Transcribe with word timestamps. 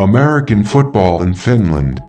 American 0.00 0.64
football 0.64 1.22
in 1.22 1.34
Finland. 1.34 2.02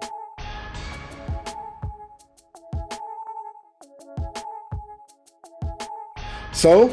So, 6.54 6.88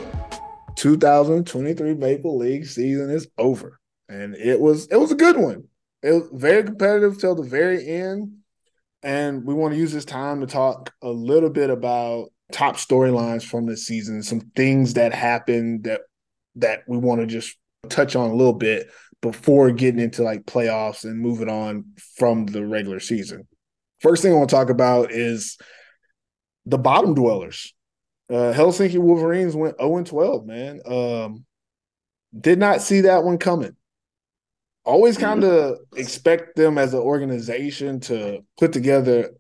2023 0.74 1.94
Maple 1.94 2.36
League 2.36 2.66
season 2.66 3.10
is 3.10 3.28
over, 3.38 3.78
and 4.08 4.34
it 4.34 4.58
was 4.58 4.88
it 4.88 4.96
was 4.96 5.12
a 5.12 5.14
good 5.14 5.36
one. 5.36 5.68
It 6.02 6.10
was 6.10 6.28
very 6.32 6.64
competitive 6.64 7.20
till 7.20 7.36
the 7.36 7.44
very 7.44 7.86
end, 7.86 8.32
and 9.04 9.44
we 9.44 9.54
want 9.54 9.74
to 9.74 9.78
use 9.78 9.92
this 9.92 10.04
time 10.04 10.40
to 10.40 10.48
talk 10.48 10.92
a 11.00 11.10
little 11.10 11.50
bit 11.50 11.70
about 11.70 12.30
top 12.50 12.74
storylines 12.74 13.44
from 13.44 13.66
this 13.66 13.86
season, 13.86 14.24
some 14.24 14.40
things 14.56 14.94
that 14.94 15.14
happened 15.14 15.84
that 15.84 16.00
that 16.56 16.80
we 16.88 16.98
want 16.98 17.20
to 17.20 17.26
just 17.28 17.56
touch 17.88 18.16
on 18.16 18.30
a 18.30 18.34
little 18.34 18.52
bit 18.52 18.88
before 19.20 19.70
getting 19.70 20.00
into 20.00 20.22
like 20.22 20.44
playoffs 20.44 21.04
and 21.04 21.18
moving 21.18 21.48
on 21.48 21.84
from 22.16 22.46
the 22.46 22.64
regular 22.64 23.00
season. 23.00 23.46
First 24.00 24.22
thing 24.22 24.32
I 24.32 24.36
want 24.36 24.50
to 24.50 24.56
talk 24.56 24.70
about 24.70 25.10
is 25.10 25.58
the 26.66 26.78
bottom 26.78 27.14
dwellers. 27.14 27.74
Uh, 28.30 28.52
Helsinki 28.52 28.98
Wolverines 28.98 29.56
went 29.56 29.78
0 29.80 30.04
12, 30.04 30.46
man. 30.46 30.80
Um, 30.86 31.44
did 32.38 32.58
not 32.58 32.82
see 32.82 33.02
that 33.02 33.24
one 33.24 33.38
coming. 33.38 33.74
Always 34.84 35.18
kind 35.18 35.44
of 35.44 35.78
expect 35.96 36.56
them 36.56 36.78
as 36.78 36.94
an 36.94 37.00
organization 37.00 38.00
to 38.00 38.44
put 38.58 38.72
together 38.72 39.32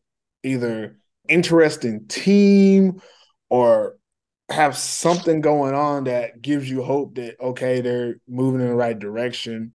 either 0.42 0.96
interesting 1.28 2.06
team 2.06 3.00
or 3.50 3.96
have 4.50 4.76
something 4.76 5.40
going 5.40 5.74
on 5.74 6.04
that 6.04 6.40
gives 6.40 6.70
you 6.70 6.82
hope 6.82 7.16
that 7.16 7.38
okay 7.40 7.80
they're 7.80 8.16
moving 8.26 8.60
in 8.60 8.68
the 8.68 8.74
right 8.74 8.98
direction 8.98 9.74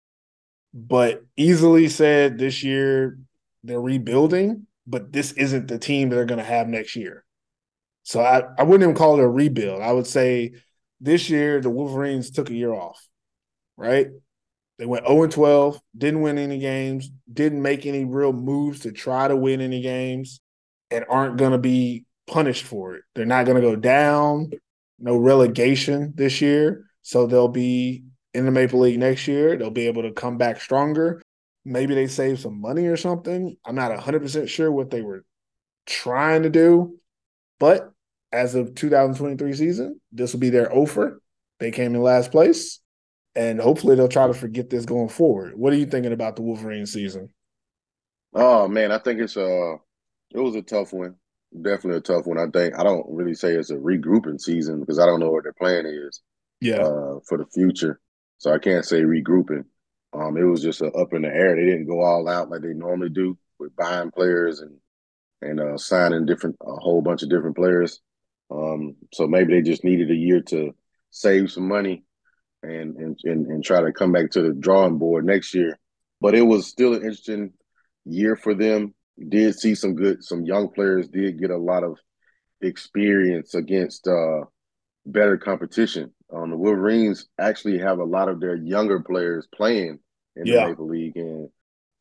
but 0.73 1.23
easily 1.37 1.89
said 1.89 2.39
this 2.39 2.63
year 2.63 3.19
they're 3.65 3.81
rebuilding 3.81 4.67
but 4.87 5.13
this 5.13 5.33
isn't 5.33 5.69
the 5.69 5.79
team 5.79 6.09
they're 6.09 6.25
going 6.25 6.39
to 6.39 6.45
have 6.45 6.69
next 6.69 6.97
year 6.97 7.25
so 8.03 8.21
I, 8.21 8.43
I 8.59 8.63
wouldn't 8.65 8.83
even 8.83 8.97
call 8.97 9.19
it 9.19 9.23
a 9.23 9.29
rebuild 9.29 9.83
i 9.83 9.93
would 9.93 10.07
say 10.07 10.53
this 11.01 11.31
year 11.31 11.61
the 11.61 11.71
wolverines 11.71 12.31
took 12.31 12.51
a 12.51 12.55
year 12.55 12.73
off 12.73 13.07
right 13.77 14.09
they 14.79 14.87
went 14.87 15.07
0 15.07 15.25
and 15.25 15.33
12 15.33 15.81
didn't 15.97 16.23
win 16.23 16.39
any 16.39 16.59
games 16.59 17.11
didn't 17.33 17.63
make 17.63 17.87
any 17.87 18.05
real 18.05 18.33
moves 18.33 18.81
to 18.81 18.93
try 18.93 19.29
to 19.29 19.37
win 19.37 19.61
any 19.61 19.81
games 19.83 20.41
and 20.91 21.05
aren't 21.09 21.39
going 21.39 21.53
to 21.53 21.59
be 21.59 22.05
punished 22.27 22.65
for 22.65 22.95
it. 22.95 23.05
They're 23.15 23.27
not 23.27 23.47
going 23.47 23.61
to 23.61 23.69
go 23.69 23.77
down, 23.77 24.51
no 24.99 25.17
relegation 25.17 26.13
this 26.15 26.41
year. 26.41 26.85
So 27.03 27.27
they'll 27.27 27.49
be 27.49 28.05
in 28.35 28.45
the 28.45 28.51
Maple 28.51 28.81
League 28.81 28.99
next 28.99 29.27
year. 29.29 29.57
They'll 29.57 29.71
be 29.71 29.87
able 29.87 30.03
to 30.03 30.13
come 30.13 30.39
back 30.39 30.61
stronger. 30.61 31.23
Maybe 31.65 31.95
they 31.95 32.07
save 32.07 32.41
some 32.41 32.61
money 32.61 32.87
or 32.87 32.97
something. 32.97 33.57
I'm 33.65 33.75
not 33.75 33.97
100% 33.97 34.49
sure 34.49 34.71
what 34.73 34.91
they 34.91 35.03
were 35.03 35.25
trying 35.87 36.43
to 36.43 36.51
do. 36.51 36.99
But 37.61 37.93
as 38.33 38.55
of 38.55 38.75
2023 38.75 39.53
season, 39.53 40.01
this 40.11 40.33
will 40.33 40.41
be 40.41 40.51
their 40.51 40.75
offer. 40.75 41.21
They 41.61 41.71
came 41.71 41.95
in 41.95 42.03
last 42.03 42.33
place. 42.33 42.81
And 43.35 43.61
hopefully 43.61 43.97
they'll 43.97 44.09
try 44.09 44.27
to 44.27 44.35
forget 44.35 44.69
this 44.69 44.85
going 44.85 45.09
forward. 45.09 45.57
What 45.57 45.73
are 45.73 45.77
you 45.77 45.87
thinking 45.87 46.13
about 46.13 46.37
the 46.37 46.43
Wolverine 46.43 46.85
season? 46.85 47.31
Oh 48.35 48.69
man, 48.69 48.93
I 48.93 48.99
think 48.99 49.21
it's 49.21 49.37
uh 49.37 49.77
it 50.35 50.41
was 50.41 50.55
a 50.55 50.63
tough 50.63 50.93
one. 50.93 51.17
Definitely 51.55 51.99
a 51.99 52.01
tough 52.01 52.27
one. 52.27 52.39
I 52.39 52.47
think 52.47 52.79
I 52.79 52.83
don't 52.83 53.07
really 53.09 53.35
say 53.35 53.55
it's 53.55 53.71
a 53.71 53.77
regrouping 53.77 54.41
season 54.41 54.81
because 54.81 54.99
I 54.99 55.07
don't 55.07 55.21
know 55.21 55.31
what 55.31 55.45
their 55.45 55.53
plan 55.53 55.87
is. 55.87 56.21
Yeah. 56.61 56.83
Uh, 56.83 57.21
for 57.27 57.39
the 57.39 57.47
future, 57.47 58.01
so 58.43 58.53
I 58.53 58.59
can't 58.59 58.85
say 58.85 59.03
regrouping. 59.03 59.65
Um, 60.13 60.37
it 60.37 60.43
was 60.43 60.63
just 60.63 60.83
up 60.83 61.13
in 61.13 61.23
the 61.23 61.29
air. 61.29 61.55
They 61.55 61.65
didn't 61.65 61.87
go 61.87 62.01
all 62.01 62.29
out 62.29 62.51
like 62.51 62.63
they 62.63 62.75
normally 62.75 63.09
do 63.09 63.39
with 63.61 63.77
buying 63.77 64.11
players 64.11 64.59
and 64.59 64.79
and 65.43 65.61
uh, 65.61 65.79
signing 65.79 66.27
different 66.27 66.57
a 66.61 66.75
whole 66.75 67.03
bunch 67.03 67.23
of 67.23 67.31
different 67.31 67.55
players. 67.55 68.01
Um, 68.51 68.97
so 69.13 69.29
maybe 69.29 69.55
they 69.55 69.63
just 69.63 69.85
needed 69.85 70.11
a 70.11 70.17
year 70.17 70.41
to 70.49 70.75
save 71.11 71.53
some 71.53 71.69
money 71.69 72.03
and 72.65 72.97
and 72.97 73.17
and, 73.23 73.47
and 73.47 73.65
try 73.65 73.81
to 73.81 73.93
come 73.93 74.11
back 74.11 74.33
to 74.33 74.43
the 74.43 74.53
drawing 74.53 74.99
board 74.99 75.25
next 75.25 75.55
year. 75.55 75.79
But 76.21 76.35
it 76.35 76.43
was 76.43 76.67
still 76.67 76.95
an 76.95 77.03
interesting 77.03 77.53
year 78.05 78.35
for 78.35 78.55
them 78.55 78.93
did 79.29 79.57
see 79.57 79.77
some 79.77 79.95
good, 79.95 80.25
some 80.25 80.45
young 80.45 80.69
players 80.69 81.07
did 81.07 81.39
get 81.39 81.51
a 81.51 81.57
lot 81.57 81.85
of 81.85 81.97
experience 82.61 83.55
against 83.55 84.09
uh, 84.09 84.41
better 85.07 85.37
competition. 85.37 86.13
Um, 86.35 86.51
the 86.51 86.57
Wolverines 86.57 87.29
actually 87.39 87.79
have 87.79 87.99
a 87.99 88.05
lot 88.05 88.29
of 88.29 88.41
their 88.41 88.57
younger 88.57 89.01
players 89.01 89.47
playing 89.55 89.99
in 90.37 90.47
yeah. 90.47 90.65
the 90.65 90.69
Maple 90.71 90.89
League, 90.89 91.17
and 91.17 91.51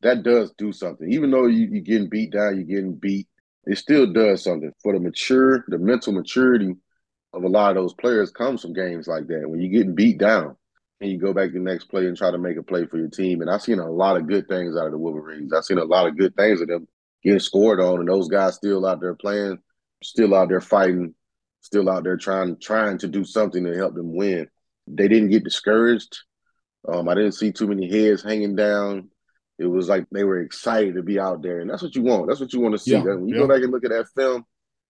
that 0.02 0.22
does 0.22 0.52
do 0.56 0.72
something. 0.72 1.10
Even 1.12 1.30
though 1.30 1.46
you, 1.46 1.68
you're 1.70 1.82
getting 1.82 2.08
beat 2.08 2.32
down, 2.32 2.56
you're 2.56 2.64
getting 2.64 2.94
beat, 2.94 3.28
it 3.64 3.78
still 3.78 4.12
does 4.12 4.42
something 4.42 4.72
for 4.82 4.94
the 4.94 5.00
mature, 5.00 5.64
the 5.68 5.78
mental 5.78 6.12
maturity 6.12 6.74
of 7.34 7.44
a 7.44 7.48
lot 7.48 7.70
of 7.70 7.82
those 7.82 7.94
players 7.94 8.30
comes 8.30 8.62
from 8.62 8.72
games 8.72 9.06
like 9.06 9.26
that. 9.26 9.48
When 9.48 9.60
you're 9.60 9.70
getting 9.70 9.94
beat 9.94 10.18
down, 10.18 10.56
and 11.02 11.10
you 11.10 11.18
go 11.18 11.32
back 11.32 11.48
to 11.48 11.54
the 11.54 11.58
next 11.58 11.86
play 11.86 12.06
and 12.06 12.16
try 12.16 12.30
to 12.30 12.38
make 12.38 12.56
a 12.56 12.62
play 12.62 12.86
for 12.86 12.96
your 12.96 13.08
team. 13.08 13.40
And 13.40 13.50
I've 13.50 13.62
seen 13.62 13.80
a 13.80 13.90
lot 13.90 14.16
of 14.16 14.28
good 14.28 14.46
things 14.46 14.76
out 14.76 14.86
of 14.86 14.92
the 14.92 14.98
Wolverines. 14.98 15.52
I've 15.52 15.64
seen 15.64 15.78
a 15.78 15.84
lot 15.84 16.06
of 16.06 16.16
good 16.16 16.36
things 16.36 16.60
of 16.60 16.68
them 16.68 16.86
getting 17.24 17.40
scored 17.40 17.80
on, 17.80 17.98
and 17.98 18.08
those 18.08 18.28
guys 18.28 18.54
still 18.54 18.86
out 18.86 19.00
there 19.00 19.16
playing, 19.16 19.58
still 20.02 20.32
out 20.32 20.48
there 20.48 20.60
fighting, 20.60 21.14
still 21.62 21.88
out 21.88 22.04
there 22.04 22.16
trying 22.16 22.58
trying 22.58 22.98
to 22.98 23.08
do 23.08 23.24
something 23.24 23.64
to 23.64 23.74
help 23.74 23.94
them 23.94 24.14
win. 24.14 24.48
They 24.86 25.08
didn't 25.08 25.30
get 25.30 25.44
discouraged. 25.44 26.18
Um, 26.86 27.08
I 27.08 27.14
didn't 27.14 27.32
see 27.32 27.52
too 27.52 27.68
many 27.68 27.88
heads 27.88 28.22
hanging 28.22 28.56
down. 28.56 29.08
It 29.58 29.66
was 29.66 29.88
like 29.88 30.06
they 30.10 30.24
were 30.24 30.40
excited 30.40 30.96
to 30.96 31.02
be 31.02 31.18
out 31.18 31.42
there, 31.42 31.60
and 31.60 31.70
that's 31.70 31.82
what 31.82 31.94
you 31.94 32.02
want. 32.02 32.26
That's 32.26 32.40
what 32.40 32.52
you 32.52 32.60
want 32.60 32.74
to 32.74 32.78
see. 32.78 32.92
Yeah, 32.92 33.02
when 33.02 33.28
you 33.28 33.36
yeah. 33.36 33.42
go 33.42 33.48
back 33.48 33.62
and 33.62 33.70
look 33.70 33.84
at 33.84 33.90
that 33.90 34.08
film, 34.16 34.44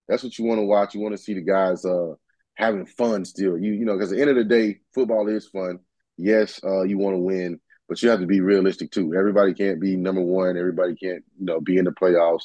that's 0.09 0.22
what 0.22 0.38
you 0.38 0.47
want 0.47 0.59
to 0.59 0.65
watch. 0.65 0.94
You 0.94 1.00
want 1.00 1.15
to 1.15 1.22
see 1.22 1.34
the 1.34 1.43
guys 1.43 1.84
uh, 1.84 2.15
having 2.55 2.87
fun 2.87 3.25
still. 3.27 3.59
You 3.59 3.72
you 3.72 3.84
know, 3.84 3.94
because 3.94 4.12
at 4.12 4.16
the 4.16 4.22
end 4.22 4.31
of 4.31 4.37
the 4.37 4.44
day, 4.44 4.81
football 4.94 5.28
is 5.28 5.47
fun. 5.49 5.81
Yes, 6.16 6.61
uh, 6.65 6.82
you 6.82 6.97
want 6.97 7.15
to 7.15 7.21
win, 7.21 7.61
but 7.88 8.03
you 8.03 8.09
have 8.09 8.21
to 8.21 8.27
be 8.27 8.41
realistic 8.41 8.91
too. 8.91 9.15
Everybody 9.15 9.53
can't 9.53 9.81
be 9.81 9.97
number 9.97 10.22
one. 10.22 10.56
Everybody 10.56 10.94
can't, 10.94 11.25
you 11.38 11.44
know, 11.44 11.61
be 11.61 11.77
in 11.77 11.84
the 11.84 11.91
playoffs. 11.91 12.44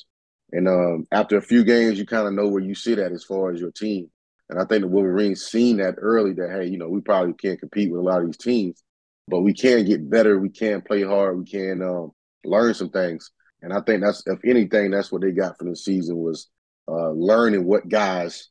And 0.52 0.68
um, 0.68 1.08
after 1.12 1.38
a 1.38 1.42
few 1.42 1.64
games, 1.64 2.00
you 2.00 2.06
kind 2.06 2.28
of 2.28 2.34
know 2.34 2.48
where 2.48 2.64
you 2.64 2.74
sit 2.76 3.00
at 3.00 3.12
as 3.12 3.24
far 3.24 3.52
as 3.52 3.60
your 3.60 3.72
team. 3.72 4.10
And 4.50 4.60
I 4.60 4.66
think 4.66 4.82
the 4.82 4.88
Wolverines 4.88 5.46
seen 5.46 5.78
that 5.78 5.96
early 5.98 6.34
that 6.34 6.52
hey, 6.52 6.68
you 6.68 6.78
know, 6.78 6.90
we 6.90 7.02
probably 7.02 7.34
can't 7.34 7.60
compete 7.60 7.92
with 7.92 8.00
a 8.00 8.04
lot 8.04 8.22
of 8.22 8.28
these 8.28 8.38
teams, 8.38 8.84
but 9.28 9.42
we 9.42 9.54
can 9.54 9.86
get 9.86 10.10
better. 10.10 10.40
We 10.40 10.50
can 10.50 10.82
play 10.82 11.04
hard. 11.04 11.38
We 11.38 11.46
can 11.46 11.82
um, 11.82 12.12
learn 12.46 12.74
some 12.74 12.90
things. 12.90 13.32
And 13.62 13.74
I 13.74 13.82
think 13.82 14.04
that's, 14.04 14.24
if 14.26 14.40
anything, 14.46 14.92
that's 14.92 15.12
what 15.12 15.22
they 15.22 15.32
got 15.32 15.58
from 15.58 15.70
the 15.70 15.76
season 15.76 16.18
was 16.18 16.48
uh, 16.88 17.10
learning 17.10 17.66
what 17.66 17.90
guys 17.90 18.50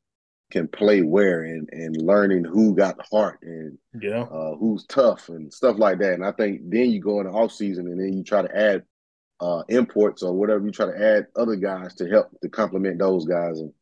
can 0.51 0.69
play 0.69 1.03
where 1.03 1.43
and 1.43 1.69
and 1.73 1.97
learning 2.01 2.45
who 2.45 2.77
got 2.77 2.97
the 2.97 3.03
heart 3.11 3.41
and 3.43 3.77
yeah 4.01 4.23
uh, 4.23 4.55
who's 4.55 4.87
tough 4.87 5.29
and 5.29 5.53
stuff 5.53 5.77
like 5.79 5.99
that. 5.99 6.15
And 6.15 6.25
I 6.25 6.33
think 6.33 6.61
then 6.69 6.91
you 6.91 7.01
go 7.01 7.21
in 7.21 7.27
the 7.27 7.33
off 7.33 7.53
season 7.53 7.89
and 7.89 7.99
then 7.99 8.13
you 8.13 8.23
try 8.23 8.43
to 8.43 8.57
add 8.57 8.85
uh, 9.41 9.63
imports 9.69 10.23
or 10.23 10.33
whatever 10.33 10.65
you 10.65 10.71
try 10.71 10.87
to 10.87 11.05
add 11.05 11.27
other 11.35 11.57
guys 11.57 11.95
to 11.97 12.09
help 12.09 12.29
to 12.43 12.49
complement 12.49 12.99
those 12.99 13.27
guys. 13.27 13.59
And 13.59 13.73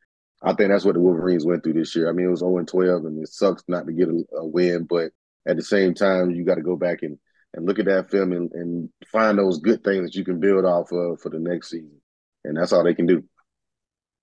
I 0.41 0.53
think 0.53 0.69
that's 0.69 0.85
what 0.85 0.95
the 0.95 0.99
Wolverines 0.99 1.45
went 1.45 1.63
through 1.63 1.73
this 1.73 1.95
year. 1.95 2.09
I 2.09 2.11
mean, 2.11 2.27
it 2.27 2.29
was 2.29 2.39
0 2.39 2.63
12, 2.63 3.05
and 3.05 3.23
it 3.23 3.29
sucks 3.29 3.63
not 3.67 3.87
to 3.87 3.93
get 3.93 4.09
a, 4.09 4.23
a 4.37 4.45
win, 4.45 4.83
but 4.83 5.11
at 5.47 5.55
the 5.55 5.63
same 5.63 5.93
time, 5.93 6.31
you 6.31 6.43
got 6.43 6.55
to 6.55 6.61
go 6.61 6.75
back 6.75 7.03
and, 7.03 7.17
and 7.53 7.65
look 7.65 7.79
at 7.79 7.85
that 7.85 8.09
film 8.09 8.31
and, 8.31 8.51
and 8.53 8.89
find 9.11 9.37
those 9.37 9.59
good 9.59 9.83
things 9.83 10.05
that 10.05 10.15
you 10.15 10.25
can 10.25 10.39
build 10.39 10.65
off 10.65 10.91
of 10.91 11.21
for 11.21 11.29
the 11.29 11.39
next 11.39 11.69
season. 11.69 12.01
And 12.43 12.57
that's 12.57 12.73
all 12.73 12.83
they 12.83 12.93
can 12.93 13.05
do. 13.05 13.23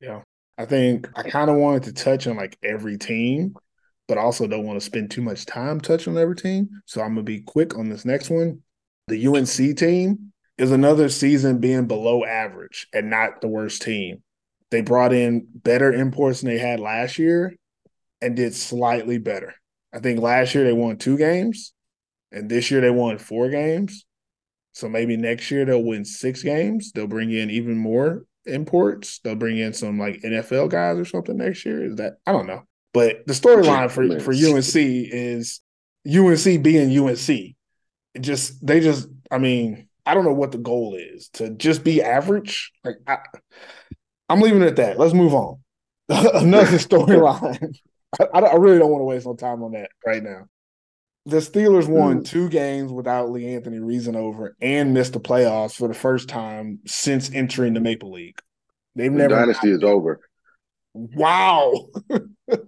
Yeah. 0.00 0.22
I 0.58 0.66
think 0.66 1.08
I 1.16 1.22
kind 1.22 1.50
of 1.50 1.56
wanted 1.56 1.84
to 1.84 1.92
touch 1.92 2.26
on 2.26 2.36
like 2.36 2.58
every 2.62 2.98
team, 2.98 3.54
but 4.06 4.18
also 4.18 4.46
don't 4.46 4.66
want 4.66 4.78
to 4.78 4.84
spend 4.84 5.10
too 5.10 5.22
much 5.22 5.46
time 5.46 5.80
touching 5.80 6.14
on 6.14 6.22
every 6.22 6.36
team. 6.36 6.68
So 6.86 7.00
I'm 7.00 7.14
gonna 7.14 7.22
be 7.22 7.40
quick 7.40 7.76
on 7.78 7.88
this 7.88 8.04
next 8.04 8.30
one. 8.30 8.60
The 9.08 9.26
UNC 9.26 9.76
team 9.76 10.32
is 10.58 10.70
another 10.70 11.08
season 11.08 11.58
being 11.58 11.86
below 11.86 12.24
average 12.24 12.86
and 12.92 13.10
not 13.10 13.40
the 13.40 13.48
worst 13.48 13.82
team. 13.82 14.22
They 14.72 14.80
brought 14.80 15.12
in 15.12 15.46
better 15.54 15.92
imports 15.92 16.40
than 16.40 16.48
they 16.48 16.56
had 16.56 16.80
last 16.80 17.18
year 17.18 17.54
and 18.22 18.34
did 18.34 18.54
slightly 18.54 19.18
better. 19.18 19.54
I 19.92 19.98
think 19.98 20.18
last 20.18 20.54
year 20.54 20.64
they 20.64 20.72
won 20.72 20.96
two 20.96 21.18
games, 21.18 21.74
and 22.32 22.48
this 22.48 22.70
year 22.70 22.80
they 22.80 22.88
won 22.88 23.18
four 23.18 23.50
games. 23.50 24.06
So 24.72 24.88
maybe 24.88 25.18
next 25.18 25.50
year 25.50 25.66
they'll 25.66 25.84
win 25.84 26.06
six 26.06 26.42
games. 26.42 26.90
They'll 26.92 27.06
bring 27.06 27.30
in 27.30 27.50
even 27.50 27.76
more 27.76 28.24
imports. 28.46 29.18
They'll 29.18 29.34
bring 29.34 29.58
in 29.58 29.74
some 29.74 29.98
like 29.98 30.22
NFL 30.22 30.70
guys 30.70 30.96
or 30.96 31.04
something 31.04 31.36
next 31.36 31.66
year. 31.66 31.84
Is 31.84 31.96
that 31.96 32.14
I 32.26 32.32
don't 32.32 32.46
know. 32.46 32.62
But 32.94 33.26
the 33.26 33.34
storyline 33.34 33.90
for 33.90 34.20
for 34.20 34.32
UNC 34.32 34.74
is 34.74 35.60
UNC 36.08 36.62
being 36.62 36.98
UNC. 36.98 37.28
It 37.28 38.20
just 38.20 38.66
they 38.66 38.80
just 38.80 39.06
I 39.30 39.36
mean 39.36 39.86
I 40.06 40.14
don't 40.14 40.24
know 40.24 40.32
what 40.32 40.52
the 40.52 40.58
goal 40.58 40.96
is 40.98 41.28
to 41.34 41.50
just 41.50 41.84
be 41.84 42.00
average. 42.00 42.72
Like 42.82 42.96
I, 43.06 43.18
I'm 44.32 44.40
leaving 44.40 44.62
it 44.62 44.66
at 44.68 44.76
that. 44.76 44.98
Let's 44.98 45.14
move 45.14 45.34
on. 45.34 45.58
Another 46.08 46.78
storyline. 46.78 47.74
I, 48.20 48.38
I 48.38 48.56
really 48.56 48.78
don't 48.78 48.90
want 48.90 49.00
to 49.02 49.04
waste 49.06 49.26
no 49.26 49.34
time 49.34 49.62
on 49.62 49.72
that 49.72 49.90
right 50.06 50.22
now. 50.22 50.46
the 51.26 51.38
Steelers 51.38 51.88
won 51.88 52.20
Mm. 52.20 52.24
two 52.26 52.48
games 52.48 52.92
without 52.92 53.30
Lee 53.30 53.54
Anthony 53.54 53.78
Reasonover 53.78 54.50
and 54.60 54.92
missed 54.92 55.12
the 55.14 55.20
playoffs 55.20 55.74
for 55.76 55.88
the 55.88 55.94
first 55.94 56.28
time 56.28 56.80
since 56.86 57.30
entering 57.32 57.74
the 57.74 57.80
Maple 57.80 58.10
League. 58.12 58.38
They've 58.94 59.10
The 59.12 59.16
never 59.18 59.34
dynasty 59.36 59.70
is 59.70 59.82
over. 59.82 60.20
Wow. 60.94 61.72
a 62.10 62.20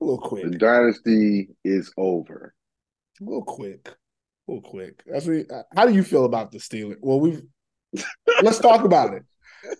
little 0.00 0.18
quick. 0.18 0.50
The 0.50 0.58
dynasty 0.58 1.48
is 1.64 1.92
over. 1.96 2.54
A 3.20 3.24
little 3.24 3.44
quick. 3.44 3.88
A 3.88 4.52
little 4.52 4.68
quick. 4.68 5.02
That's 5.06 5.26
what, 5.26 5.46
how 5.76 5.86
do 5.86 5.94
you 5.94 6.02
feel 6.02 6.24
about 6.24 6.50
the 6.50 6.58
Steelers? 6.58 6.96
Well, 7.00 7.20
we've 7.20 7.42
let's 8.42 8.58
talk 8.58 8.84
about 8.84 9.14
it. 9.14 9.24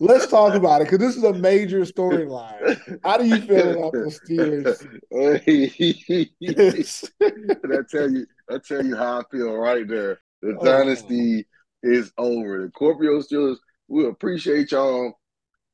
Let's 0.01 0.27
talk 0.27 0.55
about 0.55 0.81
it 0.83 0.85
because 0.91 0.99
this 0.99 1.17
is 1.17 1.25
a 1.25 1.33
major 1.33 1.81
storyline. 1.81 3.01
How 3.03 3.17
do 3.17 3.25
you 3.27 3.41
feel 3.43 3.71
about 3.79 3.93
the 3.93 4.11
Steelers? 4.11 4.87
I 7.23 7.81
tell 7.91 8.11
you, 8.11 8.27
I 8.51 8.59
tell 8.59 8.85
you 8.85 8.97
how 8.97 9.21
I 9.21 9.23
feel 9.31 9.53
right 9.55 9.87
there. 9.87 10.19
The 10.43 10.57
Oh. 10.61 10.65
dynasty 10.65 11.47
is 11.83 12.13
over. 12.19 12.63
The 12.63 12.73
Kuopio 12.73 13.23
Steelers, 13.25 13.57
we 13.89 14.07
appreciate 14.07 14.73
y'all 14.73 15.13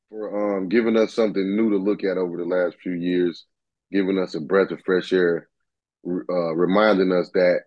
for 0.09 0.57
um, 0.57 0.69
giving 0.69 0.97
us 0.97 1.13
something 1.13 1.55
new 1.55 1.69
to 1.71 1.77
look 1.77 2.03
at 2.03 2.17
over 2.17 2.37
the 2.37 2.45
last 2.45 2.77
few 2.81 2.93
years, 2.93 3.45
giving 3.91 4.17
us 4.19 4.35
a 4.35 4.39
breath 4.41 4.71
of 4.71 4.81
fresh 4.85 5.13
air, 5.13 5.47
uh, 6.05 6.53
reminding 6.55 7.11
us 7.11 7.29
that 7.33 7.61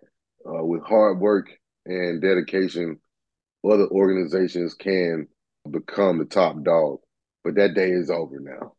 uh, 0.47 0.63
with 0.63 0.83
hard 0.83 1.19
work 1.19 1.47
and 1.85 2.21
dedication, 2.21 2.99
other 3.63 3.87
organizations 3.87 4.75
can 4.75 5.27
become 5.69 6.19
the 6.19 6.25
top 6.25 6.61
dog. 6.63 6.99
But 7.43 7.55
that 7.55 7.75
day 7.75 7.89
is 7.91 8.09
over 8.09 8.39
now. 8.39 8.73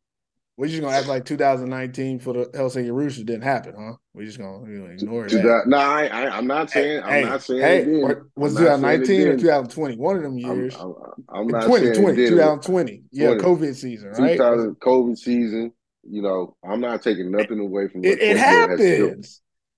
We're 0.56 0.68
just 0.68 0.80
gonna 0.80 0.96
act 0.96 1.06
like 1.06 1.26
2019 1.26 2.18
for 2.18 2.32
the 2.32 2.44
Helsinki 2.46 2.90
Roosters 2.90 3.24
didn't 3.24 3.42
happen, 3.42 3.74
huh? 3.78 3.92
We're 4.14 4.24
just 4.24 4.38
gonna, 4.38 4.58
we're 4.58 4.78
gonna 4.78 4.94
ignore 4.94 5.28
that. 5.28 5.64
No, 5.66 5.76
I, 5.76 6.06
I, 6.06 6.36
I'm 6.36 6.46
not 6.46 6.70
saying. 6.70 7.02
I'm 7.04 7.26
not 7.26 7.42
saying. 7.42 7.60
hey, 7.60 7.82
it 7.82 8.18
was 8.36 8.56
I'm 8.56 8.80
not 8.80 8.80
saying 8.80 9.02
it 9.02 9.06
2019 9.06 9.28
or 9.28 9.36
2020? 9.36 9.96
One 9.96 10.16
of 10.16 10.22
them 10.22 10.32
I'm, 10.32 10.38
years. 10.38 10.74
I'm, 10.76 10.94
I'm 11.28 11.46
not 11.46 11.64
saying 11.64 11.88
it 11.88 11.94
2020, 11.94 12.16
didn't. 12.16 12.32
2020. 12.32 13.02
Yeah, 13.12 13.34
20. 13.34 13.42
COVID 13.42 13.74
season, 13.74 14.08
right? 14.12 14.32
2000 14.32 14.80
COVID 14.80 15.18
season. 15.18 15.72
You 16.08 16.22
know, 16.22 16.56
I'm 16.64 16.80
not 16.80 17.02
taking 17.02 17.30
nothing 17.30 17.60
away 17.60 17.88
from 17.88 18.00
what 18.00 18.08
It, 18.08 18.22
it 18.22 18.36
has 18.38 18.46
happens. 18.46 18.80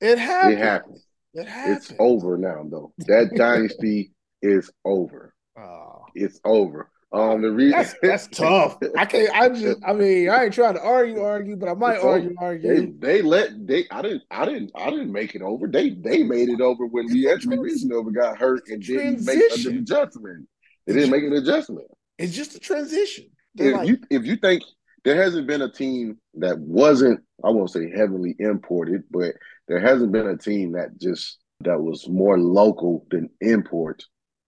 It 0.00 0.18
happens. 0.18 0.52
It 0.52 0.58
happens. 0.58 1.06
It 1.34 1.48
happens. 1.48 1.90
It's 1.90 1.94
over 1.98 2.38
now, 2.38 2.64
though. 2.70 2.92
That 2.98 3.32
dynasty 3.36 4.12
is 4.42 4.70
over. 4.84 5.34
Oh, 5.58 6.04
It's 6.14 6.40
over. 6.44 6.88
Um, 7.10 7.40
the 7.40 7.50
reason 7.50 7.78
that's 7.78 7.94
that's 8.02 8.28
tough. 8.28 8.78
I 8.96 9.06
can't. 9.06 9.30
I 9.34 9.48
just. 9.48 9.78
I 9.86 9.94
mean, 9.94 10.28
I 10.28 10.44
ain't 10.44 10.52
trying 10.52 10.74
to 10.74 10.82
argue, 10.82 11.22
argue, 11.22 11.56
but 11.56 11.70
I 11.70 11.74
might 11.74 11.96
It's 11.96 12.04
argue, 12.04 12.34
over. 12.38 12.58
They 12.58 12.68
argue. 12.68 12.98
they 12.98 13.22
let 13.22 13.66
they 13.66 13.86
I 13.90 14.02
didn't 14.02 14.24
I 14.30 14.44
didn't 14.44 14.72
I 14.74 14.90
didn't 14.90 15.10
make 15.10 15.34
it 15.34 15.40
over. 15.40 15.68
They 15.68 15.90
they 15.90 16.22
made 16.22 16.50
it 16.50 16.60
over 16.60 16.86
when 16.86 17.06
a 17.06 17.30
Anthony 17.30 17.56
trans- 17.56 17.84
Reasonover 17.84 18.14
got 18.14 18.36
hurt 18.36 18.62
and 18.68 18.82
didn't 18.82 19.24
make 19.24 19.38
an 19.66 19.78
adjustment. 19.78 20.48
They 20.86 20.92
didn't 20.92 21.10
make 21.10 21.24
an 21.24 21.32
adjustment. 21.32 21.86
It's 22.18 22.34
just 22.34 22.54
a 22.56 22.58
transition. 22.58 23.30
They're 23.54 23.70
if 23.70 23.76
like, 23.76 23.88
you 23.88 23.98
if 24.10 24.24
you 24.26 24.36
think 24.36 24.62
there 25.04 25.16
hasn't 25.22 25.46
been 25.46 25.62
a 25.62 25.72
team 25.72 26.18
that 26.34 26.58
wasn't 26.58 27.20
I 27.42 27.48
won't 27.48 27.70
say 27.70 27.90
heavily 27.90 28.36
imported, 28.38 29.04
but 29.10 29.34
there 29.66 29.80
hasn't 29.80 30.12
been 30.12 30.26
a 30.26 30.36
team 30.36 30.72
that 30.72 31.00
just 31.00 31.38
that 31.60 31.80
was 31.80 32.06
more 32.06 32.38
local 32.38 33.06
than 33.10 33.30
import 33.40 34.04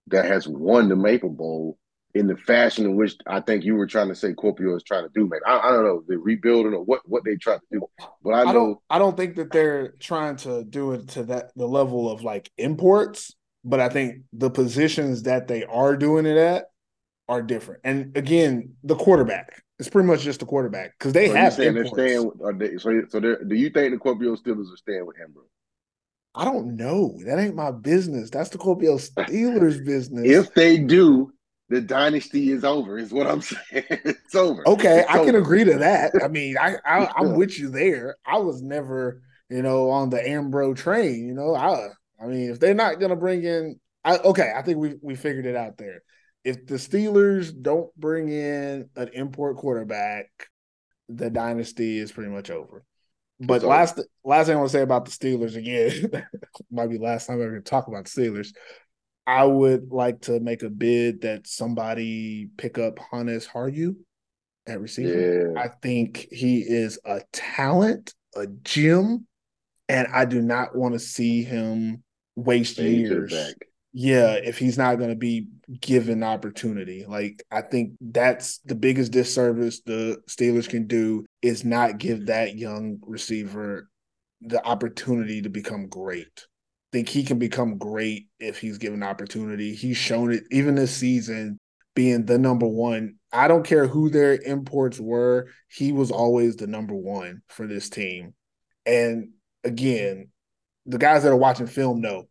that 0.08 0.26
has 0.26 0.46
won 0.46 0.90
the 0.90 0.96
Maple 0.96 1.30
Bowl 1.30 1.78
in 2.14 2.26
the 2.26 2.36
fashion 2.36 2.84
in 2.84 2.96
which 2.96 3.16
I 3.26 3.40
think 3.40 3.64
you 3.64 3.74
were 3.74 3.86
trying 3.86 4.08
to 4.08 4.14
say 4.14 4.32
Kuopio 4.32 4.76
is 4.76 4.82
trying 4.82 5.04
to 5.04 5.10
do, 5.14 5.28
man. 5.28 5.40
I, 5.46 5.58
I 5.58 5.70
don't 5.70 5.84
know 5.84 6.02
the 6.06 6.18
rebuilding 6.18 6.74
or 6.74 6.82
what 6.82 7.00
what 7.04 7.24
they 7.24 7.36
try 7.36 7.56
to 7.56 7.62
do, 7.70 7.88
but 8.22 8.30
I 8.30 8.42
I 8.42 8.44
know 8.46 8.52
don't. 8.52 8.78
I 8.90 8.98
don't 8.98 9.16
think 9.16 9.36
that 9.36 9.52
they're 9.52 9.92
trying 10.00 10.36
to 10.36 10.64
do 10.64 10.92
it 10.92 11.08
to 11.10 11.24
that 11.24 11.52
the 11.56 11.66
level 11.66 12.10
of 12.10 12.22
like 12.22 12.50
imports. 12.58 13.34
But 13.62 13.80
I 13.80 13.90
think 13.90 14.22
the 14.32 14.50
positions 14.50 15.24
that 15.24 15.46
they 15.46 15.64
are 15.64 15.94
doing 15.94 16.24
it 16.24 16.38
at 16.38 16.66
are 17.28 17.42
different. 17.42 17.82
And 17.84 18.16
again, 18.16 18.74
the 18.82 18.96
quarterback. 18.96 19.62
It's 19.78 19.88
pretty 19.88 20.08
much 20.08 20.22
just 20.22 20.40
the 20.40 20.46
quarterback 20.46 20.98
because 20.98 21.12
they 21.12 21.28
so 21.28 21.34
have 21.34 21.54
saying 21.54 21.74
they're 21.74 21.86
staying. 21.86 22.26
With, 22.26 22.42
are 22.42 22.52
they, 22.52 22.76
so 22.76 23.02
so 23.08 23.20
do 23.20 23.54
you 23.54 23.70
think 23.70 23.92
the 23.92 23.98
Kuopio 23.98 24.36
Steelers 24.36 24.72
are 24.72 24.76
staying 24.76 25.06
with 25.06 25.16
Amber? 25.22 25.40
I 26.34 26.44
don't 26.44 26.76
know. 26.76 27.18
That 27.24 27.38
ain't 27.38 27.54
my 27.54 27.70
business. 27.70 28.30
That's 28.30 28.50
the 28.50 28.58
Kuopio 28.58 29.00
Steelers 29.14 29.84
business. 29.84 30.26
If 30.26 30.54
they 30.54 30.78
do, 30.78 31.32
the 31.70 31.81
dynasty 31.81 32.50
is 32.52 32.64
over. 32.64 32.99
Is 32.99 33.12
what 33.12 33.26
I'm 33.28 33.43
saying. 33.43 33.84
it's 33.90 34.34
over. 34.37 34.69
okay, 34.69 35.00
It's 35.00 35.08
I 35.08 35.20
can 35.25 35.37
agree 35.37 35.64
to 35.64 35.78
that. 35.78 36.12
I 36.22 36.28
mean, 36.28 36.56
I, 36.58 36.76
I 36.84 37.11
I'm 37.17 37.34
with 37.34 37.58
you 37.58 37.70
there. 37.70 38.17
I 38.26 38.38
was 38.38 38.62
never, 38.62 39.22
you 39.49 39.62
know, 39.62 39.90
on 39.90 40.11
the 40.11 40.19
Ambro 40.19 40.76
train. 40.76 41.28
You 41.28 41.34
know, 41.34 41.55
I 41.55 41.88
I 42.22 42.26
mean, 42.26 42.50
if 42.50 42.61
they're 42.61 42.75
not 42.75 43.00
gonna 43.00 43.17
bring 43.17 43.44
in, 43.44 43.81
I, 44.05 44.19
okay, 44.19 44.52
I 44.56 44.62
think 44.62 44.78
we 44.78 44.96
we 45.02 45.14
figured 45.17 45.46
it 45.46 45.56
out 45.56 45.78
there. 45.78 46.02
If 46.44 46.67
the 46.67 46.76
Steelers 46.76 47.52
don't 47.61 47.94
bring 47.96 48.28
in 48.31 48.90
an 48.96 49.11
import 49.12 49.58
quarterback, 49.58 50.28
the 51.08 51.31
dynasty 51.31 51.99
is 51.99 52.12
pretty 52.12 52.31
much 52.31 52.50
over. 52.50 52.84
But 53.40 53.55
It's 53.56 53.64
over. 53.64 53.70
last 53.70 54.00
last 54.25 54.46
thing 54.46 54.56
I 54.56 54.58
want 54.58 54.70
to 54.70 54.76
say 54.78 54.82
about 54.82 55.05
the 55.06 55.11
Steelers 55.12 55.56
again, 55.56 56.11
might 56.70 56.88
be 56.88 56.99
the 56.99 57.05
last 57.05 57.26
time 57.26 57.40
I 57.40 57.44
ever 57.44 57.61
talk 57.61 57.88
about 57.88 58.05
the 58.06 58.11
Steelers. 58.11 58.49
I 59.30 59.44
would 59.44 59.92
like 59.92 60.22
to 60.22 60.40
make 60.40 60.64
a 60.64 60.70
bid 60.70 61.20
that 61.20 61.46
somebody 61.46 62.48
pick 62.56 62.78
up 62.78 62.98
Hannes 62.98 63.46
Harju 63.46 63.94
at 64.66 64.80
receiver. 64.80 65.52
Yeah. 65.54 65.60
I 65.60 65.68
think 65.68 66.26
he 66.32 66.58
is 66.58 66.98
a 67.04 67.20
talent, 67.32 68.12
a 68.34 68.48
gem, 68.48 69.26
and 69.88 70.08
I 70.12 70.24
do 70.24 70.42
not 70.42 70.74
want 70.74 70.94
to 70.94 70.98
see 70.98 71.44
him 71.44 72.02
waste 72.34 72.80
it 72.80 72.90
years. 72.90 73.32
Yeah, 73.92 74.34
if 74.34 74.58
he's 74.58 74.78
not 74.78 74.98
going 74.98 75.10
to 75.10 75.16
be 75.16 75.46
given 75.80 76.24
opportunity. 76.24 77.04
Like 77.06 77.44
I 77.52 77.62
think 77.62 77.92
that's 78.00 78.58
the 78.64 78.74
biggest 78.74 79.12
disservice 79.12 79.80
the 79.86 80.18
Steelers 80.28 80.68
can 80.68 80.88
do 80.88 81.24
is 81.40 81.64
not 81.64 81.98
give 81.98 82.26
that 82.26 82.56
young 82.56 82.98
receiver 83.02 83.88
the 84.40 84.64
opportunity 84.64 85.42
to 85.42 85.50
become 85.50 85.86
great. 85.86 86.46
Think 86.92 87.08
he 87.08 87.22
can 87.22 87.38
become 87.38 87.78
great 87.78 88.28
if 88.38 88.58
he's 88.58 88.78
given 88.78 89.02
opportunity. 89.02 89.75
He's 89.75 89.96
shown 89.96 90.32
it 90.32 90.44
even 90.50 90.75
this 90.75 90.94
season 90.94 91.58
being 91.94 92.25
the 92.25 92.38
number 92.38 92.66
one. 92.66 93.16
I 93.32 93.46
don't 93.46 93.64
care 93.66 93.87
who 93.87 94.10
their 94.10 94.34
imports 94.34 94.98
were, 94.98 95.48
he 95.69 95.92
was 95.92 96.10
always 96.10 96.56
the 96.56 96.66
number 96.66 96.94
one 96.94 97.42
for 97.48 97.66
this 97.66 97.88
team. 97.88 98.34
And 98.87 99.31
again, 99.62 100.31
the 100.87 100.98
guys 100.98 101.22
that 101.22 101.31
are 101.31 101.37
watching 101.37 101.66
film 101.66 102.00
know 102.00 102.25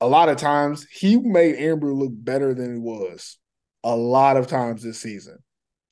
a 0.00 0.06
lot 0.06 0.28
of 0.28 0.36
times 0.36 0.86
he 0.90 1.16
made 1.16 1.56
Amber 1.56 1.92
look 1.92 2.12
better 2.12 2.54
than 2.54 2.74
he 2.74 2.78
was 2.78 3.38
a 3.82 3.96
lot 3.96 4.36
of 4.36 4.46
times 4.46 4.82
this 4.82 5.00
season. 5.00 5.38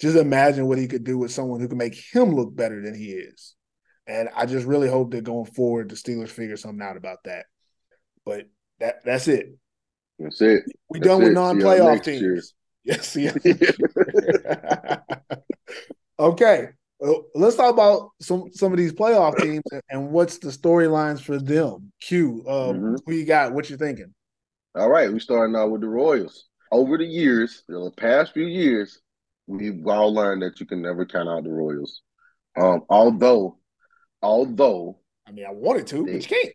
Just 0.00 0.16
imagine 0.16 0.66
what 0.66 0.78
he 0.78 0.86
could 0.86 1.04
do 1.04 1.18
with 1.18 1.32
someone 1.32 1.60
who 1.60 1.68
can 1.68 1.78
make 1.78 1.94
him 2.12 2.34
look 2.34 2.54
better 2.54 2.82
than 2.82 2.94
he 2.94 3.12
is. 3.12 3.54
And 4.06 4.28
I 4.36 4.46
just 4.46 4.66
really 4.66 4.88
hope 4.88 5.12
that 5.12 5.24
going 5.24 5.46
forward, 5.46 5.88
the 5.88 5.96
Steelers 5.96 6.28
figure 6.28 6.56
something 6.56 6.86
out 6.86 6.96
about 6.96 7.18
that. 7.24 7.46
But 8.26 8.48
that 8.80 9.04
that's 9.04 9.28
it. 9.28 9.56
That's 10.18 10.40
it. 10.42 10.64
We 10.90 10.98
That's 10.98 11.08
done 11.08 11.22
with 11.22 11.30
it. 11.30 11.34
Non-playoff 11.34 11.94
next 11.94 12.06
year. 12.08 12.34
teams. 12.34 12.52
Yes, 12.86 13.16
yeah. 13.16 13.32
okay. 16.20 16.68
Well, 17.00 17.24
let's 17.34 17.56
talk 17.56 17.72
about 17.74 18.10
some 18.20 18.52
some 18.52 18.72
of 18.72 18.78
these 18.78 18.92
playoff 18.92 19.36
teams 19.42 19.64
and, 19.90 20.10
what's 20.10 20.38
the 20.38 20.50
storylines 20.50 21.20
for 21.20 21.38
them. 21.38 21.92
Q, 22.00 22.44
uh, 22.46 22.72
Mhm. 22.72 22.96
who 23.04 23.12
you 23.12 23.26
got? 23.26 23.52
What 23.52 23.68
you 23.70 23.76
thinking? 23.76 24.14
All 24.76 24.88
right, 24.88 25.12
we 25.12 25.18
starting 25.18 25.56
out 25.56 25.72
with 25.72 25.80
the 25.80 25.88
Royals. 25.88 26.44
Over 26.70 26.96
the 26.98 27.04
years, 27.04 27.64
the 27.68 27.90
past 27.96 28.32
few 28.34 28.46
years, 28.46 29.00
we've 29.48 29.84
all 29.86 30.14
learned 30.14 30.42
that 30.42 30.60
you 30.60 30.66
can 30.66 30.80
never 30.82 31.04
count 31.06 31.28
out 31.28 31.42
the 31.44 31.50
Royals. 31.50 32.02
Um, 32.56 32.82
although, 32.88 33.58
although, 34.22 35.00
I 35.26 35.32
mean, 35.32 35.44
I 35.46 35.50
wanted 35.52 35.86
to, 35.88 36.04
but 36.04 36.12
you 36.12 36.20
can't. 36.20 36.54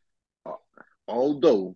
Although, 1.07 1.75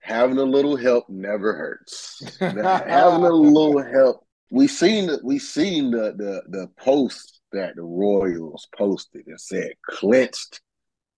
having 0.00 0.38
a 0.38 0.44
little 0.44 0.76
help 0.76 1.08
never 1.08 1.54
hurts. 1.54 2.22
Having 2.40 3.24
a 3.24 3.30
little 3.30 3.82
help, 3.82 4.26
we 4.50 4.68
seen 4.68 5.06
the 5.08 5.20
we 5.24 5.38
seen 5.38 5.90
the 5.90 6.12
the 6.16 6.42
the 6.48 6.68
post 6.78 7.40
that 7.52 7.76
the 7.76 7.82
Royals 7.82 8.66
posted 8.76 9.26
and 9.26 9.40
said 9.40 9.72
clinched 9.88 10.60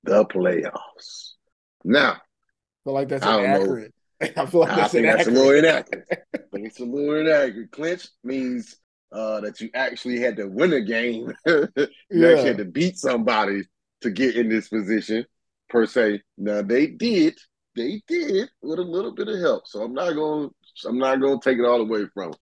the 0.05 0.25
playoffs. 0.27 1.33
Now, 1.85 2.13
I 2.13 2.19
feel 2.85 2.95
like 2.95 3.09
that's 3.09 3.27
I 3.27 3.39
inaccurate. 3.39 3.95
I 4.21 4.47
feel 4.47 4.61
like 4.61 4.71
I 4.71 4.77
that's 4.77 4.95
inaccurate. 4.95 5.17
that's 5.17 5.29
a 5.29 5.31
little 5.31 5.53
inaccurate. 5.59 6.09
I 6.55 6.59
it's 6.67 6.81
a 6.81 6.85
little 6.85 7.17
inaccurate. 7.21 7.71
Clinch 7.73 8.07
means 8.25 8.77
uh, 9.13 9.41
that 9.41 9.61
you 9.61 9.71
actually 9.75 10.21
had 10.21 10.37
to 10.37 10.47
win 10.47 10.73
a 10.73 10.81
game. 10.81 11.33
you 11.47 11.89
Yeah. 12.11 12.29
actually 12.29 12.49
had 12.49 12.59
to 12.59 12.65
beat 12.65 12.97
somebody 12.99 13.63
to 14.03 14.11
get 14.11 14.37
in 14.37 14.49
this 14.49 14.69
position, 14.69 15.25
per 15.69 15.87
se. 15.87 16.23
Now 16.37 16.63
they 16.63 16.87
did, 16.87 17.39
they 17.77 18.03
did 18.07 18.51
with 18.63 18.79
a 18.79 18.83
little 18.83 19.13
bit 19.13 19.29
of 19.29 19.39
help. 19.41 19.67
So 19.67 19.83
I'm 19.83 19.95
not 19.95 20.13
going, 20.13 20.51
to 20.51 20.89
I'm 20.89 20.99
not 20.99 21.21
going 21.21 21.41
to 21.41 21.45
take 21.51 21.59
it 21.59 21.65
all 21.65 21.81
away 21.81 22.05
from. 22.15 22.33
Them. 22.33 22.41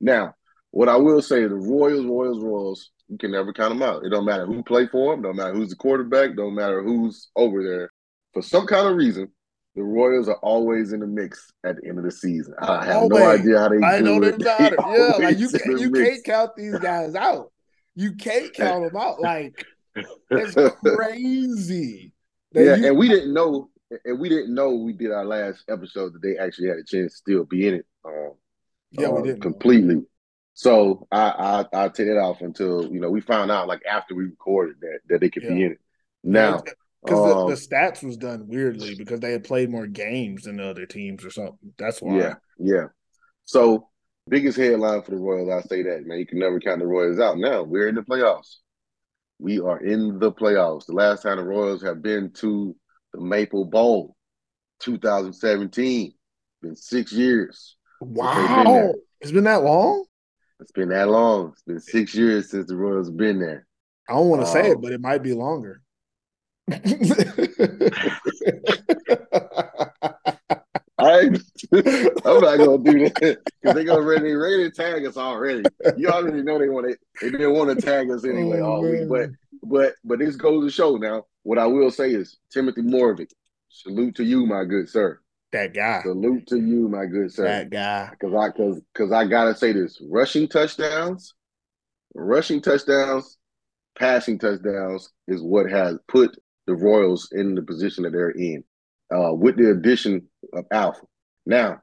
Now, 0.00 0.34
what 0.70 0.88
I 0.88 0.96
will 0.96 1.22
say, 1.22 1.42
the 1.42 1.54
Royals, 1.54 2.04
Royals, 2.04 2.42
Royals, 2.42 2.90
you 3.08 3.18
can 3.18 3.32
never 3.32 3.52
count 3.52 3.78
them 3.78 3.82
out. 3.82 4.04
It 4.04 4.10
don't 4.10 4.24
matter 4.24 4.46
who 4.46 4.62
play 4.62 4.86
for 4.86 5.14
them, 5.14 5.22
don't 5.22 5.36
matter 5.36 5.54
who's 5.54 5.70
the 5.70 5.76
quarterback, 5.76 6.36
don't 6.36 6.54
matter 6.54 6.82
who's 6.82 7.30
over 7.36 7.62
there. 7.62 7.90
for 8.32 8.42
some 8.42 8.66
kind 8.66 8.86
of 8.86 8.96
reason, 8.96 9.28
the 9.76 9.82
Royals 9.82 10.28
are 10.28 10.38
always 10.42 10.92
in 10.92 11.00
the 11.00 11.06
mix 11.06 11.52
at 11.64 11.76
the 11.76 11.88
end 11.88 11.98
of 11.98 12.04
the 12.04 12.10
season. 12.10 12.54
I 12.60 12.84
have 12.86 13.08
no 13.08 13.26
idea 13.26 13.58
how 13.58 13.68
they 13.68 13.82
I 13.82 13.98
do 13.98 14.04
know 14.04 14.26
it. 14.26 14.38
they 14.38 14.44
got 14.44 14.72
it. 14.72 14.78
Yeah, 14.78 15.26
like 15.26 15.38
you 15.38 15.48
can't 15.50 15.80
you 15.80 15.90
mix. 15.90 16.08
can't 16.08 16.24
count 16.24 16.56
these 16.56 16.78
guys 16.78 17.14
out. 17.14 17.52
You 17.94 18.14
can't 18.14 18.52
count 18.54 18.84
them 18.84 19.00
out. 19.00 19.20
Like 19.20 19.64
it's 20.30 20.54
crazy. 20.84 22.12
Yeah, 22.64 22.88
and 22.88 22.96
we 22.96 23.08
didn't 23.08 23.32
know, 23.32 23.70
and 24.04 24.18
we 24.18 24.28
didn't 24.28 24.54
know 24.54 24.74
we 24.74 24.92
did 24.92 25.12
our 25.12 25.24
last 25.24 25.64
episode 25.68 26.14
that 26.14 26.22
they 26.22 26.38
actually 26.38 26.68
had 26.68 26.78
a 26.78 26.84
chance 26.84 27.12
to 27.12 27.16
still 27.18 27.44
be 27.44 27.68
in 27.68 27.74
it. 27.74 27.86
Um, 28.04 28.32
yeah, 28.92 29.08
we 29.08 29.20
uh, 29.20 29.24
didn't 29.24 29.42
completely. 29.42 30.02
So 30.54 31.06
I 31.12 31.66
I 31.72 31.84
I 31.84 31.88
take 31.88 32.08
it 32.08 32.16
off 32.16 32.40
until 32.40 32.90
you 32.90 33.00
know 33.00 33.10
we 33.10 33.20
found 33.20 33.50
out 33.50 33.68
like 33.68 33.82
after 33.84 34.14
we 34.14 34.24
recorded 34.24 34.76
that 34.80 35.00
that 35.08 35.20
they 35.20 35.30
could 35.30 35.42
be 35.42 35.64
in 35.64 35.72
it. 35.72 35.78
Now, 36.24 36.62
because 37.04 37.18
um, 37.18 37.48
the, 37.48 37.54
the 37.54 37.60
stats 37.60 38.02
was 38.02 38.16
done 38.16 38.46
weirdly 38.48 38.94
because 38.94 39.20
they 39.20 39.32
had 39.32 39.44
played 39.44 39.70
more 39.70 39.86
games 39.86 40.44
than 40.44 40.56
the 40.56 40.64
other 40.64 40.86
teams 40.86 41.24
or 41.24 41.30
something. 41.30 41.72
That's 41.78 42.00
why. 42.00 42.18
yeah, 42.18 42.34
yeah. 42.58 42.86
So 43.44 43.88
biggest 44.28 44.58
headline 44.58 45.02
for 45.02 45.12
the 45.12 45.18
Royals, 45.18 45.50
I 45.50 45.68
say 45.68 45.82
that 45.82 46.06
man, 46.06 46.18
you 46.18 46.26
can 46.26 46.38
never 46.38 46.58
count 46.58 46.80
the 46.80 46.86
Royals 46.86 47.20
out. 47.20 47.38
Now 47.38 47.62
we're 47.62 47.88
in 47.88 47.94
the 47.94 48.02
playoffs. 48.02 48.56
We 49.38 49.60
are 49.60 49.78
in 49.78 50.18
the 50.18 50.32
playoffs. 50.32 50.86
The 50.86 50.94
last 50.94 51.22
time 51.22 51.36
the 51.36 51.44
Royals 51.44 51.82
have 51.82 52.02
been 52.02 52.30
to 52.34 52.74
the 53.12 53.20
Maple 53.20 53.64
Bowl, 53.64 54.16
2017. 54.80 56.12
Been 56.62 56.76
six 56.76 57.12
years. 57.12 57.76
they've 58.00 58.08
been 58.08 58.24
Wow, 58.24 58.94
it's 59.20 59.32
been 59.32 59.44
that 59.44 59.62
long. 59.62 60.04
It's 60.60 60.72
been 60.72 60.88
that 60.88 61.08
long. 61.08 61.50
It's 61.52 61.62
been 61.62 61.80
six 61.80 62.14
years 62.14 62.50
since 62.50 62.66
the 62.66 62.76
Royals 62.76 63.08
have 63.08 63.16
been 63.16 63.38
there. 63.38 63.66
I 64.08 64.14
don't 64.14 64.28
want 64.28 64.42
to 64.42 64.50
say 64.50 64.70
it, 64.70 64.76
um, 64.76 64.80
but 64.80 64.92
it 64.92 65.00
might 65.00 65.22
be 65.22 65.34
longer. 65.34 65.82
I'm 72.24 72.40
not 72.40 72.56
gonna 72.58 72.78
do 72.78 72.98
that 73.08 73.38
because 73.62 73.74
they 73.74 73.84
gonna 73.84 74.02
ready, 74.02 74.32
ready 74.34 74.64
to 74.64 74.70
tag 74.70 75.04
us 75.06 75.16
already. 75.16 75.64
You 75.96 76.08
already 76.08 76.42
know 76.42 76.58
they 76.58 76.68
want 76.68 76.88
to. 76.88 76.96
They 77.20 77.30
didn't 77.30 77.52
want 77.54 77.78
to 77.78 77.84
tag 77.84 78.10
us 78.10 78.24
anyway 78.24 78.60
Oh, 78.60 78.66
all 78.74 78.82
week, 78.82 79.08
but 79.08 79.30
but 79.62 79.94
but 80.04 80.18
this 80.18 80.36
goes 80.36 80.64
to 80.64 80.70
show 80.70 80.96
now. 80.96 81.24
What 81.42 81.58
I 81.58 81.66
will 81.66 81.90
say 81.90 82.10
is 82.12 82.36
Timothy 82.52 82.82
Morvick. 82.82 83.30
salute 83.68 84.14
to 84.16 84.24
you, 84.24 84.46
my 84.46 84.64
good 84.64 84.88
sir. 84.88 85.20
that 85.52 85.72
guy, 85.74 86.02
Salute 86.02 86.46
to 86.48 86.56
you, 86.56 86.88
my 86.88 87.06
good 87.06 87.32
sir. 87.32 87.44
that 87.44 87.70
guy. 87.70 88.10
Because 88.10 88.34
I 88.34 88.48
because 88.48 88.80
because 88.92 89.12
I 89.12 89.26
gotta 89.26 89.54
say 89.54 89.72
this: 89.72 90.00
rushing 90.10 90.48
touchdowns, 90.48 91.34
rushing 92.14 92.60
touchdowns, 92.60 93.38
passing 93.98 94.38
touchdowns 94.38 95.10
is 95.28 95.42
what 95.42 95.70
has 95.70 95.98
put 96.08 96.36
the 96.66 96.74
Royals 96.74 97.28
in 97.32 97.54
the 97.54 97.62
position 97.62 98.04
that 98.04 98.10
they're 98.12 98.30
in. 98.30 98.62
Uh, 99.14 99.32
with 99.32 99.56
the 99.56 99.70
addition 99.70 100.26
of 100.52 100.64
Alpha. 100.72 101.00
Now, 101.46 101.82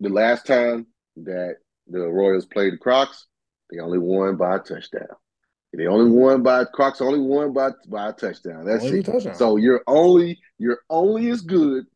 the 0.00 0.08
last 0.08 0.46
time 0.46 0.86
that 1.16 1.56
the 1.86 2.00
Royals 2.00 2.46
played 2.46 2.72
the 2.72 2.78
Crocs, 2.78 3.26
they 3.70 3.78
only 3.78 3.98
won 3.98 4.36
by 4.36 4.56
a 4.56 4.58
touchdown. 4.58 5.06
They 5.74 5.86
only 5.86 6.10
won 6.10 6.42
by 6.42 6.64
Crocs 6.66 7.00
only 7.00 7.20
won 7.20 7.52
by 7.52 7.70
by 7.88 8.10
a 8.10 8.12
touchdown. 8.12 8.64
That's 8.66 8.84
Only 8.84 9.00
it. 9.00 9.06
touchdown. 9.06 9.34
So 9.34 9.56
you're 9.56 9.82
only 9.86 10.40
you're 10.58 10.80
only 10.90 11.30
as 11.30 11.40
good 11.42 11.86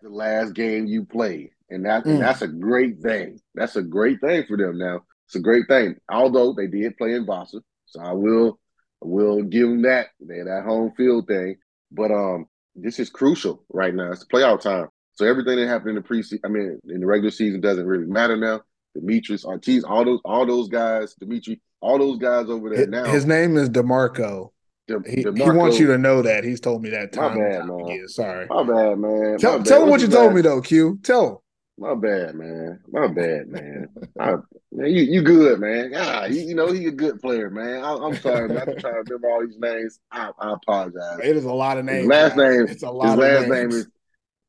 the 0.00 0.08
last 0.08 0.54
game 0.54 0.86
you 0.86 1.04
played, 1.04 1.50
and 1.70 1.84
that 1.86 2.04
Mm. 2.04 2.10
and 2.14 2.20
that's 2.22 2.42
a 2.42 2.48
great 2.48 3.00
thing. 3.00 3.40
That's 3.54 3.76
a 3.76 3.82
great 3.82 4.20
thing 4.20 4.44
for 4.46 4.56
them. 4.56 4.78
Now 4.78 5.04
it's 5.26 5.36
a 5.36 5.40
great 5.40 5.68
thing. 5.68 5.96
Although 6.10 6.52
they 6.54 6.66
did 6.66 6.96
play 6.96 7.12
in 7.14 7.24
Boston, 7.24 7.62
so 7.86 8.00
I 8.00 8.12
will 8.12 8.58
I 9.02 9.06
will 9.06 9.42
give 9.42 9.68
them 9.68 9.82
that. 9.82 10.08
They 10.20 10.42
that 10.42 10.64
home 10.64 10.92
field 10.96 11.28
thing, 11.28 11.58
but 11.92 12.10
um, 12.10 12.46
this 12.74 12.98
is 12.98 13.08
crucial 13.10 13.64
right 13.68 13.94
now. 13.94 14.10
It's 14.10 14.24
playoff 14.24 14.62
time, 14.62 14.88
so 15.14 15.26
everything 15.26 15.56
that 15.56 15.68
happened 15.68 15.90
in 15.90 15.94
the 15.96 16.02
preseason, 16.02 16.40
I 16.44 16.48
mean, 16.48 16.78
in 16.88 17.00
the 17.00 17.06
regular 17.06 17.30
season, 17.30 17.60
doesn't 17.60 17.86
really 17.86 18.06
matter 18.06 18.36
now. 18.36 18.62
Demetrius, 18.94 19.44
Ortiz, 19.44 19.84
all 19.84 20.04
those 20.04 20.20
all 20.24 20.44
those 20.46 20.68
guys, 20.68 21.14
Demetri, 21.14 21.60
all 21.80 21.98
those 21.98 22.18
guys 22.18 22.48
over 22.50 22.68
there 22.70 22.80
his, 22.80 22.88
now. 22.88 23.04
his 23.04 23.24
name 23.26 23.56
is 23.56 23.70
Demarco. 23.70 24.50
De- 24.86 25.00
He, 25.08 25.22
he 25.22 25.50
wants 25.50 25.78
you 25.78 25.86
to 25.86 25.96
know 25.98 26.22
that. 26.22 26.44
He's 26.44 26.60
told 26.60 26.82
me 26.82 26.90
that 26.90 27.14
My 27.16 27.28
bad, 27.28 27.66
man. 27.66 27.80
again. 27.84 28.08
Sorry. 28.08 28.46
My 28.48 28.62
bad, 28.64 28.98
man. 28.98 29.38
Tell, 29.38 29.58
bad. 29.58 29.66
tell 29.66 29.82
him 29.84 29.88
what 29.90 30.00
you 30.00 30.06
his 30.08 30.14
told 30.14 30.34
me 30.34 30.42
though, 30.42 30.60
Q. 30.60 30.98
Tell 31.02 31.28
him. 31.28 31.36
My 31.78 31.94
bad, 31.94 32.34
man. 32.34 32.80
My 32.90 33.06
bad, 33.06 33.48
man. 33.48 33.88
I, 34.20 34.32
man 34.72 34.90
you, 34.90 35.02
you 35.04 35.22
good, 35.22 35.58
man. 35.58 35.92
Ah, 35.96 36.26
you, 36.26 36.42
you 36.42 36.54
know 36.54 36.70
he 36.70 36.84
a 36.86 36.90
good 36.90 37.20
player, 37.22 37.48
man. 37.48 37.82
I, 37.82 37.94
I'm 37.94 38.14
sorry, 38.16 38.48
man. 38.48 38.58
I'm 38.68 38.76
trying 38.78 38.94
to 38.94 39.02
remember 39.14 39.30
all 39.30 39.46
these 39.46 39.58
names. 39.58 39.98
I, 40.10 40.30
I 40.38 40.52
apologize. 40.52 41.20
It 41.24 41.34
is 41.34 41.44
a 41.44 41.52
lot 41.52 41.78
of 41.78 41.86
names. 41.86 42.00
His 42.00 42.08
last 42.08 42.36
guys. 42.36 42.50
name. 42.56 42.66
It's 42.68 42.82
a 42.82 42.86
His 42.86 42.94
lot 42.94 43.18
last 43.18 43.42
of 43.44 43.48
name 43.48 43.50
names. 43.50 43.74
is. 43.76 43.86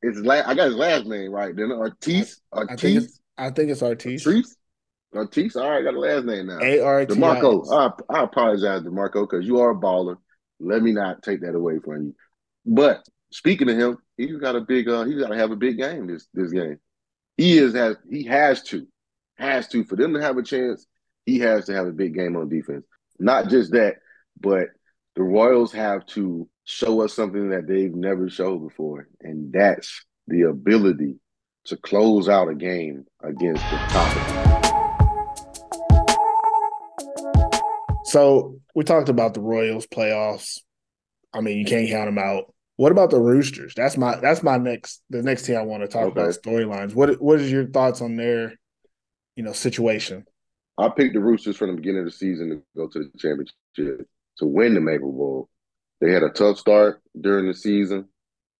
His 0.04 0.20
la- 0.20 0.42
I 0.44 0.54
got 0.54 0.66
his 0.66 0.76
last 0.76 1.06
name 1.06 1.32
right. 1.32 1.54
Then 1.56 1.72
Ortiz. 1.72 2.40
I 2.52 2.58
think 2.60 2.70
Ortiz. 2.70 3.04
it's 3.04 3.20
I 3.38 3.50
think 3.50 3.70
it's 3.70 3.82
Ortiz. 3.82 4.26
Ortiz. 4.26 4.56
Ortiz. 5.14 5.56
All 5.56 5.70
right, 5.70 5.82
got 5.82 5.94
the 5.94 6.00
last 6.00 6.24
name 6.24 6.46
now. 6.46 6.60
A 6.60 6.80
R 6.80 7.06
T 7.06 7.12
I 7.12 7.16
Demarco. 7.16 8.02
I 8.10 8.22
apologize, 8.22 8.82
Demarco, 8.82 9.28
because 9.28 9.46
you 9.46 9.60
are 9.60 9.70
a 9.70 9.74
baller. 9.74 10.16
Let 10.60 10.82
me 10.82 10.92
not 10.92 11.22
take 11.22 11.40
that 11.40 11.54
away 11.54 11.78
from 11.78 12.06
you. 12.06 12.14
But 12.66 13.04
speaking 13.32 13.70
of 13.70 13.76
him, 13.76 13.98
he's 14.16 14.36
got 14.36 14.56
a 14.56 14.60
big. 14.60 14.88
Uh, 14.88 15.04
he's 15.04 15.20
got 15.20 15.28
to 15.28 15.38
have 15.38 15.50
a 15.50 15.56
big 15.56 15.78
game 15.78 16.06
this 16.06 16.26
this 16.34 16.52
game. 16.52 16.78
He 17.36 17.58
is 17.58 17.74
has 17.74 17.96
he 18.08 18.24
has 18.24 18.62
to 18.64 18.86
has 19.36 19.68
to 19.68 19.84
for 19.84 19.96
them 19.96 20.12
to 20.14 20.20
have 20.20 20.36
a 20.36 20.42
chance. 20.42 20.86
He 21.24 21.38
has 21.38 21.64
to 21.66 21.74
have 21.74 21.86
a 21.86 21.92
big 21.92 22.14
game 22.14 22.36
on 22.36 22.50
defense. 22.50 22.84
Not 23.18 23.48
just 23.48 23.72
that, 23.72 23.96
but 24.38 24.68
the 25.16 25.22
Royals 25.22 25.72
have 25.72 26.04
to 26.06 26.48
show 26.64 27.02
us 27.02 27.14
something 27.14 27.50
that 27.50 27.66
they've 27.66 27.94
never 27.94 28.28
showed 28.28 28.58
before, 28.66 29.08
and 29.20 29.52
that's 29.52 30.04
the 30.26 30.42
ability 30.42 31.16
to 31.66 31.76
close 31.76 32.28
out 32.28 32.48
a 32.48 32.54
game 32.54 33.04
against 33.22 33.62
the 33.70 33.76
top. 33.88 34.10
So 38.04 38.60
we 38.74 38.84
talked 38.84 39.08
about 39.08 39.34
the 39.34 39.40
Royals 39.40 39.86
playoffs. 39.86 40.60
I 41.32 41.40
mean, 41.40 41.58
you 41.58 41.64
can't 41.64 41.88
count 41.88 42.06
them 42.06 42.18
out. 42.18 42.52
What 42.76 42.92
about 42.92 43.10
the 43.10 43.20
Roosters? 43.20 43.74
That's 43.74 43.96
my 43.96 44.16
that's 44.16 44.42
my 44.42 44.56
next 44.56 45.02
the 45.10 45.22
next 45.22 45.46
thing 45.46 45.56
I 45.56 45.62
want 45.62 45.82
to 45.82 45.88
talk 45.88 46.02
Okay. 46.08 46.20
about 46.20 46.34
storylines. 46.34 46.94
What 46.94 47.20
what 47.20 47.40
is 47.40 47.50
your 47.50 47.66
thoughts 47.66 48.00
on 48.00 48.16
their, 48.16 48.54
you 49.36 49.42
know, 49.44 49.52
situation? 49.52 50.24
I 50.76 50.88
picked 50.88 51.14
the 51.14 51.20
Roosters 51.20 51.56
from 51.56 51.70
the 51.70 51.76
beginning 51.76 52.00
of 52.00 52.06
the 52.06 52.10
season 52.12 52.50
to 52.50 52.62
go 52.76 52.88
to 52.88 52.98
the 52.98 53.18
championship 53.18 54.08
to 54.38 54.46
win 54.46 54.74
the 54.74 54.80
Maple 54.80 55.12
Bowl. 55.12 55.48
They 56.04 56.12
had 56.12 56.22
a 56.22 56.28
tough 56.28 56.58
start 56.58 57.00
during 57.18 57.46
the 57.46 57.54
season, 57.54 58.10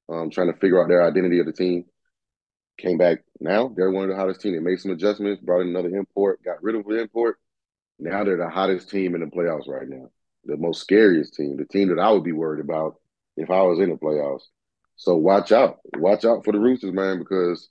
um, 0.08 0.30
trying 0.30 0.50
to 0.50 0.58
figure 0.58 0.82
out 0.82 0.88
their 0.88 1.06
identity 1.06 1.40
of 1.40 1.46
the 1.46 1.52
team. 1.52 1.84
Came 2.78 2.96
back 2.96 3.18
now, 3.38 3.70
they're 3.76 3.90
one 3.90 4.04
of 4.04 4.08
the 4.08 4.16
hottest 4.16 4.40
teams. 4.40 4.56
They 4.56 4.62
made 4.62 4.80
some 4.80 4.92
adjustments, 4.92 5.42
brought 5.42 5.60
in 5.60 5.68
another 5.68 5.94
import, 5.94 6.42
got 6.42 6.62
rid 6.62 6.74
of 6.74 6.86
the 6.86 6.98
import. 6.98 7.38
Now 7.98 8.24
they're 8.24 8.38
the 8.38 8.48
hottest 8.48 8.88
team 8.88 9.14
in 9.14 9.20
the 9.20 9.26
playoffs 9.26 9.68
right 9.68 9.86
now. 9.86 10.08
The 10.46 10.56
most 10.56 10.80
scariest 10.80 11.34
team, 11.34 11.58
the 11.58 11.66
team 11.66 11.88
that 11.88 12.00
I 12.00 12.10
would 12.12 12.24
be 12.24 12.32
worried 12.32 12.64
about 12.64 12.94
if 13.36 13.50
I 13.50 13.60
was 13.60 13.78
in 13.78 13.90
the 13.90 13.96
playoffs. 13.96 14.44
So 14.96 15.14
watch 15.14 15.52
out. 15.52 15.80
Watch 15.98 16.24
out 16.24 16.46
for 16.46 16.52
the 16.52 16.58
Roosters, 16.58 16.94
man, 16.94 17.18
because 17.18 17.68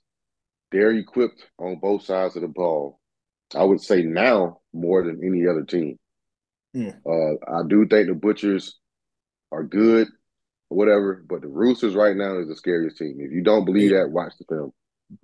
they're 0.70 0.92
equipped 0.92 1.48
on 1.58 1.80
both 1.82 2.04
sides 2.04 2.36
of 2.36 2.42
the 2.42 2.48
ball. 2.48 3.00
I 3.56 3.64
would 3.64 3.80
say 3.80 4.02
now 4.02 4.60
more 4.72 5.02
than 5.02 5.20
any 5.24 5.48
other 5.48 5.64
team. 5.64 5.98
Hmm. 6.72 6.90
Uh, 7.04 7.58
I 7.58 7.62
do 7.66 7.88
think 7.88 8.06
the 8.06 8.14
Butchers 8.14 8.78
are 9.54 9.62
good, 9.64 10.08
or 10.70 10.76
whatever, 10.76 11.24
but 11.28 11.40
the 11.42 11.48
Roosters 11.48 11.94
right 11.94 12.16
now 12.16 12.38
is 12.38 12.48
the 12.48 12.56
scariest 12.56 12.96
team. 12.98 13.16
If 13.20 13.32
you 13.32 13.42
don't 13.42 13.64
believe 13.64 13.90
that, 13.92 14.10
watch 14.10 14.32
the 14.38 14.44
film. 14.48 14.72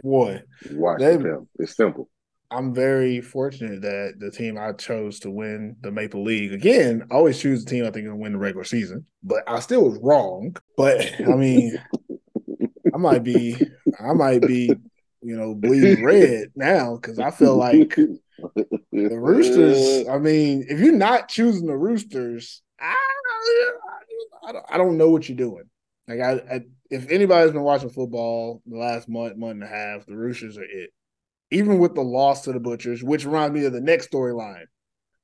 Boy, 0.03 0.43
Watch 0.73 1.01
They- 1.01 1.17
the 1.17 1.23
film. 1.23 1.49
It's 1.59 1.77
simple. 1.77 2.09
I'm 2.53 2.75
very 2.75 3.21
fortunate 3.21 3.83
that 3.83 4.15
the 4.19 4.33
team 4.33 4.59
I 4.59 4.73
chose 4.73 5.21
to 5.21 5.31
win 5.31 5.77
the 5.83 5.93
Maple 5.93 6.25
League 6.25 6.53
again. 6.53 7.05
I 7.09 7.15
always 7.15 7.41
choose 7.41 7.65
the 7.65 7.71
team 7.71 7.85
I 7.87 7.93
think 7.93 8.09
will 8.09 8.17
win 8.17 8.33
the 8.33 8.39
regular 8.39 8.65
season, 8.65 9.07
but 9.23 9.45
I 9.47 9.61
still 9.61 9.85
was 9.89 10.01
wrong. 10.03 10.57
But 10.77 11.13
I 11.21 11.37
mean, 11.37 11.81
I 12.93 12.97
might 12.99 13.23
be, 13.23 13.55
I 14.01 14.13
might 14.15 14.43
be, 14.43 14.67
you 15.23 15.37
know, 15.37 15.55
bleeding 15.55 16.03
red 16.05 16.49
now 16.57 16.97
because 16.97 17.21
I 17.21 17.31
feel 17.31 17.55
like 17.57 17.95
the 17.95 18.19
Roosters. 18.93 20.09
I 20.11 20.19
mean, 20.19 20.67
if 20.69 20.81
you're 20.81 20.93
not 20.93 21.29
choosing 21.29 21.69
the 21.69 21.77
Roosters, 21.77 22.63
I, 22.81 22.97
I, 24.47 24.53
don't, 24.53 24.65
I 24.71 24.79
don't 24.79 24.99
know 24.99 25.11
what 25.11 25.29
you're 25.29 25.37
doing. 25.37 25.65
Like, 26.09 26.21
I, 26.21 26.33
I, 26.33 26.61
if 26.91 27.09
anybody's 27.11 27.53
been 27.53 27.63
watching 27.63 27.91
football 27.91 28.63
the 28.67 28.79
last 28.79 29.09
month, 29.09 29.37
month 29.37 29.53
and 29.53 29.65
a 29.65 29.69
half, 29.69 30.07
the 30.07 30.17
Roosters 30.17 30.59
are 30.59 30.65
it. 30.65 30.91
Even 31.53 31.79
with 31.79 31.95
the 31.95 32.03
loss 32.03 32.43
to 32.43 32.53
the 32.53 32.61
Butchers, 32.61 33.03
which 33.03 33.25
reminds 33.25 33.55
me 33.55 33.65
of 33.65 33.73
the 33.73 33.81
next 33.81 34.11
storyline. 34.11 34.65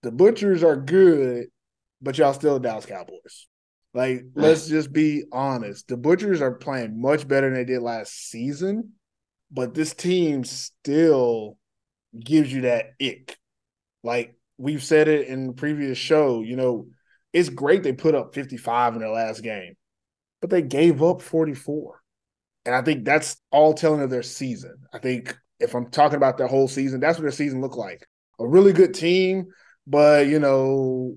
The 0.02 0.12
Butchers 0.12 0.62
are 0.62 0.76
good, 0.76 1.46
but 2.00 2.18
y'all 2.18 2.34
still 2.34 2.58
Dallas 2.58 2.86
Cowboys. 2.86 3.46
Like, 3.94 4.20
hmm. 4.20 4.40
let's 4.40 4.68
just 4.68 4.92
be 4.92 5.24
honest. 5.32 5.88
The 5.88 5.96
Butchers 5.96 6.40
are 6.40 6.54
playing 6.54 7.00
much 7.00 7.26
better 7.26 7.48
than 7.48 7.54
they 7.54 7.64
did 7.64 7.82
last 7.82 8.30
season, 8.30 8.92
but 9.50 9.74
this 9.74 9.94
team 9.94 10.44
still 10.44 11.56
gives 12.18 12.52
you 12.52 12.62
that 12.62 12.92
ick. 13.02 13.36
Like 14.02 14.36
we've 14.58 14.82
said 14.82 15.08
it 15.08 15.28
in 15.28 15.46
the 15.48 15.52
previous 15.52 15.98
show, 15.98 16.42
you 16.42 16.56
know, 16.56 16.86
it's 17.36 17.50
great 17.50 17.82
they 17.82 17.92
put 17.92 18.14
up 18.14 18.34
55 18.34 18.94
in 18.94 19.00
their 19.00 19.10
last 19.10 19.42
game, 19.42 19.74
but 20.40 20.48
they 20.48 20.62
gave 20.62 21.02
up 21.02 21.20
44. 21.20 22.00
And 22.64 22.74
I 22.74 22.80
think 22.80 23.04
that's 23.04 23.36
all 23.50 23.74
telling 23.74 24.00
of 24.00 24.08
their 24.08 24.22
season. 24.22 24.74
I 24.90 24.98
think 24.98 25.36
if 25.60 25.74
I'm 25.74 25.90
talking 25.90 26.16
about 26.16 26.38
their 26.38 26.46
whole 26.46 26.66
season, 26.66 26.98
that's 26.98 27.18
what 27.18 27.24
their 27.24 27.30
season 27.30 27.60
looked 27.60 27.76
like. 27.76 28.06
A 28.40 28.48
really 28.48 28.72
good 28.72 28.94
team, 28.94 29.48
but 29.86 30.28
you 30.28 30.38
know, 30.38 31.16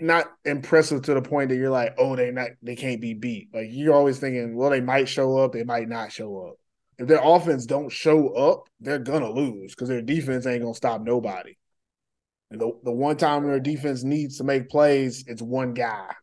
not 0.00 0.26
impressive 0.44 1.02
to 1.02 1.14
the 1.14 1.22
point 1.22 1.50
that 1.50 1.56
you're 1.56 1.70
like, 1.70 1.94
oh, 1.98 2.16
they 2.16 2.32
not 2.32 2.50
they 2.60 2.74
can't 2.74 3.00
be 3.00 3.14
beat. 3.14 3.50
Like 3.54 3.68
you're 3.70 3.94
always 3.94 4.18
thinking, 4.18 4.56
well, 4.56 4.70
they 4.70 4.80
might 4.80 5.08
show 5.08 5.38
up, 5.38 5.52
they 5.52 5.62
might 5.62 5.88
not 5.88 6.10
show 6.10 6.48
up. 6.48 6.54
If 6.98 7.06
their 7.06 7.20
offense 7.22 7.64
don't 7.64 7.92
show 7.92 8.30
up, 8.30 8.64
they're 8.80 8.98
gonna 8.98 9.30
lose 9.30 9.72
because 9.72 9.88
their 9.88 10.02
defense 10.02 10.46
ain't 10.46 10.62
gonna 10.62 10.74
stop 10.74 11.00
nobody. 11.00 11.54
And 12.50 12.60
the, 12.60 12.72
the 12.84 12.92
one 12.92 13.16
time 13.16 13.46
their 13.46 13.60
defense 13.60 14.04
needs 14.04 14.38
to 14.38 14.44
make 14.44 14.68
plays, 14.68 15.24
it's 15.26 15.42
one 15.42 15.74
guy 15.74 16.14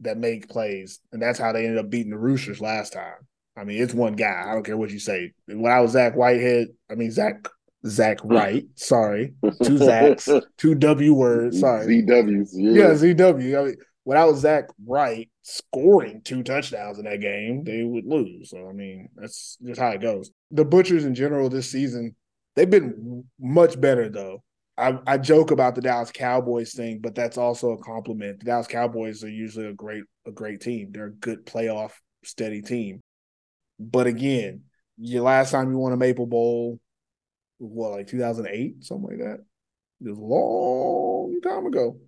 that 0.00 0.16
make 0.16 0.48
plays. 0.48 1.00
And 1.12 1.20
that's 1.20 1.38
how 1.38 1.52
they 1.52 1.64
ended 1.64 1.78
up 1.78 1.90
beating 1.90 2.10
the 2.10 2.18
Roosters 2.18 2.60
last 2.60 2.92
time. 2.92 3.26
I 3.56 3.64
mean, 3.64 3.82
it's 3.82 3.94
one 3.94 4.14
guy. 4.14 4.44
I 4.46 4.54
don't 4.54 4.64
care 4.64 4.76
what 4.76 4.90
you 4.90 5.00
say. 5.00 5.32
When 5.46 5.72
I 5.72 5.80
was 5.80 5.92
Zach 5.92 6.14
Whitehead, 6.14 6.68
I 6.90 6.94
mean 6.94 7.10
Zach 7.10 7.48
Zach 7.86 8.18
mm. 8.18 8.32
Wright. 8.32 8.64
Sorry, 8.76 9.34
two 9.42 9.78
Zachs, 9.78 10.42
two 10.56 10.74
W 10.76 11.14
words. 11.14 11.58
Sorry, 11.58 12.02
ZWs. 12.02 12.50
Yeah, 12.52 12.72
yeah 12.72 12.90
ZW. 12.90 13.60
I 13.60 13.64
mean, 13.64 13.76
when 14.04 14.16
I 14.16 14.24
was 14.24 14.40
Zach 14.40 14.68
Wright 14.86 15.28
scoring 15.42 16.22
two 16.24 16.42
touchdowns 16.42 16.98
in 16.98 17.04
that 17.04 17.20
game, 17.20 17.64
they 17.64 17.82
would 17.82 18.06
lose. 18.06 18.50
So 18.50 18.68
I 18.68 18.72
mean, 18.72 19.08
that's 19.16 19.58
just 19.64 19.80
how 19.80 19.90
it 19.90 20.00
goes. 20.00 20.30
The 20.52 20.64
Butchers 20.64 21.04
in 21.04 21.14
general 21.14 21.48
this 21.48 21.70
season, 21.70 22.14
they've 22.54 22.70
been 22.70 23.24
much 23.40 23.80
better 23.80 24.08
though. 24.08 24.44
I, 24.78 24.98
I 25.06 25.18
joke 25.18 25.50
about 25.50 25.74
the 25.74 25.80
Dallas 25.80 26.12
Cowboys 26.12 26.72
thing, 26.72 27.00
but 27.00 27.14
that's 27.14 27.36
also 27.36 27.72
a 27.72 27.82
compliment. 27.82 28.38
The 28.38 28.46
Dallas 28.46 28.66
Cowboys 28.68 29.24
are 29.24 29.30
usually 29.30 29.66
a 29.66 29.72
great 29.72 30.04
a 30.26 30.30
great 30.30 30.60
team. 30.60 30.90
They're 30.92 31.06
a 31.06 31.12
good 31.12 31.44
playoff 31.44 31.92
steady 32.22 32.62
team. 32.62 33.00
But 33.80 34.06
again, 34.06 34.62
your 34.96 35.22
last 35.22 35.50
time 35.50 35.70
you 35.70 35.78
won 35.78 35.92
a 35.92 35.96
Maple 35.96 36.26
Bowl, 36.26 36.78
what 37.58 37.90
like 37.90 38.06
2008, 38.06 38.84
something 38.84 39.10
like 39.10 39.18
that. 39.18 39.40
It 40.00 40.10
was 40.10 40.18
a 40.18 40.22
long 40.22 41.40
time 41.42 41.66
ago. 41.66 41.98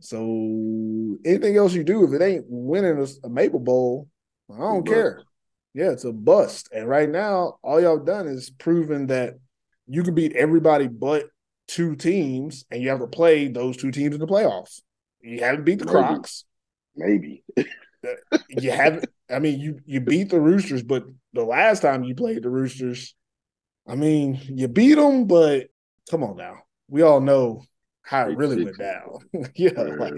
So 0.00 1.18
anything 1.24 1.56
else 1.56 1.72
you 1.72 1.84
do, 1.84 2.04
if 2.04 2.12
it 2.12 2.24
ain't 2.24 2.44
winning 2.48 2.98
a, 2.98 3.26
a 3.26 3.30
Maple 3.30 3.60
Bowl, 3.60 4.08
I 4.52 4.58
don't 4.58 4.86
care. 4.86 5.22
Yeah, 5.74 5.90
it's 5.90 6.04
a 6.04 6.12
bust. 6.12 6.68
And 6.72 6.88
right 6.88 7.08
now, 7.08 7.58
all 7.62 7.80
y'all 7.80 7.98
done 7.98 8.26
is 8.26 8.50
proven 8.50 9.06
that 9.06 9.34
you 9.86 10.02
can 10.02 10.14
beat 10.14 10.34
everybody 10.34 10.88
but 10.88 11.26
two 11.72 11.96
teams, 11.96 12.64
and 12.70 12.82
you 12.82 12.90
have 12.90 13.00
to 13.00 13.06
play 13.06 13.48
those 13.48 13.76
two 13.78 13.90
teams 13.90 14.14
in 14.14 14.20
the 14.20 14.26
playoffs. 14.26 14.82
You 15.22 15.40
haven't 15.40 15.64
beat 15.64 15.78
the 15.78 15.86
Maybe. 15.86 15.90
Crocs. 15.90 16.44
maybe. 16.96 17.44
You 18.48 18.72
haven't. 18.72 19.04
I 19.30 19.38
mean, 19.38 19.60
you 19.60 19.78
you 19.86 20.00
beat 20.00 20.28
the 20.28 20.40
Roosters, 20.40 20.82
but 20.82 21.04
the 21.34 21.44
last 21.44 21.82
time 21.82 22.02
you 22.02 22.16
played 22.16 22.42
the 22.42 22.50
Roosters, 22.50 23.14
I 23.86 23.94
mean, 23.94 24.40
you 24.48 24.66
beat 24.66 24.96
them, 24.96 25.28
but 25.28 25.68
come 26.10 26.24
on 26.24 26.36
now, 26.36 26.56
we 26.88 27.02
all 27.02 27.20
know 27.20 27.62
how 28.02 28.28
it 28.28 28.36
really 28.36 28.64
went 28.64 28.76
down. 28.76 29.18
yeah, 29.54 29.70
like 29.80 30.14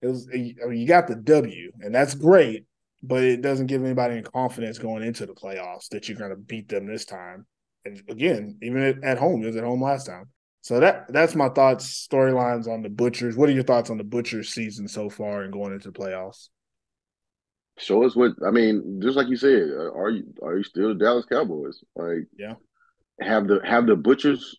it 0.00 0.06
was. 0.06 0.26
I 0.32 0.38
mean, 0.38 0.80
you 0.80 0.88
got 0.88 1.06
the 1.06 1.16
W, 1.16 1.72
and 1.80 1.94
that's 1.94 2.14
great, 2.14 2.64
but 3.02 3.22
it 3.22 3.42
doesn't 3.42 3.66
give 3.66 3.84
anybody 3.84 4.14
any 4.14 4.22
confidence 4.22 4.78
going 4.78 5.02
into 5.02 5.26
the 5.26 5.34
playoffs 5.34 5.88
that 5.90 6.08
you're 6.08 6.16
going 6.16 6.30
to 6.30 6.36
beat 6.36 6.70
them 6.70 6.86
this 6.86 7.04
time. 7.04 7.44
And 7.84 8.02
again, 8.08 8.56
even 8.62 8.82
at, 8.82 9.04
at 9.04 9.18
home, 9.18 9.42
it 9.42 9.48
was 9.48 9.56
at 9.56 9.64
home 9.64 9.82
last 9.82 10.06
time. 10.06 10.30
So 10.64 10.80
that 10.80 11.12
that's 11.12 11.34
my 11.34 11.50
thoughts, 11.50 12.08
storylines 12.10 12.66
on 12.66 12.80
the 12.80 12.88
Butchers. 12.88 13.36
What 13.36 13.50
are 13.50 13.52
your 13.52 13.64
thoughts 13.64 13.90
on 13.90 13.98
the 13.98 14.02
Butchers 14.04 14.48
season 14.48 14.88
so 14.88 15.10
far 15.10 15.42
and 15.42 15.52
going 15.52 15.74
into 15.74 15.90
the 15.90 15.98
playoffs? 15.98 16.48
Show 17.76 18.02
us 18.04 18.16
what 18.16 18.32
I 18.46 18.50
mean. 18.50 18.98
Just 19.02 19.14
like 19.14 19.28
you 19.28 19.36
said, 19.36 19.68
uh, 19.76 19.92
are 19.92 20.08
you 20.08 20.24
are 20.42 20.56
you 20.56 20.64
still 20.64 20.88
the 20.88 20.94
Dallas 20.94 21.26
Cowboys? 21.26 21.84
Like, 21.94 22.28
Yeah. 22.38 22.54
have 23.20 23.46
the 23.46 23.60
have 23.62 23.86
the 23.86 23.94
Butchers 23.94 24.56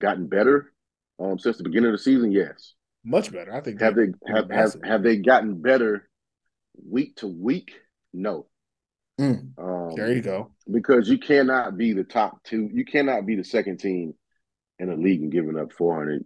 gotten 0.00 0.26
better 0.26 0.72
um 1.18 1.38
since 1.38 1.58
the 1.58 1.64
beginning 1.64 1.90
of 1.90 1.98
the 1.98 2.02
season? 2.02 2.32
Yes. 2.32 2.72
Much 3.04 3.30
better, 3.30 3.52
I 3.54 3.60
think. 3.60 3.78
Have 3.82 3.94
they 3.94 4.06
have 4.26 4.50
have, 4.50 4.74
have 4.82 5.02
they 5.02 5.18
gotten 5.18 5.60
better 5.60 6.08
week 6.82 7.16
to 7.16 7.26
week? 7.28 7.72
No. 8.14 8.46
Mm, 9.20 9.52
Um, 9.58 9.90
there 9.96 10.14
you 10.14 10.22
go. 10.22 10.52
because 10.72 11.10
you 11.10 11.18
cannot 11.18 11.76
be 11.76 11.92
the 11.92 12.04
top 12.04 12.42
two. 12.42 12.70
You 12.72 12.86
cannot 12.86 13.26
be 13.26 13.36
the 13.36 13.44
second 13.44 13.80
team 13.80 14.14
in 14.82 14.90
the 14.90 14.96
league 14.96 15.22
and 15.22 15.32
giving 15.32 15.58
up 15.58 15.72
400 15.72 16.24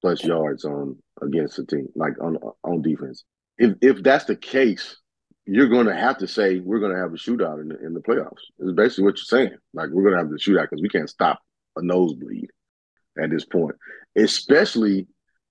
plus 0.00 0.22
yards 0.22 0.64
on 0.64 0.96
against 1.20 1.58
a 1.58 1.66
team 1.66 1.88
like 1.96 2.14
on 2.22 2.38
on 2.62 2.80
defense. 2.80 3.24
If 3.58 3.74
if 3.82 4.02
that's 4.02 4.24
the 4.24 4.36
case, 4.36 4.96
you're 5.44 5.68
going 5.68 5.86
to 5.86 5.94
have 5.94 6.18
to 6.18 6.28
say 6.28 6.60
we're 6.60 6.78
going 6.78 6.92
to 6.92 7.00
have 7.00 7.12
a 7.12 7.16
shootout 7.16 7.60
in 7.60 7.68
the, 7.68 7.84
in 7.84 7.94
the 7.94 8.00
playoffs. 8.00 8.44
It's 8.60 8.72
basically 8.72 9.04
what 9.04 9.16
you're 9.16 9.40
saying. 9.40 9.58
Like 9.74 9.90
we're 9.90 10.04
going 10.04 10.14
to 10.14 10.20
have 10.20 10.30
the 10.30 10.36
shootout 10.36 10.68
because 10.70 10.80
we 10.80 10.88
can't 10.88 11.10
stop 11.10 11.40
a 11.76 11.82
nosebleed 11.82 12.50
at 13.20 13.30
this 13.30 13.44
point, 13.44 13.74
especially 14.16 15.08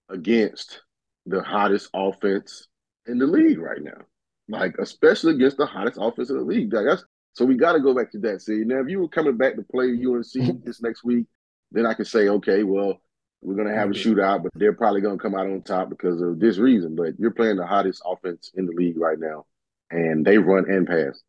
against 0.09 0.81
the 1.25 1.43
hottest 1.43 1.89
offense 1.93 2.67
in 3.05 3.17
the 3.17 3.27
league 3.27 3.59
right 3.59 3.83
now. 3.83 4.05
Like 4.47 4.75
especially 4.79 5.33
against 5.33 5.57
the 5.57 5.65
hottest 5.65 5.97
offense 5.99 6.29
in 6.29 6.37
the 6.37 6.43
league. 6.43 6.73
Like, 6.73 6.85
that's 6.85 7.03
so 7.33 7.45
we 7.45 7.55
got 7.55 7.73
to 7.73 7.81
go 7.81 7.93
back 7.93 8.11
to 8.13 8.19
that. 8.19 8.41
See, 8.41 8.63
now 8.65 8.79
if 8.79 8.87
you 8.87 9.01
were 9.01 9.09
coming 9.09 9.35
back 9.35 9.57
to 9.57 9.63
play 9.63 9.89
UNC 9.89 10.63
this 10.63 10.81
next 10.81 11.03
week, 11.03 11.27
then 11.71 11.85
I 11.85 11.93
can 11.93 12.05
say, 12.05 12.29
okay, 12.29 12.63
well, 12.63 13.01
we're 13.41 13.55
gonna 13.55 13.75
have 13.75 13.89
a 13.89 13.93
shootout, 13.93 14.43
but 14.43 14.51
they're 14.55 14.73
probably 14.73 15.01
gonna 15.01 15.17
come 15.17 15.35
out 15.35 15.47
on 15.47 15.61
top 15.61 15.89
because 15.89 16.21
of 16.21 16.39
this 16.39 16.57
reason. 16.57 16.95
But 16.95 17.19
you're 17.19 17.31
playing 17.31 17.57
the 17.57 17.67
hottest 17.67 18.01
offense 18.05 18.51
in 18.55 18.65
the 18.65 18.73
league 18.73 18.97
right 18.97 19.19
now, 19.19 19.45
and 19.91 20.25
they 20.25 20.37
run 20.37 20.69
and 20.69 20.87
pass. 20.87 21.21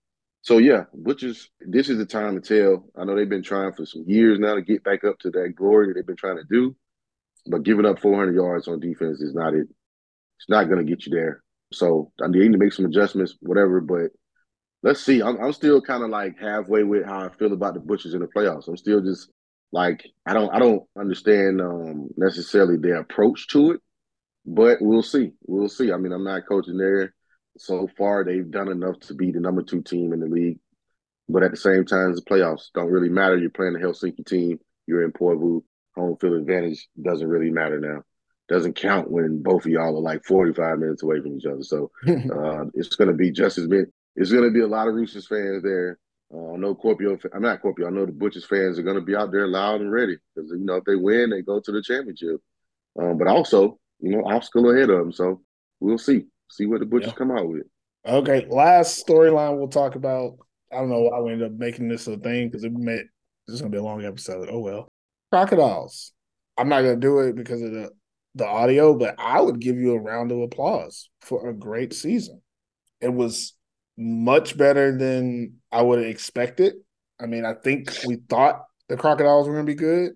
So 0.42 0.59
yeah, 0.59 0.85
Butchers, 0.94 1.51
this 1.61 1.90
is 1.90 1.98
the 1.98 2.07
time 2.07 2.40
to 2.40 2.40
tell. 2.40 2.85
I 2.96 3.05
know 3.05 3.14
they've 3.14 3.29
been 3.29 3.42
trying 3.42 3.72
for 3.74 3.85
some 3.85 4.05
years 4.07 4.38
now 4.38 4.55
to 4.55 4.62
get 4.62 4.85
back 4.85 5.05
up 5.05 5.18
to 5.20 5.31
that 5.33 5.55
glory 5.57 5.88
that 5.88 5.94
they've 5.94 6.07
been 6.07 6.16
trying 6.16 6.38
to 6.38 6.44
do, 6.48 6.74
but 7.46 7.64
giving 7.64 7.85
up 7.85 8.01
400 8.01 8.35
yards 8.35 8.68
on 8.68 8.81
defense 8.81 9.20
is 9.20 9.35
not 9.35 9.55
it. 9.55 9.68
It's 10.38 10.48
not 10.48 10.68
gonna 10.68 10.85
get 10.85 11.05
you 11.05 11.12
there. 11.14 11.42
So 11.72 12.12
I 12.22 12.29
need 12.29 12.53
to 12.53 12.59
make 12.59 12.72
some 12.72 12.87
adjustments, 12.87 13.37
whatever. 13.40 13.81
But 13.81 14.12
let's 14.83 15.05
see. 15.05 15.20
I'm, 15.20 15.37
I'm 15.42 15.53
still 15.53 15.83
kind 15.83 16.03
of 16.03 16.11
like 16.11 16.38
halfway 16.38 16.85
with 16.85 17.05
how 17.05 17.20
I 17.27 17.29
feel 17.29 17.53
about 17.53 17.74
the 17.74 17.81
Butchers 17.81 18.14
in 18.14 18.20
the 18.20 18.29
playoffs. 18.29 18.68
I'm 18.68 18.77
still 18.77 19.03
just 19.03 19.29
like 19.72 20.07
I 20.26 20.33
don't 20.33 20.50
I 20.54 20.59
don't 20.59 20.85
understand 20.98 21.61
um, 21.61 22.09
necessarily 22.16 22.76
their 22.76 22.96
approach 22.96 23.48
to 23.48 23.72
it, 23.72 23.81
but 24.46 24.78
we'll 24.81 25.02
see. 25.02 25.33
We'll 25.46 25.68
see. 25.68 25.92
I 25.92 25.96
mean, 25.96 26.12
I'm 26.12 26.24
not 26.24 26.46
coaching 26.48 26.78
there. 26.78 27.14
So 27.59 27.88
far, 27.98 28.24
they've 28.24 28.50
done 28.50 28.68
enough 28.68 28.98
to 29.00 29.14
be 29.14 29.33
the 29.33 29.40
number 29.40 29.62
two 29.62 29.83
team 29.83 30.12
in 30.12 30.20
the 30.20 30.26
league. 30.26 30.59
But 31.28 31.42
at 31.42 31.50
the 31.50 31.57
same 31.57 31.85
time, 31.85 32.14
the 32.14 32.22
playoffs 32.22 32.70
don't 32.72 32.90
really 32.90 33.11
matter. 33.11 33.37
You're 33.37 33.50
playing 33.50 33.74
the 33.74 33.81
Helsinki 33.81 34.24
team. 34.24 34.59
You're 34.87 35.04
in 35.04 35.12
Porvoo. 35.12 35.62
Home 35.96 36.16
field 36.20 36.35
advantage 36.35 36.88
doesn't 37.02 37.28
really 37.28 37.50
matter 37.50 37.81
now. 37.81 38.02
Doesn't 38.48 38.76
count 38.76 39.11
when 39.11 39.42
both 39.42 39.66
of 39.66 39.70
y'all 39.70 39.96
are 39.96 40.00
like 40.00 40.24
45 40.24 40.78
minutes 40.78 41.02
away 41.02 41.20
from 41.20 41.37
each 41.37 41.44
other. 41.44 41.62
So 41.62 41.90
uh, 42.09 42.64
it's 42.72 42.96
going 42.96 43.09
to 43.09 43.14
be 43.14 43.31
just 43.31 43.59
as 43.59 43.68
many. 43.68 43.85
It's 44.16 44.33
going 44.33 44.44
to 44.44 44.50
be 44.50 44.61
a 44.61 44.66
lot 44.66 44.88
of 44.88 44.94
Roosters 44.94 45.26
fans 45.26 45.62
there. 45.62 45.98
Uh, 46.33 46.53
I 46.53 46.57
know 46.57 46.75
Corpio. 46.75 47.19
I'm 47.33 47.43
not 47.43 47.62
Corpio. 47.62 47.87
I 47.87 47.91
know 47.91 48.05
the 48.07 48.12
Butchers 48.12 48.45
fans 48.45 48.79
are 48.79 48.83
going 48.83 48.97
to 48.97 49.03
be 49.03 49.17
out 49.17 49.33
there 49.33 49.47
loud 49.47 49.81
and 49.81 49.91
ready 49.91 50.17
because 50.35 50.51
you 50.51 50.59
know 50.59 50.77
if 50.77 50.85
they 50.85 50.97
win, 50.97 51.31
they 51.31 51.43
go 51.43 51.61
to 51.61 51.73
the 51.73 51.83
championship. 51.83 52.41
Um, 53.01 53.17
but 53.17 53.29
also, 53.29 53.79
you 54.01 54.11
know, 54.17 54.27
I'm 54.27 54.43
still 54.43 54.71
ahead 54.71 54.91
of 54.91 54.99
them, 54.99 55.12
so 55.12 55.41
we'll 55.81 55.99
see. 55.99 56.27
See 56.51 56.67
what 56.67 56.81
the 56.81 56.87
Butchers 56.87 57.09
Yeah. 57.09 57.14
come 57.14 57.31
out 57.31 57.49
with. 57.49 57.67
Okay, 58.07 58.47
last 58.49 59.07
storyline 59.07 59.59
we'll 59.59 59.69
talk 59.69 59.95
about. 59.95 60.37
I 60.73 60.77
don't 60.77 60.91
know 60.91 61.01
why 61.01 61.21
we 61.21 61.33
ended 61.33 61.51
up 61.53 61.59
making 61.59 61.88
this 61.88 62.07
a 62.07 62.17
thing 62.19 62.49
because 62.49 62.64
it 62.64 62.73
meant 62.73 63.07
this 63.47 63.55
is 63.55 63.61
gonna 63.61 63.71
be 63.73 63.79
a 63.79 63.83
long 63.83 64.05
episode. 64.05 64.49
Oh 64.51 64.61
well. 64.61 64.88
Crocodiles. 65.33 66.12
I'm 66.57 66.69
not 66.69 66.83
gonna 66.83 66.97
do 66.97 67.21
it 67.21 67.37
because 67.37 67.62
of 67.62 67.73
the 67.73 67.91
the 68.35 68.47
audio, 68.47 68.95
but 68.97 69.14
I 69.19 69.41
would 69.41 69.61
give 69.61 69.77
you 69.77 69.95
a 69.95 70.01
round 70.01 70.31
of 70.33 70.41
applause 70.41 71.09
for 71.21 71.49
a 71.49 71.55
great 71.55 71.93
season. 71.93 72.41
It 73.01 73.12
was 73.12 73.55
much 73.99 74.57
better 74.57 74.97
than 74.97 75.55
I 75.73 75.83
would 75.83 75.99
have 75.99 76.09
expected. 76.09 76.75
I 77.21 77.27
mean, 77.27 77.45
I 77.45 77.55
think 77.55 77.93
we 78.07 78.17
thought 78.29 78.65
the 78.89 78.97
crocodiles 78.97 79.49
were 79.49 79.55
gonna 79.55 79.65
be 79.65 79.75
good, 79.75 80.13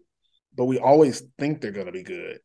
but 0.54 0.66
we 0.66 0.78
always 0.78 1.24
think 1.38 1.60
they're 1.60 1.72
gonna 1.72 1.92
be 1.92 2.04
good. 2.04 2.38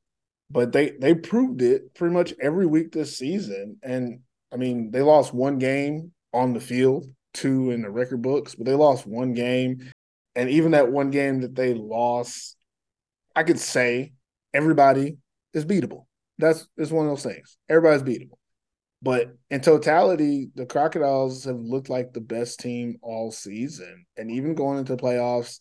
But 0.49 0.71
they 0.71 0.91
they 0.99 1.13
proved 1.13 1.61
it 1.61 1.93
pretty 1.93 2.13
much 2.13 2.33
every 2.41 2.65
week 2.65 2.91
this 2.91 3.17
season. 3.17 3.77
And 3.83 4.21
I 4.51 4.57
mean, 4.57 4.89
they 4.91 5.01
lost 5.01 5.33
one 5.33 5.59
game 5.59 6.11
on 6.33 6.53
the 6.53 6.59
field, 6.59 7.05
two 7.33 7.69
in 7.69 7.83
the 7.83 7.91
record 7.91 8.21
books, 8.21 8.55
but 8.55 8.65
they 8.65 8.73
lost 8.73 9.05
one 9.05 9.33
game. 9.33 9.91
And 10.35 10.49
even 10.49 10.71
that 10.71 10.91
one 10.91 11.11
game 11.11 11.41
that 11.41 11.55
they 11.55 11.73
lost, 11.73 12.55
I 13.35 13.43
could 13.43 13.59
say 13.59 14.13
everybody 14.53 15.17
is 15.53 15.65
beatable. 15.65 16.05
That's 16.39 16.67
it's 16.77 16.91
one 16.91 17.05
of 17.05 17.11
those 17.11 17.23
things. 17.23 17.57
Everybody's 17.69 18.03
beatable. 18.03 18.36
But 19.01 19.35
in 19.49 19.61
totality, 19.61 20.49
the 20.55 20.65
Crocodiles 20.65 21.45
have 21.45 21.59
looked 21.59 21.89
like 21.89 22.13
the 22.13 22.21
best 22.21 22.59
team 22.59 22.97
all 23.01 23.31
season. 23.31 24.05
And 24.17 24.31
even 24.31 24.55
going 24.55 24.79
into 24.79 24.97
playoffs, 24.97 25.59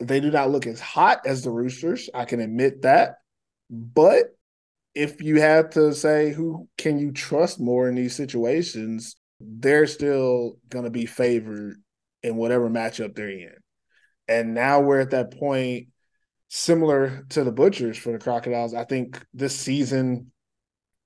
they 0.00 0.20
do 0.20 0.30
not 0.30 0.50
look 0.50 0.66
as 0.66 0.80
hot 0.80 1.26
as 1.26 1.42
the 1.42 1.50
Roosters. 1.50 2.10
I 2.12 2.24
can 2.24 2.40
admit 2.40 2.82
that. 2.82 3.16
But 3.70 4.36
if 4.94 5.22
you 5.22 5.40
had 5.40 5.72
to 5.72 5.94
say 5.94 6.32
who 6.32 6.68
can 6.76 6.98
you 6.98 7.12
trust 7.12 7.60
more 7.60 7.88
in 7.88 7.94
these 7.94 8.16
situations, 8.16 9.16
they're 9.40 9.86
still 9.86 10.56
going 10.68 10.84
to 10.84 10.90
be 10.90 11.06
favored 11.06 11.76
in 12.22 12.36
whatever 12.36 12.68
matchup 12.68 13.14
they're 13.14 13.28
in. 13.28 13.54
And 14.28 14.54
now 14.54 14.80
we're 14.80 15.00
at 15.00 15.10
that 15.10 15.38
point 15.38 15.88
similar 16.48 17.24
to 17.30 17.44
the 17.44 17.52
Butchers 17.52 17.98
for 17.98 18.12
the 18.12 18.18
Crocodiles. 18.18 18.74
I 18.74 18.84
think 18.84 19.24
this 19.34 19.56
season, 19.56 20.32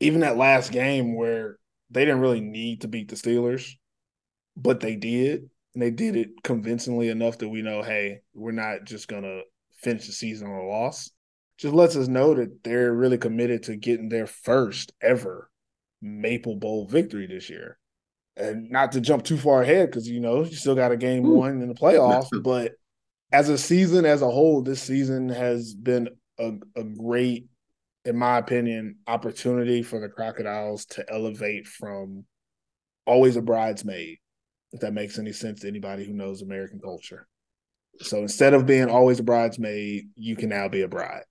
even 0.01 0.21
that 0.21 0.37
last 0.37 0.73
game 0.73 1.15
where 1.15 1.59
they 1.91 2.05
didn't 2.05 2.21
really 2.21 2.41
need 2.41 2.83
to 2.83 2.89
beat 2.89 3.09
the 3.09 3.17
Steelers, 3.17 3.71
but 4.57 4.81
they 4.81 4.97
did. 4.97 5.51
And 5.75 5.83
they 5.83 5.91
did 5.91 6.17
it 6.17 6.43
convincingly 6.43 7.09
enough 7.09 7.39
that 7.39 7.49
we 7.49 7.63
know, 7.63 7.83
hey, 7.83 8.21
we're 8.35 8.51
not 8.51 8.85
just 8.85 9.07
going 9.07 9.23
to 9.23 9.43
finish 9.75 10.07
the 10.07 10.13
season 10.13 10.49
on 10.49 10.65
a 10.65 10.67
loss. 10.67 11.11
Just 11.59 11.75
lets 11.75 11.95
us 11.95 12.09
know 12.09 12.35
that 12.35 12.65
they're 12.65 12.93
really 12.93 13.19
committed 13.19 13.65
to 13.65 13.77
getting 13.77 14.09
their 14.09 14.27
first 14.27 14.93
ever 15.01 15.51
Maple 16.01 16.57
Bowl 16.57 16.87
victory 16.87 17.27
this 17.27 17.51
year. 17.51 17.79
And 18.37 18.71
not 18.71 18.93
to 18.93 19.01
jump 19.01 19.25
too 19.25 19.37
far 19.37 19.63
ahead 19.63 19.91
because, 19.91 20.09
you 20.09 20.21
know, 20.21 20.45
you 20.45 20.57
still 20.57 20.75
got 20.75 20.93
a 20.93 20.97
game 20.97 21.27
Ooh. 21.27 21.35
one 21.35 21.61
in 21.61 21.69
the 21.69 21.75
playoffs, 21.75 22.29
but 22.43 22.73
as 23.33 23.49
a 23.49 23.59
season 23.59 24.07
as 24.07 24.23
a 24.23 24.31
whole, 24.31 24.63
this 24.63 24.83
season 24.83 25.29
has 25.29 25.75
been 25.75 26.09
a, 26.39 26.53
a 26.75 26.83
great, 26.83 27.50
in 28.05 28.17
my 28.17 28.39
opinion, 28.39 28.97
opportunity 29.07 29.83
for 29.83 30.01
the 30.01 30.09
Crocodiles 30.09 30.87
to 30.87 31.05
elevate 31.13 31.67
from 31.67 32.25
always 33.07 33.37
a 33.37 33.43
bridesmaid, 33.43 34.19
if 34.73 34.81
that 34.81 34.95
makes 34.95 35.19
any 35.19 35.33
sense 35.33 35.61
to 35.61 35.69
anybody 35.69 36.05
who 36.05 36.13
knows 36.13 36.43
American 36.43 36.81
culture. 36.81 37.27
So 38.01 38.19
instead 38.19 38.55
of 38.55 38.67
being 38.67 38.89
always 38.89 39.21
a 39.21 39.25
bridesmaid, 39.25 40.09
you 40.15 40.37
can 40.37 40.49
now 40.49 40.69
be 40.69 40.83
a 40.83 40.89
bride. 40.89 41.25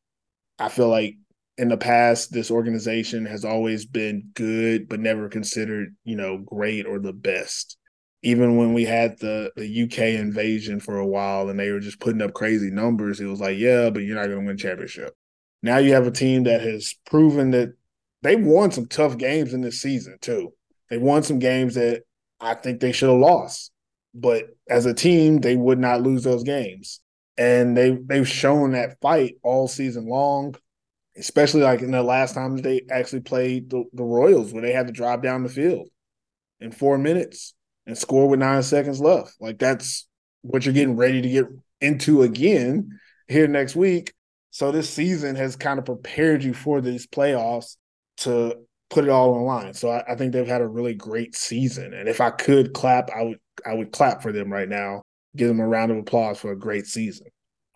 I 0.60 0.70
feel 0.70 0.90
like 0.90 1.16
in 1.58 1.70
the 1.70 1.78
past, 1.78 2.32
this 2.32 2.52
organization 2.52 3.26
has 3.26 3.44
always 3.44 3.86
been 3.86 4.30
good, 4.34 4.88
but 4.88 5.00
never 5.00 5.30
considered, 5.30 5.96
you 6.04 6.16
know, 6.16 6.38
great 6.38 6.86
or 6.86 7.00
the 7.00 7.14
best 7.14 7.78
even 8.22 8.58
when 8.58 8.74
we 8.74 8.84
had 8.84 9.18
the 9.20 9.52
the 9.56 9.84
UK 9.84 10.20
invasion 10.20 10.80
for 10.80 10.98
a 10.98 11.08
while 11.08 11.50
and 11.50 11.60
they 11.60 11.72
were 11.72 11.80
just 11.80 12.00
putting 12.00 12.22
up 12.22 12.34
crazy 12.34 12.70
numbers, 12.70 13.20
it 13.20 13.26
was 13.26 13.40
like, 13.40 13.58
yeah, 13.58 13.90
but 13.90 14.04
you're 14.04 14.16
not 14.16 14.28
going 14.28 14.42
to 14.42 14.46
win 14.46 14.58
championship. 14.58 15.16
Now 15.62 15.78
you 15.78 15.94
have 15.94 16.08
a 16.08 16.12
team 16.12 16.44
that 16.44 16.62
has 16.62 16.96
proven 17.06 17.52
that 17.52 17.74
they've 18.22 18.44
won 18.44 18.72
some 18.72 18.86
tough 18.88 19.18
games 19.18 19.54
in 19.54 19.62
this 19.62 19.82
season 19.82 20.18
too. 20.22 20.54
They 20.90 20.98
won 20.98 21.24
some 21.24 21.40
games 21.40 21.76
that 21.76 22.04
I 22.40 22.56
think 22.56 22.80
they 22.80 22.92
should 22.92 23.10
have 23.10 23.20
lost, 23.20 23.72
but 24.14 24.46
as 24.70 24.86
a 24.86 24.94
team, 24.94 25.40
they 25.40 25.56
would 25.56 25.80
not 25.80 26.02
lose 26.02 26.24
those 26.24 26.44
games. 26.44 27.02
And 27.38 27.76
they 27.76 27.92
they've 27.92 28.28
shown 28.28 28.72
that 28.72 29.00
fight 29.02 29.36
all 29.44 29.68
season 29.68 30.08
long, 30.08 30.56
especially 31.18 31.62
like 31.62 31.82
in 31.82 31.92
the 31.92 32.04
last 32.04 32.34
time 32.34 32.58
they 32.58 32.82
actually 32.90 33.22
played 33.22 33.70
the, 33.70 33.84
the 33.94 34.04
Royals, 34.04 34.52
where 34.52 34.62
they 34.62 34.74
had 34.74 34.88
to 34.88 34.94
drive 34.94 35.22
down 35.22 35.44
the 35.44 35.50
field 35.50 35.90
in 36.60 36.72
four 36.72 36.98
minutes 36.98 37.54
and 37.86 37.98
score 37.98 38.28
with 38.28 38.40
nine 38.40 38.64
seconds 38.64 39.00
left. 39.00 39.36
Like 39.40 39.58
that's 39.58 40.08
what 40.42 40.66
you're 40.66 40.74
getting 40.74 40.98
ready 40.98 41.22
to 41.22 41.30
get 41.30 41.46
into 41.82 42.24
again 42.24 43.00
here 43.28 43.48
next 43.48 43.76
week. 43.76 44.14
So 44.52 44.72
this 44.72 44.90
season 44.90 45.36
has 45.36 45.56
kind 45.56 45.80
of 45.80 45.86
prepared 45.86 46.44
you 46.44 46.54
for 46.54 46.82
these 46.82 47.06
playoffs 47.08 47.78
to 48.18 48.58
put 48.90 49.06
it 49.06 49.10
all 49.10 49.36
on 49.36 49.44
line. 49.44 49.74
So 49.74 49.90
I, 49.90 50.04
I, 50.12 50.16
think 50.16 50.34
they've 50.34 50.48
had 50.48 50.62
a 50.62 50.68
really 50.68 50.96
great 50.96 51.36
season. 51.36 51.94
And 51.94 52.10
if 52.10 52.20
I 52.20 52.32
could 52.32 52.74
clap, 52.74 53.10
I 53.16 53.24
would 53.24 53.40
I 53.66 53.74
would 53.74 53.92
clap 53.92 54.22
for 54.22 54.32
them 54.32 54.52
right 54.52 54.68
now. 54.68 55.04
Give 55.36 55.48
them 55.48 55.60
a 55.60 55.68
round 55.68 55.92
of 55.92 55.98
applause 55.98 56.40
for 56.40 56.52
a 56.52 56.58
great 56.58 56.88
season. 56.88 57.28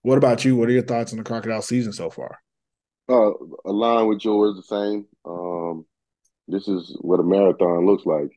What 0.02 0.18
about 0.18 0.44
you? 0.44 0.56
What 0.56 0.70
are 0.70 0.74
your 0.74 0.84
thoughts 0.84 1.14
on 1.14 1.18
the 1.18 1.24
crocodile 1.24 1.62
season 1.62 1.94
so 1.94 2.10
far? 2.10 2.40
Uh, 3.08 3.32
align 3.66 4.08
with 4.08 4.26
yours 4.26 4.56
the 4.56 4.64
same. 4.64 5.06
Um, 5.26 5.86
this 6.48 6.68
is 6.68 6.98
what 7.02 7.20
a 7.20 7.24
marathon 7.24 7.86
looks 7.86 8.06
like 8.06 8.32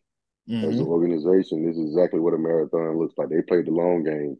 mm-hmm. 0.48 0.68
as 0.68 0.78
an 0.78 0.86
organization. 0.86 1.66
This 1.66 1.76
is 1.76 1.90
exactly 1.90 2.20
what 2.20 2.34
a 2.34 2.38
marathon 2.38 2.98
looks 2.98 3.14
like. 3.16 3.28
They 3.28 3.42
played 3.42 3.66
the 3.66 3.72
long 3.72 4.04
game. 4.04 4.38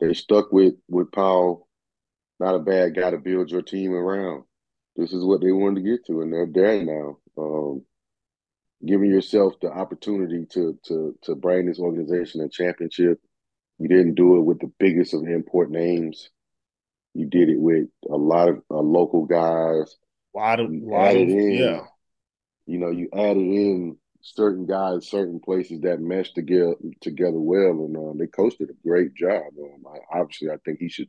They 0.00 0.12
stuck 0.14 0.52
with 0.52 0.74
with 0.88 1.10
Powell. 1.12 1.67
Not 2.40 2.54
a 2.54 2.60
bad 2.60 2.94
guy 2.94 3.10
to 3.10 3.18
build 3.18 3.50
your 3.50 3.62
team 3.62 3.92
around. 3.92 4.44
This 4.96 5.12
is 5.12 5.24
what 5.24 5.40
they 5.40 5.52
wanted 5.52 5.82
to 5.82 5.90
get 5.90 6.06
to, 6.06 6.20
and 6.20 6.32
they're 6.32 6.46
there 6.46 6.84
now. 6.84 7.18
Um, 7.36 7.82
giving 8.84 9.10
yourself 9.10 9.54
the 9.60 9.68
opportunity 9.70 10.46
to 10.52 10.78
to 10.84 11.16
to 11.22 11.34
bring 11.34 11.66
this 11.66 11.78
organization 11.78 12.40
a 12.40 12.48
championship. 12.48 13.20
You 13.78 13.88
didn't 13.88 14.14
do 14.14 14.36
it 14.36 14.44
with 14.44 14.60
the 14.60 14.72
biggest 14.78 15.14
of 15.14 15.26
import 15.26 15.70
names. 15.70 16.30
You 17.14 17.26
did 17.26 17.48
it 17.48 17.58
with 17.58 17.88
a 18.10 18.16
lot 18.16 18.48
of 18.48 18.62
uh, 18.70 18.78
local 18.78 19.24
guys. 19.24 19.96
A 20.34 20.38
lot 20.38 20.60
of, 20.60 20.70
lot 20.70 21.10
of 21.14 21.22
in, 21.22 21.52
yeah. 21.52 21.80
You 22.66 22.78
know, 22.78 22.90
you 22.90 23.08
added 23.12 23.38
in 23.38 23.96
certain 24.20 24.66
guys, 24.66 25.08
certain 25.08 25.40
places 25.40 25.80
that 25.82 26.00
meshed 26.00 26.34
together 26.34 26.74
together 27.00 27.38
well, 27.38 27.84
and 27.84 27.96
um, 27.96 28.18
they 28.18 28.26
coached 28.26 28.60
it 28.60 28.70
a 28.70 28.88
great 28.88 29.14
job. 29.14 29.42
Um, 29.58 29.84
I, 29.86 30.20
obviously, 30.20 30.50
I 30.50 30.56
think 30.64 30.78
he 30.80 30.88
should 30.88 31.08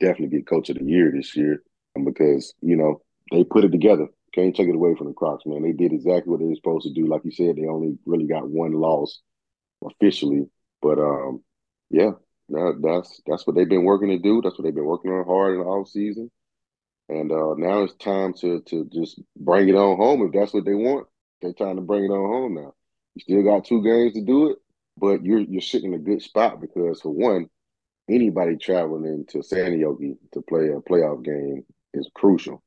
definitely 0.00 0.38
get 0.38 0.46
coach 0.46 0.70
of 0.70 0.78
the 0.78 0.84
year 0.84 1.12
this 1.14 1.36
year 1.36 1.62
um, 1.96 2.04
because 2.04 2.54
you 2.60 2.76
know 2.76 3.02
they 3.32 3.44
put 3.44 3.64
it 3.64 3.72
together. 3.72 4.08
Can't 4.34 4.54
take 4.54 4.68
it 4.68 4.74
away 4.74 4.94
from 4.94 5.06
the 5.06 5.14
Crocs, 5.14 5.46
man. 5.46 5.62
They 5.62 5.72
did 5.72 5.92
exactly 5.92 6.30
what 6.30 6.40
they 6.40 6.46
were 6.46 6.54
supposed 6.54 6.86
to 6.86 6.92
do. 6.92 7.06
Like 7.06 7.22
you 7.24 7.30
said, 7.30 7.56
they 7.56 7.66
only 7.66 7.96
really 8.04 8.26
got 8.26 8.48
one 8.48 8.72
loss 8.72 9.20
officially, 9.84 10.50
but 10.82 10.98
um, 10.98 11.42
yeah, 11.90 12.10
that, 12.50 12.80
that's 12.82 13.20
that's 13.26 13.46
what 13.46 13.56
they've 13.56 13.68
been 13.68 13.84
working 13.84 14.08
to 14.10 14.18
do. 14.18 14.40
That's 14.42 14.58
what 14.58 14.64
they've 14.64 14.74
been 14.74 14.84
working 14.84 15.10
on 15.10 15.24
hard 15.26 15.54
in 15.54 15.60
the 15.60 15.66
off 15.66 15.88
season. 15.88 16.30
And 17.08 17.30
uh, 17.30 17.54
now 17.56 17.82
it's 17.82 17.94
time 17.94 18.34
to 18.40 18.60
to 18.62 18.88
just 18.92 19.20
bring 19.36 19.68
it 19.68 19.74
on 19.74 19.96
home 19.96 20.22
if 20.22 20.32
that's 20.32 20.52
what 20.52 20.64
they 20.64 20.74
want. 20.74 21.06
They're 21.40 21.52
trying 21.52 21.76
to 21.76 21.82
bring 21.82 22.04
it 22.04 22.08
on 22.08 22.30
home 22.30 22.54
now. 22.54 22.74
You 23.14 23.20
still 23.22 23.42
got 23.42 23.64
two 23.64 23.82
games 23.82 24.14
to 24.14 24.22
do 24.22 24.50
it, 24.50 24.58
but 24.96 25.24
you're 25.24 25.40
you're 25.40 25.60
sitting 25.60 25.92
in 25.92 26.00
a 26.00 26.02
good 26.02 26.22
spot 26.22 26.60
because 26.60 27.00
for 27.00 27.10
one, 27.10 27.48
anybody 28.08 28.56
traveling 28.56 29.04
into 29.04 29.38
Seinäjoki 29.38 30.16
to 30.32 30.42
play 30.42 30.68
a 30.68 30.80
playoff 30.80 31.24
game 31.24 31.64
is 31.94 32.08
crucial. 32.14 32.62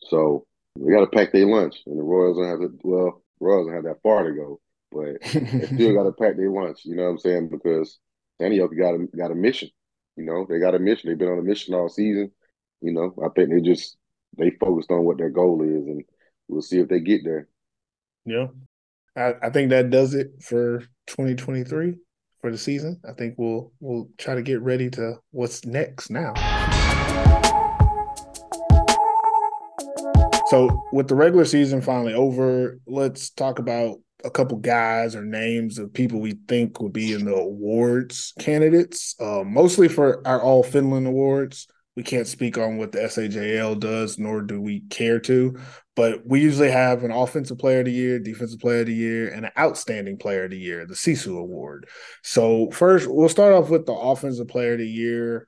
So 0.00 0.46
we 0.76 0.92
got 0.92 1.00
to 1.00 1.06
pack 1.06 1.32
their 1.32 1.46
lunch, 1.46 1.82
and 1.86 1.98
the 1.98 2.02
Royals 2.02 2.36
don't 2.36 2.48
have 2.48 2.60
to. 2.60 2.78
Well, 2.82 3.22
Royals 3.40 3.66
don't 3.66 3.74
have 3.74 3.84
that 3.84 4.02
far 4.02 4.24
to 4.24 4.34
go, 4.34 4.60
but 4.90 5.20
they 5.22 5.66
still 5.66 5.94
got 5.94 6.04
to 6.04 6.12
pack 6.12 6.36
their 6.36 6.50
lunch. 6.50 6.80
You 6.84 6.96
know 6.96 7.04
what 7.04 7.10
I'm 7.10 7.18
saying? 7.18 7.48
Because 7.48 7.98
Seinäjoki 8.40 8.78
got 8.78 8.94
a 8.94 9.06
got 9.16 9.30
a 9.30 9.34
mission. 9.34 9.70
You 10.16 10.24
know, 10.24 10.46
they 10.48 10.58
got 10.58 10.74
a 10.74 10.78
mission. 10.78 11.08
They've 11.08 11.18
been 11.18 11.28
on 11.28 11.38
a 11.38 11.42
mission 11.42 11.74
all 11.74 11.88
season. 11.88 12.30
You 12.80 12.92
know, 12.92 13.14
I 13.24 13.28
think 13.34 13.50
they 13.50 13.60
just 13.60 13.96
they 14.36 14.50
focused 14.50 14.90
on 14.90 15.04
what 15.04 15.18
their 15.18 15.30
goal 15.30 15.62
is, 15.62 15.86
and 15.86 16.04
we'll 16.48 16.62
see 16.62 16.78
if 16.78 16.88
they 16.88 17.00
get 17.00 17.24
there. 17.24 17.48
Yeah. 18.24 18.48
I, 19.16 19.34
I 19.42 19.50
think 19.50 19.70
that 19.70 19.90
does 19.90 20.14
it 20.14 20.42
for 20.42 20.80
2023 21.06 21.96
for 22.44 22.50
the 22.50 22.58
season. 22.58 23.00
I 23.08 23.12
think 23.14 23.36
we'll 23.38 23.72
we'll 23.80 24.06
try 24.18 24.34
to 24.34 24.42
get 24.42 24.60
ready 24.60 24.90
to 24.90 25.14
what's 25.30 25.64
next 25.64 26.10
now. 26.10 26.34
So 30.48 30.84
with 30.92 31.08
the 31.08 31.14
regular 31.14 31.46
season 31.46 31.80
finally 31.80 32.12
over, 32.12 32.78
let's 32.86 33.30
talk 33.30 33.60
about 33.60 33.96
a 34.26 34.30
couple 34.30 34.58
guys 34.58 35.16
or 35.16 35.24
names 35.24 35.78
of 35.78 35.94
people 35.94 36.20
we 36.20 36.32
think 36.46 36.80
will 36.80 36.90
be 36.90 37.14
in 37.14 37.24
the 37.24 37.34
awards 37.34 38.34
candidates, 38.38 39.14
uh, 39.18 39.42
mostly 39.42 39.88
for 39.88 40.20
our 40.28 40.42
All 40.42 40.62
Finland 40.62 41.06
awards 41.06 41.66
we 41.96 42.02
can't 42.02 42.26
speak 42.26 42.58
on 42.58 42.76
what 42.76 42.92
the 42.92 42.98
SAJL 42.98 43.78
does, 43.78 44.18
nor 44.18 44.42
do 44.42 44.60
we 44.60 44.80
care 44.90 45.20
to. 45.20 45.56
But 45.94 46.26
we 46.26 46.40
usually 46.40 46.70
have 46.70 47.04
an 47.04 47.12
offensive 47.12 47.58
player 47.58 47.80
of 47.80 47.84
the 47.84 47.92
year, 47.92 48.18
defensive 48.18 48.58
player 48.58 48.80
of 48.80 48.86
the 48.86 48.94
year, 48.94 49.28
and 49.28 49.46
an 49.46 49.52
outstanding 49.56 50.18
player 50.18 50.44
of 50.44 50.50
the 50.50 50.58
year, 50.58 50.86
the 50.86 50.94
Sisu 50.94 51.38
Award. 51.38 51.88
So 52.24 52.70
first, 52.70 53.06
we'll 53.08 53.28
start 53.28 53.52
off 53.52 53.70
with 53.70 53.86
the 53.86 53.92
offensive 53.92 54.48
player 54.48 54.72
of 54.72 54.80
the 54.80 54.88
year. 54.88 55.46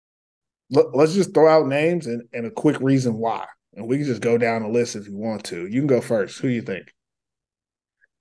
Let's 0.70 1.14
just 1.14 1.34
throw 1.34 1.48
out 1.48 1.66
names 1.66 2.06
and, 2.06 2.22
and 2.32 2.46
a 2.46 2.50
quick 2.50 2.80
reason 2.80 3.14
why. 3.14 3.46
And 3.74 3.88
we 3.88 3.98
can 3.98 4.06
just 4.06 4.22
go 4.22 4.38
down 4.38 4.62
the 4.62 4.68
list 4.68 4.96
if 4.96 5.06
you 5.06 5.16
want 5.16 5.44
to. 5.44 5.66
You 5.66 5.80
can 5.80 5.86
go 5.86 6.00
first. 6.00 6.38
Who 6.38 6.48
do 6.48 6.54
you 6.54 6.62
think? 6.62 6.92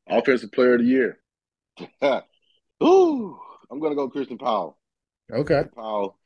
Offensive 0.08 0.52
player 0.52 0.76
of 0.76 0.82
the 0.82 0.88
year. 0.88 1.20
Ooh, 2.84 3.40
I'm 3.72 3.80
gonna 3.80 3.96
go 3.96 4.10
Christian 4.10 4.38
Powell. 4.38 4.78
Okay. 5.32 5.64
Powell, 5.76 6.18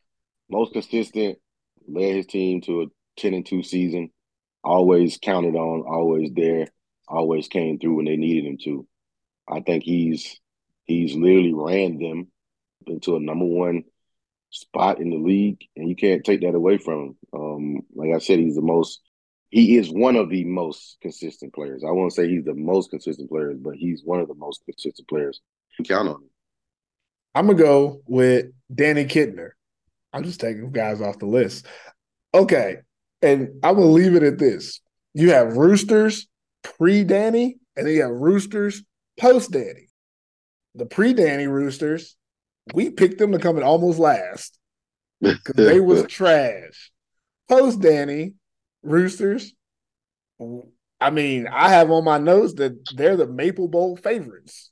most 0.50 0.74
consistent, 0.74 1.38
led 1.92 2.16
his 2.16 2.28
team 2.28 2.62
to 2.62 2.84
a 2.84 2.86
10 3.18 3.34
and 3.34 3.46
2 3.46 3.64
season, 3.64 4.12
always 4.64 5.18
counted 5.22 5.56
on, 5.56 5.82
always 5.82 6.32
there, 6.34 6.68
always 7.08 7.48
came 7.48 7.80
through 7.80 7.96
when 7.96 8.06
they 8.06 8.18
needed 8.18 8.46
him 8.46 8.58
to. 8.64 8.88
I 9.50 9.62
think 9.62 9.84
he's 9.84 10.40
he's 10.86 11.16
literally 11.16 11.54
ran 11.54 12.00
them 12.00 12.28
into 12.88 13.16
a 13.16 13.20
number 13.20 13.46
one 13.46 13.84
spot 14.52 15.00
in 15.00 15.10
the 15.10 15.18
league, 15.18 15.64
and 15.76 15.90
you 15.90 15.96
can't 15.96 16.24
take 16.24 16.42
that 16.42 16.56
away 16.56 16.78
from 16.78 17.00
him. 17.00 17.18
Um, 17.34 17.82
like 17.96 18.14
I 18.16 18.20
said, 18.20 18.40
he's 18.40 18.56
the 18.56 18.62
most 18.62 19.02
he 19.50 19.78
is 19.78 19.90
one 19.90 20.16
of 20.16 20.30
the 20.30 20.44
most 20.44 20.98
consistent 21.02 21.54
players. 21.54 21.84
I 21.84 21.92
won't 21.92 22.14
say 22.14 22.28
he's 22.28 22.46
the 22.46 22.54
most 22.54 22.92
consistent 22.92 23.30
player, 23.30 23.54
but 23.56 23.76
he's 23.76 24.04
one 24.04 24.20
of 24.20 24.28
the 24.28 24.36
most 24.36 24.64
consistent 24.66 25.08
players. 25.08 25.42
You 25.80 25.86
count 25.86 26.08
on 26.08 26.16
him. 26.16 26.30
I'm 27.34 27.48
gonna 27.48 27.58
go 27.58 28.02
with 28.06 28.48
Danny 28.74 29.06
Kidner. 29.06 29.52
I'm 30.14 30.24
just 30.24 30.40
taking 30.40 30.72
guys 30.72 31.02
off 31.02 31.20
the 31.20 31.26
list. 31.26 31.66
Okay. 32.34 32.78
And 33.22 33.50
I 33.64 33.72
will 33.72 33.92
leave 33.92 34.16
it 34.16 34.24
at 34.24 34.38
this. 34.38 34.82
You 35.14 35.32
have 35.32 35.58
Roosters 35.58 36.28
pre 36.64 37.04
Danny, 37.04 37.58
and 37.76 37.86
then 37.86 37.94
you 37.94 38.02
have 38.02 38.12
Roosters 38.12 38.84
post 39.20 39.52
Danny. 39.52 39.90
The 40.76 40.86
pre 40.86 41.14
Danny 41.14 41.48
Roosters 41.48 42.16
we 42.74 42.90
picked 42.90 43.18
them 43.18 43.32
to 43.32 43.40
come 43.40 43.58
in 43.58 43.64
almost 43.64 44.00
last 44.00 44.58
because 45.22 45.56
they 45.56 45.80
was 45.80 46.04
trash. 46.08 46.92
Post 47.48 47.82
Danny, 47.82 48.34
Roosters. 48.84 49.54
I 51.02 51.10
mean, 51.10 51.48
I 51.48 51.70
have 51.70 51.92
on 51.92 52.04
my 52.04 52.18
notes 52.18 52.54
that 52.56 52.78
they're 52.96 53.18
the 53.18 53.28
Maple 53.28 53.68
Bowl 53.68 53.96
favorites 53.96 54.72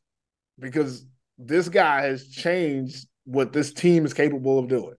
because 0.59 1.05
this 1.37 1.69
guy 1.69 2.03
has 2.03 2.29
changed 2.29 3.07
what 3.25 3.51
this 3.51 3.73
team 3.73 4.05
is 4.05 4.13
capable 4.13 4.59
of 4.59 4.67
doing. 4.67 4.95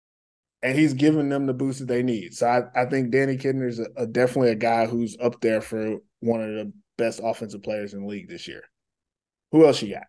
And 0.62 0.76
he's 0.76 0.94
giving 0.94 1.28
them 1.28 1.46
the 1.46 1.54
boost 1.54 1.78
that 1.78 1.86
they 1.86 2.02
need. 2.02 2.34
So 2.34 2.46
I, 2.46 2.82
I 2.82 2.86
think 2.86 3.10
Danny 3.10 3.36
Kidner 3.36 3.68
is 3.68 3.80
definitely 4.10 4.50
a 4.50 4.56
guy 4.56 4.86
who's 4.86 5.16
up 5.20 5.40
there 5.40 5.60
for 5.60 5.98
one 6.20 6.42
of 6.42 6.48
the 6.48 6.72
best 6.96 7.20
offensive 7.22 7.62
players 7.62 7.94
in 7.94 8.00
the 8.00 8.06
league 8.08 8.28
this 8.28 8.48
year. 8.48 8.62
Who 9.52 9.66
else 9.66 9.80
you 9.80 9.94
got? 9.94 10.06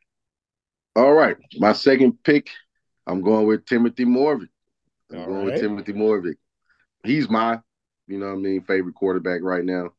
All 0.95 1.13
right. 1.13 1.37
My 1.57 1.73
second 1.73 2.23
pick, 2.23 2.49
I'm 3.05 3.21
going 3.21 3.45
with 3.45 3.65
Timothy 3.65 4.05
Morvick. 4.05 4.49
I'm 5.11 5.19
All 5.19 5.25
going 5.25 5.37
right. 5.37 5.53
with 5.53 5.61
Timothy 5.61 5.93
Morvick. 5.93 6.35
He's 7.03 7.29
my, 7.29 7.59
you 8.07 8.17
know 8.17 8.29
what 8.29 8.33
I 8.33 8.37
mean, 8.37 8.63
favorite 8.63 8.95
quarterback 8.95 9.41
right 9.43 9.63
now. 9.63 9.91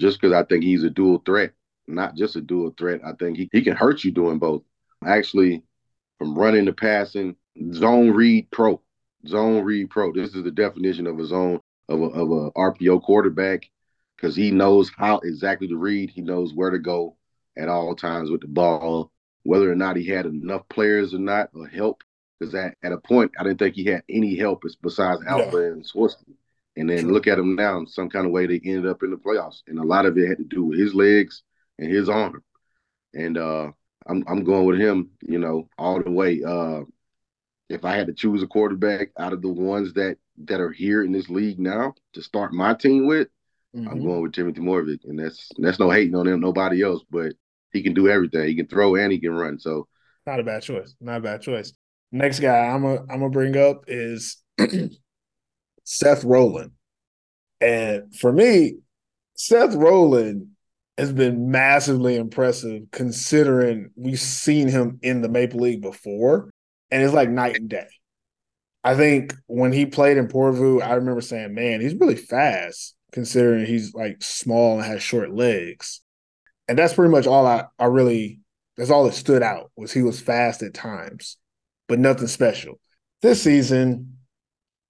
Just 0.00 0.20
because 0.20 0.34
I 0.34 0.44
think 0.44 0.64
he's 0.64 0.84
a 0.84 0.90
dual 0.90 1.22
threat. 1.26 1.52
Not 1.86 2.16
just 2.16 2.36
a 2.36 2.40
dual 2.40 2.74
threat. 2.78 3.00
I 3.04 3.12
think 3.12 3.36
he, 3.36 3.48
he 3.52 3.62
can 3.62 3.76
hurt 3.76 4.04
you 4.04 4.10
doing 4.10 4.38
both. 4.38 4.62
Actually, 5.04 5.64
from 6.18 6.34
running 6.34 6.66
to 6.66 6.72
passing, 6.72 7.36
zone 7.72 8.10
read 8.12 8.50
pro. 8.50 8.80
Zone 9.28 9.64
read 9.64 9.90
pro. 9.90 10.12
This 10.12 10.34
is 10.34 10.44
the 10.44 10.50
definition 10.50 11.06
of 11.06 11.18
a 11.18 11.24
zone 11.26 11.60
of 11.88 12.00
a 12.00 12.04
of 12.04 12.30
a 12.30 12.50
RPO 12.52 13.02
quarterback 13.02 13.68
because 14.16 14.34
he 14.34 14.50
knows 14.50 14.90
how 14.96 15.18
exactly 15.18 15.68
to 15.68 15.76
read. 15.76 16.10
He 16.10 16.22
knows 16.22 16.54
where 16.54 16.70
to 16.70 16.78
go 16.78 17.16
at 17.56 17.68
all 17.68 17.94
times 17.94 18.30
with 18.30 18.40
the 18.40 18.48
ball, 18.48 19.10
whether 19.42 19.70
or 19.70 19.74
not 19.76 19.96
he 19.96 20.06
had 20.06 20.26
enough 20.26 20.68
players 20.68 21.14
or 21.14 21.18
not 21.18 21.50
or 21.54 21.66
help. 21.66 22.02
Because 22.38 22.54
at, 22.54 22.76
at 22.84 22.92
a 22.92 22.98
point, 22.98 23.32
I 23.38 23.42
didn't 23.42 23.58
think 23.58 23.74
he 23.74 23.84
had 23.84 24.02
any 24.08 24.36
help 24.36 24.62
besides 24.82 25.22
Alpha 25.26 25.56
Yeah. 25.56 25.72
and 25.72 25.84
Swirsky. 25.84 26.34
And 26.76 26.88
then 26.88 27.08
look 27.12 27.26
at 27.26 27.38
him 27.38 27.56
now. 27.56 27.84
Some 27.86 28.08
kind 28.08 28.24
of 28.26 28.30
way, 28.32 28.46
they 28.46 28.60
ended 28.64 28.86
up 28.86 29.02
in 29.02 29.10
the 29.10 29.16
playoffs, 29.16 29.62
and 29.66 29.80
a 29.80 29.82
lot 29.82 30.06
of 30.06 30.16
it 30.16 30.28
had 30.28 30.38
to 30.38 30.44
do 30.44 30.64
with 30.64 30.78
his 30.78 30.94
legs 30.94 31.42
and 31.80 31.90
his 31.90 32.08
arm. 32.08 32.42
And 33.14 33.36
uh, 33.36 33.72
I'm 34.06 34.24
I'm 34.28 34.44
going 34.44 34.66
with 34.66 34.78
him, 34.78 35.10
you 35.22 35.38
know, 35.40 35.68
all 35.76 36.00
the 36.00 36.10
way. 36.10 36.40
Uh, 36.44 36.82
if 37.68 37.84
I 37.84 37.94
had 37.96 38.06
to 38.06 38.12
choose 38.12 38.42
a 38.42 38.46
quarterback 38.46 39.10
out 39.18 39.32
of 39.32 39.42
the 39.42 39.48
ones 39.48 39.92
that 39.94 40.16
that 40.44 40.60
are 40.60 40.70
here 40.70 41.02
in 41.02 41.12
this 41.12 41.28
league 41.28 41.58
now 41.58 41.94
to 42.14 42.22
start 42.22 42.52
my 42.52 42.74
team 42.74 43.06
with, 43.06 43.28
I'm 43.74 43.98
Mhm. 43.98 44.02
going 44.04 44.22
with 44.22 44.32
Timothy 44.32 44.60
Moravik, 44.60 45.04
and 45.04 45.18
that's 45.18 45.48
that's 45.58 45.78
no 45.78 45.90
hating 45.90 46.14
on 46.14 46.26
him, 46.26 46.40
nobody 46.40 46.82
else, 46.82 47.02
but 47.10 47.34
he 47.72 47.82
can 47.82 47.92
do 47.94 48.08
everything. 48.08 48.46
He 48.46 48.54
can 48.54 48.66
throw 48.66 48.96
and 48.96 49.12
he 49.12 49.18
can 49.20 49.32
run. 49.32 49.58
So 49.58 49.88
Not 50.26 50.40
a 50.40 50.42
bad 50.44 50.62
choice. 50.62 50.94
Not 51.00 51.18
a 51.18 51.20
bad 51.22 51.42
choice. 51.42 51.72
Next 52.12 52.40
guy 52.40 52.66
I'm 52.66 52.84
a, 52.84 52.96
I'm 53.02 53.20
gonna 53.20 53.30
bring 53.30 53.56
up 53.56 53.84
is 53.88 54.42
Seth 55.84 56.24
Roland, 56.24 56.72
and 57.60 58.14
for 58.14 58.32
me, 58.32 58.78
Seth 59.34 59.74
Roland 59.74 60.48
has 60.96 61.12
been 61.12 61.50
massively 61.50 62.16
impressive 62.16 62.82
considering 62.90 63.90
we've 63.94 64.18
seen 64.20 64.68
him 64.68 64.98
in 65.02 65.22
the 65.22 65.28
Maple 65.28 65.60
League 65.60 65.80
before, 65.80 66.50
and 66.90 67.02
it's 67.02 67.14
like 67.14 67.28
night 67.28 67.56
and 67.56 67.68
day. 67.68 67.88
I 68.84 68.94
think 68.94 69.34
when 69.46 69.72
he 69.72 69.86
played 69.86 70.16
in 70.16 70.28
Porvoo, 70.28 70.80
I 70.80 70.94
remember 70.94 71.20
saying, 71.20 71.54
"Man, 71.54 71.80
he's 71.80 71.94
really 71.94 72.16
fast 72.16 72.94
considering 73.12 73.66
he's 73.66 73.94
like 73.94 74.22
small 74.22 74.78
and 74.78 74.86
has 74.86 75.02
short 75.02 75.30
legs." 75.32 76.00
And 76.68 76.78
that's 76.78 76.94
pretty 76.94 77.10
much 77.10 77.26
all 77.26 77.46
I, 77.46 77.64
I 77.78 77.86
really 77.86 78.40
that's 78.76 78.90
all 78.90 79.04
that 79.04 79.14
stood 79.14 79.42
out 79.42 79.72
was 79.76 79.92
he 79.92 80.02
was 80.02 80.20
fast 80.20 80.62
at 80.62 80.72
times, 80.72 81.36
but 81.88 81.98
nothing 81.98 82.28
special. 82.28 82.78
This 83.22 83.42
season, 83.42 84.18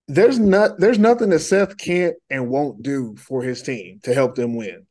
there's 0.06 0.38
not 0.38 0.78
there's 0.78 0.98
nothing 0.98 1.30
that 1.30 1.38
Seth 1.40 1.78
can't 1.78 2.14
and 2.28 2.50
won't 2.50 2.82
do 2.82 3.16
for 3.16 3.42
his 3.42 3.62
team 3.62 4.00
to 4.02 4.12
help 4.12 4.34
them 4.34 4.54
win. 4.54 4.86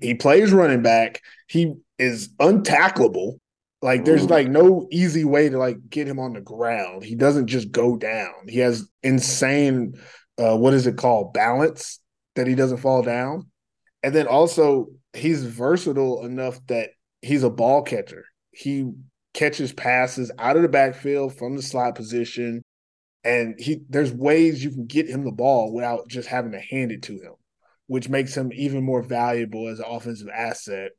He 0.00 0.14
plays 0.14 0.52
running 0.52 0.82
back. 0.82 1.22
He 1.48 1.74
is 1.98 2.28
untackleable. 2.40 3.38
Like 3.84 4.06
there's 4.06 4.30
like 4.30 4.48
no 4.48 4.88
easy 4.90 5.24
way 5.24 5.50
to 5.50 5.58
like 5.58 5.90
get 5.90 6.08
him 6.08 6.18
on 6.18 6.32
the 6.32 6.40
ground. 6.40 7.04
He 7.04 7.14
doesn't 7.14 7.48
just 7.48 7.70
go 7.70 7.98
down. 7.98 8.32
He 8.48 8.60
has 8.60 8.88
insane 9.02 9.92
uh 10.38 10.56
what 10.56 10.72
is 10.72 10.86
it 10.86 10.96
called? 10.96 11.34
Balance 11.34 12.00
that 12.34 12.46
he 12.46 12.54
doesn't 12.54 12.78
fall 12.78 13.02
down. 13.02 13.50
And 14.02 14.14
then 14.14 14.26
also 14.26 14.86
he's 15.12 15.44
versatile 15.44 16.24
enough 16.24 16.66
that 16.68 16.92
he's 17.20 17.42
a 17.42 17.50
ball 17.50 17.82
catcher. 17.82 18.24
He 18.52 18.90
catches 19.34 19.70
passes 19.74 20.30
out 20.38 20.56
of 20.56 20.62
the 20.62 20.68
backfield 20.68 21.36
from 21.36 21.54
the 21.54 21.62
slot 21.62 21.94
position. 21.94 22.62
And 23.22 23.54
he 23.58 23.82
there's 23.90 24.14
ways 24.14 24.64
you 24.64 24.70
can 24.70 24.86
get 24.86 25.10
him 25.10 25.24
the 25.24 25.30
ball 25.30 25.74
without 25.74 26.08
just 26.08 26.26
having 26.26 26.52
to 26.52 26.58
hand 26.58 26.90
it 26.90 27.02
to 27.02 27.12
him, 27.20 27.34
which 27.88 28.08
makes 28.08 28.34
him 28.34 28.50
even 28.54 28.82
more 28.82 29.02
valuable 29.02 29.68
as 29.68 29.78
an 29.78 29.84
offensive 29.86 30.28
asset. 30.34 30.92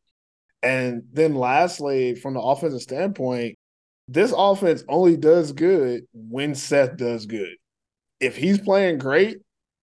And 0.65 1.03
then 1.13 1.35
lastly, 1.35 2.15
from 2.15 2.33
the 2.33 2.41
offensive 2.41 2.81
standpoint, 2.81 3.55
this 4.07 4.33
offense 4.35 4.83
only 4.89 5.15
does 5.15 5.51
good 5.51 6.05
when 6.11 6.55
Seth 6.55 6.97
does 6.97 7.27
good. 7.27 7.55
If 8.19 8.35
he's 8.35 8.59
playing 8.59 8.97
great, 8.97 9.37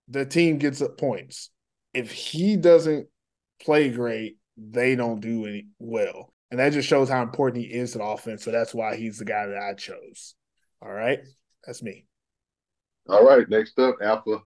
the 0.08 0.26
team 0.26 0.58
gets 0.58 0.82
up 0.82 0.98
points. 0.98 1.50
If 1.94 2.10
he 2.10 2.56
doesn't 2.56 3.06
play 3.62 3.90
great, 3.90 4.38
they 4.56 4.96
don't 4.96 5.20
do 5.20 5.46
any 5.46 5.68
well. 5.78 6.34
And 6.50 6.58
that 6.58 6.72
just 6.72 6.88
shows 6.88 7.08
how 7.08 7.22
important 7.22 7.64
he 7.64 7.72
is 7.72 7.92
to 7.92 7.98
the 7.98 8.04
offense. 8.04 8.42
So 8.42 8.50
that's 8.50 8.74
why 8.74 8.96
he's 8.96 9.18
the 9.18 9.24
guy 9.24 9.46
that 9.46 9.62
I 9.62 9.74
chose. 9.74 10.34
All 10.82 10.92
right. 10.92 11.20
That's 11.64 11.80
me. 11.80 12.06
all 13.08 13.24
right, 13.24 13.48
next 13.48 13.78
up, 13.78 13.98
Alpha. 14.02 14.42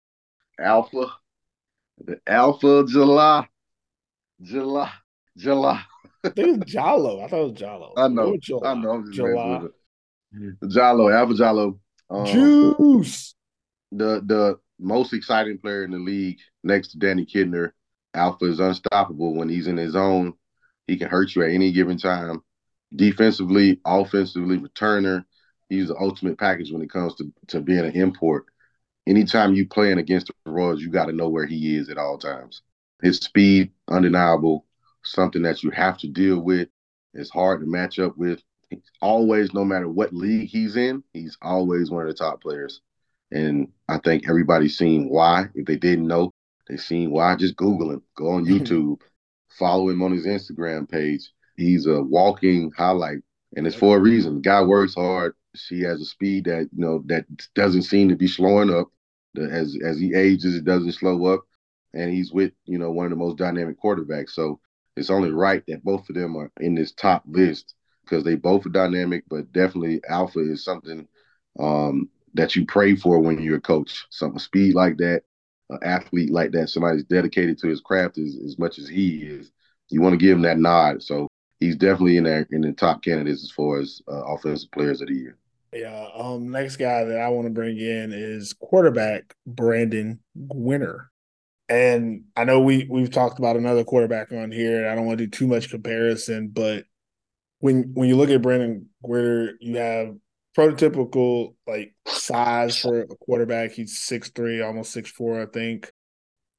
Alpha. 0.59 1.05
The 2.03 2.19
Alpha 2.27 2.83
July. 2.89 3.47
July. 4.41 4.91
July. 5.37 5.81
I 6.25 6.29
think 6.29 6.47
it 6.47 6.59
was 6.59 6.73
Jalo. 6.73 7.23
I 7.23 7.27
thought 7.27 7.41
it 7.41 7.51
was 7.51 7.61
Jalo. 7.61 7.93
I 7.97 8.07
know. 8.07 8.35
Or 8.51 8.67
I 8.67 8.73
know. 8.73 8.91
I'm 8.91 9.05
just 9.05 9.15
July. 9.15 9.47
messing 9.47 9.61
with 9.63 9.71
it. 9.71 10.69
Jalo, 10.69 11.13
Alpha 11.13 11.33
Jalo. 11.33 11.79
Um, 12.09 12.25
Juice. 12.25 13.35
the 13.91 14.21
the 14.25 14.59
most 14.79 15.13
exciting 15.13 15.57
player 15.57 15.83
in 15.83 15.91
the 15.91 15.97
league 15.97 16.39
next 16.63 16.89
to 16.89 16.97
Danny 16.97 17.25
Kidner. 17.25 17.71
Alpha 18.13 18.45
is 18.45 18.59
unstoppable 18.59 19.35
when 19.35 19.49
he's 19.49 19.67
in 19.67 19.77
his 19.77 19.93
zone. 19.93 20.33
He 20.87 20.97
can 20.97 21.09
hurt 21.09 21.35
you 21.35 21.43
at 21.43 21.51
any 21.51 21.71
given 21.71 21.97
time. 21.97 22.41
Defensively, 22.95 23.81
offensively, 23.85 24.57
returner. 24.57 25.25
He's 25.69 25.87
the 25.87 25.97
ultimate 25.99 26.37
package 26.37 26.71
when 26.71 26.81
it 26.81 26.89
comes 26.89 27.15
to, 27.15 27.31
to 27.47 27.61
being 27.61 27.79
an 27.79 27.91
import. 27.91 28.45
Anytime 29.07 29.53
you 29.53 29.67
playing 29.67 29.97
against 29.97 30.27
the 30.27 30.51
Royals, 30.51 30.81
you 30.81 30.89
got 30.89 31.05
to 31.05 31.11
know 31.11 31.29
where 31.29 31.45
he 31.45 31.75
is 31.75 31.89
at 31.89 31.97
all 31.97 32.17
times. 32.17 32.61
His 33.01 33.17
speed, 33.17 33.71
undeniable, 33.89 34.65
something 35.05 35.41
that 35.43 35.63
you 35.63 35.71
have 35.71 35.97
to 35.99 36.07
deal 36.07 36.39
with. 36.39 36.69
It's 37.13 37.29
hard 37.29 37.61
to 37.61 37.65
match 37.67 37.99
up 37.99 38.17
with. 38.17 38.41
He's 38.69 38.89
always, 39.01 39.53
no 39.53 39.63
matter 39.63 39.87
what 39.87 40.13
league 40.13 40.49
he's 40.49 40.75
in, 40.75 41.03
he's 41.13 41.37
always 41.41 41.91
one 41.91 42.03
of 42.03 42.07
the 42.09 42.13
top 42.13 42.41
players. 42.41 42.81
And 43.31 43.69
I 43.87 43.99
think 43.99 44.27
everybody's 44.27 44.77
seen 44.77 45.09
why. 45.09 45.47
If 45.55 45.65
they 45.65 45.77
didn't 45.77 46.07
know, 46.07 46.31
they 46.67 46.77
seen 46.77 47.11
why. 47.11 47.35
Just 47.35 47.55
Google 47.55 47.91
him. 47.91 48.03
Go 48.15 48.29
on 48.31 48.45
YouTube. 48.47 49.01
follow 49.49 49.89
him 49.89 50.01
on 50.01 50.11
his 50.11 50.25
Instagram 50.25 50.89
page. 50.89 51.31
He's 51.57 51.85
a 51.85 52.01
walking 52.01 52.71
highlight, 52.75 53.19
and 53.55 53.65
it's 53.65 53.75
for 53.75 53.97
a 53.97 54.01
reason. 54.01 54.35
The 54.35 54.41
guy 54.41 54.61
works 54.61 54.95
hard. 54.95 55.33
He 55.69 55.81
has 55.83 56.01
a 56.01 56.05
speed 56.05 56.45
that 56.45 56.69
you 56.75 56.81
know 56.85 57.03
that 57.05 57.25
doesn't 57.53 57.83
seem 57.83 58.09
to 58.09 58.15
be 58.15 58.27
slowing 58.27 58.73
up. 58.73 58.89
As 59.37 59.77
as 59.85 59.99
he 59.99 60.13
ages, 60.13 60.55
it 60.55 60.65
doesn't 60.65 60.93
slow 60.93 61.25
up, 61.33 61.45
and 61.93 62.11
he's 62.11 62.31
with 62.33 62.51
you 62.65 62.77
know 62.77 62.91
one 62.91 63.05
of 63.05 63.09
the 63.11 63.15
most 63.15 63.37
dynamic 63.37 63.79
quarterbacks. 63.81 64.31
So 64.31 64.59
it's 64.95 65.09
only 65.09 65.31
right 65.31 65.63
that 65.67 65.83
both 65.83 66.09
of 66.09 66.15
them 66.15 66.35
are 66.35 66.51
in 66.59 66.75
this 66.75 66.91
top 66.93 67.23
list 67.27 67.75
because 68.03 68.23
they 68.23 68.35
both 68.35 68.65
are 68.65 68.69
dynamic. 68.69 69.23
But 69.29 69.51
definitely, 69.51 70.01
Alpha 70.07 70.39
is 70.39 70.63
something 70.63 71.07
um, 71.59 72.09
that 72.33 72.55
you 72.55 72.65
pray 72.65 72.95
for 72.95 73.19
when 73.19 73.41
you're 73.41 73.57
a 73.57 73.61
coach. 73.61 74.05
Some 74.09 74.37
speed 74.39 74.75
like 74.75 74.97
that, 74.97 75.23
an 75.69 75.79
athlete 75.83 76.31
like 76.31 76.51
that, 76.51 76.69
somebody's 76.69 77.03
dedicated 77.03 77.57
to 77.59 77.67
his 77.67 77.81
craft 77.81 78.17
as, 78.17 78.37
as 78.45 78.57
much 78.57 78.77
as 78.79 78.87
he 78.87 79.23
is. 79.23 79.51
You 79.89 80.01
want 80.01 80.13
to 80.13 80.17
give 80.17 80.35
him 80.35 80.43
that 80.43 80.59
nod. 80.59 81.03
So 81.03 81.27
he's 81.59 81.75
definitely 81.75 82.17
in 82.17 82.23
there 82.23 82.47
in 82.51 82.61
the 82.61 82.73
top 82.73 83.03
candidates 83.03 83.43
as 83.43 83.51
far 83.51 83.79
as 83.79 84.01
uh, 84.07 84.23
offensive 84.25 84.71
players 84.71 85.01
of 85.01 85.07
the 85.07 85.15
year. 85.15 85.37
Yeah. 85.73 86.07
Um. 86.15 86.51
Next 86.51 86.77
guy 86.77 87.03
that 87.03 87.19
I 87.19 87.27
want 87.29 87.47
to 87.47 87.53
bring 87.53 87.77
in 87.77 88.13
is 88.13 88.53
quarterback 88.53 89.35
Brandon 89.45 90.19
Gwinner, 90.47 91.07
and 91.67 92.23
I 92.35 92.43
know 92.43 92.59
we 92.59 92.87
we've 92.89 93.11
talked 93.11 93.39
about 93.39 93.55
another 93.55 93.83
quarterback 93.83 94.31
on 94.31 94.51
here. 94.51 94.87
I 94.87 94.95
don't 94.95 95.05
want 95.05 95.17
to 95.19 95.25
do 95.25 95.31
too 95.31 95.47
much 95.47 95.69
comparison, 95.69 96.49
but 96.49 96.85
when 97.59 97.91
when 97.93 98.07
you 98.07 98.15
look 98.17 98.29
at 98.29 98.41
Brandon 98.41 98.87
Gwinner, 99.03 99.53
you 99.59 99.77
have 99.77 100.15
prototypical 100.55 101.55
like 101.67 101.93
size 102.07 102.79
for 102.79 103.01
a 103.01 103.07
quarterback. 103.07 103.71
He's 103.71 103.99
six 103.99 104.29
three, 104.29 104.61
almost 104.61 104.91
six 104.91 105.09
four, 105.09 105.41
I 105.41 105.45
think. 105.47 105.91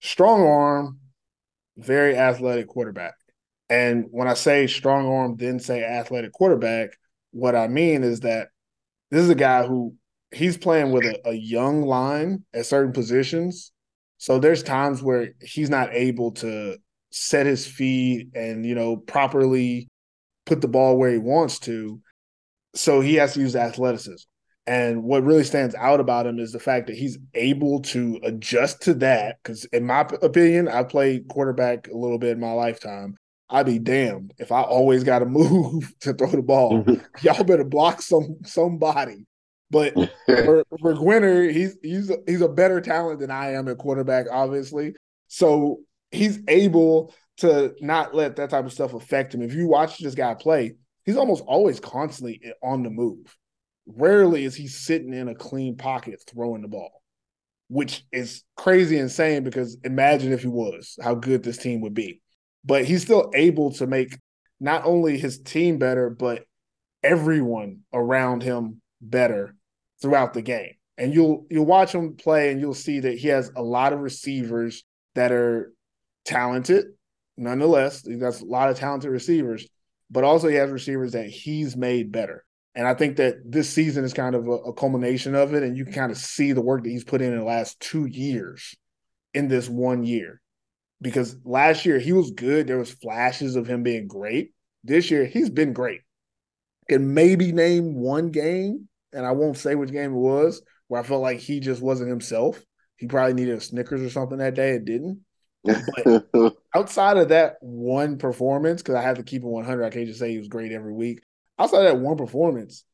Strong 0.00 0.42
arm, 0.42 0.98
very 1.76 2.16
athletic 2.16 2.68
quarterback. 2.68 3.14
And 3.68 4.06
when 4.10 4.28
I 4.28 4.34
say 4.34 4.66
strong 4.66 5.06
arm, 5.06 5.36
then 5.36 5.58
say 5.58 5.82
athletic 5.82 6.32
quarterback, 6.32 6.90
what 7.32 7.56
I 7.56 7.68
mean 7.68 8.04
is 8.04 8.20
that 8.20 8.48
this 9.10 9.22
is 9.22 9.30
a 9.30 9.34
guy 9.34 9.66
who 9.66 9.94
he's 10.32 10.56
playing 10.56 10.92
with 10.92 11.04
a, 11.04 11.28
a 11.28 11.32
young 11.32 11.82
line 11.82 12.44
at 12.52 12.66
certain 12.66 12.92
positions. 12.92 13.72
So 14.18 14.38
there's 14.38 14.62
times 14.62 15.02
where 15.02 15.30
he's 15.40 15.70
not 15.70 15.92
able 15.92 16.32
to 16.32 16.78
set 17.10 17.46
his 17.46 17.66
feet 17.66 18.28
and 18.34 18.66
you 18.66 18.74
know 18.74 18.96
properly 18.96 19.88
put 20.44 20.60
the 20.60 20.68
ball 20.68 20.96
where 20.96 21.10
he 21.10 21.18
wants 21.18 21.58
to. 21.60 22.00
So 22.74 23.00
he 23.00 23.14
has 23.14 23.34
to 23.34 23.40
use 23.40 23.56
athleticism. 23.56 24.26
And 24.66 25.04
what 25.04 25.22
really 25.22 25.44
stands 25.44 25.74
out 25.76 26.00
about 26.00 26.26
him 26.26 26.40
is 26.40 26.52
the 26.52 26.58
fact 26.58 26.88
that 26.88 26.96
he's 26.96 27.18
able 27.34 27.80
to 27.82 28.18
adjust 28.24 28.82
to 28.82 28.94
that. 28.94 29.38
Because, 29.42 29.64
in 29.66 29.86
my 29.86 30.00
opinion, 30.22 30.66
I 30.68 30.82
played 30.82 31.28
quarterback 31.28 31.86
a 31.88 31.96
little 31.96 32.18
bit 32.18 32.32
in 32.32 32.40
my 32.40 32.52
lifetime. 32.52 33.16
I'd 33.48 33.66
be 33.66 33.78
damned 33.78 34.34
if 34.38 34.50
I 34.50 34.62
always 34.62 35.04
got 35.04 35.20
to 35.20 35.24
move 35.26 35.92
to 36.00 36.14
throw 36.14 36.30
the 36.30 36.42
ball. 36.42 36.84
Y'all 37.22 37.44
better 37.44 37.64
block 37.64 38.02
some 38.02 38.38
somebody. 38.44 39.24
But 39.70 39.94
for, 40.26 40.64
for 40.80 40.94
Gwinner, 40.94 41.52
he's 41.52 41.76
he's 41.82 42.10
he's 42.26 42.40
a 42.40 42.48
better 42.48 42.80
talent 42.80 43.20
than 43.20 43.30
I 43.30 43.52
am 43.52 43.68
at 43.68 43.78
quarterback, 43.78 44.26
obviously. 44.30 44.94
So 45.28 45.80
he's 46.10 46.40
able 46.48 47.14
to 47.38 47.74
not 47.80 48.14
let 48.14 48.36
that 48.36 48.50
type 48.50 48.64
of 48.64 48.72
stuff 48.72 48.94
affect 48.94 49.34
him. 49.34 49.42
If 49.42 49.54
you 49.54 49.68
watch 49.68 49.98
this 49.98 50.14
guy 50.14 50.34
play, 50.34 50.74
he's 51.04 51.16
almost 51.16 51.44
always 51.46 51.80
constantly 51.80 52.40
on 52.62 52.82
the 52.82 52.90
move. 52.90 53.36
Rarely 53.86 54.44
is 54.44 54.54
he 54.54 54.68
sitting 54.68 55.12
in 55.12 55.28
a 55.28 55.34
clean 55.34 55.76
pocket 55.76 56.22
throwing 56.26 56.62
the 56.62 56.68
ball, 56.68 57.02
which 57.68 58.04
is 58.12 58.42
crazy 58.56 58.98
insane 58.98 59.44
because 59.44 59.78
imagine 59.84 60.32
if 60.32 60.42
he 60.42 60.48
was, 60.48 60.98
how 61.02 61.14
good 61.14 61.42
this 61.42 61.58
team 61.58 61.82
would 61.82 61.94
be. 61.94 62.20
But 62.64 62.84
he's 62.84 63.02
still 63.02 63.30
able 63.34 63.72
to 63.74 63.86
make 63.86 64.18
not 64.58 64.84
only 64.84 65.18
his 65.18 65.38
team 65.38 65.78
better, 65.78 66.10
but 66.10 66.44
everyone 67.02 67.80
around 67.92 68.42
him 68.42 68.80
better 69.00 69.54
throughout 70.00 70.34
the 70.34 70.42
game. 70.42 70.74
And 70.98 71.12
you'll 71.12 71.46
you'll 71.50 71.66
watch 71.66 71.94
him 71.94 72.14
play 72.14 72.50
and 72.50 72.60
you'll 72.60 72.74
see 72.74 73.00
that 73.00 73.18
he 73.18 73.28
has 73.28 73.50
a 73.54 73.62
lot 73.62 73.92
of 73.92 74.00
receivers 74.00 74.84
that 75.14 75.30
are 75.30 75.72
talented, 76.24 76.86
nonetheless. 77.36 78.02
He 78.02 78.18
has 78.20 78.40
a 78.40 78.46
lot 78.46 78.70
of 78.70 78.78
talented 78.78 79.10
receivers, 79.10 79.66
but 80.10 80.24
also 80.24 80.48
he 80.48 80.54
has 80.56 80.70
receivers 80.70 81.12
that 81.12 81.26
he's 81.26 81.76
made 81.76 82.12
better. 82.12 82.46
And 82.76 82.86
I 82.86 82.92
think 82.92 83.16
that 83.16 83.36
this 83.42 83.70
season 83.70 84.04
is 84.04 84.12
kind 84.12 84.34
of 84.34 84.46
a, 84.46 84.50
a, 84.50 84.72
culmination 84.74 85.34
of 85.34 85.54
it. 85.54 85.62
And 85.62 85.78
you 85.78 85.84
can 85.84 85.94
kind 85.94 86.12
of 86.12 86.18
see 86.18 86.52
the 86.52 86.60
work 86.60 86.84
that 86.84 86.90
he's 86.90 87.04
put 87.04 87.22
in 87.22 87.32
in 87.32 87.38
the 87.38 87.44
last 87.44 87.80
two 87.80 88.04
years 88.04 88.76
in 89.32 89.48
this 89.48 89.66
one 89.66 90.04
year. 90.04 90.42
Because 91.00 91.38
last 91.42 91.86
year 91.86 91.98
he 91.98 92.12
was 92.12 92.30
good. 92.32 92.66
There 92.66 92.78
was 92.78 92.90
flashes 92.90 93.56
of 93.56 93.66
him 93.66 93.82
being 93.82 94.06
great. 94.06 94.52
This 94.84 95.10
year 95.10 95.24
he's 95.24 95.48
been 95.48 95.72
great. 95.72 96.02
Can 96.88 97.14
maybe 97.14 97.50
name 97.50 97.94
one 97.94 98.30
game, 98.30 98.88
and 99.12 99.24
I 99.24 99.32
won't 99.32 99.56
say 99.56 99.74
which 99.74 99.92
game 99.92 100.12
it 100.12 100.18
was, 100.18 100.62
where 100.88 101.00
I 101.00 101.04
felt 101.04 101.22
like 101.22 101.38
he 101.38 101.60
just 101.60 101.82
wasn't 101.82 102.10
himself. 102.10 102.62
He 102.96 103.06
probably 103.06 103.34
needed 103.34 103.58
a 103.58 103.60
Snickers 103.60 104.02
or 104.02 104.10
something 104.10 104.38
that 104.38 104.54
day. 104.54 104.70
It 104.70 104.84
didn't. 104.84 105.20
But 105.64 106.26
outside 106.74 107.16
of 107.16 107.28
that 107.28 107.56
one 107.60 108.18
performance, 108.18 108.82
because 108.82 108.94
I 108.94 109.02
have 109.02 109.16
to 109.16 109.22
keep 109.22 109.42
it 109.42 109.48
100, 109.48 109.84
I 109.84 109.90
can't 109.90 110.06
just 110.06 110.18
say 110.18 110.30
he 110.30 110.38
was 110.38 110.48
great 110.48 110.72
every 110.72 110.92
week 110.92 111.20
outside 111.58 111.84
of 111.84 111.84
that 111.84 111.98
one 111.98 112.16
performance, 112.16 112.84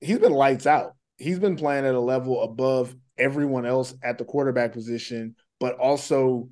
he's 0.00 0.18
been 0.18 0.32
lights 0.32 0.66
out. 0.66 0.94
He's 1.16 1.38
been 1.38 1.56
playing 1.56 1.84
at 1.84 1.94
a 1.94 2.00
level 2.00 2.42
above 2.42 2.94
everyone 3.18 3.66
else 3.66 3.94
at 4.02 4.18
the 4.18 4.24
quarterback 4.24 4.72
position, 4.72 5.36
but 5.58 5.76
also 5.76 6.48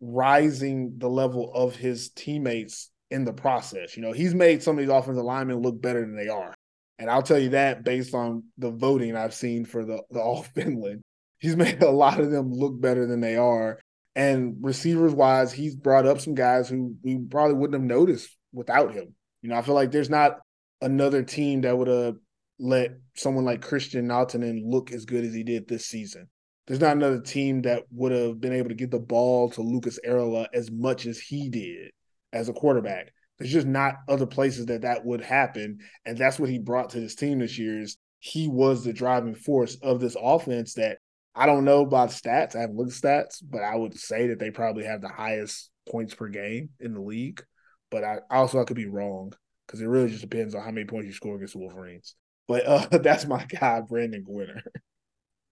rising 0.00 0.94
the 0.98 1.08
level 1.08 1.52
of 1.54 1.76
his 1.76 2.10
teammates 2.10 2.90
in 3.10 3.24
the 3.24 3.32
process. 3.32 3.96
You 3.96 4.02
know, 4.02 4.12
he's 4.12 4.34
made 4.34 4.62
some 4.62 4.76
of 4.76 4.84
these 4.84 4.92
offensive 4.92 5.24
linemen 5.24 5.62
look 5.62 5.80
better 5.80 6.00
than 6.00 6.16
they 6.16 6.28
are. 6.28 6.54
And 6.98 7.10
I'll 7.10 7.22
tell 7.22 7.38
you 7.38 7.50
that 7.50 7.84
based 7.84 8.14
on 8.14 8.44
the 8.58 8.70
voting 8.70 9.16
I've 9.16 9.34
seen 9.34 9.64
for 9.64 9.84
the, 9.84 10.02
the 10.10 10.20
All 10.22 10.42
Finland. 10.42 11.02
He's 11.38 11.56
made 11.56 11.82
a 11.82 11.90
lot 11.90 12.20
of 12.20 12.30
them 12.30 12.52
look 12.52 12.80
better 12.80 13.06
than 13.06 13.20
they 13.20 13.36
are. 13.36 13.78
And 14.16 14.56
receivers 14.60 15.12
wise, 15.12 15.52
he's 15.52 15.74
brought 15.74 16.06
up 16.06 16.20
some 16.20 16.34
guys 16.34 16.68
who 16.68 16.94
we 17.02 17.18
probably 17.18 17.54
wouldn't 17.54 17.80
have 17.80 17.88
noticed 17.88 18.34
without 18.52 18.94
him. 18.94 19.14
You 19.42 19.50
know, 19.50 19.56
I 19.56 19.62
feel 19.62 19.74
like 19.74 19.90
there's 19.90 20.08
not 20.08 20.38
another 20.80 21.22
team 21.22 21.62
that 21.62 21.76
would 21.76 21.88
have 21.88 22.16
let 22.58 22.92
someone 23.16 23.44
like 23.44 23.62
Christian 23.62 24.08
Lautanen 24.08 24.62
look 24.64 24.92
as 24.92 25.04
good 25.04 25.24
as 25.24 25.34
he 25.34 25.42
did 25.42 25.66
this 25.66 25.86
season. 25.86 26.28
There's 26.66 26.80
not 26.80 26.96
another 26.96 27.20
team 27.20 27.62
that 27.62 27.82
would 27.90 28.12
have 28.12 28.40
been 28.40 28.52
able 28.52 28.70
to 28.70 28.74
get 28.74 28.90
the 28.90 28.98
ball 28.98 29.50
to 29.50 29.60
Lucas 29.60 29.98
Erla 30.06 30.46
as 30.54 30.70
much 30.70 31.04
as 31.04 31.18
he 31.18 31.50
did 31.50 31.90
as 32.32 32.48
a 32.48 32.54
quarterback. 32.54 33.12
There's 33.38 33.52
just 33.52 33.66
not 33.66 33.96
other 34.08 34.26
places 34.26 34.66
that 34.66 34.82
that 34.82 35.04
would 35.04 35.20
happen, 35.20 35.78
and 36.04 36.16
that's 36.16 36.38
what 36.38 36.50
he 36.50 36.58
brought 36.58 36.90
to 36.90 37.00
this 37.00 37.14
team 37.14 37.40
this 37.40 37.58
year. 37.58 37.80
Is 37.80 37.96
he 38.20 38.48
was 38.48 38.84
the 38.84 38.92
driving 38.92 39.34
force 39.34 39.76
of 39.82 40.00
this 40.00 40.16
offense 40.20 40.74
that 40.74 40.98
I 41.34 41.46
don't 41.46 41.64
know 41.64 41.82
about 41.82 42.10
stats. 42.10 42.54
I 42.54 42.60
haven't 42.60 42.76
looked 42.76 42.92
at 42.92 43.28
stats, 43.28 43.42
but 43.42 43.62
I 43.62 43.74
would 43.74 43.98
say 43.98 44.28
that 44.28 44.38
they 44.38 44.50
probably 44.50 44.84
have 44.84 45.00
the 45.00 45.08
highest 45.08 45.70
points 45.90 46.14
per 46.14 46.28
game 46.28 46.70
in 46.78 46.94
the 46.94 47.00
league. 47.00 47.42
But 47.90 48.04
I 48.04 48.20
also 48.30 48.60
I 48.60 48.64
could 48.64 48.76
be 48.76 48.86
wrong 48.86 49.32
because 49.66 49.80
it 49.80 49.86
really 49.86 50.08
just 50.08 50.22
depends 50.22 50.54
on 50.54 50.62
how 50.62 50.70
many 50.70 50.86
points 50.86 51.06
you 51.06 51.12
score 51.12 51.36
against 51.36 51.54
the 51.54 51.60
Wolverines. 51.60 52.14
But 52.46 52.66
uh, 52.66 52.86
that's 52.98 53.26
my 53.26 53.44
guy, 53.44 53.80
Brandon 53.80 54.24
Gwinner. 54.24 54.62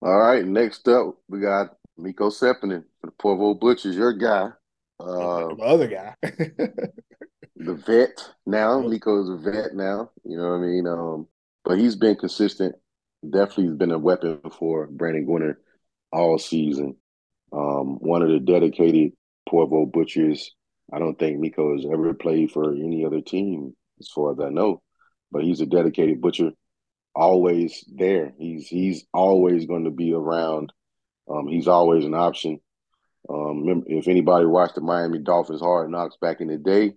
All 0.01 0.19
right, 0.19 0.45
next 0.45 0.87
up 0.89 1.17
we 1.29 1.41
got 1.41 1.77
Mikko 1.97 2.31
Seppänen 2.31 2.85
for 3.01 3.07
the 3.07 3.13
Porvoo 3.13 3.59
Butchers, 3.59 3.97
your 3.97 4.13
guy. 4.13 4.51
Uh, 4.99 5.49
my 5.59 5.67
other 5.67 5.89
guy. 5.89 6.15
the 7.65 7.75
vet 7.75 8.31
now. 8.47 8.87
Is 8.89 9.29
a 9.29 9.37
vet 9.37 9.75
now. 9.75 10.11
You 10.25 10.37
know 10.37 10.51
what 10.51 10.57
I 10.57 10.67
mean? 10.67 10.87
Um, 10.87 11.27
but 11.65 11.79
he's 11.79 11.97
been 11.97 12.17
consistent. 12.17 12.75
Definitely 13.29 13.67
has 13.67 13.77
been 13.77 13.93
a 13.93 13.99
weapon 13.99 14.41
for 14.59 14.87
Brandon 14.89 15.27
Gwinner 15.27 15.57
all 16.13 16.39
season. 16.39 16.97
Um, 17.53 17.99
one 17.99 18.23
of 18.23 18.29
the 18.29 18.41
dedicated 18.41 19.13
Porvoo 19.49 19.87
Butchers. 19.87 20.55
I 20.93 20.99
don't 20.99 21.19
think 21.19 21.39
Mikko 21.39 21.77
has 21.77 21.87
ever 21.91 22.13
played 22.15 22.51
for 22.51 22.73
any 22.73 23.05
other 23.05 23.21
team 23.21 23.75
as 24.01 24.09
far 24.09 24.33
as 24.33 24.41
I 24.41 24.51
know. 24.51 24.83
But 25.31 25.45
he's 25.45 25.61
a 25.61 25.67
dedicated 25.67 26.21
butcher, 26.21 26.51
always 27.15 27.85
there. 27.95 28.33
He's 28.39 28.67
he's 28.67 29.05
always 29.15 29.67
going 29.67 29.85
to 29.85 29.91
be 29.91 30.13
around. 30.13 30.73
Um, 31.31 31.47
he's 31.49 31.69
always 31.69 32.05
an 32.05 32.15
option. 32.15 32.61
Um, 33.29 33.85
if 33.87 34.09
anybody 34.09 34.47
watched 34.47 34.75
the 34.75 34.81
Miami 34.81 35.19
Dolphins 35.19 35.61
Hard 35.61 35.91
Knocks 35.91 36.17
back 36.21 36.41
in 36.41 36.49
the 36.49 36.59
day, 36.59 36.95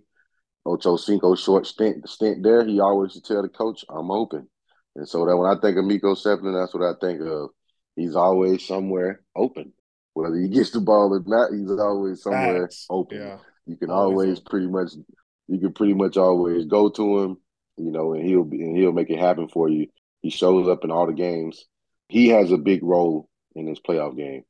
Ocho 0.66 0.98
Cinco 0.98 1.36
short 1.36 1.68
stint 1.68 2.08
stint 2.10 2.44
there, 2.44 2.66
he 2.66 2.80
always 2.80 3.14
would 3.14 3.24
tell 3.24 3.42
the 3.42 3.50
coach, 3.50 3.86
"I'm 3.90 4.12
open." 4.12 4.48
And 4.96 5.08
so 5.08 5.26
that 5.26 5.38
when 5.38 5.50
I 5.50 5.60
think 5.60 5.78
of 5.78 5.86
Mikko 5.86 6.16
Seppänen, 6.16 6.54
that's 6.60 6.74
what 6.74 6.84
I 6.84 6.94
think 7.00 7.22
of. 7.22 7.50
He's 7.96 8.16
always 8.16 8.66
somewhere 8.66 9.22
open. 9.36 9.74
Whether 10.14 10.38
he 10.38 10.48
gets 10.48 10.72
the 10.72 10.80
ball 10.80 11.14
or 11.14 11.22
not, 11.26 11.52
he's 11.52 11.70
always 11.70 12.24
somewhere 12.24 12.64
Facts. 12.64 12.86
open. 12.90 13.18
Yeah. 13.18 13.38
You 13.66 13.76
can 13.78 13.90
always, 13.90 14.28
always 14.28 14.40
pretty 14.40 14.68
much 14.68 14.92
you 15.48 15.60
can 15.60 15.74
pretty 15.74 15.94
much 15.94 16.18
always 16.18 16.66
go 16.66 16.90
to 16.90 17.20
him, 17.20 17.38
you 17.78 17.92
know, 17.92 18.14
and 18.14 18.26
he'll 18.26 18.44
be 18.44 18.62
and 18.62 18.78
he'll 18.78 18.94
make 18.94 19.10
it 19.10 19.20
happen 19.20 19.48
for 19.48 19.70
you. 19.70 19.88
He 20.22 20.30
shows 20.30 20.68
up 20.68 20.84
in 20.84 20.92
all 20.92 21.08
the 21.08 21.14
games. 21.14 21.66
He 22.08 22.30
has 22.30 22.52
a 22.52 22.58
big 22.58 22.84
role 22.84 23.30
in 23.56 23.66
this 23.66 23.80
playoff 23.80 24.18
game. 24.18 24.44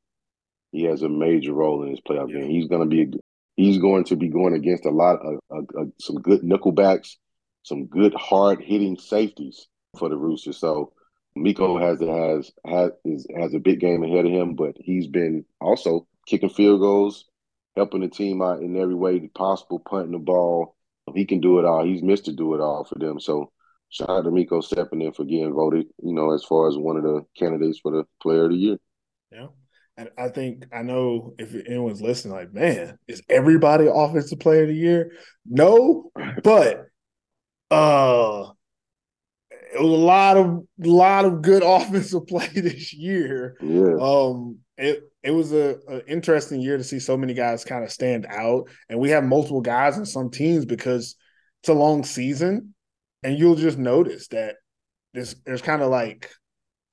He 0.72 0.84
has 0.84 1.02
a 1.02 1.08
major 1.08 1.52
role 1.52 1.82
in 1.82 1.90
this 1.90 2.00
playoff 2.00 2.32
game. 2.32 2.50
He's 2.50 2.68
going 2.68 2.82
to 2.82 2.86
be 2.86 3.18
he's 3.56 3.78
going 3.78 4.04
to 4.04 4.16
be 4.16 4.28
going 4.28 4.54
against 4.54 4.86
a 4.86 4.90
lot 4.90 5.18
of, 5.50 5.90
some 6.00 6.16
good 6.16 6.42
nickelbacks, 6.42 7.16
some 7.62 7.86
good 7.86 8.14
hard 8.14 8.62
hitting 8.62 8.96
safeties 8.98 9.66
for 9.98 10.08
the 10.08 10.16
Roosters. 10.16 10.58
So 10.58 10.92
Mikko 11.34 11.78
has 11.78 12.00
has 12.00 12.52
has 12.64 12.90
is, 13.04 13.26
has 13.36 13.54
a 13.54 13.58
big 13.58 13.80
game 13.80 14.02
ahead 14.02 14.26
of 14.26 14.32
him, 14.32 14.54
but 14.54 14.74
he's 14.78 15.06
been 15.06 15.44
also 15.60 16.06
kicking 16.26 16.50
field 16.50 16.80
goals, 16.80 17.26
helping 17.76 18.00
the 18.00 18.08
team 18.08 18.42
out 18.42 18.60
in 18.60 18.76
every 18.76 18.94
way 18.94 19.28
possible, 19.34 19.80
punting 19.80 20.12
the 20.12 20.18
ball, 20.18 20.76
he 21.14 21.24
can 21.24 21.40
do 21.40 21.58
it 21.58 21.64
all. 21.64 21.84
He's 21.84 22.02
Mr. 22.02 22.34
Do 22.34 22.54
It 22.54 22.60
All 22.60 22.84
for 22.84 22.98
them. 22.98 23.20
So 23.20 23.52
shout 23.90 24.10
out 24.10 24.24
to 24.24 24.30
Mikko 24.30 24.60
Seppänen 24.60 25.14
for 25.14 25.24
getting 25.24 25.52
voted, 25.52 25.86
you 26.02 26.12
know, 26.12 26.32
as 26.32 26.44
far 26.44 26.68
as 26.68 26.76
one 26.76 26.96
of 26.96 27.04
the 27.04 27.24
candidates 27.38 27.78
for 27.80 27.92
the 27.92 28.04
player 28.20 28.44
of 28.44 28.50
the 28.50 28.56
year. 28.56 28.78
Yeah. 29.30 29.48
And 29.96 30.10
I 30.18 30.28
think 30.28 30.66
I 30.72 30.82
know 30.82 31.34
if 31.38 31.54
anyone's 31.66 32.02
listening, 32.02 32.34
like, 32.34 32.52
man, 32.52 32.98
is 33.08 33.22
everybody 33.30 33.86
offensive 33.92 34.40
player 34.40 34.62
of 34.62 34.68
the 34.68 34.74
year? 34.74 35.12
No, 35.46 36.10
but 36.42 36.86
uh 37.70 38.50
it 39.74 39.82
was 39.82 39.92
a 39.92 39.96
lot 39.96 40.36
of 40.36 40.66
lot 40.78 41.24
of 41.24 41.42
good 41.42 41.62
offensive 41.64 42.26
play 42.26 42.48
this 42.48 42.92
year. 42.92 43.56
Yeah. 43.62 43.96
Um 44.00 44.58
it 44.76 45.02
it 45.22 45.30
was 45.30 45.52
a, 45.52 45.76
a, 45.88 46.06
interesting 46.06 46.60
year 46.60 46.76
to 46.76 46.84
see 46.84 47.00
so 47.00 47.16
many 47.16 47.34
guys 47.34 47.64
kind 47.64 47.82
of 47.82 47.90
stand 47.90 48.26
out, 48.28 48.68
and 48.88 49.00
we 49.00 49.10
have 49.10 49.24
multiple 49.24 49.62
guys 49.62 49.96
in 49.96 50.04
some 50.04 50.30
teams 50.30 50.64
because 50.64 51.16
it's 51.62 51.68
a 51.68 51.74
long 51.74 52.04
season, 52.04 52.74
and 53.22 53.38
you'll 53.38 53.56
just 53.56 53.78
notice 53.78 54.28
that 54.28 54.56
there's 55.14 55.34
there's 55.46 55.62
kind 55.62 55.82
of 55.82 55.90
like 55.90 56.30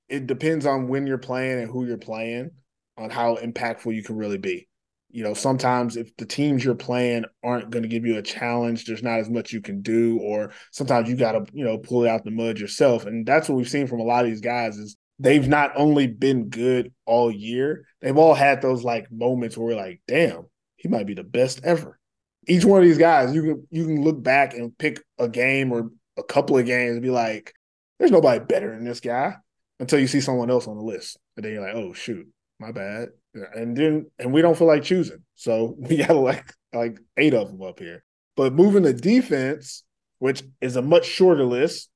it 0.07 0.25
depends 0.25 0.65
on 0.65 0.87
when 0.87 1.05
you're 1.05 1.17
playing 1.17 1.59
and 1.59 1.69
who 1.69 1.85
you're 1.85 1.97
playing 1.97 2.51
on 2.97 3.09
how 3.09 3.37
impactful 3.37 3.93
you 3.95 4.03
can 4.03 4.15
really 4.15 4.37
be. 4.37 4.67
you 5.13 5.23
know, 5.23 5.35
sometimes 5.35 5.95
if 5.95 6.15
the 6.17 6.25
teams 6.25 6.65
you're 6.65 6.73
playing 6.73 7.23
aren't 7.43 7.69
going 7.69 7.83
to 7.83 7.87
give 7.89 8.03
you 8.03 8.17
a 8.17 8.21
challenge, 8.23 8.85
there's 8.85 9.03
not 9.03 9.19
as 9.19 9.29
much 9.29 9.53
you 9.53 9.61
can 9.61 9.83
do, 9.83 10.17
or 10.19 10.51
sometimes 10.71 11.07
you 11.07 11.15
got 11.15 11.33
to, 11.33 11.45
you 11.53 11.63
know, 11.63 11.77
pull 11.77 12.03
it 12.03 12.09
out 12.09 12.25
the 12.25 12.31
mud 12.31 12.57
yourself. 12.57 13.05
And 13.05 13.23
that's 13.23 13.47
what 13.47 13.55
we've 13.55 13.69
seen 13.69 13.85
from 13.85 13.99
a 13.99 14.03
lot 14.03 14.25
of 14.25 14.31
these 14.31 14.41
guys 14.41 14.75
is 14.77 14.97
they've 15.19 15.47
not 15.47 15.71
only 15.75 16.07
been 16.07 16.49
good 16.49 16.91
all 17.05 17.29
year, 17.31 17.85
they've 18.01 18.17
all 18.17 18.33
had 18.33 18.63
those 18.63 18.83
like 18.83 19.11
moments 19.11 19.55
where 19.55 19.67
we're 19.67 19.75
like, 19.81 20.01
damn, 20.07 20.47
he 20.77 20.87
might 20.89 21.05
be 21.05 21.13
the 21.13 21.23
best 21.23 21.61
ever. 21.63 21.99
Each 22.47 22.65
one 22.65 22.81
of 22.81 22.87
these 22.87 22.97
guys, 22.97 23.35
you 23.35 23.43
can 23.43 23.67
you 23.69 23.85
can 23.85 24.03
look 24.03 24.21
back 24.21 24.55
and 24.55 24.75
pick 24.75 25.03
a 25.19 25.29
game 25.29 25.71
or 25.71 25.91
a 26.17 26.23
couple 26.23 26.57
of 26.57 26.65
games 26.65 26.93
and 26.93 27.03
be 27.03 27.11
like, 27.11 27.53
there's 27.99 28.11
nobody 28.11 28.43
better 28.43 28.71
than 28.73 28.83
this 28.83 28.99
guy 28.99 29.35
until 29.79 29.99
you 29.99 30.07
see 30.07 30.21
someone 30.21 30.49
else 30.49 30.67
on 30.67 30.75
the 30.75 30.83
list. 30.83 31.19
And 31.37 31.45
then 31.45 31.53
you're 31.53 31.61
like, 31.61 31.75
oh 31.75 31.93
shoot, 31.93 32.27
my 32.59 32.71
bad. 32.71 33.09
And 33.53 33.75
then 33.75 34.11
and 34.19 34.33
we 34.33 34.41
don't 34.41 34.57
feel 34.57 34.67
like 34.67 34.83
choosing. 34.83 35.23
So 35.35 35.75
we 35.79 35.97
got 35.97 36.15
like 36.15 36.53
like 36.73 36.99
eight 37.17 37.33
of 37.33 37.49
them 37.49 37.61
up 37.61 37.79
here. 37.79 38.03
But 38.35 38.53
moving 38.53 38.83
to 38.83 38.93
defense, 38.93 39.83
which 40.19 40.43
is 40.61 40.75
a 40.75 40.81
much 40.81 41.05
shorter 41.05 41.45
list, 41.45 41.89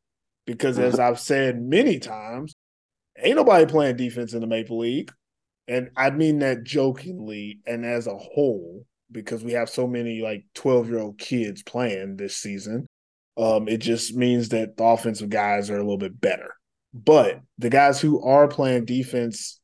because 0.45 0.77
as 0.77 0.99
I've 0.99 1.19
said 1.19 1.61
many 1.61 1.99
times, 1.99 2.55
ain't 3.21 3.37
nobody 3.37 3.65
playing 3.65 3.97
defense 3.97 4.33
in 4.33 4.41
the 4.41 4.47
Maple 4.47 4.79
League. 4.79 5.11
And 5.67 5.89
I 5.97 6.11
mean 6.11 6.39
that 6.39 6.63
jokingly 6.63 7.59
and 7.65 7.85
as 7.85 8.07
a 8.07 8.15
whole, 8.15 8.85
because 9.11 9.43
we 9.43 9.53
have 9.53 9.69
so 9.69 9.87
many 9.87 10.21
like 10.21 10.45
12 10.55 10.89
year 10.89 10.99
old 10.99 11.17
kids 11.17 11.63
playing 11.63 12.17
this 12.17 12.37
season. 12.37 12.87
Um, 13.37 13.67
it 13.67 13.77
just 13.77 14.15
means 14.15 14.49
that 14.49 14.77
the 14.77 14.83
offensive 14.83 15.29
guys 15.29 15.69
are 15.69 15.75
a 15.75 15.83
little 15.83 15.97
bit 15.97 16.19
better. 16.19 16.53
But 16.93 17.41
the 17.57 17.69
guys 17.69 18.01
who 18.01 18.23
are 18.23 18.47
playing 18.47 18.85
defense, 18.85 19.59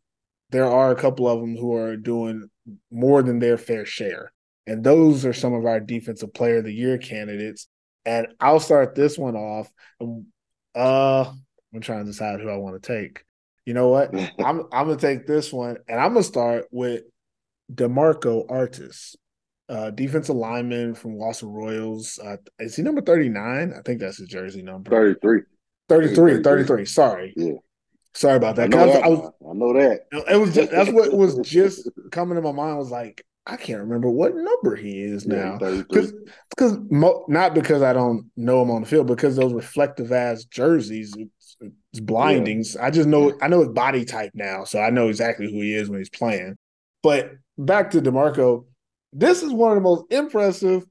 there 0.53 0.69
are 0.69 0.91
a 0.91 0.95
couple 0.95 1.27
of 1.27 1.41
them 1.41 1.57
who 1.57 1.75
are 1.75 1.97
doing 1.97 2.47
more 2.91 3.23
than 3.23 3.39
their 3.39 3.57
fair 3.57 3.85
share. 3.85 4.31
And 4.67 4.83
those 4.83 5.25
are 5.25 5.33
some 5.33 5.53
of 5.53 5.65
our 5.65 5.79
defensive 5.79 6.31
player 6.31 6.57
of 6.57 6.65
the 6.65 6.73
year 6.73 6.99
candidates. 6.99 7.67
And 8.05 8.27
I'll 8.39 8.59
start 8.59 8.93
this 8.93 9.17
one 9.17 9.35
off. 9.35 9.67
Uh, 10.75 11.31
I'm 11.73 11.81
trying 11.81 12.05
to 12.05 12.11
decide 12.11 12.39
who 12.39 12.49
I 12.49 12.57
want 12.57 12.81
to 12.81 12.87
take. 12.87 13.25
You 13.65 13.73
know 13.73 13.89
what? 13.89 14.13
I'm 14.39 14.61
I'm 14.71 14.87
gonna 14.87 14.97
take 14.97 15.25
this 15.25 15.51
one, 15.51 15.77
and 15.87 15.99
I'm 15.99 16.13
gonna 16.13 16.23
start 16.23 16.65
with 16.69 17.03
Demarco 17.73 18.45
Artis, 18.49 19.15
uh, 19.69 19.89
defensive 19.89 20.35
lineman 20.35 20.93
from 20.93 21.17
Boston 21.17 21.49
Royals. 21.49 22.19
Uh, 22.23 22.37
is 22.59 22.75
he 22.75 22.83
number 22.83 23.01
39? 23.01 23.73
I 23.75 23.81
think 23.81 24.01
that's 24.01 24.17
his 24.17 24.27
jersey 24.27 24.61
number. 24.61 24.91
33. 24.91 25.41
33, 25.89 26.43
33. 26.43 26.85
Sorry. 26.85 27.33
Yeah. 27.35 27.53
Sorry 28.15 28.35
about 28.35 28.55
that. 28.57 28.73
I 28.73 28.77
know 28.77 28.93
that. 28.93 29.03
I 29.03 29.07
was, 29.07 29.31
I 29.49 29.53
know 29.53 29.73
that. 29.73 30.01
it 30.31 30.37
was 30.39 30.53
just, 30.53 30.71
that's 30.71 30.91
what 30.91 31.13
was 31.13 31.37
just 31.43 31.89
coming 32.11 32.35
to 32.35 32.41
my 32.41 32.51
mind. 32.51 32.73
I 32.73 32.77
was 32.77 32.91
like, 32.91 33.25
I 33.45 33.57
can't 33.57 33.81
remember 33.81 34.09
what 34.09 34.35
number 34.35 34.75
he 34.75 35.01
is 35.01 35.25
now. 35.25 35.53
Yeah, 35.53 35.57
33. 35.57 36.11
Because 36.49 36.77
mo- 36.89 37.25
not 37.27 37.53
because 37.53 37.81
I 37.81 37.91
don't 37.91 38.31
know 38.37 38.61
him 38.61 38.71
on 38.71 38.81
the 38.83 38.87
field, 38.87 39.07
because 39.07 39.35
those 39.35 39.53
reflective 39.53 40.11
ass 40.11 40.45
jerseys, 40.45 41.13
it's, 41.17 41.57
it's 41.59 41.99
blinding. 41.99 42.63
I 42.79 42.89
just 42.89 43.09
know 43.09 43.33
I 43.41 43.49
know 43.49 43.59
his 43.59 43.69
body 43.69 44.05
type 44.05 44.31
now, 44.33 44.63
so 44.63 44.79
I 44.79 44.91
know 44.91 45.09
exactly 45.09 45.51
who 45.51 45.59
he 45.59 45.75
is 45.75 45.89
when 45.89 45.99
he's 45.99 46.09
playing. 46.09 46.55
But 47.01 47.31
back 47.57 47.91
to 47.91 48.01
Demarco, 48.01 48.65
this 49.11 49.43
is 49.43 49.51
one 49.51 49.71
of 49.71 49.75
the 49.75 49.81
most 49.81 50.05
impressive 50.09 50.85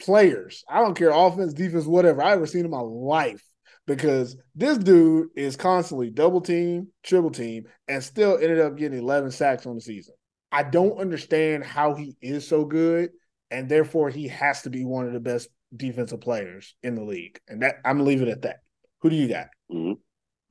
players. 0.00 0.64
I 0.68 0.80
don't 0.80 0.96
care 0.96 1.10
offense, 1.10 1.52
defense, 1.52 1.84
whatever 1.84 2.22
I 2.22 2.32
ever 2.32 2.46
seen 2.46 2.64
in 2.64 2.70
my 2.70 2.80
life. 2.80 3.42
Because 3.90 4.36
this 4.54 4.78
dude 4.78 5.30
is 5.34 5.56
constantly 5.56 6.10
double 6.10 6.40
team, 6.40 6.86
triple 7.02 7.32
team, 7.32 7.64
and 7.88 8.00
still 8.04 8.36
ended 8.36 8.60
up 8.60 8.76
getting 8.76 9.00
11 9.00 9.32
sacks 9.32 9.66
on 9.66 9.74
the 9.74 9.80
season. 9.80 10.14
I 10.52 10.62
don't 10.62 11.00
understand 11.00 11.64
how 11.64 11.94
he 11.94 12.16
is 12.22 12.46
so 12.46 12.64
good, 12.64 13.10
and 13.50 13.68
therefore 13.68 14.08
he 14.08 14.28
has 14.28 14.62
to 14.62 14.70
be 14.70 14.84
one 14.84 15.08
of 15.08 15.12
the 15.12 15.18
best 15.18 15.48
defensive 15.74 16.20
players 16.20 16.76
in 16.84 16.94
the 16.94 17.02
league. 17.02 17.40
And 17.48 17.62
that 17.62 17.78
I'm 17.84 17.98
gonna 17.98 18.10
it 18.10 18.28
at 18.28 18.42
that. 18.42 18.58
Who 19.00 19.10
do 19.10 19.16
you 19.16 19.26
got? 19.26 19.48
Mhm. 19.72 19.98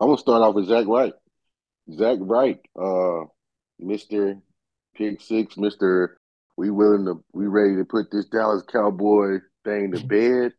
I'm 0.01 0.07
gonna 0.09 0.17
start 0.17 0.41
off 0.41 0.55
with 0.55 0.67
Zach 0.67 0.85
Wright. 0.85 1.13
Zach 1.93 2.17
Wright, 2.19 2.59
uh, 2.77 3.21
Mister 3.79 4.35
Pick 4.95 5.21
Six, 5.21 5.55
Mister. 5.55 6.19
We 6.57 6.71
willing 6.71 7.05
to, 7.05 7.23
we 7.31 7.47
ready 7.47 7.77
to 7.77 7.85
put 7.85 8.11
this 8.11 8.25
Dallas 8.25 8.63
Cowboy 8.69 9.37
thing 9.63 9.93
to 9.93 10.03
bed. 10.05 10.51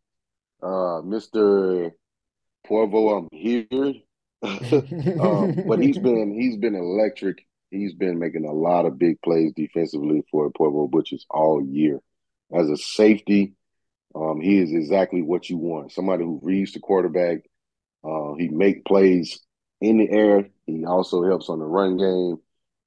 Uh, 0.63 1.03
Mister 1.03 1.93
Porvoo, 2.67 3.11
I'm 3.11 3.29
here. 3.33 3.67
um, 4.43 5.65
but 5.67 5.81
he's 5.81 5.99
been 6.09 6.35
he's 6.35 6.57
been 6.57 6.75
electric. 6.75 7.47
He's 7.71 7.95
been 7.95 8.19
making 8.19 8.47
a 8.47 8.53
lot 8.53 8.87
of 8.87 8.99
big 8.99 9.21
plays 9.23 9.53
defensively 9.55 10.23
for 10.31 10.51
Porvoo 10.51 10.91
Butchers 10.91 11.27
all 11.31 11.63
year. 11.63 12.01
As 12.53 12.69
a 12.69 12.77
safety, 12.77 13.55
um, 14.15 14.41
he 14.41 14.59
is 14.59 14.73
exactly 14.73 15.23
what 15.23 15.49
you 15.49 15.57
want. 15.57 15.93
Somebody 15.93 16.25
who 16.25 16.41
reads 16.43 16.73
the 16.73 16.81
quarterback. 16.81 17.39
Uh, 18.03 18.35
he 18.35 18.49
make 18.49 18.85
plays 18.85 19.41
in 19.81 19.99
the 19.99 20.11
air. 20.11 20.49
He 20.67 20.85
also 20.85 21.23
helps 21.25 21.49
on 21.49 21.59
the 21.59 21.65
run 21.67 21.97
game. 21.97 22.39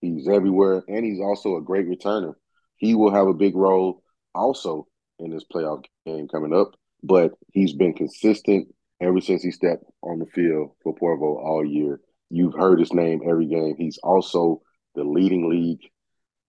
He's 0.01 0.27
everywhere, 0.27 0.83
and 0.87 1.05
he's 1.05 1.21
also 1.21 1.55
a 1.55 1.61
great 1.61 1.87
returner. 1.87 2.33
He 2.75 2.93
will 2.95 3.13
have 3.13 3.27
a 3.27 3.33
big 3.33 3.55
role 3.55 4.03
also 4.35 4.87
in 5.19 5.31
this 5.31 5.45
playoff 5.45 5.85
game 6.05 6.27
coming 6.27 6.53
up. 6.53 6.75
But 7.01 7.33
he's 7.51 7.73
been 7.73 7.93
consistent 7.93 8.73
ever 9.03 9.21
since 9.21 9.43
he 9.43 9.51
stepped 9.51 9.83
on 10.01 10.19
the 10.19 10.25
field 10.25 10.71
for 10.83 10.95
Porvoo 10.95 11.37
all 11.37 11.65
year. 11.65 11.99
You've 12.29 12.55
heard 12.55 12.79
his 12.79 12.93
name 12.93 13.21
every 13.27 13.45
game. 13.45 13.75
He's 13.77 13.99
also 13.99 14.61
the 14.95 15.03
leading 15.03 15.49
league 15.49 15.81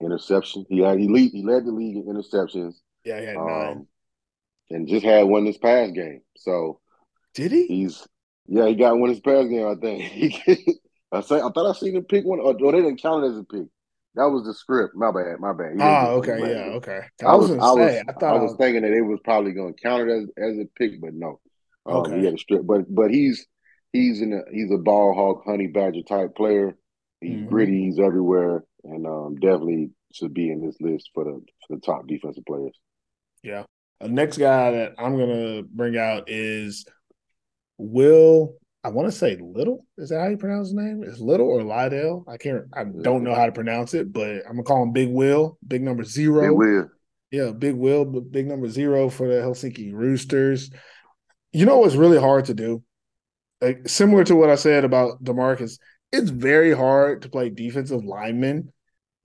interception. 0.00 0.64
He 0.68 0.80
had 0.80 0.98
he 0.98 1.08
lead 1.08 1.32
he 1.32 1.42
led 1.42 1.64
the 1.64 1.72
league 1.72 1.96
in 1.96 2.04
interceptions. 2.04 2.74
Yeah, 3.04 3.20
he 3.20 3.26
had 3.26 3.36
nine. 3.36 3.72
Um, 3.72 3.86
and 4.70 4.88
just 4.88 5.04
had 5.04 5.24
one 5.24 5.44
this 5.44 5.58
past 5.58 5.94
game. 5.94 6.22
So 6.36 6.80
Did 7.34 7.52
he? 7.52 7.66
he's 7.66 8.06
yeah, 8.46 8.66
he 8.66 8.74
got 8.74 8.98
one 8.98 9.10
this 9.10 9.20
past 9.20 9.48
game. 9.48 9.66
I 9.66 9.74
think. 9.74 10.42
I 11.12 11.20
say 11.20 11.36
I 11.36 11.48
thought 11.54 11.70
I 11.70 11.72
seen 11.78 11.96
him 11.96 12.04
pick 12.04 12.24
one, 12.24 12.40
or, 12.40 12.56
or 12.60 12.72
they 12.72 12.80
didn't 12.80 13.00
count 13.00 13.24
it 13.24 13.28
as 13.28 13.38
a 13.38 13.44
pick. 13.44 13.66
That 14.16 14.30
was 14.30 14.44
the 14.44 14.54
script. 14.54 14.94
My 14.94 15.10
bad. 15.10 15.40
My 15.40 15.52
bad. 15.52 15.76
Oh, 15.80 16.18
okay, 16.18 16.38
yeah, 16.38 16.74
okay. 16.74 17.00
I, 17.22 17.26
I 17.26 17.34
was, 17.34 17.50
was, 17.50 17.58
I 17.58 17.72
was, 17.72 17.90
say, 17.90 17.98
I 17.98 18.02
I, 18.08 18.12
thought 18.12 18.36
I 18.36 18.42
was 18.42 18.54
thinking 18.56 18.82
that 18.82 18.92
it 18.92 19.02
was 19.02 19.18
probably 19.24 19.52
going 19.52 19.74
to 19.74 19.80
count 19.80 20.08
it 20.08 20.12
as, 20.12 20.52
as 20.52 20.58
a 20.58 20.66
pick, 20.76 21.00
but 21.00 21.14
no. 21.14 21.40
Um, 21.86 21.96
Okay. 21.96 22.18
He 22.18 22.24
had 22.24 22.34
a 22.34 22.38
strip, 22.38 22.66
but 22.66 22.82
but 22.92 23.10
he's 23.10 23.46
he's 23.92 24.20
in 24.20 24.32
a 24.32 24.40
he's 24.52 24.70
a 24.72 24.78
ball 24.78 25.14
hawk, 25.14 25.42
honey 25.46 25.66
badger 25.68 26.02
type 26.02 26.34
player. 26.34 26.76
He's 27.20 27.40
Mhm. 27.40 27.48
gritty. 27.48 27.84
He's 27.84 27.98
everywhere, 27.98 28.64
and 28.84 29.06
um, 29.06 29.36
definitely 29.36 29.90
should 30.12 30.32
be 30.34 30.50
in 30.50 30.64
this 30.64 30.76
list 30.80 31.10
for 31.14 31.24
the 31.24 31.40
for 31.66 31.74
the 31.76 31.80
top 31.80 32.06
defensive 32.06 32.44
players. 32.46 32.78
Yeah. 33.42 33.64
The 34.00 34.08
next 34.08 34.38
guy 34.38 34.70
that 34.72 34.94
I'm 34.98 35.16
gonna 35.18 35.62
bring 35.62 35.96
out 35.96 36.28
is 36.28 36.84
Will. 37.78 38.56
I 38.82 38.90
want 38.90 39.08
to 39.08 39.12
say 39.12 39.36
Little. 39.40 39.86
Is 39.96 40.10
that 40.10 40.20
how 40.20 40.28
you 40.28 40.36
pronounce 40.36 40.68
his 40.68 40.74
name? 40.74 41.02
Is 41.02 41.20
Little 41.20 41.48
or 41.48 41.60
Lydell? 41.62 42.24
I 42.28 42.36
can't. 42.36 42.64
I 42.74 42.84
don't 42.84 43.24
know 43.24 43.34
how 43.34 43.46
to 43.46 43.52
pronounce 43.52 43.94
it, 43.94 44.12
but 44.12 44.42
I'm 44.46 44.52
gonna 44.52 44.62
call 44.62 44.82
him 44.82 44.92
Big 44.92 45.08
Will. 45.10 45.58
Big 45.66 45.82
number 45.82 46.04
zero. 46.04 46.42
They 46.42 46.50
will. 46.50 46.88
Yeah, 47.30 47.50
Big 47.52 47.74
Will, 47.74 48.04
but 48.04 48.30
big 48.30 48.46
number 48.46 48.68
zero 48.68 49.08
for 49.08 49.26
the 49.26 49.36
Helsinki 49.40 49.92
Roosters. 49.92 50.70
You 51.54 51.66
know 51.66 51.78
what's 51.78 51.94
really 51.94 52.18
hard 52.18 52.46
to 52.46 52.54
do? 52.54 52.82
Like 53.60 53.88
similar 53.88 54.24
to 54.24 54.34
what 54.34 54.50
I 54.50 54.56
said 54.56 54.84
about 54.84 55.22
Demarcus, 55.22 55.78
it's 56.10 56.30
very 56.30 56.74
hard 56.74 57.22
to 57.22 57.28
play 57.28 57.48
defensive 57.48 58.04
lineman 58.04 58.72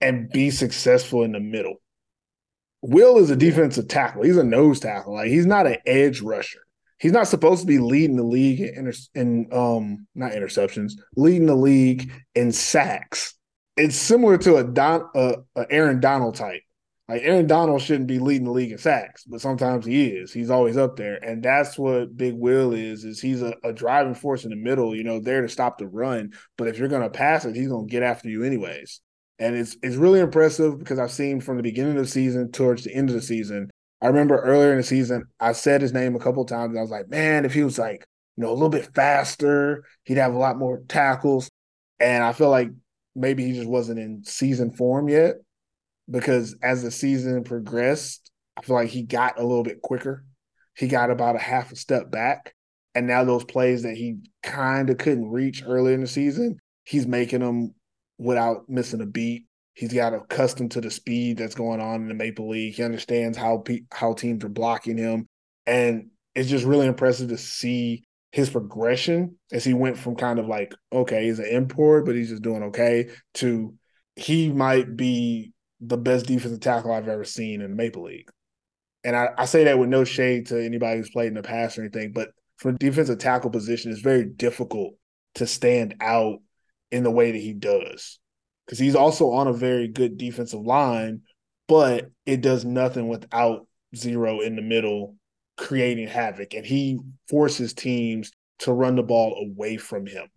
and 0.00 0.30
be 0.30 0.50
successful 0.50 1.24
in 1.24 1.32
the 1.32 1.40
middle. 1.40 1.82
Will 2.82 3.18
is 3.18 3.30
a 3.30 3.36
defensive 3.36 3.88
tackle. 3.88 4.22
He's 4.22 4.36
a 4.36 4.44
nose 4.44 4.78
tackle. 4.78 5.14
Like 5.14 5.26
he's 5.26 5.44
not 5.44 5.66
an 5.66 5.78
edge 5.84 6.20
rusher. 6.20 6.60
He's 6.98 7.10
not 7.10 7.26
supposed 7.26 7.62
to 7.62 7.66
be 7.66 7.80
leading 7.80 8.16
the 8.16 8.22
league 8.22 8.60
in, 8.60 8.86
inter- 8.86 8.98
in 9.16 9.48
um 9.52 10.06
not 10.14 10.30
interceptions, 10.30 10.92
leading 11.16 11.46
the 11.46 11.56
league 11.56 12.12
in 12.36 12.52
sacks. 12.52 13.34
It's 13.76 13.96
similar 13.96 14.38
to 14.38 14.56
a 14.56 14.64
Don 14.64 15.08
uh, 15.16 15.36
a 15.56 15.66
Aaron 15.68 15.98
Donald 15.98 16.36
type. 16.36 16.62
Like 17.10 17.22
Aaron 17.24 17.48
Donald 17.48 17.82
shouldn't 17.82 18.06
be 18.06 18.20
leading 18.20 18.44
the 18.44 18.52
league 18.52 18.70
in 18.70 18.78
sacks, 18.78 19.24
but 19.24 19.40
sometimes 19.40 19.84
he 19.84 20.06
is. 20.06 20.32
He's 20.32 20.48
always 20.48 20.76
up 20.76 20.94
there, 20.94 21.16
and 21.16 21.42
that's 21.42 21.76
what 21.76 22.16
Big 22.16 22.34
Will 22.34 22.72
is. 22.72 23.04
Is 23.04 23.20
he's 23.20 23.42
a, 23.42 23.52
a 23.64 23.72
driving 23.72 24.14
force 24.14 24.44
in 24.44 24.50
the 24.50 24.56
middle, 24.56 24.94
you 24.94 25.02
know, 25.02 25.18
there 25.18 25.42
to 25.42 25.48
stop 25.48 25.76
the 25.76 25.88
run. 25.88 26.32
But 26.56 26.68
if 26.68 26.78
you're 26.78 26.86
going 26.86 27.02
to 27.02 27.10
pass 27.10 27.44
it, 27.44 27.56
he's 27.56 27.66
going 27.66 27.88
to 27.88 27.90
get 27.90 28.04
after 28.04 28.28
you 28.28 28.44
anyways. 28.44 29.00
And 29.40 29.56
it's 29.56 29.76
it's 29.82 29.96
really 29.96 30.20
impressive 30.20 30.78
because 30.78 31.00
I've 31.00 31.10
seen 31.10 31.40
from 31.40 31.56
the 31.56 31.64
beginning 31.64 31.96
of 31.96 32.04
the 32.04 32.08
season 32.08 32.52
towards 32.52 32.84
the 32.84 32.94
end 32.94 33.08
of 33.08 33.16
the 33.16 33.22
season. 33.22 33.70
I 34.00 34.06
remember 34.06 34.40
earlier 34.40 34.70
in 34.70 34.76
the 34.76 34.84
season, 34.84 35.24
I 35.40 35.50
said 35.50 35.82
his 35.82 35.92
name 35.92 36.14
a 36.14 36.20
couple 36.20 36.44
times. 36.44 36.76
I 36.78 36.80
was 36.80 36.92
like, 36.92 37.08
man, 37.08 37.44
if 37.44 37.52
he 37.52 37.64
was 37.64 37.76
like 37.76 38.06
you 38.36 38.44
know 38.44 38.50
a 38.50 38.54
little 38.54 38.68
bit 38.68 38.94
faster, 38.94 39.82
he'd 40.04 40.18
have 40.18 40.32
a 40.32 40.38
lot 40.38 40.58
more 40.58 40.82
tackles. 40.86 41.50
And 41.98 42.22
I 42.22 42.32
feel 42.34 42.50
like 42.50 42.70
maybe 43.16 43.44
he 43.44 43.52
just 43.52 43.68
wasn't 43.68 43.98
in 43.98 44.22
season 44.22 44.70
form 44.70 45.08
yet 45.08 45.34
because 46.10 46.56
as 46.62 46.82
the 46.82 46.90
season 46.90 47.44
progressed, 47.44 48.30
I 48.56 48.62
feel 48.62 48.76
like 48.76 48.90
he 48.90 49.02
got 49.02 49.38
a 49.38 49.46
little 49.46 49.62
bit 49.62 49.82
quicker. 49.82 50.24
He 50.76 50.88
got 50.88 51.10
about 51.10 51.36
a 51.36 51.40
half 51.40 51.72
a 51.72 51.76
step 51.76 52.10
back. 52.10 52.54
And 52.94 53.06
now 53.06 53.24
those 53.24 53.44
plays 53.44 53.84
that 53.84 53.96
he 53.96 54.16
kind 54.42 54.90
of 54.90 54.98
couldn't 54.98 55.30
reach 55.30 55.62
early 55.64 55.94
in 55.94 56.00
the 56.00 56.06
season, 56.06 56.58
he's 56.84 57.06
making 57.06 57.40
them 57.40 57.74
without 58.18 58.68
missing 58.68 59.00
a 59.00 59.06
beat. 59.06 59.46
He's 59.74 59.92
got 59.92 60.12
accustomed 60.12 60.72
to 60.72 60.80
the 60.80 60.90
speed 60.90 61.38
that's 61.38 61.54
going 61.54 61.80
on 61.80 62.02
in 62.02 62.08
the 62.08 62.14
Maple 62.14 62.50
League. 62.50 62.74
He 62.74 62.82
understands 62.82 63.38
how 63.38 63.58
pe- 63.58 63.84
how 63.92 64.12
teams 64.12 64.44
are 64.44 64.48
blocking 64.48 64.98
him, 64.98 65.26
and 65.66 66.10
it's 66.34 66.50
just 66.50 66.66
really 66.66 66.86
impressive 66.86 67.28
to 67.28 67.38
see 67.38 68.04
his 68.32 68.50
progression 68.50 69.36
as 69.52 69.64
he 69.64 69.72
went 69.72 69.96
from 69.96 70.16
kind 70.16 70.38
of 70.38 70.46
like 70.46 70.74
okay, 70.92 71.24
he's 71.24 71.38
an 71.38 71.46
import, 71.46 72.04
but 72.04 72.14
he's 72.14 72.30
just 72.30 72.42
doing 72.42 72.64
okay 72.64 73.08
to 73.34 73.74
he 74.16 74.50
might 74.50 74.96
be 74.96 75.52
the 75.80 75.96
best 75.96 76.26
defensive 76.26 76.60
tackle 76.60 76.92
I've 76.92 77.08
ever 77.08 77.24
seen 77.24 77.60
in 77.62 77.70
the 77.70 77.76
Maple 77.76 78.04
League. 78.04 78.30
And 79.02 79.16
I, 79.16 79.30
I 79.38 79.44
say 79.46 79.64
that 79.64 79.78
with 79.78 79.88
no 79.88 80.04
shade 80.04 80.46
to 80.46 80.62
anybody 80.62 80.98
who's 80.98 81.10
played 81.10 81.28
in 81.28 81.34
the 81.34 81.42
past 81.42 81.78
or 81.78 81.82
anything, 81.82 82.12
but 82.12 82.30
for 82.58 82.70
a 82.70 82.76
defensive 82.76 83.18
tackle 83.18 83.50
position, 83.50 83.90
it's 83.90 84.00
very 84.00 84.24
difficult 84.24 84.94
to 85.36 85.46
stand 85.46 85.94
out 86.00 86.40
in 86.90 87.02
the 87.02 87.10
way 87.10 87.32
that 87.32 87.38
he 87.38 87.54
does. 87.54 88.18
Because 88.66 88.78
he's 88.78 88.94
also 88.94 89.30
on 89.30 89.46
a 89.46 89.52
very 89.52 89.88
good 89.88 90.18
defensive 90.18 90.60
line, 90.60 91.22
but 91.66 92.10
it 92.26 92.42
does 92.42 92.64
nothing 92.64 93.08
without 93.08 93.66
zero 93.96 94.40
in 94.40 94.56
the 94.56 94.62
middle 94.62 95.16
creating 95.56 96.08
havoc. 96.08 96.54
And 96.54 96.66
he 96.66 96.98
forces 97.28 97.72
teams 97.72 98.30
to 98.60 98.72
run 98.72 98.96
the 98.96 99.02
ball 99.02 99.34
away 99.50 99.78
from 99.78 100.06
him. 100.06 100.28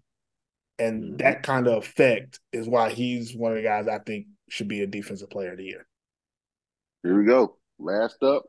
And 0.79 1.03
mm-hmm. 1.03 1.17
that 1.17 1.43
kind 1.43 1.67
of 1.67 1.83
effect 1.83 2.39
is 2.51 2.67
why 2.67 2.89
he's 2.91 3.35
one 3.35 3.51
of 3.51 3.57
the 3.57 3.63
guys 3.63 3.87
I 3.87 3.99
think 3.99 4.27
should 4.53 4.67
be 4.67 4.81
a 4.81 4.87
defensive 4.87 5.31
player 5.31 5.53
of 5.53 5.57
the 5.57 5.63
year. 5.63 5.87
Here 7.01 7.17
we 7.17 7.25
go. 7.25 7.57
Last 7.79 8.21
up, 8.21 8.43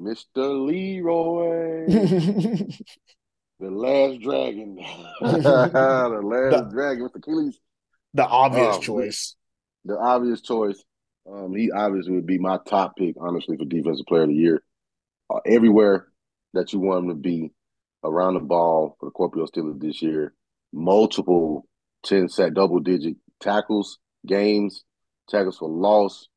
Mr. 0.00 0.66
Leroy. 0.66 1.86
the 3.60 3.70
last 3.70 4.22
dragon. 4.22 4.76
the 5.20 6.20
last 6.24 6.52
the, 6.52 6.70
dragon, 6.72 7.08
Mr. 7.08 7.16
Achilles. 7.16 7.58
The 8.14 8.26
obvious 8.26 8.76
um, 8.76 8.82
choice. 8.82 9.36
The, 9.84 9.98
obvious 9.98 10.40
choice. 10.40 10.82
Um, 11.30 11.54
he 11.54 11.70
obviously 11.70 12.14
would 12.14 12.26
be 12.26 12.38
my 12.38 12.58
top 12.66 12.96
pick, 12.96 13.16
honestly, 13.20 13.58
for 13.58 13.66
defensive 13.66 14.06
player 14.06 14.22
of 14.22 14.30
the 14.30 14.34
year. 14.34 14.62
Uh, 15.28 15.40
everywhere 15.44 16.06
that 16.54 16.72
you 16.72 16.80
want 16.80 17.04
him 17.04 17.08
to 17.10 17.14
be 17.14 17.52
around 18.02 18.34
the 18.34 18.40
ball 18.40 18.96
for 18.98 19.06
the 19.06 19.12
Kuopio 19.12 19.46
Steelers 19.50 19.80
this 19.80 20.00
year. 20.00 20.32
Multiple 20.72 21.68
10 22.04 22.30
set 22.30 22.54
double 22.54 22.80
digit 22.80 23.16
tackles, 23.40 23.98
games, 24.26 24.82
tackles 25.28 25.58
for 25.58 25.68
loss. 25.68 26.28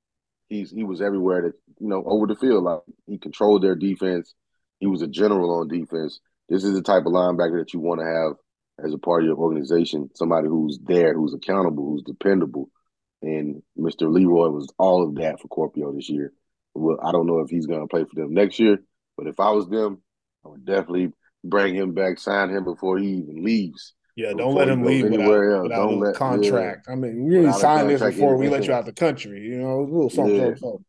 He's 0.48 0.72
he 0.72 0.84
was 0.84 1.02
everywhere 1.02 1.44
that 1.44 1.54
you 1.80 1.88
know 1.88 2.04
over 2.06 2.28
the 2.28 2.36
field. 2.36 2.64
Like 2.64 2.82
he 3.08 3.18
controlled 3.18 3.64
their 3.64 3.76
defense. 3.76 4.34
He 4.80 4.88
was 4.88 5.02
a 5.02 5.08
general 5.08 5.60
on 5.60 5.68
defense. 5.68 6.20
This 6.48 6.64
is 6.64 6.74
the 6.74 6.82
type 6.82 7.06
of 7.06 7.14
linebacker 7.14 7.60
that 7.60 7.74
you 7.74 7.80
want 7.80 8.02
to 8.02 8.06
have 8.06 8.86
as 8.86 8.94
a 8.94 8.98
part 8.98 9.22
of 9.22 9.28
your 9.28 9.38
organization. 9.38 10.10
Somebody 10.16 10.48
who's 10.48 10.80
there, 10.84 11.14
who's 11.14 11.34
accountable, 11.34 11.86
who's 11.86 12.04
dependable. 12.04 12.70
And 13.22 13.62
Mr. 13.78 14.12
Leroy 14.12 14.50
was 14.50 14.72
all 14.78 15.04
of 15.04 15.16
that 15.16 15.40
for 15.42 15.48
Kuopio 15.50 15.94
this 15.96 16.10
year. 16.10 16.32
Well, 16.74 16.98
I 17.04 17.12
don't 17.12 17.28
know 17.28 17.40
if 17.40 17.50
he's 17.50 17.66
going 17.66 17.82
to 17.82 17.88
play 17.88 18.06
for 18.06 18.16
them 18.16 18.34
next 18.34 18.60
year, 18.60 18.80
but 19.18 19.28
if 19.28 19.40
I 19.40 19.52
was 19.52 19.68
them, 19.68 20.02
I 20.46 20.50
would 20.50 20.66
definitely 20.66 21.12
bring 21.44 21.76
him 21.76 21.94
back, 21.94 22.20
sign 22.20 22.50
him 22.50 22.64
before 22.64 22.98
he 22.98 23.08
even 23.08 23.44
leaves. 23.44 23.94
Yeah, 24.16 24.34
don't 24.34 24.56
let 24.56 24.68
him 24.68 24.84
leave 24.84 25.06
without, 25.10 25.64
without 25.64 25.70
don't 25.70 25.94
a 25.94 25.98
let, 25.98 26.16
contract. 26.16 26.86
Yeah, 26.88 26.94
I 26.94 26.96
mean, 26.96 27.24
we 27.24 27.38
really 27.38 27.54
signed 27.54 27.90
this 27.90 28.02
before 28.02 28.38
we 28.38 28.50
let 28.50 28.66
you 28.66 28.74
out 28.74 28.86
the 28.86 28.92
country. 28.92 29.42
You 29.42 29.60
know, 29.60 29.80
a 29.80 29.84
little 29.84 30.10
something, 30.10 30.36
yeah. 30.36 30.56
something, 30.56 30.86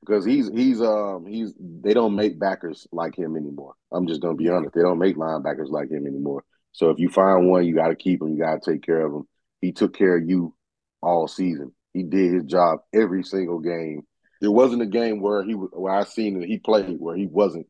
Because 0.00 0.24
he's 0.24 0.48
he's 0.48 0.80
um 0.80 1.26
he's 1.26 1.54
they 1.58 1.94
don't 1.94 2.16
make 2.16 2.40
backers 2.40 2.86
like 2.90 3.16
him 3.16 3.36
anymore. 3.36 3.74
I'm 3.92 4.06
just 4.06 4.20
gonna 4.20 4.34
be 4.34 4.48
honest. 4.48 4.74
They 4.74 4.82
don't 4.82 4.98
make 4.98 5.16
linebackers 5.16 5.70
like 5.70 5.90
him 5.90 6.06
anymore. 6.06 6.44
So 6.72 6.90
if 6.90 6.98
you 6.98 7.08
find 7.08 7.48
one, 7.48 7.64
you 7.64 7.74
got 7.74 7.88
to 7.88 7.96
keep 7.96 8.20
him. 8.20 8.28
You 8.28 8.38
got 8.38 8.62
to 8.62 8.72
take 8.72 8.82
care 8.82 9.06
of 9.06 9.12
him. 9.12 9.22
He 9.62 9.72
took 9.72 9.96
care 9.96 10.18
of 10.18 10.28
you 10.28 10.54
all 11.00 11.26
season. 11.26 11.72
He 11.94 12.02
did 12.02 12.34
his 12.34 12.44
job 12.44 12.80
every 12.92 13.22
single 13.22 13.60
game. 13.60 14.02
There 14.42 14.50
wasn't 14.50 14.82
a 14.82 14.86
game 14.86 15.22
where 15.22 15.42
he 15.42 15.54
was 15.54 15.70
where 15.72 15.94
I 15.94 16.04
seen 16.04 16.38
that 16.38 16.46
he 16.46 16.58
played 16.58 16.96
where 16.98 17.16
he 17.16 17.26
wasn't 17.26 17.66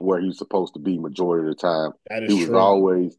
where 0.00 0.20
he 0.20 0.26
was 0.26 0.38
supposed 0.38 0.74
to 0.74 0.80
be 0.80 0.98
majority 0.98 1.48
of 1.48 1.56
the 1.56 1.60
time. 1.60 1.92
That 2.08 2.24
is 2.24 2.32
he 2.32 2.40
was 2.40 2.48
true. 2.48 2.58
always 2.58 3.16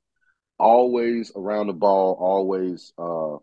always 0.62 1.32
around 1.36 1.68
the 1.68 1.74
ball, 1.74 2.16
always 2.20 2.94
uh, 2.98 3.38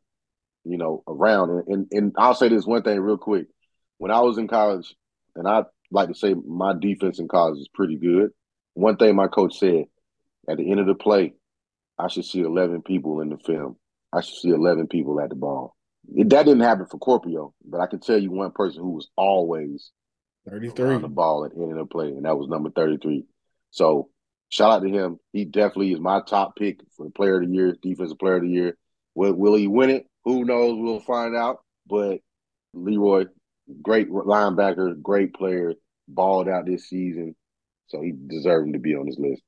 you 0.64 0.78
know, 0.78 1.02
around. 1.06 1.50
And, 1.50 1.66
and, 1.66 1.86
and 1.90 2.14
I'll 2.16 2.34
say 2.34 2.48
this 2.48 2.64
one 2.64 2.82
thing 2.82 3.00
real 3.00 3.18
quick. 3.18 3.46
When 3.98 4.12
I 4.12 4.20
was 4.20 4.38
in 4.38 4.46
college, 4.46 4.94
and 5.34 5.48
I 5.48 5.64
like 5.90 6.08
to 6.08 6.14
say 6.14 6.34
my 6.34 6.72
defense 6.78 7.18
in 7.18 7.28
college 7.28 7.58
is 7.58 7.68
pretty 7.74 7.96
good. 7.96 8.30
One 8.74 8.96
thing 8.96 9.16
my 9.16 9.26
coach 9.26 9.58
said 9.58 9.84
at 10.48 10.58
the 10.58 10.70
end 10.70 10.78
of 10.78 10.86
the 10.86 10.94
play, 10.94 11.34
I 11.98 12.08
should 12.08 12.24
see 12.24 12.40
eleven 12.40 12.82
people 12.82 13.20
in 13.20 13.28
the 13.28 13.38
film. 13.38 13.76
I 14.12 14.20
should 14.20 14.38
see 14.38 14.50
eleven 14.50 14.86
people 14.86 15.20
at 15.20 15.30
the 15.30 15.34
ball. 15.34 15.74
It, 16.14 16.30
that 16.30 16.44
didn't 16.44 16.62
happen 16.62 16.86
for 16.86 16.98
Kuopio, 16.98 17.52
but 17.64 17.80
I 17.80 17.86
can 17.86 17.98
tell 17.98 18.18
you 18.18 18.30
one 18.30 18.52
person 18.52 18.82
who 18.82 18.90
was 18.90 19.08
always 19.16 19.90
33 20.48 20.94
on 20.94 21.02
the 21.02 21.08
ball 21.08 21.44
at 21.44 21.54
the 21.54 21.60
end 21.60 21.72
of 21.72 21.78
the 21.78 21.86
play, 21.86 22.06
and 22.06 22.24
that 22.24 22.38
was 22.38 22.48
number 22.48 22.70
33. 22.70 23.24
So 23.70 24.10
shout 24.48 24.70
out 24.70 24.82
to 24.82 24.88
him. 24.88 25.18
He 25.32 25.44
definitely 25.44 25.92
is 25.92 26.00
my 26.00 26.20
top 26.26 26.56
pick 26.56 26.80
for 26.96 27.04
the 27.04 27.10
player 27.10 27.40
of 27.40 27.48
the 27.48 27.54
year, 27.54 27.76
defensive 27.80 28.18
player 28.18 28.36
of 28.36 28.42
the 28.42 28.48
year. 28.48 28.76
Will, 29.14 29.34
will 29.34 29.54
he 29.54 29.66
win 29.66 29.90
it? 29.90 30.06
Who 30.24 30.44
knows? 30.44 30.76
We'll 30.78 31.00
find 31.00 31.34
out. 31.36 31.58
But 31.86 32.18
Leroy, 32.74 33.26
great 33.82 34.10
linebacker, 34.10 35.00
great 35.00 35.34
player, 35.34 35.74
balled 36.06 36.48
out 36.48 36.66
this 36.66 36.88
season. 36.88 37.34
So 37.88 38.02
he 38.02 38.12
deserved 38.12 38.72
to 38.72 38.78
be 38.78 38.94
on 38.94 39.06
this 39.06 39.18
list. 39.18 39.42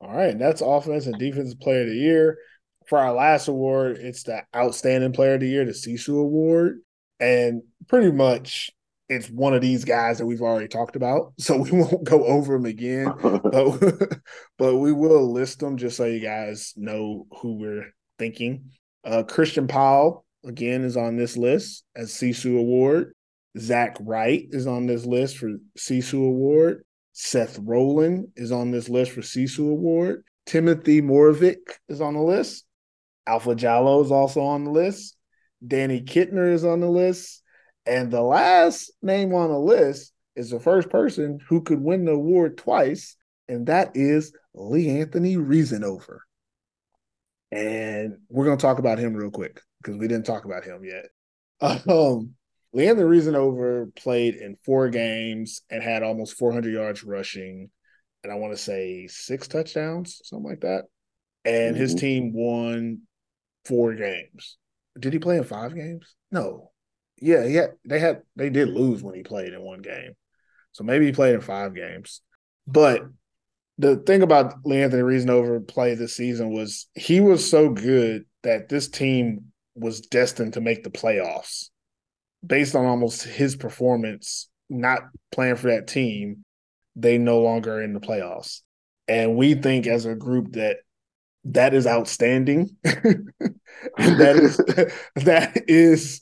All 0.00 0.14
right. 0.14 0.30
And 0.30 0.40
that's 0.40 0.60
offense 0.60 1.06
and 1.06 1.18
defensive 1.18 1.60
player 1.60 1.82
of 1.82 1.88
the 1.88 1.94
year. 1.94 2.38
For 2.86 2.98
our 2.98 3.12
last 3.12 3.48
award, 3.48 3.98
it's 3.98 4.22
the 4.22 4.42
outstanding 4.56 5.12
player 5.12 5.34
of 5.34 5.40
the 5.40 5.48
year, 5.48 5.66
the 5.66 5.72
Sisu 5.72 6.20
Award. 6.20 6.80
And 7.20 7.62
pretty 7.88 8.12
much 8.12 8.70
it's 9.08 9.28
one 9.30 9.54
of 9.54 9.62
these 9.62 9.84
guys 9.84 10.18
that 10.18 10.26
we've 10.26 10.42
already 10.42 10.68
talked 10.68 10.96
about, 10.96 11.32
so 11.38 11.56
we 11.56 11.70
won't 11.72 12.04
go 12.04 12.24
over 12.24 12.54
them 12.54 12.66
again. 12.66 13.12
but, 13.22 14.20
but 14.58 14.76
we 14.76 14.92
will 14.92 15.32
list 15.32 15.60
them 15.60 15.76
just 15.76 15.96
so 15.96 16.04
you 16.04 16.20
guys 16.20 16.74
know 16.76 17.26
who 17.40 17.54
we're 17.54 17.94
thinking. 18.18 18.70
Uh, 19.04 19.22
Christian 19.22 19.66
Powell 19.66 20.24
again 20.44 20.84
is 20.84 20.96
on 20.96 21.16
this 21.16 21.36
list 21.36 21.84
as 21.96 22.12
Sisu 22.12 22.58
Award. 22.58 23.14
Zach 23.58 23.96
Wright 24.00 24.46
is 24.50 24.66
on 24.66 24.86
this 24.86 25.06
list 25.06 25.38
for 25.38 25.52
Sisu 25.78 26.26
Award. 26.26 26.84
Seth 27.12 27.58
Rowland 27.58 28.28
is 28.36 28.52
on 28.52 28.70
this 28.70 28.88
list 28.88 29.12
for 29.12 29.22
Sisu 29.22 29.70
Award. 29.70 30.22
Timothy 30.46 31.02
Moravik 31.02 31.56
is 31.88 32.00
on 32.00 32.14
the 32.14 32.22
list. 32.22 32.64
Alpha 33.26 33.54
Jallo 33.54 34.04
is 34.04 34.10
also 34.10 34.42
on 34.42 34.64
the 34.64 34.70
list. 34.70 35.16
Danny 35.66 36.00
Kittner 36.00 36.52
is 36.52 36.64
on 36.64 36.80
the 36.80 36.88
list. 36.88 37.42
And 37.88 38.10
the 38.10 38.22
last 38.22 38.92
name 39.00 39.32
on 39.32 39.50
the 39.50 39.58
list 39.58 40.12
is 40.36 40.50
the 40.50 40.60
first 40.60 40.90
person 40.90 41.40
who 41.48 41.62
could 41.62 41.80
win 41.80 42.04
the 42.04 42.12
award 42.12 42.58
twice, 42.58 43.16
and 43.48 43.66
that 43.66 43.92
is 43.94 44.32
Lee 44.52 45.00
Anthony 45.00 45.36
Reasonover. 45.36 46.18
And 47.50 48.18
we're 48.28 48.44
going 48.44 48.58
to 48.58 48.62
talk 48.62 48.78
about 48.78 48.98
him 48.98 49.14
real 49.14 49.30
quick 49.30 49.62
because 49.82 49.96
we 49.96 50.06
didn't 50.06 50.26
talk 50.26 50.44
about 50.44 50.64
him 50.64 50.84
yet. 50.84 51.06
Um, 51.88 52.34
Lee 52.72 52.86
Anthony 52.86 53.08
Reasonover 53.08 53.92
played 53.96 54.34
in 54.34 54.58
four 54.64 54.90
games 54.90 55.62
and 55.70 55.82
had 55.82 56.02
almost 56.02 56.36
400 56.36 56.72
yards 56.72 57.02
rushing, 57.02 57.70
and 58.22 58.32
I 58.32 58.36
want 58.36 58.52
to 58.52 58.58
say 58.58 59.06
six 59.08 59.48
touchdowns, 59.48 60.20
something 60.24 60.48
like 60.48 60.60
that. 60.60 60.84
And 61.44 61.74
mm-hmm. 61.74 61.80
his 61.80 61.94
team 61.94 62.32
won 62.34 63.00
four 63.64 63.94
games. 63.94 64.58
Did 65.00 65.14
he 65.14 65.18
play 65.18 65.38
in 65.38 65.44
five 65.44 65.74
games? 65.74 66.14
No, 66.30 66.67
yeah, 67.20 67.44
yeah, 67.44 67.66
they 67.84 67.98
had 67.98 68.22
they 68.36 68.50
did 68.50 68.68
lose 68.68 69.02
when 69.02 69.14
he 69.14 69.22
played 69.22 69.52
in 69.52 69.62
one 69.62 69.82
game. 69.82 70.12
So 70.72 70.84
maybe 70.84 71.06
he 71.06 71.12
played 71.12 71.34
in 71.34 71.40
five 71.40 71.74
games. 71.74 72.20
But 72.66 73.02
the 73.78 73.96
thing 73.96 74.22
about 74.22 74.54
Lee 74.64 74.82
Anthony 74.82 75.02
Reasonover 75.02 75.66
play 75.66 75.94
this 75.94 76.16
season 76.16 76.52
was 76.52 76.86
he 76.94 77.20
was 77.20 77.48
so 77.48 77.70
good 77.70 78.24
that 78.42 78.68
this 78.68 78.88
team 78.88 79.46
was 79.74 80.00
destined 80.00 80.54
to 80.54 80.60
make 80.60 80.82
the 80.82 80.90
playoffs 80.90 81.70
based 82.46 82.74
on 82.74 82.84
almost 82.86 83.22
his 83.22 83.56
performance, 83.56 84.48
not 84.68 85.00
playing 85.32 85.56
for 85.56 85.68
that 85.68 85.86
team, 85.86 86.44
they 86.96 87.18
no 87.18 87.40
longer 87.40 87.74
are 87.74 87.82
in 87.82 87.92
the 87.92 88.00
playoffs. 88.00 88.60
And 89.06 89.36
we 89.36 89.54
think 89.54 89.86
as 89.86 90.04
a 90.04 90.14
group 90.14 90.52
that 90.52 90.78
that 91.44 91.72
is 91.74 91.86
outstanding. 91.86 92.76
that 92.82 94.36
is 94.36 94.56
that 95.24 95.62
is 95.68 96.20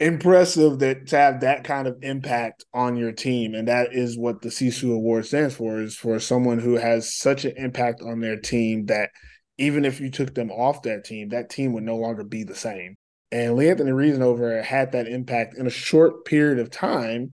impressive 0.00 0.78
that 0.78 1.08
to 1.08 1.16
have 1.16 1.40
that 1.40 1.64
kind 1.64 1.88
of 1.88 1.98
impact 2.02 2.64
on 2.72 2.96
your 2.96 3.12
team. 3.12 3.54
And 3.54 3.68
that 3.68 3.92
is 3.92 4.16
what 4.16 4.42
the 4.42 4.48
sisu 4.48 4.94
award 4.94 5.26
stands 5.26 5.56
for 5.56 5.80
is 5.80 5.96
for 5.96 6.18
someone 6.20 6.58
who 6.58 6.74
has 6.76 7.16
such 7.16 7.44
an 7.44 7.54
impact 7.56 8.00
on 8.02 8.20
their 8.20 8.38
team 8.38 8.86
that 8.86 9.10
even 9.58 9.84
if 9.84 10.00
you 10.00 10.10
took 10.10 10.34
them 10.34 10.52
off 10.52 10.82
that 10.82 11.04
team 11.04 11.30
that 11.30 11.50
team 11.50 11.72
would 11.72 11.82
no 11.82 11.96
longer 11.96 12.24
be 12.24 12.44
the 12.44 12.54
same. 12.54 12.94
And 13.32 13.56
lee 13.56 13.70
anthony 13.70 13.90
reasonover 13.90 14.62
had 14.62 14.92
that 14.92 15.08
impact 15.08 15.56
in 15.58 15.66
a 15.66 15.70
short 15.70 16.24
period 16.24 16.58
of 16.58 16.70
time 16.70 17.32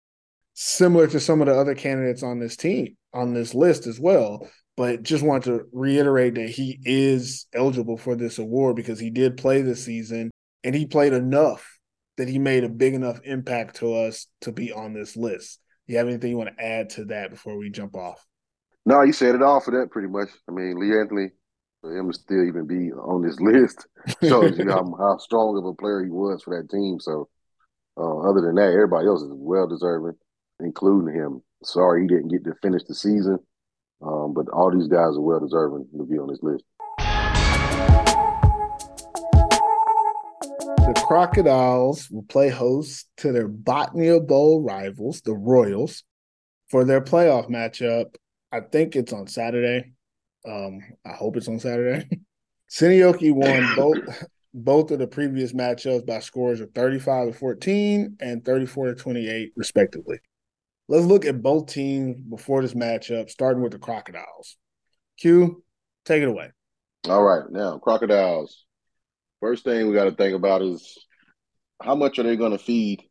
similar 0.54 1.06
to 1.08 1.20
some 1.20 1.40
of 1.40 1.48
the 1.48 1.54
other 1.54 1.74
candidates 1.74 2.22
on 2.22 2.38
this 2.38 2.56
team 2.56 2.96
on 3.12 3.34
this 3.34 3.54
list 3.54 3.86
as 3.86 3.98
well. 3.98 4.48
But 4.76 5.02
just 5.02 5.22
want 5.22 5.44
to 5.44 5.64
reiterate 5.72 6.36
that 6.36 6.48
he 6.48 6.78
is 6.84 7.46
eligible 7.52 7.98
for 7.98 8.14
this 8.16 8.38
award 8.38 8.76
because 8.76 8.98
he 8.98 9.10
did 9.10 9.36
play 9.36 9.60
this 9.60 9.84
season 9.84 10.30
and 10.64 10.74
he 10.74 10.86
played 10.86 11.12
enough 11.12 11.78
that 12.22 12.28
he 12.28 12.38
made 12.38 12.62
a 12.62 12.68
big 12.68 12.94
enough 12.94 13.18
impact 13.24 13.74
to 13.74 13.92
us 13.96 14.28
to 14.40 14.52
be 14.52 14.70
on 14.70 14.92
this 14.92 15.16
list. 15.16 15.58
You 15.88 15.98
have 15.98 16.06
anything 16.06 16.30
you 16.30 16.36
want 16.36 16.56
to 16.56 16.64
add 16.64 16.90
to 16.90 17.06
that 17.06 17.30
before 17.30 17.58
we 17.58 17.68
jump 17.68 17.96
off? 17.96 18.24
No, 18.86 19.02
you 19.02 19.12
said 19.12 19.34
it 19.34 19.42
all 19.42 19.58
for 19.58 19.72
that 19.72 19.90
pretty 19.90 20.06
much. 20.06 20.28
I 20.48 20.52
mean, 20.52 20.78
Lee 20.78 20.96
Anthony, 20.96 21.30
for 21.80 21.98
him 21.98 22.12
to 22.12 22.16
still 22.16 22.44
even 22.46 22.68
be 22.68 22.92
on 22.92 23.22
this 23.22 23.40
list 23.40 23.88
shows 24.22 24.56
you 24.56 24.70
how, 24.70 24.84
how 24.96 25.18
strong 25.18 25.58
of 25.58 25.64
a 25.64 25.74
player 25.74 26.04
he 26.04 26.10
was 26.10 26.44
for 26.44 26.56
that 26.56 26.70
team. 26.70 27.00
So, 27.00 27.28
uh, 27.96 28.20
other 28.20 28.40
than 28.40 28.54
that, 28.54 28.72
everybody 28.72 29.08
else 29.08 29.22
is 29.22 29.32
well 29.32 29.66
deserving, 29.66 30.14
including 30.60 31.16
him. 31.16 31.42
Sorry 31.64 32.02
he 32.02 32.06
didn't 32.06 32.28
get 32.28 32.44
to 32.44 32.54
finish 32.62 32.84
the 32.86 32.94
season, 32.94 33.40
um, 34.00 34.32
but 34.32 34.48
all 34.52 34.70
these 34.70 34.86
guys 34.86 35.16
are 35.16 35.20
well 35.20 35.40
deserving 35.40 35.88
to 35.98 36.04
be 36.04 36.18
on 36.18 36.28
this 36.28 36.38
list. 36.40 36.62
The 40.92 41.00
Crocodiles 41.00 42.10
will 42.10 42.24
play 42.24 42.50
host 42.50 43.08
to 43.18 43.32
their 43.32 43.48
Botnia 43.48 44.26
Bowl 44.26 44.62
rivals, 44.62 45.22
the 45.22 45.32
Royals, 45.32 46.04
for 46.68 46.84
their 46.84 47.00
playoff 47.00 47.48
matchup. 47.48 48.14
I 48.52 48.60
think 48.60 48.94
it's 48.94 49.14
on 49.14 49.26
Saturday. 49.26 49.94
Um, 50.46 50.80
I 51.06 51.14
hope 51.14 51.38
it's 51.38 51.48
on 51.48 51.60
Saturday. 51.60 52.06
Seinäjoki 52.70 53.32
won 53.32 53.74
both 53.76 54.24
both 54.52 54.90
of 54.90 54.98
the 54.98 55.06
previous 55.06 55.54
matchups 55.54 56.04
by 56.04 56.18
scores 56.18 56.60
of 56.60 56.72
35 56.74 57.28
to 57.28 57.32
14 57.32 58.18
and 58.20 58.44
34 58.44 58.88
to 58.88 58.94
28, 58.94 59.52
respectively. 59.56 60.18
Let's 60.88 61.06
look 61.06 61.24
at 61.24 61.40
both 61.40 61.72
teams 61.72 62.20
before 62.20 62.60
this 62.60 62.74
matchup, 62.74 63.30
starting 63.30 63.62
with 63.62 63.72
the 63.72 63.78
Crocodiles. 63.78 64.58
Q, 65.18 65.64
take 66.04 66.22
it 66.22 66.28
away. 66.28 66.50
All 67.08 67.22
right, 67.22 67.50
now 67.50 67.78
Crocodiles. 67.78 68.66
First 69.42 69.64
thing 69.64 69.88
we 69.88 69.94
got 69.94 70.04
to 70.04 70.12
think 70.12 70.36
about 70.36 70.62
is 70.62 71.04
how 71.82 71.96
much 71.96 72.20
are 72.20 72.22
they 72.22 72.36
going 72.36 72.52
to 72.52 72.58
feed 72.58 73.02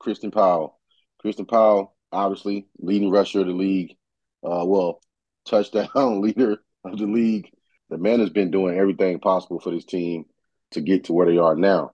Christian 0.00 0.32
Powell? 0.32 0.80
Christian 1.20 1.46
Powell, 1.46 1.94
obviously 2.10 2.66
leading 2.80 3.10
rusher 3.10 3.42
of 3.42 3.46
the 3.46 3.52
league. 3.52 3.92
Uh, 4.44 4.64
well, 4.66 5.00
touchdown 5.46 6.20
leader 6.20 6.56
of 6.84 6.98
the 6.98 7.06
league. 7.06 7.48
The 7.90 7.96
man 7.96 8.18
has 8.18 8.30
been 8.30 8.50
doing 8.50 8.76
everything 8.76 9.20
possible 9.20 9.60
for 9.60 9.70
this 9.70 9.84
team 9.84 10.24
to 10.72 10.80
get 10.80 11.04
to 11.04 11.12
where 11.12 11.30
they 11.30 11.38
are 11.38 11.54
now. 11.54 11.92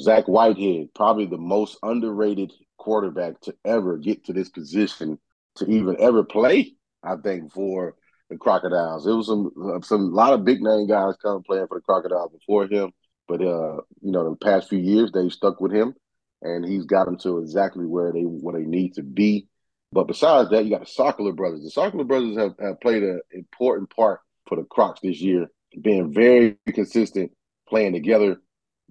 Zach 0.00 0.24
Whitehead, 0.24 0.94
probably 0.94 1.26
the 1.26 1.36
most 1.36 1.76
underrated 1.82 2.54
quarterback 2.78 3.38
to 3.42 3.54
ever 3.66 3.98
get 3.98 4.24
to 4.24 4.32
this 4.32 4.48
position, 4.48 5.18
to 5.56 5.66
even 5.66 6.00
ever 6.00 6.24
play, 6.24 6.72
I 7.02 7.16
think, 7.16 7.52
for 7.52 7.96
the 8.30 8.38
Crocodiles. 8.38 9.06
It 9.06 9.12
was 9.12 9.26
some 9.26 9.50
some 9.82 10.04
a 10.04 10.14
lot 10.14 10.32
of 10.32 10.46
big 10.46 10.62
name 10.62 10.86
guys 10.86 11.16
come 11.22 11.42
playing 11.42 11.66
for 11.66 11.78
the 11.78 11.82
Crocodiles 11.82 12.32
before 12.32 12.66
him, 12.66 12.92
but 13.30 13.40
uh, 13.40 13.76
you 14.02 14.10
know, 14.10 14.28
the 14.28 14.36
past 14.36 14.68
few 14.68 14.78
years 14.78 15.12
they've 15.12 15.32
stuck 15.32 15.60
with 15.60 15.72
him, 15.72 15.94
and 16.42 16.64
he's 16.64 16.84
got 16.84 17.04
them 17.04 17.16
to 17.18 17.38
exactly 17.38 17.86
where 17.86 18.12
they 18.12 18.22
where 18.22 18.58
they 18.58 18.66
need 18.66 18.94
to 18.94 19.02
be. 19.02 19.46
But 19.92 20.08
besides 20.08 20.50
that, 20.50 20.64
you 20.64 20.70
got 20.70 20.80
the 20.80 20.86
Sockler 20.86 21.34
brothers. 21.34 21.62
The 21.62 21.80
Sockler 21.80 22.06
brothers 22.06 22.36
have, 22.36 22.54
have 22.60 22.80
played 22.80 23.04
an 23.04 23.20
important 23.30 23.94
part 23.94 24.20
for 24.46 24.56
the 24.56 24.64
Crocs 24.64 25.00
this 25.00 25.20
year, 25.20 25.46
being 25.80 26.12
very 26.12 26.56
consistent, 26.74 27.30
playing 27.68 27.92
together, 27.92 28.40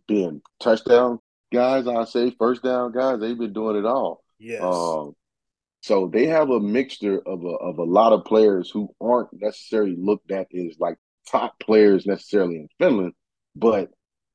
being 0.07 0.41
touchdown 0.61 1.19
guys, 1.51 1.87
I 1.87 2.05
say 2.05 2.31
first 2.37 2.63
down 2.63 2.91
guys. 2.91 3.19
They've 3.19 3.37
been 3.37 3.53
doing 3.53 3.77
it 3.77 3.85
all. 3.85 4.23
Yes. 4.39 4.61
Um, 4.61 5.13
so 5.81 6.09
they 6.11 6.27
have 6.27 6.49
a 6.49 6.59
mixture 6.59 7.21
of 7.25 7.43
a, 7.43 7.47
of 7.47 7.77
a 7.77 7.83
lot 7.83 8.13
of 8.13 8.25
players 8.25 8.69
who 8.69 8.93
aren't 9.01 9.29
necessarily 9.33 9.95
looked 9.97 10.31
at 10.31 10.47
as 10.53 10.77
like 10.79 10.97
top 11.29 11.59
players 11.59 12.05
necessarily 12.05 12.57
in 12.57 12.67
Finland, 12.77 13.13
but 13.55 13.89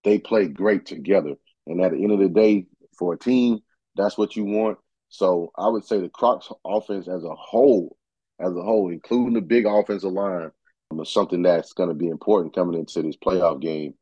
they 0.04 0.18
play 0.18 0.46
great 0.46 0.86
together. 0.86 1.34
And 1.66 1.80
at 1.82 1.92
the 1.92 2.02
end 2.02 2.12
of 2.12 2.18
the 2.18 2.28
day, 2.28 2.66
for 2.98 3.14
a 3.14 3.18
team, 3.18 3.60
that's 3.96 4.16
what 4.16 4.36
you 4.36 4.44
want. 4.44 4.78
So 5.08 5.52
I 5.56 5.68
would 5.68 5.84
say 5.84 6.00
the 6.00 6.08
Crocs 6.08 6.50
offense 6.64 7.08
as 7.08 7.24
a 7.24 7.34
whole, 7.34 7.96
as 8.40 8.50
a 8.50 8.62
whole, 8.62 8.90
including 8.90 9.34
the 9.34 9.40
big 9.40 9.66
offensive 9.66 10.12
line, 10.12 10.50
um, 10.90 11.00
is 11.00 11.12
something 11.12 11.42
that's 11.42 11.72
going 11.72 11.88
to 11.88 11.94
be 11.94 12.08
important 12.08 12.54
coming 12.54 12.78
into 12.78 13.02
this 13.02 13.16
playoff 13.16 13.60
game. 13.60 13.94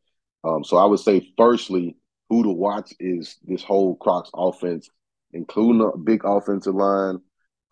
Um, 0.44 0.64
so 0.64 0.76
I 0.76 0.86
would 0.86 1.00
say, 1.00 1.32
firstly, 1.36 1.96
who 2.28 2.42
to 2.42 2.50
watch 2.50 2.92
is 2.98 3.36
this 3.44 3.62
whole 3.62 3.94
Crocs 3.96 4.30
offense, 4.34 4.88
including 5.32 5.78
the 5.78 5.96
big 5.98 6.24
offensive 6.24 6.74
line. 6.74 7.18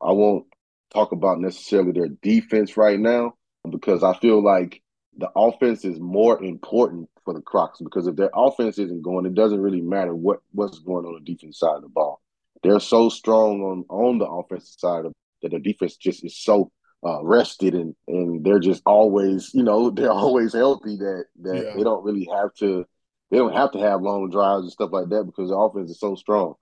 I 0.03 0.13
won't 0.13 0.47
talk 0.93 1.13
about 1.13 1.41
necessarily 1.41 1.93
their 1.93 2.09
defense 2.23 2.77
right 2.77 2.99
now 2.99 3.35
because 3.69 4.03
I 4.03 4.15
feel 4.19 4.43
like 4.43 4.83
the 5.17 5.31
offense 5.35 5.85
is 5.85 5.99
more 5.99 6.43
important 6.43 7.09
for 7.31 7.39
the 7.39 7.43
Crocs 7.43 7.81
because 7.81 8.07
if 8.07 8.17
their 8.17 8.31
offense 8.35 8.79
isn't 8.79 9.03
going, 9.03 9.25
it 9.25 9.35
doesn't 9.35 9.61
really 9.61 9.81
matter 9.81 10.15
what 10.15 10.41
what's 10.53 10.81
going 10.81 11.05
on 11.05 11.15
the 11.15 11.33
defense 11.33 11.59
side 11.59 11.77
of 11.77 11.83
the 11.83 11.89
ball. 11.89 12.21
They're 12.63 12.81
so 12.81 13.09
strong 13.09 13.63
on 13.63 13.85
on 13.89 14.19
the 14.19 14.27
offensive 14.27 14.75
side 14.79 15.05
of, 15.05 15.13
that 15.43 15.53
the 15.53 15.61
defense 15.61 15.97
just 15.97 16.25
is 16.25 16.37
so 16.37 16.73
uh, 17.07 17.25
rested 17.25 17.75
and 17.75 17.95
and 18.09 18.45
they're 18.45 18.59
just 18.59 18.83
always 18.85 19.55
you 19.55 19.63
know 19.63 19.91
they're 19.97 20.11
always 20.11 20.53
healthy 20.53 20.97
that 20.97 21.27
that 21.43 21.65
yeah. 21.65 21.77
they 21.77 21.85
don't 21.85 22.05
really 22.05 22.29
have 22.33 22.53
to 22.55 22.85
they 23.31 23.39
don't 23.39 23.55
have 23.55 23.71
to 23.73 23.79
have 23.79 24.03
long 24.03 24.29
drives 24.29 24.63
and 24.63 24.73
stuff 24.73 24.91
like 24.93 25.09
that 25.11 25.25
because 25.25 25.51
the 25.51 25.57
offense 25.57 25.91
is 25.91 26.01
so 26.01 26.17
strong. 26.17 26.55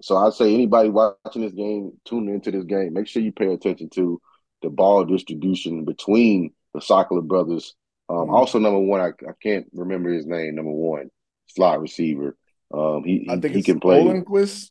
So 0.00 0.16
I'd 0.16 0.32
say 0.32 0.52
anybody 0.52 0.88
watching 0.88 1.42
this 1.42 1.52
game, 1.52 1.92
tuning 2.04 2.34
into 2.34 2.50
this 2.50 2.64
game, 2.64 2.92
make 2.92 3.06
sure 3.06 3.22
you 3.22 3.32
pay 3.32 3.52
attention 3.52 3.88
to 3.90 4.20
the 4.62 4.68
ball 4.68 5.04
distribution 5.04 5.84
between 5.84 6.52
the 6.74 6.80
Sockler 6.80 7.26
brothers. 7.26 7.74
Um, 8.08 8.16
mm-hmm. 8.16 8.34
Also, 8.34 8.58
number 8.58 8.80
one, 8.80 9.00
I, 9.00 9.08
I 9.08 9.32
can't 9.42 9.66
remember 9.72 10.10
his 10.10 10.26
name. 10.26 10.54
Number 10.54 10.72
one, 10.72 11.10
slot 11.46 11.80
receiver. 11.80 12.36
Um, 12.72 13.02
he 13.04 13.26
I 13.28 13.38
think 13.38 13.54
he 13.54 13.62
can 13.62 13.80
play. 13.80 14.02
Olenquist. 14.02 14.70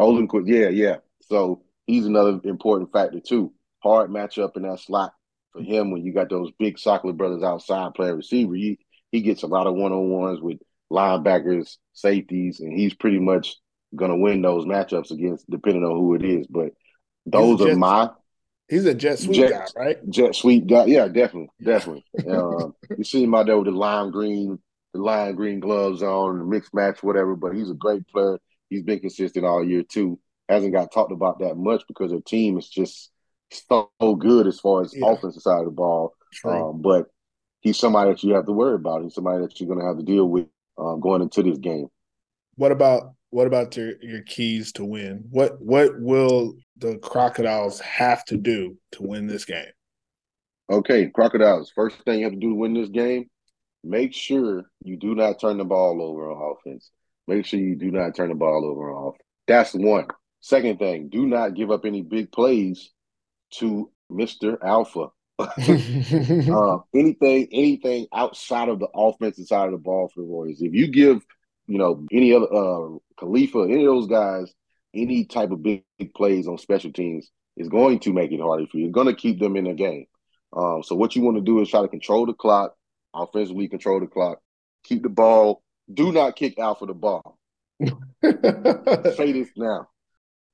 Olenquist, 0.00 0.46
yeah, 0.46 0.68
yeah. 0.68 0.96
So 1.22 1.62
he's 1.86 2.06
another 2.06 2.40
important 2.44 2.92
factor 2.92 3.20
too. 3.20 3.52
Hard 3.82 4.10
matchup 4.10 4.56
in 4.56 4.62
that 4.62 4.80
slot 4.80 5.12
for 5.52 5.62
him 5.62 5.90
when 5.90 6.04
you 6.04 6.12
got 6.12 6.30
those 6.30 6.50
big 6.58 6.76
Sockler 6.76 7.16
brothers 7.16 7.42
outside 7.42 7.94
playing 7.94 8.16
receiver. 8.16 8.54
He 8.54 8.78
he 9.10 9.20
gets 9.20 9.42
a 9.42 9.48
lot 9.48 9.66
of 9.66 9.74
one 9.74 9.92
on 9.92 10.08
ones 10.08 10.40
with 10.40 10.58
linebackers, 10.90 11.76
safeties, 11.92 12.60
and 12.60 12.72
he's 12.72 12.94
pretty 12.94 13.18
much 13.18 13.56
gonna 13.94 14.16
win 14.16 14.40
those 14.42 14.64
matchups 14.64 15.10
against 15.10 15.48
depending 15.50 15.84
on 15.84 15.96
who 15.96 16.14
it 16.14 16.24
is. 16.24 16.46
But 16.46 16.72
those 17.26 17.60
are 17.60 17.76
my 17.76 18.10
he's 18.68 18.84
a 18.86 18.94
jet 18.94 19.18
sweep 19.18 19.36
jet, 19.36 19.50
guy, 19.50 19.80
right? 19.80 20.10
Jet 20.10 20.34
sweep 20.34 20.66
guy, 20.66 20.86
yeah, 20.86 21.08
definitely, 21.08 21.50
definitely. 21.62 22.04
um, 22.30 22.74
you 22.96 23.04
see 23.04 23.24
him 23.24 23.34
out 23.34 23.46
there 23.46 23.56
with 23.56 23.66
the 23.66 23.72
lime 23.72 24.10
green, 24.10 24.58
the 24.92 25.00
lime 25.00 25.34
green 25.34 25.60
gloves 25.60 26.02
on, 26.02 26.38
the 26.38 26.44
mixed 26.44 26.74
match, 26.74 27.02
whatever. 27.02 27.36
But 27.36 27.54
he's 27.54 27.70
a 27.70 27.74
great 27.74 28.06
player. 28.08 28.38
He's 28.68 28.82
been 28.82 29.00
consistent 29.00 29.44
all 29.44 29.64
year 29.64 29.82
too. 29.82 30.18
Hasn't 30.48 30.72
got 30.72 30.92
talked 30.92 31.12
about 31.12 31.40
that 31.40 31.56
much 31.56 31.82
because 31.86 32.10
their 32.10 32.20
team 32.20 32.58
is 32.58 32.68
just 32.68 33.10
so 33.50 33.90
good 34.18 34.46
as 34.46 34.60
far 34.60 34.82
as 34.82 34.94
yeah. 34.96 35.10
offensive 35.10 35.42
side 35.42 35.60
of 35.60 35.66
the 35.66 35.70
ball. 35.70 36.14
Um, 36.44 36.80
but 36.80 37.06
he's 37.60 37.78
somebody 37.78 38.10
that 38.10 38.22
you 38.22 38.34
have 38.34 38.46
to 38.46 38.52
worry 38.52 38.74
about. 38.74 39.02
He's 39.02 39.14
somebody 39.14 39.42
that 39.42 39.60
you're 39.60 39.68
going 39.68 39.80
to 39.80 39.86
have 39.86 39.98
to 39.98 40.02
deal 40.02 40.26
with 40.26 40.46
um, 40.78 41.00
going 41.00 41.22
into 41.22 41.42
this 41.42 41.58
game. 41.58 41.88
What 42.56 42.72
about 42.72 43.14
what 43.32 43.46
about 43.46 43.76
your 43.76 43.94
your 44.02 44.22
keys 44.22 44.72
to 44.72 44.84
win? 44.84 45.24
What 45.30 45.60
what 45.60 45.98
will 45.98 46.54
the 46.76 46.98
Crocodiles 46.98 47.80
have 47.80 48.24
to 48.26 48.36
do 48.36 48.76
to 48.92 49.02
win 49.02 49.26
this 49.26 49.46
game? 49.46 49.72
Okay, 50.70 51.08
Crocodiles. 51.08 51.72
First 51.74 51.96
thing 52.04 52.20
you 52.20 52.24
have 52.26 52.34
to 52.34 52.38
do 52.38 52.50
to 52.50 52.54
win 52.54 52.74
this 52.74 52.90
game, 52.90 53.30
make 53.82 54.14
sure 54.14 54.64
you 54.84 54.98
do 54.98 55.14
not 55.14 55.40
turn 55.40 55.56
the 55.56 55.64
ball 55.64 56.02
over 56.02 56.30
on 56.30 56.56
offense. 56.56 56.90
Make 57.26 57.46
sure 57.46 57.58
you 57.58 57.74
do 57.74 57.90
not 57.90 58.14
turn 58.14 58.28
the 58.28 58.34
ball 58.34 58.66
over 58.66 58.92
on 58.92 59.08
offense. 59.08 59.22
That's 59.48 59.72
one. 59.72 60.08
Second 60.40 60.78
thing, 60.78 61.08
do 61.08 61.26
not 61.26 61.54
give 61.54 61.70
up 61.70 61.86
any 61.86 62.02
big 62.02 62.32
plays 62.32 62.90
to 63.54 63.90
Mr. 64.10 64.58
Alpha. 64.62 65.08
uh, 65.38 66.78
anything, 66.94 67.48
anything 67.50 68.06
outside 68.12 68.68
of 68.68 68.78
the 68.78 68.88
offensive 68.94 69.46
side 69.46 69.66
of 69.66 69.72
the 69.72 69.78
ball 69.78 70.10
for 70.14 70.20
the 70.20 70.26
Warriors. 70.26 70.60
If 70.60 70.74
you 70.74 70.88
give, 70.88 71.24
you 71.66 71.78
know, 71.78 72.06
any 72.12 72.32
other 72.32 72.52
uh, 72.52 72.98
Khalifa, 73.18 73.62
any 73.62 73.84
of 73.84 73.94
those 73.94 74.06
guys, 74.06 74.52
any 74.94 75.24
type 75.24 75.50
of 75.50 75.62
big, 75.62 75.84
big 75.98 76.12
plays 76.14 76.46
on 76.46 76.58
special 76.58 76.92
teams 76.92 77.30
is 77.56 77.68
going 77.68 77.98
to 78.00 78.12
make 78.12 78.32
it 78.32 78.40
harder 78.40 78.66
for 78.66 78.78
you. 78.78 78.86
It's 78.86 78.94
going 78.94 79.06
to 79.06 79.14
keep 79.14 79.38
them 79.38 79.56
in 79.56 79.64
the 79.64 79.74
game. 79.74 80.06
Um, 80.54 80.82
so 80.82 80.94
what 80.94 81.16
you 81.16 81.22
want 81.22 81.36
to 81.36 81.42
do 81.42 81.60
is 81.60 81.68
try 81.68 81.82
to 81.82 81.88
control 81.88 82.26
the 82.26 82.34
clock, 82.34 82.74
offensively 83.14 83.68
control 83.68 84.00
the 84.00 84.06
clock, 84.06 84.38
keep 84.84 85.02
the 85.02 85.08
ball. 85.08 85.62
Do 85.92 86.12
not 86.12 86.36
kick 86.36 86.58
out 86.58 86.78
for 86.78 86.86
the 86.86 86.94
ball. 86.94 87.38
say 87.80 89.32
this 89.32 89.48
now. 89.56 89.88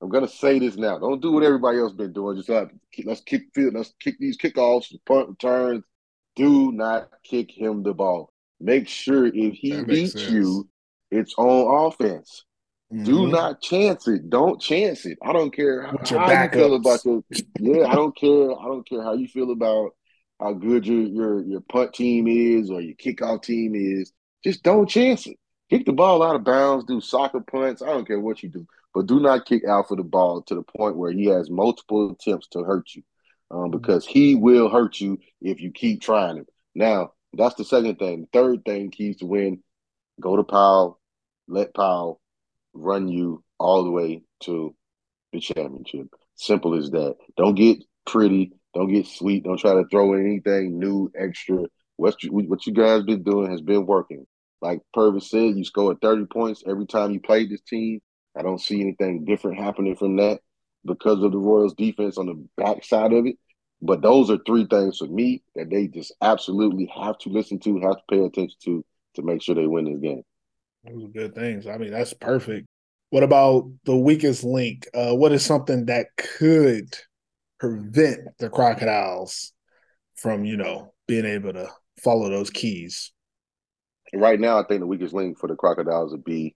I'm 0.01 0.09
gonna 0.09 0.29
say 0.29 0.59
this 0.59 0.77
now. 0.77 0.97
Don't 0.97 1.21
do 1.21 1.33
what 1.33 1.43
everybody 1.43 1.77
else 1.77 1.91
has 1.91 1.97
been 1.97 2.13
doing. 2.13 2.37
Just 2.37 2.49
let's 3.03 3.21
kick 3.21 3.43
let's 3.55 3.93
kick 3.99 4.15
these 4.17 4.37
kickoffs, 4.37 4.95
punt 5.05 5.29
returns. 5.29 5.83
Do 6.35 6.71
not 6.71 7.09
kick 7.23 7.51
him 7.51 7.83
the 7.83 7.93
ball. 7.93 8.31
Make 8.61 8.87
sure 8.87 9.25
if 9.25 9.53
he 9.53 9.83
beats 9.83 10.13
sense. 10.13 10.29
you, 10.29 10.69
it's 11.11 11.33
on 11.37 11.87
offense. 11.87 12.45
Mm-hmm. 12.91 13.03
Do 13.03 13.27
not 13.27 13.61
chance 13.61 14.07
it. 14.07 14.29
Don't 14.29 14.59
chance 14.59 15.05
it. 15.05 15.19
I 15.21 15.31
don't 15.31 15.53
care 15.53 15.83
how, 15.83 15.97
how 16.05 16.43
you 16.43 16.49
feel 16.49 16.75
about 16.75 17.05
your 17.05 17.23
yeah. 17.59 17.85
I 17.85 17.93
don't 17.93 18.15
care. 18.17 18.51
I 18.51 18.65
don't 18.65 18.87
care 18.87 19.03
how 19.03 19.13
you 19.13 19.27
feel 19.27 19.51
about 19.51 19.91
how 20.39 20.53
good 20.53 20.87
your 20.87 21.03
your 21.03 21.43
your 21.43 21.61
punt 21.61 21.93
team 21.93 22.27
is 22.27 22.71
or 22.71 22.81
your 22.81 22.95
kickoff 22.95 23.43
team 23.43 23.75
is. 23.75 24.11
Just 24.43 24.63
don't 24.63 24.89
chance 24.89 25.27
it. 25.27 25.37
kick 25.69 25.85
the 25.85 25.93
ball 25.93 26.23
out 26.23 26.35
of 26.35 26.43
bounds, 26.43 26.85
do 26.85 27.01
soccer 27.01 27.41
punts. 27.41 27.81
I 27.81 27.87
don't 27.87 28.07
care 28.07 28.19
what 28.19 28.41
you 28.41 28.49
do, 28.49 28.65
but 28.93 29.05
do 29.05 29.19
not 29.19 29.45
kick 29.45 29.63
Alpha 29.65 29.95
the 29.95 30.03
ball 30.03 30.41
to 30.43 30.55
the 30.55 30.63
point 30.63 30.97
where 30.97 31.11
he 31.11 31.25
has 31.25 31.49
multiple 31.49 32.11
attempts 32.11 32.47
to 32.49 32.63
hurt 32.63 32.89
you, 32.95 33.03
um, 33.51 33.57
mm-hmm. 33.57 33.77
because 33.77 34.05
he 34.05 34.35
will 34.35 34.69
hurt 34.69 34.99
you 34.99 35.19
if 35.41 35.61
you 35.61 35.71
keep 35.71 36.01
trying 36.01 36.37
him. 36.37 36.45
Now, 36.73 37.11
that's 37.33 37.55
the 37.55 37.65
second 37.65 37.99
thing. 37.99 38.21
The 38.21 38.39
third 38.39 38.65
thing 38.65 38.89
keys 38.89 39.17
to 39.17 39.25
win: 39.25 39.61
go 40.19 40.35
to 40.35 40.43
Powell, 40.43 40.98
let 41.49 41.73
Powell 41.73 42.21
run 42.73 43.07
you 43.07 43.43
all 43.57 43.83
the 43.83 43.91
way 43.91 44.21
to 44.41 44.75
the 45.33 45.39
championship. 45.39 46.07
Simple 46.35 46.75
as 46.77 46.91
that. 46.91 47.15
Don't 47.35 47.55
get 47.55 47.79
pretty. 48.05 48.53
Don't 48.73 48.91
get 48.91 49.07
sweet. 49.07 49.43
Don't 49.43 49.59
try 49.59 49.73
to 49.73 49.85
throw 49.89 50.13
in 50.13 50.25
anything 50.25 50.79
new, 50.79 51.11
extra. 51.19 51.65
What 51.97 52.23
you, 52.23 52.31
what 52.31 52.65
you 52.65 52.73
guys 52.73 53.03
been 53.03 53.23
doing 53.23 53.51
has 53.51 53.61
been 53.61 53.85
working. 53.85 54.25
Like 54.61 54.79
Purvis 54.93 55.29
said, 55.29 55.55
you 55.57 55.63
scored 55.63 55.97
30 56.01 56.25
points 56.25 56.63
every 56.67 56.85
time 56.85 57.11
you 57.11 57.19
played 57.19 57.49
this 57.49 57.61
team. 57.61 57.99
I 58.37 58.41
don't 58.41 58.61
see 58.61 58.81
anything 58.81 59.25
different 59.25 59.59
happening 59.59 59.95
from 59.95 60.17
that 60.17 60.39
because 60.85 61.23
of 61.23 61.31
the 61.31 61.37
Royals 61.37 61.73
defense 61.73 62.17
on 62.17 62.27
the 62.27 62.47
backside 62.57 63.13
of 63.13 63.25
it. 63.25 63.35
But 63.81 64.01
those 64.01 64.29
are 64.29 64.37
three 64.45 64.67
things 64.69 64.97
for 64.97 65.07
me 65.07 65.41
that 65.55 65.69
they 65.69 65.87
just 65.87 66.13
absolutely 66.21 66.91
have 67.01 67.17
to 67.19 67.29
listen 67.29 67.59
to, 67.59 67.79
have 67.79 67.97
to 67.97 68.03
pay 68.09 68.19
attention 68.19 68.57
to 68.65 68.85
to 69.15 69.21
make 69.23 69.41
sure 69.41 69.55
they 69.55 69.67
win 69.67 69.85
this 69.85 69.99
game. 69.99 70.23
Those 70.85 71.05
are 71.05 71.07
good 71.07 71.35
things. 71.35 71.67
I 71.67 71.77
mean, 71.77 71.91
that's 71.91 72.13
perfect. 72.13 72.67
What 73.09 73.23
about 73.23 73.69
the 73.85 73.95
weakest 73.95 74.43
link? 74.43 74.87
Uh, 74.93 75.15
what 75.15 75.31
is 75.31 75.43
something 75.43 75.85
that 75.85 76.07
could 76.17 76.95
prevent 77.59 78.19
the 78.37 78.49
crocodiles 78.49 79.51
from, 80.15 80.45
you 80.45 80.57
know, 80.57 80.93
being 81.07 81.25
able 81.25 81.53
to 81.53 81.69
follow 82.01 82.29
those 82.29 82.49
keys? 82.49 83.11
Right 84.13 84.39
now, 84.39 84.59
I 84.59 84.63
think 84.67 84.79
the 84.79 84.87
weakest 84.87 85.13
link 85.13 85.37
for 85.37 85.47
the 85.47 85.55
crocodiles 85.55 86.11
would 86.11 86.23
be 86.23 86.55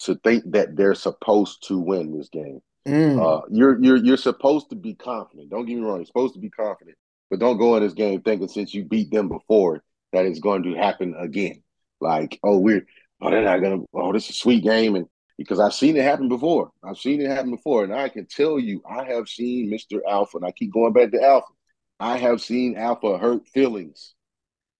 to 0.00 0.14
think 0.22 0.44
that 0.52 0.76
they're 0.76 0.94
supposed 0.94 1.66
to 1.68 1.78
win 1.78 2.16
this 2.16 2.28
game. 2.28 2.60
Mm. 2.86 3.20
Uh, 3.20 3.42
you're 3.50 3.80
you're 3.82 3.96
you're 3.96 4.16
supposed 4.16 4.70
to 4.70 4.76
be 4.76 4.94
confident. 4.94 5.50
Don't 5.50 5.66
get 5.66 5.76
me 5.76 5.82
wrong. 5.82 5.96
You're 5.96 6.06
supposed 6.06 6.34
to 6.34 6.40
be 6.40 6.50
confident, 6.50 6.96
but 7.28 7.38
don't 7.38 7.58
go 7.58 7.76
in 7.76 7.82
this 7.82 7.92
game 7.92 8.22
thinking 8.22 8.48
since 8.48 8.72
you 8.72 8.84
beat 8.84 9.10
them 9.10 9.28
before 9.28 9.82
that 10.12 10.24
it's 10.24 10.38
going 10.38 10.62
to 10.62 10.74
happen 10.74 11.14
again. 11.18 11.62
Like, 12.00 12.38
oh, 12.42 12.58
we're 12.58 12.86
oh 13.20 13.30
they're 13.30 13.42
not 13.42 13.62
gonna. 13.62 13.82
Oh, 13.94 14.12
this 14.12 14.24
is 14.24 14.30
a 14.30 14.34
sweet 14.34 14.62
game, 14.62 14.94
and 14.94 15.06
because 15.36 15.60
I've 15.60 15.74
seen 15.74 15.96
it 15.96 16.02
happen 16.04 16.28
before. 16.28 16.70
I've 16.82 16.98
seen 16.98 17.20
it 17.20 17.30
happen 17.30 17.50
before, 17.50 17.84
and 17.84 17.94
I 17.94 18.08
can 18.08 18.26
tell 18.26 18.58
you, 18.58 18.82
I 18.88 19.04
have 19.04 19.28
seen 19.28 19.70
Mister 19.70 20.02
Alpha, 20.08 20.38
and 20.38 20.46
I 20.46 20.52
keep 20.52 20.72
going 20.72 20.92
back 20.92 21.10
to 21.12 21.22
Alpha. 21.22 21.52
I 22.00 22.16
have 22.16 22.40
seen 22.40 22.76
Alpha 22.76 23.18
hurt 23.18 23.46
feelings. 23.48 24.14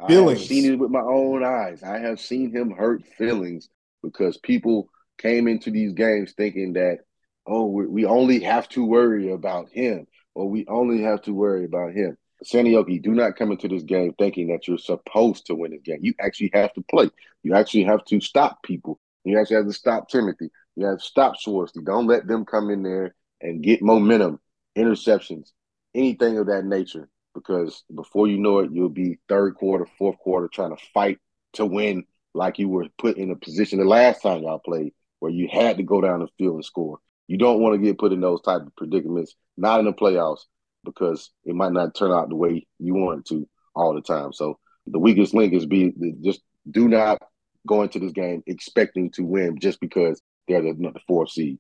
feelings. 0.06 0.38
I 0.38 0.40
have 0.40 0.48
seen 0.48 0.72
it 0.72 0.78
with 0.78 0.90
my 0.90 1.00
own 1.00 1.44
eyes. 1.44 1.82
I 1.82 1.98
have 1.98 2.20
seen 2.20 2.52
him 2.52 2.70
hurt 2.70 3.02
feelings 3.16 3.68
because 4.02 4.36
people 4.38 4.88
came 5.18 5.48
into 5.48 5.70
these 5.70 5.92
games 5.92 6.32
thinking 6.36 6.74
that 6.74 6.98
oh, 7.46 7.64
we 7.66 8.04
only 8.04 8.40
have 8.40 8.68
to 8.68 8.84
worry 8.84 9.32
about 9.32 9.70
him, 9.70 10.06
or 10.34 10.48
we 10.48 10.66
only 10.68 11.02
have 11.02 11.22
to 11.22 11.32
worry 11.32 11.64
about 11.64 11.92
him. 11.92 12.16
Seinäjoki, 12.44 13.02
do 13.02 13.12
not 13.12 13.36
come 13.36 13.50
into 13.50 13.68
this 13.68 13.82
game 13.82 14.14
thinking 14.18 14.48
that 14.48 14.68
you're 14.68 14.78
supposed 14.78 15.46
to 15.46 15.54
win 15.54 15.72
this 15.72 15.82
game. 15.82 15.98
You 16.02 16.14
actually 16.20 16.50
have 16.54 16.72
to 16.74 16.82
play. 16.82 17.10
You 17.42 17.54
actually 17.54 17.84
have 17.84 18.04
to 18.06 18.20
stop 18.20 18.62
people. 18.62 19.00
You 19.24 19.38
actually 19.38 19.56
have 19.56 19.66
to 19.66 19.72
stop 19.72 20.08
Timothy. 20.08 20.50
You 20.76 20.86
have 20.86 20.98
to 20.98 21.04
stop 21.04 21.34
Swarsky. 21.36 21.84
Don't 21.84 22.06
let 22.06 22.26
them 22.26 22.44
come 22.44 22.70
in 22.70 22.82
there 22.82 23.14
and 23.40 23.62
get 23.62 23.82
momentum, 23.82 24.40
interceptions, 24.76 25.50
anything 25.94 26.38
of 26.38 26.46
that 26.46 26.64
nature. 26.64 27.08
Because 27.34 27.84
before 27.94 28.28
you 28.28 28.38
know 28.38 28.60
it, 28.60 28.70
you'll 28.72 28.88
be 28.88 29.18
third 29.28 29.54
quarter, 29.56 29.86
fourth 29.98 30.18
quarter 30.18 30.48
trying 30.48 30.76
to 30.76 30.82
fight 30.94 31.18
to 31.54 31.66
win 31.66 32.04
like 32.34 32.58
you 32.58 32.68
were 32.68 32.86
put 32.98 33.16
in 33.16 33.30
a 33.30 33.36
position 33.36 33.78
the 33.78 33.84
last 33.84 34.22
time 34.22 34.42
y'all 34.42 34.58
played 34.58 34.92
where 35.18 35.32
you 35.32 35.48
had 35.50 35.76
to 35.76 35.82
go 35.82 36.00
down 36.00 36.20
the 36.20 36.28
field 36.38 36.54
and 36.54 36.64
score. 36.64 36.98
You 37.26 37.36
don't 37.36 37.60
want 37.60 37.74
to 37.74 37.84
get 37.84 37.98
put 37.98 38.12
in 38.12 38.20
those 38.20 38.40
type 38.40 38.62
of 38.62 38.74
predicaments, 38.76 39.34
not 39.56 39.80
in 39.80 39.86
the 39.86 39.92
playoffs, 39.92 40.44
because 40.94 41.30
it 41.44 41.54
might 41.54 41.72
not 41.72 41.94
turn 41.94 42.10
out 42.10 42.28
the 42.28 42.36
way 42.36 42.66
you 42.78 42.94
want 42.94 43.20
it 43.20 43.26
to 43.26 43.48
all 43.74 43.94
the 43.94 44.02
time. 44.02 44.32
So 44.32 44.58
the 44.86 44.98
weakest 44.98 45.34
link 45.34 45.52
is 45.52 45.66
be 45.66 45.92
just 46.22 46.40
do 46.70 46.88
not 46.88 47.22
go 47.66 47.82
into 47.82 47.98
this 47.98 48.12
game 48.12 48.42
expecting 48.46 49.10
to 49.12 49.22
win 49.22 49.58
just 49.60 49.80
because 49.80 50.20
they're 50.46 50.62
the, 50.62 50.72
the 50.72 51.00
fourth 51.06 51.30
seed. 51.30 51.58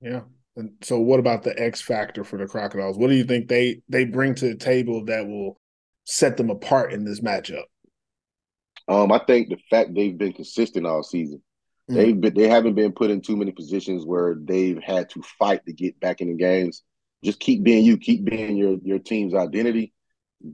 Yeah. 0.00 0.22
And 0.56 0.72
so 0.82 0.98
what 0.98 1.20
about 1.20 1.44
the 1.44 1.58
X 1.60 1.80
factor 1.80 2.24
for 2.24 2.38
the 2.38 2.46
Crocodiles? 2.46 2.98
What 2.98 3.08
do 3.08 3.14
you 3.14 3.24
think 3.24 3.48
they 3.48 3.82
they 3.88 4.04
bring 4.04 4.34
to 4.36 4.48
the 4.48 4.56
table 4.56 5.04
that 5.04 5.26
will 5.26 5.60
set 6.04 6.36
them 6.36 6.50
apart 6.50 6.92
in 6.92 7.04
this 7.04 7.20
matchup? 7.20 7.64
Um, 8.88 9.12
I 9.12 9.18
think 9.18 9.50
the 9.50 9.58
fact 9.70 9.94
they've 9.94 10.16
been 10.16 10.32
consistent 10.32 10.86
all 10.86 11.02
season. 11.02 11.42
Mm. 11.90 11.94
They've 11.94 12.20
been, 12.20 12.34
they 12.34 12.48
haven't 12.48 12.74
been 12.74 12.92
put 12.92 13.10
in 13.10 13.20
too 13.20 13.36
many 13.36 13.52
positions 13.52 14.04
where 14.04 14.36
they've 14.40 14.82
had 14.82 15.10
to 15.10 15.22
fight 15.38 15.64
to 15.66 15.72
get 15.72 16.00
back 16.00 16.20
in 16.20 16.28
the 16.28 16.34
games. 16.34 16.82
Just 17.24 17.40
keep 17.40 17.62
being 17.62 17.84
you, 17.84 17.98
keep 17.98 18.24
being 18.24 18.56
your 18.56 18.76
your 18.82 18.98
team's 18.98 19.34
identity. 19.34 19.92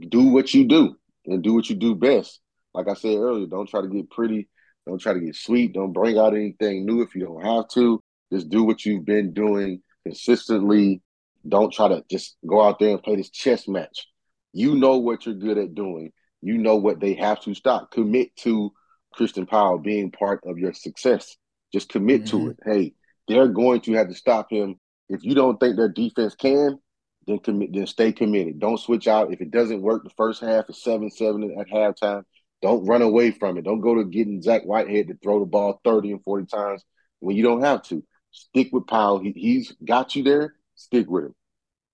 Do 0.08 0.24
what 0.24 0.54
you 0.54 0.66
do 0.66 0.96
and 1.26 1.42
do 1.42 1.54
what 1.54 1.68
you 1.68 1.76
do 1.76 1.94
best. 1.94 2.40
Like 2.72 2.88
I 2.88 2.94
said 2.94 3.16
earlier, 3.16 3.46
don't 3.46 3.68
try 3.68 3.82
to 3.82 3.88
get 3.88 4.10
pretty, 4.10 4.48
don't 4.86 5.00
try 5.00 5.12
to 5.12 5.20
get 5.20 5.36
sweet, 5.36 5.74
don't 5.74 5.92
bring 5.92 6.18
out 6.18 6.34
anything 6.34 6.86
new 6.86 7.02
if 7.02 7.14
you 7.14 7.24
don't 7.24 7.44
have 7.44 7.68
to. 7.74 8.00
Just 8.32 8.48
do 8.48 8.64
what 8.64 8.84
you've 8.84 9.04
been 9.04 9.32
doing 9.32 9.82
consistently. 10.04 11.02
Don't 11.46 11.72
try 11.72 11.88
to 11.88 12.02
just 12.10 12.36
go 12.46 12.62
out 12.62 12.78
there 12.78 12.90
and 12.90 13.02
play 13.02 13.16
this 13.16 13.30
chess 13.30 13.68
match. 13.68 14.08
You 14.52 14.74
know 14.74 14.98
what 14.98 15.26
you're 15.26 15.34
good 15.34 15.58
at 15.58 15.74
doing. 15.74 16.12
You 16.40 16.58
know 16.58 16.76
what 16.76 17.00
they 17.00 17.14
have 17.14 17.40
to 17.42 17.54
stop. 17.54 17.90
Commit 17.90 18.34
to 18.36 18.72
Christian 19.12 19.46
Powell 19.46 19.78
being 19.78 20.10
part 20.10 20.40
of 20.46 20.58
your 20.58 20.72
success. 20.72 21.36
Just 21.72 21.88
commit 21.88 22.24
mm-hmm. 22.24 22.38
to 22.38 22.50
it. 22.50 22.58
Hey, 22.64 22.94
they're 23.28 23.48
going 23.48 23.80
to 23.82 23.92
have 23.94 24.08
to 24.08 24.14
stop 24.14 24.50
him. 24.50 24.76
If 25.08 25.24
you 25.24 25.34
don't 25.34 25.58
think 25.58 25.76
their 25.76 25.88
defense 25.88 26.34
can, 26.34 26.78
then 27.26 27.38
commit. 27.38 27.72
Then 27.72 27.86
stay 27.86 28.12
committed. 28.12 28.58
Don't 28.58 28.80
switch 28.80 29.06
out. 29.08 29.32
If 29.32 29.40
it 29.40 29.50
doesn't 29.50 29.82
work, 29.82 30.04
the 30.04 30.10
first 30.10 30.40
half 30.40 30.68
is 30.68 30.82
seven 30.82 31.10
seven 31.10 31.56
at 31.58 31.68
halftime. 31.68 32.24
Don't 32.62 32.86
run 32.86 33.02
away 33.02 33.30
from 33.30 33.58
it. 33.58 33.64
Don't 33.64 33.80
go 33.80 33.94
to 33.94 34.04
getting 34.04 34.40
Zach 34.40 34.62
Whitehead 34.62 35.08
to 35.08 35.14
throw 35.22 35.40
the 35.40 35.46
ball 35.46 35.80
thirty 35.84 36.12
and 36.12 36.22
forty 36.22 36.46
times 36.46 36.82
when 37.20 37.36
you 37.36 37.42
don't 37.42 37.62
have 37.62 37.82
to. 37.84 38.02
Stick 38.30 38.70
with 38.72 38.88
Powell. 38.88 39.20
He, 39.20 39.32
he's 39.36 39.72
got 39.84 40.16
you 40.16 40.24
there. 40.24 40.54
Stick 40.74 41.08
with 41.08 41.26
him. 41.26 41.34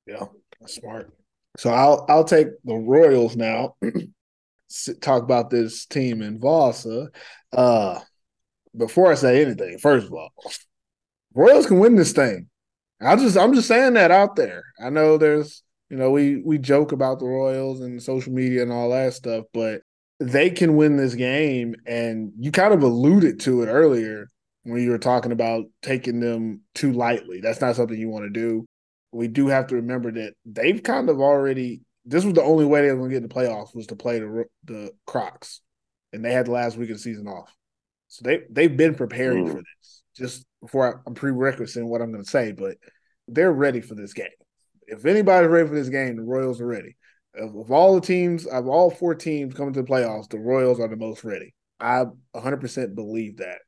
Yeah, 0.07 0.25
that's 0.59 0.77
smart. 0.77 1.13
So 1.59 1.71
I'll 1.71 2.07
I'll 2.09 2.25
take 2.25 2.49
the 2.65 2.75
Royals 2.75 3.37
now. 3.37 3.77
talk 5.01 5.23
about 5.23 5.51
this 5.51 5.85
team 5.87 6.23
in 6.23 6.39
Vasa. 6.41 7.09
Uh, 7.53 8.01
before 8.77 9.11
I 9.11 9.15
say 9.15 9.45
anything, 9.45 9.79
first 9.79 10.07
of 10.07 10.13
all, 10.13 10.31
Royals 11.35 11.67
can 11.67 11.79
win 11.79 11.97
this 11.97 12.13
thing. 12.13 12.50
I 13.01 13.17
just 13.17 13.37
I'm 13.37 13.55
just 13.55 13.69
saying 13.69 13.95
that 13.95 14.11
out 14.11 14.37
there. 14.37 14.63
I 14.83 14.91
know 14.91 15.17
there's 15.17 15.63
you 15.89 15.97
know 15.97 16.11
we 16.11 16.43
we 16.45 16.59
joke 16.59 16.93
about 16.93 17.19
the 17.19 17.27
Royals 17.27 17.81
and 17.81 18.03
social 18.03 18.33
media 18.33 18.63
and 18.63 18.73
all 18.73 18.91
that 18.91 19.15
stuff, 19.15 19.45
but 19.53 19.83
they 20.19 20.51
can 20.51 20.77
win 20.77 20.97
this 20.97 21.15
game. 21.15 21.75
And 21.87 22.33
you 22.39 22.53
kind 22.53 22.75
of 22.75 22.83
alluded 22.83 23.41
to 23.41 23.63
it 23.63 23.67
earlier 23.67 24.29
when 24.65 24.83
you 24.83 24.91
were 24.91 24.99
talking 24.99 25.33
about 25.33 25.65
taking 25.83 26.21
them 26.21 26.61
too 26.75 26.93
lightly. 26.93 27.41
That's 27.41 27.61
not 27.61 27.77
something 27.77 27.99
you 27.99 28.11
want 28.11 28.27
to 28.27 28.31
do. 28.31 28.67
We 29.13 29.29
do 29.29 29.49
have 29.49 29.69
to 29.69 29.77
remember 29.77 30.13
that 30.13 30.35
they've 30.45 30.83
kind 30.83 31.09
of 31.09 31.21
already 31.21 31.81
this 32.05 32.25
was 32.25 32.35
the 32.35 32.43
only 32.43 32.65
way 32.65 32.83
they 32.83 32.93
were 32.93 32.99
going 32.99 33.11
to 33.11 33.15
get 33.15 33.23
in 33.23 33.29
the 33.29 33.35
playoffs 33.35 33.75
was 33.75 33.87
to 33.89 33.97
play 33.97 34.19
the 34.19 34.45
the 34.65 34.93
Crocs, 35.07 35.61
and 36.13 36.25
they 36.25 36.33
had 36.33 36.47
the 36.47 36.53
last 36.53 36.77
week 36.77 36.91
of 36.91 36.97
the 36.97 37.03
season 37.03 37.29
off. 37.29 37.55
So 38.09 38.23
they 38.25 38.43
they've 38.51 38.77
been 38.77 38.95
preparing 38.95 39.47
mm. 39.47 39.53
for 39.53 39.59
this. 39.59 40.03
Just 40.17 40.47
before 40.61 40.97
I, 40.97 41.01
I'm 41.07 41.15
prerequisite 41.15 41.85
what 41.85 42.01
I'm 42.01 42.13
going 42.13 42.25
to 42.25 42.31
say, 42.31 42.53
but 42.53 42.77
they're 43.29 43.53
ready 43.53 43.81
for 43.81 43.95
this 43.95 44.13
game. 44.13 44.27
If 44.87 45.07
anybody's 45.07 45.51
ready 45.51 45.69
for 45.69 45.75
this 45.75 45.89
game, 45.89 46.17
the 46.17 46.23
Royals 46.23 46.61
are 46.61 46.67
ready. 46.67 46.97
Of, 47.35 47.55
of 47.55 47.71
all 47.71 47.95
the 47.95 48.01
teams, 48.01 48.47
of 48.47 48.67
all 48.67 48.91
four 48.91 49.15
teams 49.15 49.55
coming 49.55 49.73
to 49.75 49.83
the 49.83 49.89
playoffs, 49.89 50.29
the 50.29 50.39
Royals 50.39 50.81
are 50.81 50.89
the 50.89 50.97
most 50.97 51.25
ready. 51.25 51.55
I 51.79 52.05
100% 52.35 52.95
believe 52.95 53.39
that. 53.39 53.59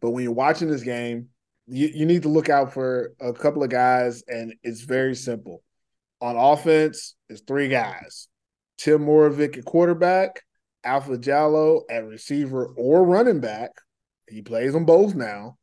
But 0.00 0.10
when 0.10 0.22
you're 0.22 0.32
watching 0.32 0.70
this 0.70 0.84
game, 0.84 1.28
you, 1.66 1.90
you 1.92 2.06
need 2.06 2.22
to 2.22 2.28
look 2.28 2.48
out 2.48 2.72
for 2.72 3.12
a 3.20 3.32
couple 3.32 3.62
of 3.62 3.70
guys, 3.70 4.22
and 4.28 4.54
it's 4.62 4.82
very 4.82 5.14
simple 5.14 5.62
on 6.20 6.36
offense 6.36 7.14
is 7.28 7.42
three 7.46 7.68
guys: 7.68 8.28
Tim 8.76 9.04
Moravec 9.04 9.58
at 9.58 9.64
quarterback, 9.64 10.42
Alpha 10.84 11.16
Jallo 11.18 11.82
at 11.90 12.06
receiver 12.06 12.66
or 12.76 13.04
running 13.04 13.40
back. 13.40 13.70
He 14.28 14.42
plays 14.42 14.72
them 14.72 14.84
both 14.84 15.14
now, 15.14 15.58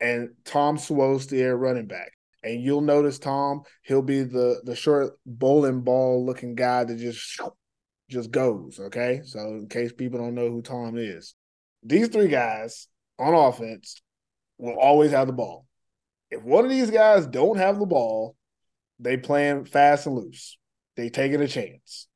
and 0.00 0.30
Tom 0.44 0.76
Swosti 0.76 1.48
at 1.48 1.56
running 1.56 1.86
back. 1.86 2.12
And 2.42 2.62
you'll 2.62 2.80
notice 2.80 3.18
Tom, 3.18 3.62
he'll 3.82 4.02
be 4.02 4.22
the 4.22 4.60
the 4.64 4.76
short 4.76 5.14
bowling 5.24 5.82
ball 5.82 6.24
looking 6.24 6.54
guy 6.54 6.84
that 6.84 6.96
just 6.96 7.40
just 8.10 8.30
goes. 8.30 8.78
Okay, 8.78 9.22
so 9.24 9.40
in 9.40 9.68
case 9.68 9.92
people 9.92 10.18
don't 10.18 10.34
know 10.34 10.50
who 10.50 10.62
Tom 10.62 10.96
is, 10.96 11.34
these 11.82 12.08
three 12.08 12.28
guys 12.28 12.88
on 13.18 13.34
offense 13.34 14.00
will 14.58 14.78
always 14.78 15.10
have 15.10 15.26
the 15.26 15.32
ball. 15.32 15.66
If 16.30 16.42
one 16.42 16.64
of 16.64 16.70
these 16.70 16.90
guys 16.90 17.26
don't 17.26 17.58
have 17.58 17.78
the 17.78 17.86
ball, 17.86 18.36
they 18.98 19.16
playing 19.16 19.64
fast 19.64 20.06
and 20.06 20.16
loose. 20.16 20.58
They 20.96 21.08
taking 21.10 21.40
a 21.40 21.48
chance. 21.48 22.08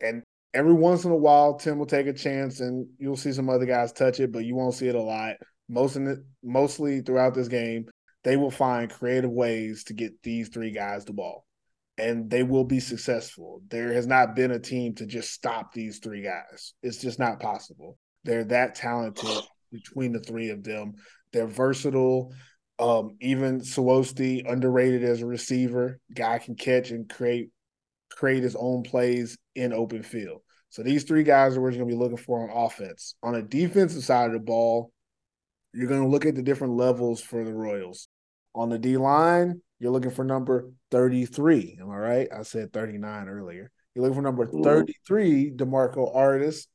And 0.00 0.22
every 0.54 0.72
once 0.72 1.04
in 1.04 1.10
a 1.10 1.16
while, 1.16 1.54
Tim 1.54 1.78
will 1.78 1.86
take 1.86 2.06
a 2.06 2.12
chance 2.12 2.60
and 2.60 2.86
you'll 2.98 3.16
see 3.16 3.32
some 3.32 3.48
other 3.48 3.66
guys 3.66 3.92
touch 3.92 4.20
it, 4.20 4.32
but 4.32 4.44
you 4.44 4.54
won't 4.54 4.74
see 4.74 4.88
it 4.88 4.94
a 4.94 5.02
lot. 5.02 5.36
Most 5.68 5.96
in 5.96 6.24
mostly 6.42 7.00
throughout 7.00 7.34
this 7.34 7.48
game, 7.48 7.86
they 8.24 8.36
will 8.36 8.50
find 8.50 8.90
creative 8.90 9.30
ways 9.30 9.84
to 9.84 9.94
get 9.94 10.22
these 10.22 10.48
three 10.48 10.70
guys 10.70 11.04
the 11.04 11.12
ball. 11.12 11.44
And 11.98 12.28
they 12.28 12.42
will 12.42 12.64
be 12.64 12.80
successful. 12.80 13.62
There 13.68 13.92
has 13.92 14.06
not 14.06 14.36
been 14.36 14.50
a 14.50 14.58
team 14.58 14.94
to 14.96 15.06
just 15.06 15.32
stop 15.32 15.72
these 15.72 15.98
three 15.98 16.22
guys. 16.22 16.74
It's 16.82 16.98
just 16.98 17.18
not 17.18 17.40
possible. 17.40 17.96
They're 18.24 18.44
that 18.44 18.74
talented 18.74 19.44
between 19.72 20.12
the 20.12 20.20
three 20.20 20.50
of 20.50 20.62
them. 20.62 20.94
They're 21.32 21.46
versatile. 21.46 22.34
Um, 22.78 23.16
even 23.20 23.60
Sawosty, 23.60 24.50
underrated 24.50 25.02
as 25.04 25.22
a 25.22 25.26
receiver, 25.26 25.98
guy 26.14 26.38
can 26.38 26.54
catch 26.54 26.90
and 26.90 27.08
create 27.08 27.50
create 28.10 28.42
his 28.42 28.56
own 28.56 28.82
plays 28.82 29.36
in 29.54 29.72
open 29.72 30.02
field. 30.02 30.40
So 30.68 30.82
these 30.82 31.04
three 31.04 31.22
guys 31.22 31.56
are 31.56 31.60
what 31.60 31.72
you're 31.72 31.84
going 31.84 31.90
to 31.90 31.96
be 31.96 32.02
looking 32.02 32.16
for 32.16 32.42
on 32.42 32.66
offense. 32.66 33.14
On 33.22 33.34
a 33.34 33.42
defensive 33.42 34.04
side 34.04 34.26
of 34.26 34.32
the 34.32 34.40
ball, 34.40 34.92
you're 35.76 35.88
going 35.88 36.02
to 36.02 36.08
look 36.08 36.24
at 36.24 36.34
the 36.34 36.42
different 36.42 36.74
levels 36.74 37.20
for 37.20 37.44
the 37.44 37.52
Royals. 37.52 38.08
On 38.54 38.70
the 38.70 38.78
D 38.78 38.96
line, 38.96 39.60
you're 39.78 39.92
looking 39.92 40.10
for 40.10 40.24
number 40.24 40.70
33. 40.90 41.78
Am 41.80 41.90
I 41.90 41.96
right? 41.96 42.28
I 42.34 42.42
said 42.42 42.72
39 42.72 43.28
earlier. 43.28 43.70
You're 43.94 44.02
looking 44.02 44.16
for 44.16 44.22
number 44.22 44.46
33, 44.46 45.52
DeMarco 45.52 46.14
Artis. 46.14 46.66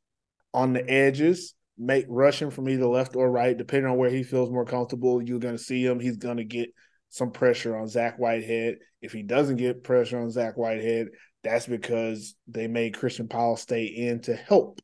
On 0.54 0.74
the 0.74 0.88
edges, 0.88 1.56
make 1.78 2.06
rushing 2.08 2.52
from 2.52 2.70
either 2.70 2.86
left 2.86 3.16
or 3.16 3.32
right, 3.32 3.58
depending 3.58 3.90
on 3.90 3.98
where 3.98 4.10
he 4.10 4.22
feels 4.22 4.52
more 4.52 4.66
comfortable. 4.66 5.22
You're 5.22 5.40
going 5.40 5.58
to 5.58 5.64
see 5.64 5.84
him. 5.84 6.00
He's 6.00 6.18
going 6.18 6.38
to 6.38 6.44
get 6.44 6.70
some 7.10 7.32
pressure 7.32 7.76
on 7.76 7.88
Zach 7.88 8.20
Whitehead. 8.20 8.78
If 9.02 9.14
he 9.14 9.24
doesn't 9.24 9.58
get 9.58 9.84
pressure 9.84 10.20
on 10.20 10.30
Zach 10.30 10.58
Whitehead, 10.58 11.08
that's 11.44 11.66
because 11.66 12.36
they 12.48 12.68
made 12.68 12.98
Christian 12.98 13.28
Powell 13.28 13.58
stay 13.58 13.86
in 13.86 14.22
to 14.22 14.36
help, 14.36 14.80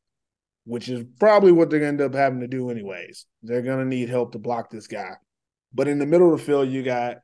which 0.67 0.89
is 0.89 1.05
probably 1.17 1.53
what 1.53 1.69
they're 1.69 1.79
going 1.79 1.97
to 1.97 2.03
end 2.03 2.13
up 2.13 2.17
having 2.17 2.41
to 2.41 2.47
do 2.47 2.69
anyways. 2.69 3.25
They're 3.41 3.61
going 3.61 3.79
to 3.79 3.85
need 3.85 4.09
help 4.09 4.33
to 4.33 4.39
block 4.39 4.69
this 4.69 4.87
guy. 4.87 5.13
But 5.73 5.87
in 5.87 5.97
the 5.97 6.05
middle 6.05 6.33
of 6.33 6.39
the 6.39 6.45
field, 6.45 6.67
you 6.67 6.83
got 6.83 7.17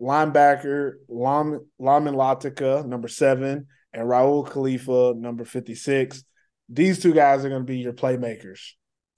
linebacker 0.00 0.94
Lam, 1.08 1.60
Lamin 1.78 2.14
Latica, 2.14 2.86
number 2.86 3.08
seven, 3.08 3.66
and 3.92 4.08
Raul 4.08 4.48
Khalifa, 4.48 5.12
number 5.14 5.44
56. 5.44 6.24
These 6.70 7.02
two 7.02 7.12
guys 7.12 7.44
are 7.44 7.50
going 7.50 7.62
to 7.62 7.66
be 7.66 7.78
your 7.78 7.92
playmakers 7.92 8.60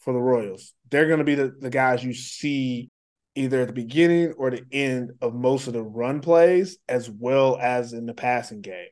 for 0.01 0.13
the 0.13 0.19
Royals. 0.19 0.75
They're 0.91 1.07
going 1.07 1.19
to 1.19 1.25
be 1.25 1.37
the, 1.37 1.55
the 1.57 1.71
guys 1.71 2.03
you 2.03 2.15
see 2.15 2.91
either 3.37 3.61
at 3.61 3.69
the 3.69 3.73
beginning 3.73 4.33
or 4.39 4.51
the 4.51 4.65
end 4.73 5.13
of 5.21 5.35
most 5.35 5.69
of 5.69 5.73
the 5.73 5.83
run 5.83 6.21
plays, 6.21 6.79
as 6.89 7.09
well 7.09 7.57
as 7.61 7.93
in 7.93 8.07
the 8.07 8.15
passing 8.15 8.61
game. 8.61 8.89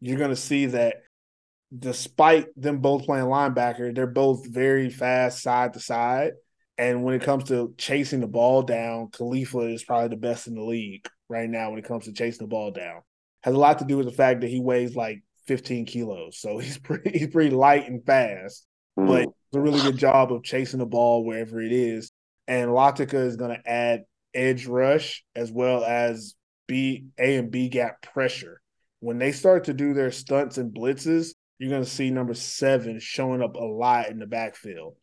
You're 0.00 0.18
going 0.18 0.30
to 0.30 0.36
see 0.36 0.66
that 0.66 0.96
despite 1.76 2.46
them 2.60 2.78
both 2.78 3.04
playing 3.04 3.26
linebacker, 3.26 3.94
they're 3.94 4.06
both 4.06 4.46
very 4.46 4.90
fast 4.90 5.42
side 5.42 5.72
to 5.74 5.80
side. 5.80 6.32
And 6.76 7.04
when 7.04 7.14
it 7.14 7.22
comes 7.22 7.44
to 7.44 7.74
chasing 7.78 8.20
the 8.20 8.26
ball 8.26 8.62
down, 8.62 9.10
Khalifa 9.12 9.60
is 9.60 9.84
probably 9.84 10.08
the 10.08 10.16
best 10.16 10.46
in 10.46 10.54
the 10.54 10.62
league 10.62 11.06
right 11.28 11.48
now 11.48 11.70
when 11.70 11.78
it 11.78 11.84
comes 11.84 12.06
to 12.06 12.12
chasing 12.12 12.46
the 12.46 12.50
ball 12.50 12.72
down. 12.72 13.00
Has 13.42 13.54
a 13.54 13.58
lot 13.58 13.78
to 13.78 13.84
do 13.84 13.96
with 13.96 14.06
the 14.06 14.12
fact 14.12 14.40
that 14.40 14.50
he 14.50 14.60
weighs 14.60 14.96
like 14.96 15.22
15 15.46 15.86
kilos, 15.86 16.38
so 16.38 16.58
he's 16.58 16.78
pretty 16.78 17.16
he's 17.18 17.28
pretty 17.28 17.50
light 17.50 17.88
and 17.88 18.04
fast. 18.04 18.66
Mm. 18.98 19.06
But 19.06 19.28
a 19.54 19.60
really 19.60 19.80
good 19.80 19.96
job 19.96 20.32
of 20.32 20.42
chasing 20.42 20.80
the 20.80 20.86
ball 20.86 21.24
wherever 21.24 21.60
it 21.60 21.72
is. 21.72 22.10
And 22.46 22.70
Latica 22.70 23.14
is 23.14 23.36
going 23.36 23.56
to 23.56 23.68
add 23.70 24.04
edge 24.34 24.66
rush 24.66 25.24
as 25.34 25.50
well 25.50 25.84
as 25.84 26.34
B 26.66 27.06
A 27.18 27.36
and 27.36 27.50
B 27.50 27.68
gap 27.68 28.02
pressure. 28.02 28.60
When 29.00 29.18
they 29.18 29.32
start 29.32 29.64
to 29.64 29.74
do 29.74 29.94
their 29.94 30.10
stunts 30.10 30.58
and 30.58 30.74
blitzes, 30.74 31.34
you're 31.58 31.70
going 31.70 31.84
to 31.84 31.88
see 31.88 32.10
number 32.10 32.34
seven 32.34 32.98
showing 33.00 33.42
up 33.42 33.56
a 33.56 33.64
lot 33.64 34.08
in 34.08 34.18
the 34.18 34.26
backfield. 34.26 34.96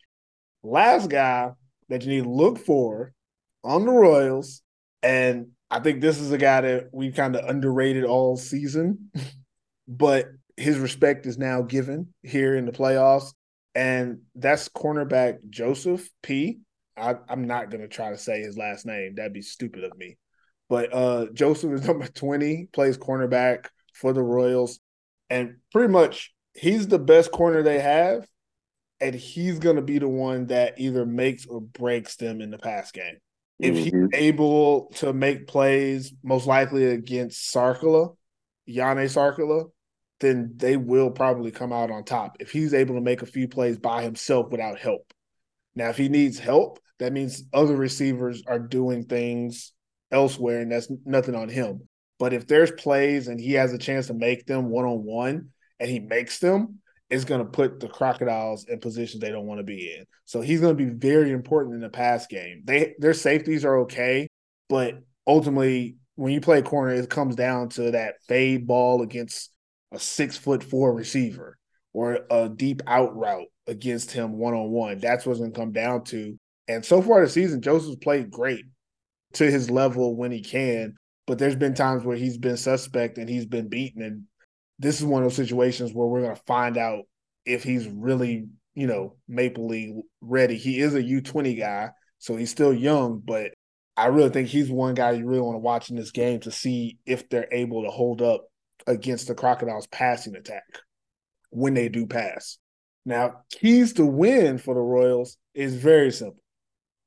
Last 0.63 1.09
guy 1.09 1.51
that 1.89 2.03
you 2.03 2.09
need 2.09 2.23
to 2.23 2.29
look 2.29 2.59
for 2.59 3.13
on 3.63 3.85
the 3.85 3.91
Royals, 3.91 4.61
and 5.01 5.47
I 5.69 5.79
think 5.79 6.01
this 6.01 6.19
is 6.19 6.31
a 6.31 6.37
guy 6.37 6.61
that 6.61 6.89
we 6.91 7.11
kind 7.11 7.35
of 7.35 7.47
underrated 7.49 8.03
all 8.03 8.37
season, 8.37 9.11
but 9.87 10.27
his 10.57 10.77
respect 10.77 11.25
is 11.25 11.37
now 11.37 11.61
given 11.61 12.13
here 12.23 12.55
in 12.55 12.65
the 12.65 12.71
playoffs 12.71 13.31
and 13.75 14.21
that's 14.35 14.69
cornerback 14.69 15.37
Joseph 15.49 16.09
P. 16.21 16.59
I, 16.97 17.15
I'm 17.29 17.47
not 17.47 17.69
gonna 17.69 17.87
try 17.87 18.09
to 18.09 18.17
say 18.17 18.41
his 18.41 18.57
last 18.57 18.85
name. 18.85 19.15
That'd 19.15 19.33
be 19.33 19.41
stupid 19.41 19.83
of 19.83 19.97
me. 19.97 20.17
But 20.69 20.93
uh, 20.93 21.27
Joseph 21.33 21.71
is 21.73 21.83
number 21.87 22.07
20, 22.07 22.69
plays 22.73 22.97
cornerback 22.97 23.67
for 23.93 24.13
the 24.13 24.21
Royals, 24.21 24.79
and 25.29 25.57
pretty 25.71 25.91
much 25.91 26.33
he's 26.53 26.87
the 26.87 26.99
best 26.99 27.31
corner 27.31 27.63
they 27.63 27.79
have, 27.79 28.27
and 28.99 29.15
he's 29.15 29.59
gonna 29.59 29.81
be 29.81 29.99
the 29.99 30.07
one 30.07 30.47
that 30.47 30.79
either 30.79 31.05
makes 31.05 31.45
or 31.45 31.61
breaks 31.61 32.15
them 32.15 32.41
in 32.41 32.51
the 32.51 32.57
pass 32.57 32.91
game. 32.91 33.17
If 33.59 33.75
he's 33.75 33.93
mm-hmm. 33.93 34.15
able 34.15 34.87
to 34.95 35.13
make 35.13 35.47
plays, 35.47 36.13
most 36.23 36.47
likely 36.47 36.85
against 36.85 37.53
Sarkala, 37.53 38.15
Yane 38.67 39.05
Sarkala, 39.05 39.69
then 40.19 40.53
they 40.55 40.77
will 40.77 41.11
probably 41.11 41.51
come 41.51 41.71
out 41.71 41.91
on 41.91 42.03
top 42.03 42.37
if 42.39 42.51
he's 42.51 42.73
able 42.73 42.95
to 42.95 43.01
make 43.01 43.21
a 43.21 43.27
few 43.27 43.47
plays 43.47 43.77
by 43.77 44.01
himself 44.01 44.49
without 44.49 44.79
help. 44.79 45.13
Now, 45.75 45.89
if 45.89 45.97
he 45.97 46.09
needs 46.09 46.39
help, 46.39 46.79
that 46.99 47.13
means 47.13 47.43
other 47.53 47.75
receivers 47.75 48.43
are 48.47 48.59
doing 48.59 49.05
things 49.05 49.73
elsewhere, 50.11 50.61
and 50.61 50.71
that's 50.71 50.91
nothing 51.05 51.35
on 51.35 51.49
him. 51.49 51.87
But 52.19 52.33
if 52.33 52.47
there's 52.47 52.71
plays 52.71 53.27
and 53.27 53.39
he 53.39 53.53
has 53.53 53.73
a 53.73 53.77
chance 53.77 54.07
to 54.07 54.13
make 54.13 54.45
them 54.45 54.69
one 54.69 54.85
on 54.85 55.03
one 55.03 55.49
and 55.81 55.89
he 55.89 55.99
makes 55.99 56.39
them, 56.39 56.79
it's 57.09 57.25
going 57.25 57.43
to 57.43 57.51
put 57.51 57.79
the 57.81 57.89
Crocodiles 57.89 58.65
in 58.69 58.79
positions 58.79 59.19
they 59.19 59.31
don't 59.31 59.47
want 59.47 59.59
to 59.59 59.65
be 59.65 59.93
in. 59.93 60.05
So 60.23 60.39
he's 60.39 60.61
going 60.61 60.77
to 60.77 60.85
be 60.85 60.89
very 60.89 61.31
important 61.31 61.75
in 61.75 61.81
the 61.81 61.89
pass 61.89 62.27
game. 62.27 62.61
They 62.63 62.93
their 62.99 63.13
safeties 63.13 63.65
are 63.65 63.79
okay, 63.79 64.27
but 64.69 64.99
ultimately 65.27 65.97
when 66.15 66.31
you 66.31 66.39
play 66.39 66.59
a 66.59 66.63
corner, 66.63 66.93
it 66.93 67.09
comes 67.09 67.35
down 67.35 67.69
to 67.69 67.91
that 67.91 68.21
fade 68.27 68.67
ball 68.67 69.01
against 69.01 69.51
a 69.91 69.99
six 69.99 70.37
foot 70.37 70.63
four 70.63 70.93
receiver 70.93 71.57
or 71.93 72.19
a 72.29 72.47
deep 72.47 72.81
out 72.87 73.15
route 73.17 73.47
against 73.67 74.11
him 74.11 74.37
one 74.37 74.53
on 74.53 74.69
one. 74.69 74.99
That's 74.99 75.25
what's 75.25 75.39
going 75.39 75.51
to 75.51 75.59
come 75.59 75.71
down 75.71 76.03
to. 76.05 76.37
And 76.67 76.85
so 76.85 77.01
far 77.01 77.21
this 77.21 77.33
season, 77.33 77.61
Joseph's 77.61 77.97
played 77.97 78.31
great 78.31 78.65
to 79.33 79.49
his 79.49 79.69
level 79.69 80.15
when 80.15 80.31
he 80.31 80.41
can, 80.41 80.95
but 81.27 81.39
there's 81.39 81.55
been 81.55 81.73
times 81.73 82.03
where 82.03 82.15
he's 82.15 82.37
been 82.37 82.55
suspect 82.55 83.17
and 83.17 83.29
he's 83.29 83.45
been 83.45 83.67
beaten. 83.67 84.01
And 84.01 84.23
this 84.81 84.99
is 84.99 85.05
one 85.05 85.21
of 85.21 85.29
those 85.29 85.35
situations 85.35 85.93
where 85.93 86.07
we're 86.07 86.23
going 86.23 86.35
to 86.35 86.41
find 86.47 86.75
out 86.75 87.03
if 87.45 87.63
he's 87.63 87.87
really, 87.87 88.47
you 88.73 88.87
know, 88.87 89.15
Maple 89.27 89.67
League 89.67 89.93
ready. 90.21 90.57
He 90.57 90.79
is 90.79 90.95
a 90.95 91.03
U20 91.03 91.57
guy, 91.59 91.91
so 92.17 92.35
he's 92.35 92.49
still 92.49 92.73
young, 92.73 93.21
but 93.23 93.51
I 93.95 94.07
really 94.07 94.31
think 94.31 94.47
he's 94.47 94.71
one 94.71 94.95
guy 94.95 95.11
you 95.11 95.27
really 95.27 95.41
want 95.41 95.55
to 95.55 95.59
watch 95.59 95.91
in 95.91 95.97
this 95.97 96.09
game 96.09 96.39
to 96.41 96.51
see 96.51 96.97
if 97.05 97.29
they're 97.29 97.47
able 97.51 97.83
to 97.83 97.91
hold 97.91 98.23
up 98.23 98.47
against 98.87 99.27
the 99.27 99.35
Crocodiles' 99.35 99.85
passing 99.87 100.35
attack 100.35 100.63
when 101.51 101.75
they 101.75 101.87
do 101.87 102.07
pass. 102.07 102.57
Now, 103.05 103.41
keys 103.51 103.93
to 103.93 104.05
win 104.05 104.57
for 104.57 104.73
the 104.73 104.81
Royals 104.81 105.37
is 105.53 105.75
very 105.75 106.11
simple. 106.11 106.41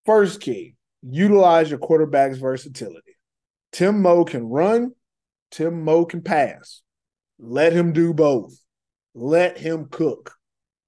First 0.07 0.41
key, 0.41 0.77
utilize 1.03 1.71
your 1.71 1.81
quarterback's 1.81 2.39
versatility. 2.39 3.17
Tim 3.73 4.01
Moe 4.01 4.25
can 4.25 4.45
run, 4.45 4.93
Tim 5.51 5.83
Moe 5.83 6.05
can 6.05 6.23
pass. 6.23 6.83
Let 7.39 7.73
him 7.73 7.93
do 7.93 8.15
both. 8.15 8.59
Let 9.15 9.59
him 9.59 9.89
cook. 9.91 10.35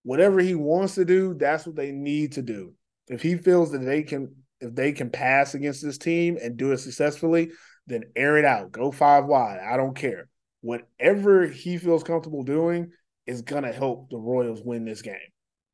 Whatever 0.02 0.40
he 0.40 0.54
wants 0.54 0.94
to 0.94 1.04
do, 1.04 1.34
that's 1.34 1.66
what 1.66 1.76
they 1.76 1.92
need 1.92 2.32
to 2.32 2.42
do. 2.42 2.74
If 3.08 3.22
he 3.22 3.36
feels 3.36 3.72
that 3.72 3.84
they 3.84 4.02
can 4.02 4.34
if 4.60 4.74
they 4.74 4.92
can 4.92 5.10
pass 5.10 5.54
against 5.54 5.82
this 5.82 5.98
team 5.98 6.38
and 6.42 6.56
do 6.56 6.72
it 6.72 6.78
successfully, 6.78 7.50
then 7.86 8.04
air 8.16 8.38
it 8.38 8.44
out. 8.44 8.72
Go 8.72 8.90
five 8.90 9.26
wide. 9.26 9.60
I 9.60 9.76
don't 9.76 9.94
care 9.94 10.28
whatever 10.66 11.46
he 11.46 11.78
feels 11.78 12.02
comfortable 12.02 12.42
doing 12.42 12.90
is 13.26 13.42
gonna 13.42 13.72
help 13.72 14.10
the 14.10 14.18
Royals 14.18 14.62
win 14.64 14.84
this 14.84 15.02
game. 15.02 15.14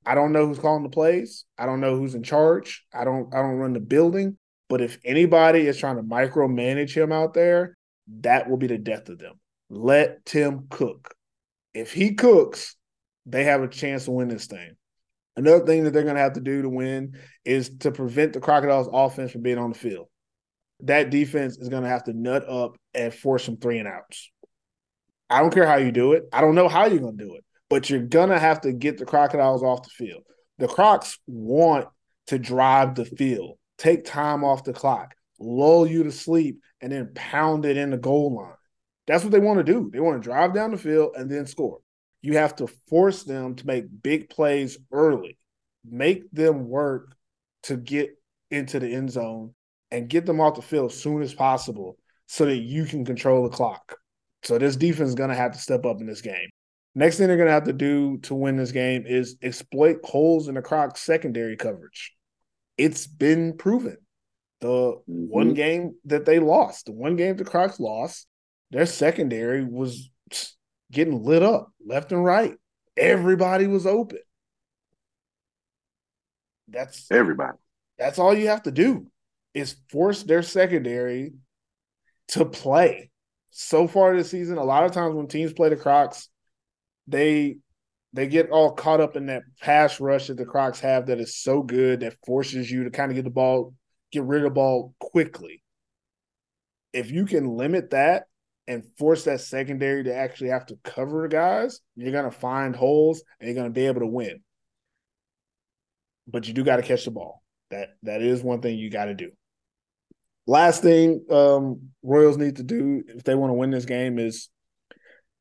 I 0.04 0.14
don't 0.14 0.32
know 0.32 0.46
who's 0.46 0.58
calling 0.58 0.82
the 0.82 0.90
plays. 0.90 1.44
I 1.56 1.64
don't 1.64 1.80
know 1.80 1.96
who's 1.96 2.14
in 2.14 2.22
charge. 2.22 2.84
I 2.92 3.04
don't 3.04 3.32
I 3.34 3.38
don't 3.38 3.56
run 3.56 3.72
the 3.72 3.80
building. 3.80 4.36
But 4.68 4.80
if 4.80 4.98
anybody 5.04 5.66
is 5.66 5.78
trying 5.78 5.96
to 5.96 6.02
micromanage 6.02 6.94
him 6.94 7.12
out 7.12 7.34
there, 7.34 7.76
that 8.20 8.48
will 8.48 8.56
be 8.56 8.66
the 8.66 8.78
death 8.78 9.08
of 9.08 9.18
them. 9.18 9.34
Let 9.74 10.26
Tim 10.26 10.66
cook. 10.68 11.14
If 11.72 11.94
he 11.94 12.12
cooks, 12.12 12.76
they 13.24 13.44
have 13.44 13.62
a 13.62 13.68
chance 13.68 14.04
to 14.04 14.10
win 14.10 14.28
this 14.28 14.46
thing. 14.46 14.72
Another 15.34 15.64
thing 15.64 15.84
that 15.84 15.94
they're 15.94 16.02
going 16.02 16.16
to 16.16 16.20
have 16.20 16.34
to 16.34 16.40
do 16.40 16.60
to 16.60 16.68
win 16.68 17.16
is 17.46 17.78
to 17.78 17.90
prevent 17.90 18.34
the 18.34 18.40
Crocodiles' 18.40 18.90
offense 18.92 19.32
from 19.32 19.40
being 19.40 19.56
on 19.56 19.72
the 19.72 19.78
field. 19.78 20.08
That 20.80 21.08
defense 21.08 21.56
is 21.56 21.70
going 21.70 21.84
to 21.84 21.88
have 21.88 22.04
to 22.04 22.12
nut 22.12 22.46
up 22.46 22.76
and 22.92 23.14
force 23.14 23.44
some 23.44 23.56
three 23.56 23.78
and 23.78 23.88
outs. 23.88 24.30
I 25.30 25.40
don't 25.40 25.54
care 25.54 25.66
how 25.66 25.76
you 25.76 25.90
do 25.90 26.12
it. 26.12 26.24
I 26.34 26.42
don't 26.42 26.54
know 26.54 26.68
how 26.68 26.84
you're 26.84 26.98
going 27.00 27.16
to 27.16 27.24
do 27.24 27.34
it, 27.36 27.44
but 27.70 27.88
you're 27.88 28.02
going 28.02 28.28
to 28.28 28.38
have 28.38 28.60
to 28.62 28.74
get 28.74 28.98
the 28.98 29.06
Crocodiles 29.06 29.62
off 29.62 29.84
the 29.84 30.04
field. 30.04 30.24
The 30.58 30.68
Crocs 30.68 31.18
want 31.26 31.88
to 32.26 32.38
drive 32.38 32.94
the 32.94 33.06
field, 33.06 33.56
take 33.78 34.04
time 34.04 34.44
off 34.44 34.64
the 34.64 34.74
clock, 34.74 35.14
lull 35.40 35.86
you 35.86 36.04
to 36.04 36.12
sleep, 36.12 36.60
and 36.82 36.92
then 36.92 37.12
pound 37.14 37.64
it 37.64 37.78
in 37.78 37.88
the 37.88 37.96
goal 37.96 38.36
line. 38.36 38.52
That's 39.06 39.24
what 39.24 39.32
they 39.32 39.40
want 39.40 39.58
to 39.58 39.72
do. 39.72 39.90
They 39.92 40.00
want 40.00 40.22
to 40.22 40.28
drive 40.28 40.54
down 40.54 40.70
the 40.70 40.78
field 40.78 41.14
and 41.16 41.30
then 41.30 41.46
score. 41.46 41.80
You 42.20 42.36
have 42.36 42.54
to 42.56 42.68
force 42.88 43.24
them 43.24 43.56
to 43.56 43.66
make 43.66 43.84
big 44.02 44.30
plays 44.30 44.78
early, 44.92 45.36
make 45.84 46.30
them 46.30 46.68
work 46.68 47.16
to 47.64 47.76
get 47.76 48.10
into 48.50 48.78
the 48.78 48.92
end 48.92 49.10
zone 49.10 49.54
and 49.90 50.08
get 50.08 50.24
them 50.24 50.40
off 50.40 50.54
the 50.54 50.62
field 50.62 50.92
as 50.92 51.00
soon 51.00 51.22
as 51.22 51.34
possible 51.34 51.96
so 52.26 52.44
that 52.44 52.58
you 52.58 52.84
can 52.84 53.04
control 53.04 53.42
the 53.42 53.54
clock. 53.54 53.96
So 54.44 54.58
this 54.58 54.76
defense 54.76 55.10
is 55.10 55.14
going 55.14 55.30
to 55.30 55.36
have 55.36 55.52
to 55.52 55.58
step 55.58 55.84
up 55.84 56.00
in 56.00 56.06
this 56.06 56.22
game. 56.22 56.48
Next 56.94 57.16
thing 57.16 57.26
they're 57.26 57.36
going 57.36 57.48
to 57.48 57.52
have 57.52 57.64
to 57.64 57.72
do 57.72 58.18
to 58.18 58.34
win 58.34 58.56
this 58.56 58.72
game 58.72 59.04
is 59.06 59.36
exploit 59.42 59.98
holes 60.04 60.48
in 60.48 60.54
the 60.54 60.62
Crocs 60.62 61.00
secondary 61.00 61.56
coverage. 61.56 62.12
It's 62.76 63.06
been 63.06 63.56
proven. 63.56 63.96
The 64.60 64.68
mm-hmm. 64.68 65.26
one 65.28 65.54
game 65.54 65.96
that 66.04 66.24
they 66.24 66.38
lost, 66.38 66.86
the 66.86 66.92
one 66.92 67.16
game 67.16 67.36
the 67.36 67.44
Crocs 67.44 67.80
lost, 67.80 68.26
their 68.72 68.86
secondary 68.86 69.62
was 69.62 70.10
getting 70.90 71.22
lit 71.22 71.42
up 71.42 71.70
left 71.86 72.10
and 72.10 72.24
right. 72.24 72.54
Everybody 72.96 73.66
was 73.66 73.86
open. 73.86 74.18
That's 76.68 77.10
everybody. 77.10 77.58
That's 77.98 78.18
all 78.18 78.34
you 78.34 78.48
have 78.48 78.62
to 78.64 78.70
do 78.70 79.06
is 79.54 79.76
force 79.90 80.22
their 80.22 80.42
secondary 80.42 81.34
to 82.28 82.46
play. 82.46 83.10
So 83.50 83.86
far 83.86 84.16
this 84.16 84.30
season, 84.30 84.56
a 84.56 84.64
lot 84.64 84.84
of 84.84 84.92
times 84.92 85.14
when 85.14 85.28
teams 85.28 85.52
play 85.52 85.68
the 85.68 85.76
Crocs, 85.76 86.28
they 87.06 87.58
they 88.14 88.26
get 88.26 88.50
all 88.50 88.72
caught 88.72 89.00
up 89.00 89.16
in 89.16 89.26
that 89.26 89.42
pass 89.60 90.00
rush 90.00 90.28
that 90.28 90.38
the 90.38 90.46
Crocs 90.46 90.80
have 90.80 91.06
that 91.06 91.20
is 91.20 91.36
so 91.36 91.62
good 91.62 92.00
that 92.00 92.16
forces 92.24 92.70
you 92.70 92.84
to 92.84 92.90
kind 92.90 93.10
of 93.10 93.16
get 93.16 93.24
the 93.24 93.30
ball, 93.30 93.74
get 94.10 94.24
rid 94.24 94.42
of 94.42 94.44
the 94.44 94.54
ball 94.54 94.94
quickly. 94.98 95.62
If 96.94 97.10
you 97.10 97.26
can 97.26 97.56
limit 97.56 97.90
that 97.90 98.24
and 98.72 98.84
force 98.98 99.24
that 99.24 99.40
secondary 99.40 100.04
to 100.04 100.14
actually 100.14 100.50
have 100.50 100.66
to 100.66 100.78
cover 100.82 101.28
guys, 101.28 101.80
you're 101.94 102.12
gonna 102.12 102.30
find 102.30 102.74
holes 102.74 103.22
and 103.38 103.48
you're 103.48 103.56
gonna 103.56 103.70
be 103.70 103.86
able 103.86 104.00
to 104.00 104.06
win. 104.06 104.40
But 106.26 106.48
you 106.48 106.54
do 106.54 106.64
got 106.64 106.76
to 106.76 106.82
catch 106.82 107.04
the 107.04 107.10
ball. 107.10 107.42
That 107.70 107.90
that 108.04 108.22
is 108.22 108.42
one 108.42 108.60
thing 108.60 108.78
you 108.78 108.90
got 108.90 109.06
to 109.06 109.14
do. 109.14 109.30
Last 110.46 110.82
thing 110.82 111.24
um, 111.30 111.90
Royals 112.02 112.36
need 112.36 112.56
to 112.56 112.62
do 112.62 113.02
if 113.08 113.24
they 113.24 113.34
want 113.34 113.50
to 113.50 113.54
win 113.54 113.70
this 113.70 113.84
game 113.84 114.18
is 114.18 114.48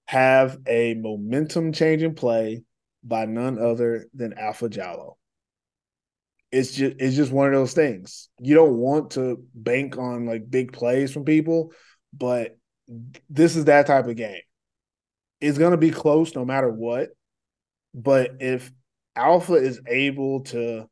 have 0.05 0.57
a 0.67 0.93
momentum 0.95 1.73
changing 1.73 2.15
play 2.15 2.63
by 3.03 3.25
none 3.25 3.57
other 3.57 4.07
than 4.13 4.37
Alpha 4.37 4.69
Jallow. 4.69 5.17
It's 6.51 6.73
just 6.73 6.95
it's 6.99 7.15
just 7.15 7.31
one 7.31 7.47
of 7.47 7.53
those 7.53 7.73
things. 7.73 8.29
You 8.39 8.55
don't 8.55 8.77
want 8.77 9.11
to 9.11 9.43
bank 9.53 9.97
on 9.97 10.25
like 10.25 10.49
big 10.49 10.73
plays 10.73 11.11
from 11.11 11.23
people, 11.23 11.71
but 12.13 12.57
this 13.29 13.55
is 13.55 13.65
that 13.65 13.87
type 13.87 14.07
of 14.07 14.15
game. 14.15 14.41
It's 15.39 15.57
gonna 15.57 15.77
be 15.77 15.91
close 15.91 16.35
no 16.35 16.45
matter 16.45 16.69
what. 16.69 17.09
But 17.93 18.37
if 18.39 18.71
Alpha 19.15 19.55
is 19.55 19.81
able 19.87 20.41
to 20.45 20.87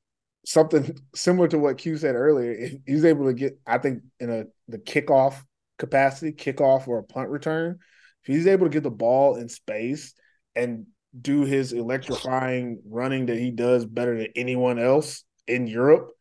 something 0.45 0.97
similar 1.15 1.47
to 1.49 1.59
what 1.59 1.77
Q 1.77 1.97
said 1.97 2.15
earlier. 2.15 2.51
if 2.51 2.73
He's 2.85 3.05
able 3.05 3.25
to 3.25 3.33
get, 3.33 3.59
I 3.65 3.77
think, 3.77 4.01
in 4.19 4.29
a 4.29 4.45
the 4.67 4.79
kickoff 4.79 5.35
capacity, 5.77 6.33
kickoff 6.33 6.87
or 6.87 6.99
a 6.99 7.03
punt 7.03 7.29
return. 7.29 7.79
If 8.23 8.35
he's 8.35 8.47
able 8.47 8.65
to 8.65 8.71
get 8.71 8.83
the 8.83 8.91
ball 8.91 9.35
in 9.35 9.47
space 9.47 10.13
and 10.55 10.87
do 11.19 11.45
his 11.45 11.71
electrifying 11.71 12.81
running 12.85 13.27
that 13.27 13.37
he 13.37 13.49
does 13.49 13.85
better 13.85 14.17
than 14.17 14.27
anyone 14.35 14.77
else 14.77 15.23
in 15.47 15.67
Europe, 15.67 16.11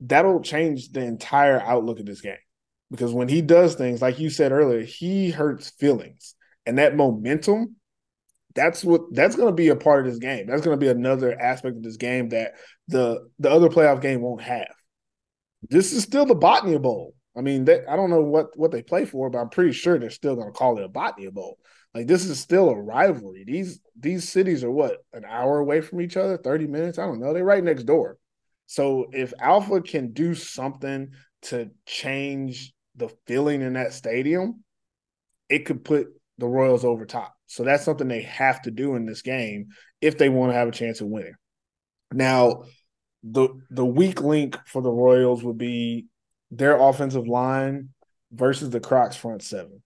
that'll 0.00 0.42
change 0.42 0.90
the 0.90 1.00
entire 1.00 1.60
outlook 1.60 1.98
of 1.98 2.06
this 2.06 2.20
game. 2.20 2.36
Because 2.90 3.12
when 3.12 3.28
he 3.28 3.40
does 3.40 3.74
things, 3.74 4.02
like 4.02 4.18
you 4.18 4.30
said 4.30 4.52
earlier, 4.52 4.82
he 4.82 5.30
hurts 5.30 5.70
feelings. 5.70 6.34
And 6.66 6.78
that 6.78 6.96
momentum 6.96 7.76
that's 8.54 8.84
what 8.84 9.02
that's 9.12 9.36
going 9.36 9.48
to 9.48 9.54
be 9.54 9.68
a 9.68 9.76
part 9.76 10.00
of 10.00 10.12
this 10.12 10.18
game. 10.18 10.46
That's 10.46 10.62
going 10.62 10.78
to 10.78 10.84
be 10.84 10.90
another 10.90 11.38
aspect 11.40 11.76
of 11.76 11.82
this 11.82 11.96
game 11.96 12.30
that 12.30 12.54
the 12.88 13.28
the 13.38 13.50
other 13.50 13.68
playoff 13.68 14.00
game 14.00 14.20
won't 14.22 14.42
have. 14.42 14.74
This 15.68 15.92
is 15.92 16.02
still 16.02 16.26
the 16.26 16.34
Botnia 16.34 16.80
Bowl. 16.80 17.14
I 17.36 17.42
mean, 17.42 17.68
I 17.68 17.96
don't 17.96 18.10
know 18.10 18.22
what 18.22 18.56
what 18.56 18.72
they 18.72 18.82
play 18.82 19.04
for, 19.04 19.30
but 19.30 19.38
I'm 19.38 19.50
pretty 19.50 19.72
sure 19.72 19.98
they're 19.98 20.10
still 20.10 20.34
going 20.34 20.48
to 20.48 20.58
call 20.58 20.78
it 20.78 20.84
a 20.84 20.88
Botnia 20.88 21.32
Bowl. 21.32 21.58
Like 21.94 22.06
this 22.06 22.24
is 22.24 22.40
still 22.40 22.70
a 22.70 22.80
rivalry. 22.80 23.44
These 23.46 23.80
these 23.98 24.28
cities 24.28 24.64
are 24.64 24.70
what 24.70 24.98
an 25.12 25.24
hour 25.24 25.58
away 25.58 25.80
from 25.80 26.00
each 26.00 26.16
other, 26.16 26.36
thirty 26.36 26.66
minutes. 26.66 26.98
I 26.98 27.06
don't 27.06 27.20
know. 27.20 27.32
They're 27.32 27.44
right 27.44 27.62
next 27.62 27.84
door. 27.84 28.18
So 28.66 29.06
if 29.12 29.32
Alpha 29.40 29.80
can 29.80 30.12
do 30.12 30.34
something 30.34 31.10
to 31.42 31.70
change 31.86 32.72
the 32.96 33.08
feeling 33.26 33.62
in 33.62 33.74
that 33.74 33.92
stadium, 33.92 34.64
it 35.48 35.66
could 35.66 35.84
put 35.84 36.08
the 36.38 36.48
Royals 36.48 36.84
over 36.84 37.04
top. 37.04 37.34
So 37.46 37.64
that's 37.64 37.84
something 37.84 38.08
they 38.08 38.22
have 38.22 38.62
to 38.62 38.70
do 38.70 38.94
in 38.94 39.06
this 39.06 39.22
game 39.22 39.68
if 40.00 40.18
they 40.18 40.28
want 40.28 40.52
to 40.52 40.56
have 40.56 40.68
a 40.68 40.72
chance 40.72 41.00
of 41.00 41.08
winning. 41.08 41.34
Now, 42.12 42.64
the 43.22 43.48
the 43.70 43.84
weak 43.84 44.22
link 44.22 44.56
for 44.66 44.80
the 44.80 44.90
Royals 44.90 45.44
would 45.44 45.58
be 45.58 46.06
their 46.50 46.80
offensive 46.80 47.28
line 47.28 47.90
versus 48.32 48.70
the 48.70 48.80
Crocs 48.80 49.16
front 49.16 49.42
seven. 49.42 49.82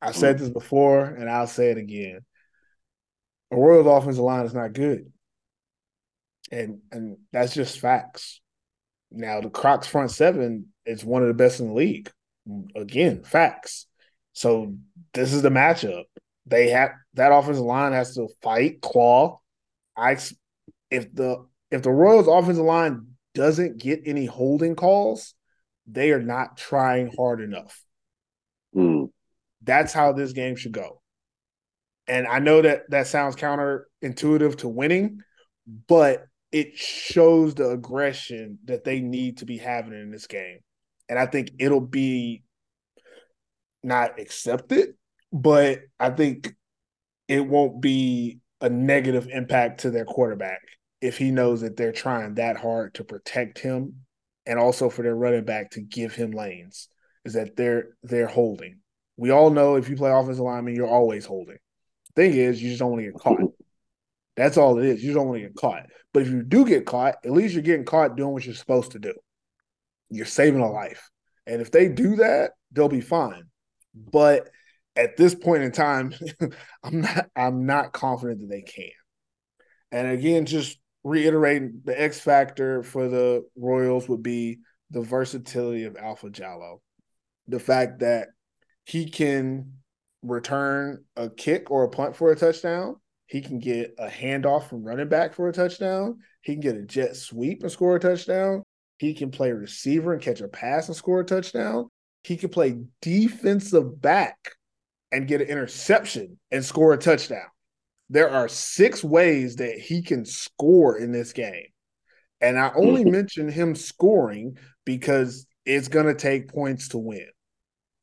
I 0.00 0.12
said 0.12 0.38
this 0.38 0.50
before 0.50 1.04
and 1.04 1.28
I'll 1.28 1.46
say 1.46 1.70
it 1.70 1.78
again. 1.78 2.20
The 3.50 3.56
Royals 3.56 3.86
offensive 3.86 4.22
line 4.22 4.44
is 4.44 4.54
not 4.54 4.72
good. 4.72 5.10
And 6.52 6.80
and 6.92 7.16
that's 7.32 7.54
just 7.54 7.80
facts. 7.80 8.40
Now 9.10 9.40
the 9.40 9.50
Crocs 9.50 9.86
front 9.86 10.10
seven 10.10 10.66
is 10.88 11.04
one 11.04 11.22
of 11.22 11.28
the 11.28 11.34
best 11.34 11.60
in 11.60 11.68
the 11.68 11.74
league. 11.74 12.10
Again, 12.74 13.22
facts. 13.22 13.86
So 14.32 14.74
this 15.12 15.32
is 15.32 15.42
the 15.42 15.50
matchup. 15.50 16.04
They 16.46 16.70
have 16.70 16.90
that 17.14 17.32
offensive 17.32 17.64
line 17.64 17.92
has 17.92 18.14
to 18.14 18.28
fight, 18.42 18.80
claw. 18.80 19.40
I 19.96 20.16
if 20.90 21.12
the 21.14 21.46
if 21.70 21.82
the 21.82 21.90
Royals 21.90 22.26
offensive 22.26 22.64
line 22.64 23.08
doesn't 23.34 23.78
get 23.78 24.02
any 24.06 24.24
holding 24.24 24.74
calls, 24.74 25.34
they 25.86 26.12
are 26.12 26.22
not 26.22 26.56
trying 26.56 27.12
hard 27.16 27.40
enough. 27.40 27.82
Mm. 28.74 29.10
That's 29.62 29.92
how 29.92 30.12
this 30.12 30.32
game 30.32 30.56
should 30.56 30.72
go. 30.72 31.02
And 32.06 32.26
I 32.26 32.38
know 32.38 32.62
that 32.62 32.88
that 32.90 33.06
sounds 33.06 33.36
counterintuitive 33.36 34.58
to 34.58 34.68
winning, 34.68 35.20
but 35.86 36.26
it 36.52 36.76
shows 36.76 37.54
the 37.54 37.70
aggression 37.70 38.58
that 38.64 38.84
they 38.84 39.00
need 39.00 39.38
to 39.38 39.46
be 39.46 39.58
having 39.58 39.92
in 39.92 40.10
this 40.10 40.26
game. 40.26 40.60
And 41.08 41.18
I 41.18 41.26
think 41.26 41.52
it'll 41.58 41.80
be 41.80 42.42
not 43.82 44.18
accepted, 44.20 44.94
but 45.32 45.80
I 45.98 46.10
think 46.10 46.54
it 47.28 47.46
won't 47.46 47.80
be 47.80 48.40
a 48.60 48.68
negative 48.68 49.28
impact 49.30 49.80
to 49.80 49.90
their 49.90 50.04
quarterback 50.04 50.60
if 51.00 51.16
he 51.16 51.30
knows 51.30 51.60
that 51.60 51.76
they're 51.76 51.92
trying 51.92 52.34
that 52.34 52.56
hard 52.56 52.94
to 52.94 53.04
protect 53.04 53.58
him 53.58 53.94
and 54.46 54.58
also 54.58 54.90
for 54.90 55.02
their 55.02 55.14
running 55.14 55.44
back 55.44 55.70
to 55.70 55.80
give 55.80 56.14
him 56.14 56.32
lanes 56.32 56.88
is 57.24 57.34
that 57.34 57.56
they're 57.56 57.90
they're 58.02 58.26
holding. 58.26 58.80
We 59.16 59.30
all 59.30 59.50
know 59.50 59.76
if 59.76 59.88
you 59.88 59.96
play 59.96 60.10
offensive 60.10 60.44
lineman, 60.44 60.74
you're 60.74 60.88
always 60.88 61.26
holding. 61.26 61.58
Thing 62.16 62.34
is, 62.34 62.62
you 62.62 62.70
just 62.70 62.80
don't 62.80 62.90
want 62.90 63.04
to 63.04 63.10
get 63.10 63.20
caught. 63.20 63.40
That's 64.36 64.56
all 64.56 64.78
it 64.78 64.86
is. 64.86 65.04
You 65.04 65.12
don't 65.12 65.28
want 65.28 65.40
to 65.40 65.46
get 65.48 65.56
caught. 65.56 65.86
But 66.12 66.22
if 66.22 66.30
you 66.30 66.42
do 66.42 66.64
get 66.64 66.86
caught, 66.86 67.16
at 67.24 67.30
least 67.30 67.54
you're 67.54 67.62
getting 67.62 67.84
caught 67.84 68.16
doing 68.16 68.32
what 68.32 68.46
you're 68.46 68.54
supposed 68.54 68.92
to 68.92 68.98
do. 68.98 69.12
You're 70.10 70.26
saving 70.26 70.60
a 70.60 70.70
life. 70.70 71.10
And 71.46 71.60
if 71.60 71.70
they 71.70 71.88
do 71.88 72.16
that, 72.16 72.52
they'll 72.72 72.88
be 72.88 73.00
fine. 73.00 73.44
But 73.94 74.48
at 74.96 75.16
this 75.16 75.34
point 75.34 75.62
in 75.62 75.72
time, 75.72 76.14
I'm 76.82 77.00
not 77.00 77.30
I'm 77.34 77.66
not 77.66 77.92
confident 77.92 78.40
that 78.40 78.50
they 78.50 78.62
can. 78.62 78.90
And 79.90 80.08
again, 80.08 80.46
just 80.46 80.78
reiterating 81.04 81.80
the 81.84 81.98
X 81.98 82.20
factor 82.20 82.82
for 82.82 83.08
the 83.08 83.44
Royals 83.56 84.08
would 84.08 84.22
be 84.22 84.58
the 84.90 85.00
versatility 85.00 85.84
of 85.84 85.96
Alpha 85.96 86.30
Jallow. 86.30 86.82
The 87.46 87.60
fact 87.60 88.00
that 88.00 88.28
he 88.84 89.08
can 89.08 89.78
return 90.22 91.04
a 91.16 91.30
kick 91.30 91.70
or 91.70 91.84
a 91.84 91.88
punt 91.88 92.16
for 92.16 92.32
a 92.32 92.36
touchdown. 92.36 92.96
He 93.26 93.40
can 93.40 93.58
get 93.58 93.94
a 93.98 94.08
handoff 94.08 94.68
from 94.68 94.82
running 94.82 95.08
back 95.08 95.34
for 95.34 95.48
a 95.48 95.52
touchdown. 95.52 96.18
He 96.40 96.54
can 96.54 96.60
get 96.60 96.76
a 96.76 96.82
jet 96.82 97.16
sweep 97.16 97.62
and 97.62 97.70
score 97.70 97.96
a 97.96 98.00
touchdown. 98.00 98.62
He 98.98 99.14
can 99.14 99.30
play 99.30 99.52
receiver 99.52 100.12
and 100.12 100.22
catch 100.22 100.40
a 100.40 100.48
pass 100.48 100.88
and 100.88 100.96
score 100.96 101.20
a 101.20 101.24
touchdown 101.24 101.88
he 102.22 102.36
can 102.36 102.50
play 102.50 102.78
defensive 103.00 104.00
back 104.00 104.52
and 105.12 105.26
get 105.26 105.40
an 105.40 105.48
interception 105.48 106.38
and 106.50 106.64
score 106.64 106.92
a 106.92 106.98
touchdown. 106.98 107.46
There 108.10 108.30
are 108.30 108.48
six 108.48 109.02
ways 109.04 109.56
that 109.56 109.78
he 109.78 110.02
can 110.02 110.24
score 110.24 110.98
in 110.98 111.12
this 111.12 111.32
game. 111.32 111.66
And 112.40 112.58
I 112.58 112.70
only 112.76 113.02
mm-hmm. 113.02 113.12
mention 113.12 113.48
him 113.48 113.74
scoring 113.74 114.58
because 114.84 115.46
it's 115.64 115.88
going 115.88 116.06
to 116.06 116.14
take 116.14 116.52
points 116.52 116.88
to 116.88 116.98
win. 116.98 117.28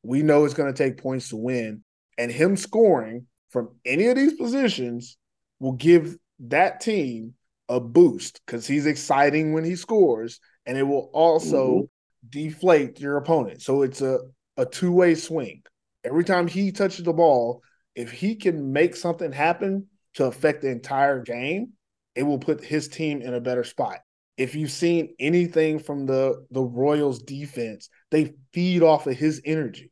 We 0.02 0.22
know 0.22 0.44
it's 0.44 0.54
going 0.54 0.72
to 0.72 0.84
take 0.84 1.00
points 1.00 1.30
to 1.30 1.36
win. 1.36 1.82
And 2.18 2.30
him 2.30 2.56
scoring 2.56 3.26
from 3.50 3.70
any 3.84 4.06
of 4.06 4.16
these 4.16 4.34
positions 4.34 5.16
will 5.58 5.72
give 5.72 6.16
that 6.40 6.80
team 6.80 7.34
a 7.68 7.80
boost 7.80 8.40
because 8.44 8.66
he's 8.66 8.86
exciting 8.86 9.52
when 9.52 9.64
he 9.64 9.74
scores. 9.74 10.40
And 10.66 10.76
it 10.76 10.82
will 10.82 11.10
also 11.12 11.68
mm-hmm 11.68 11.84
deflate 12.28 12.98
your 12.98 13.18
opponent. 13.18 13.62
So 13.62 13.82
it's 13.82 14.02
a, 14.02 14.18
a 14.56 14.66
two 14.66 14.90
way 14.90 15.14
swing. 15.14 15.62
Every 16.04 16.24
time 16.24 16.48
he 16.48 16.72
touches 16.72 17.04
the 17.04 17.12
ball, 17.12 17.62
if 17.94 18.10
he 18.10 18.34
can 18.34 18.72
make 18.72 18.96
something 18.96 19.30
happen 19.30 19.86
to 20.14 20.24
affect 20.24 20.62
the 20.62 20.70
entire 20.70 21.22
game, 21.22 21.72
it 22.16 22.24
will 22.24 22.38
put 22.38 22.64
his 22.64 22.88
team 22.88 23.22
in 23.22 23.34
a 23.34 23.40
better 23.40 23.62
spot. 23.62 24.00
if 24.36 24.54
you've 24.54 24.70
seen 24.70 25.14
anything 25.18 25.78
from 25.78 26.06
the 26.06 26.44
the 26.50 26.62
Royals 26.62 27.22
defense, 27.22 27.88
they 28.10 28.34
feed 28.52 28.82
off 28.82 29.06
of 29.06 29.16
his 29.16 29.40
energy. 29.44 29.90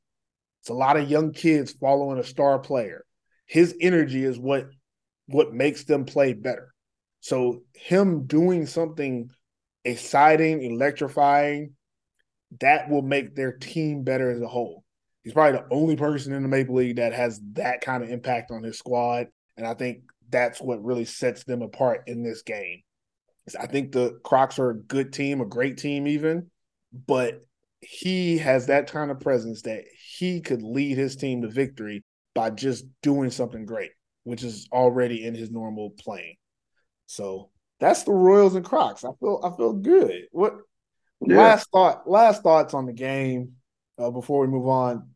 It's 0.61 0.70
a 0.70 0.75
lot 0.75 0.97
of 0.97 1.11
young 1.11 1.33
kids 1.33 1.72
following 1.72 2.18
a 2.18 2.25
star 2.25 2.59
player. 2.59 3.05
His 3.47 3.75
energy 3.81 4.25
is 4.25 4.39
what 4.39 4.66
what 5.27 5.55
makes 5.55 5.85
them 5.85 6.05
play 6.05 6.33
better. 6.35 6.75
So 7.20 7.62
him 7.75 8.27
doing 8.27 8.66
something 8.66 9.31
exciting, 9.85 10.62
electrifying, 10.62 11.72
that 12.61 12.89
will 12.89 13.03
make 13.03 13.35
their 13.35 13.53
team 13.53 14.03
better 14.03 14.30
as 14.30 14.41
a 14.41 14.49
whole. 14.49 14.85
He's 15.22 15.32
probably 15.32 15.59
the 15.59 15.74
only 15.74 15.97
person 15.97 16.32
in 16.32 16.43
the 16.43 16.49
Maple 16.49 16.76
League 16.76 16.97
that 16.97 17.12
has 17.12 17.41
that 17.53 17.80
kind 17.80 18.03
of 18.03 18.11
impact 18.11 18.51
on 18.51 18.62
his 18.62 18.78
squad. 18.78 19.28
And 19.57 19.66
I 19.66 19.74
think 19.74 20.03
that's 20.28 20.61
what 20.61 20.85
really 20.85 21.05
sets 21.05 21.45
them 21.45 21.62
apart 21.62 22.05
in 22.07 22.22
this 22.22 22.43
game. 22.43 22.82
I 23.59 23.66
think 23.66 23.93
the 23.93 24.18
Crocs 24.24 24.59
are 24.59 24.70
a 24.70 24.78
good 24.78 25.12
team, 25.12 25.41
a 25.41 25.47
great 25.47 25.78
team, 25.78 26.07
even, 26.07 26.51
but 27.07 27.41
he 27.80 28.39
has 28.39 28.66
that 28.66 28.91
kind 28.91 29.11
of 29.11 29.20
presence 29.20 29.62
that 29.62 29.85
he 30.18 30.41
could 30.41 30.62
lead 30.62 30.97
his 30.97 31.16
team 31.16 31.43
to 31.43 31.49
victory 31.49 32.03
by 32.35 32.51
just 32.51 32.87
doing 33.03 33.30
something 33.30 33.66
great, 33.66 33.91
which 34.24 34.43
is 34.43 34.68
already 34.72 35.24
in 35.24 35.35
his 35.35 35.51
normal 35.51 35.91
playing. 35.99 36.37
So 37.07 37.51
that's 37.85 38.05
the 38.05 38.12
Royals 38.12 38.55
and 38.55 38.64
Crocs. 38.64 39.05
I 39.05 39.11
feel 39.20 39.41
I 39.45 39.55
feel 39.57 39.74
good. 39.74 40.26
What 40.32 40.57
yeah. 41.20 41.37
last 41.37 41.68
thought? 41.70 42.09
Last 42.09 42.43
thoughts 42.43 42.72
on 42.72 42.87
the 42.87 42.95
game 42.95 43.53
uh, 43.99 44.11
before 44.11 44.41
we 44.41 44.47
move 44.47 44.66
on. 44.66 45.11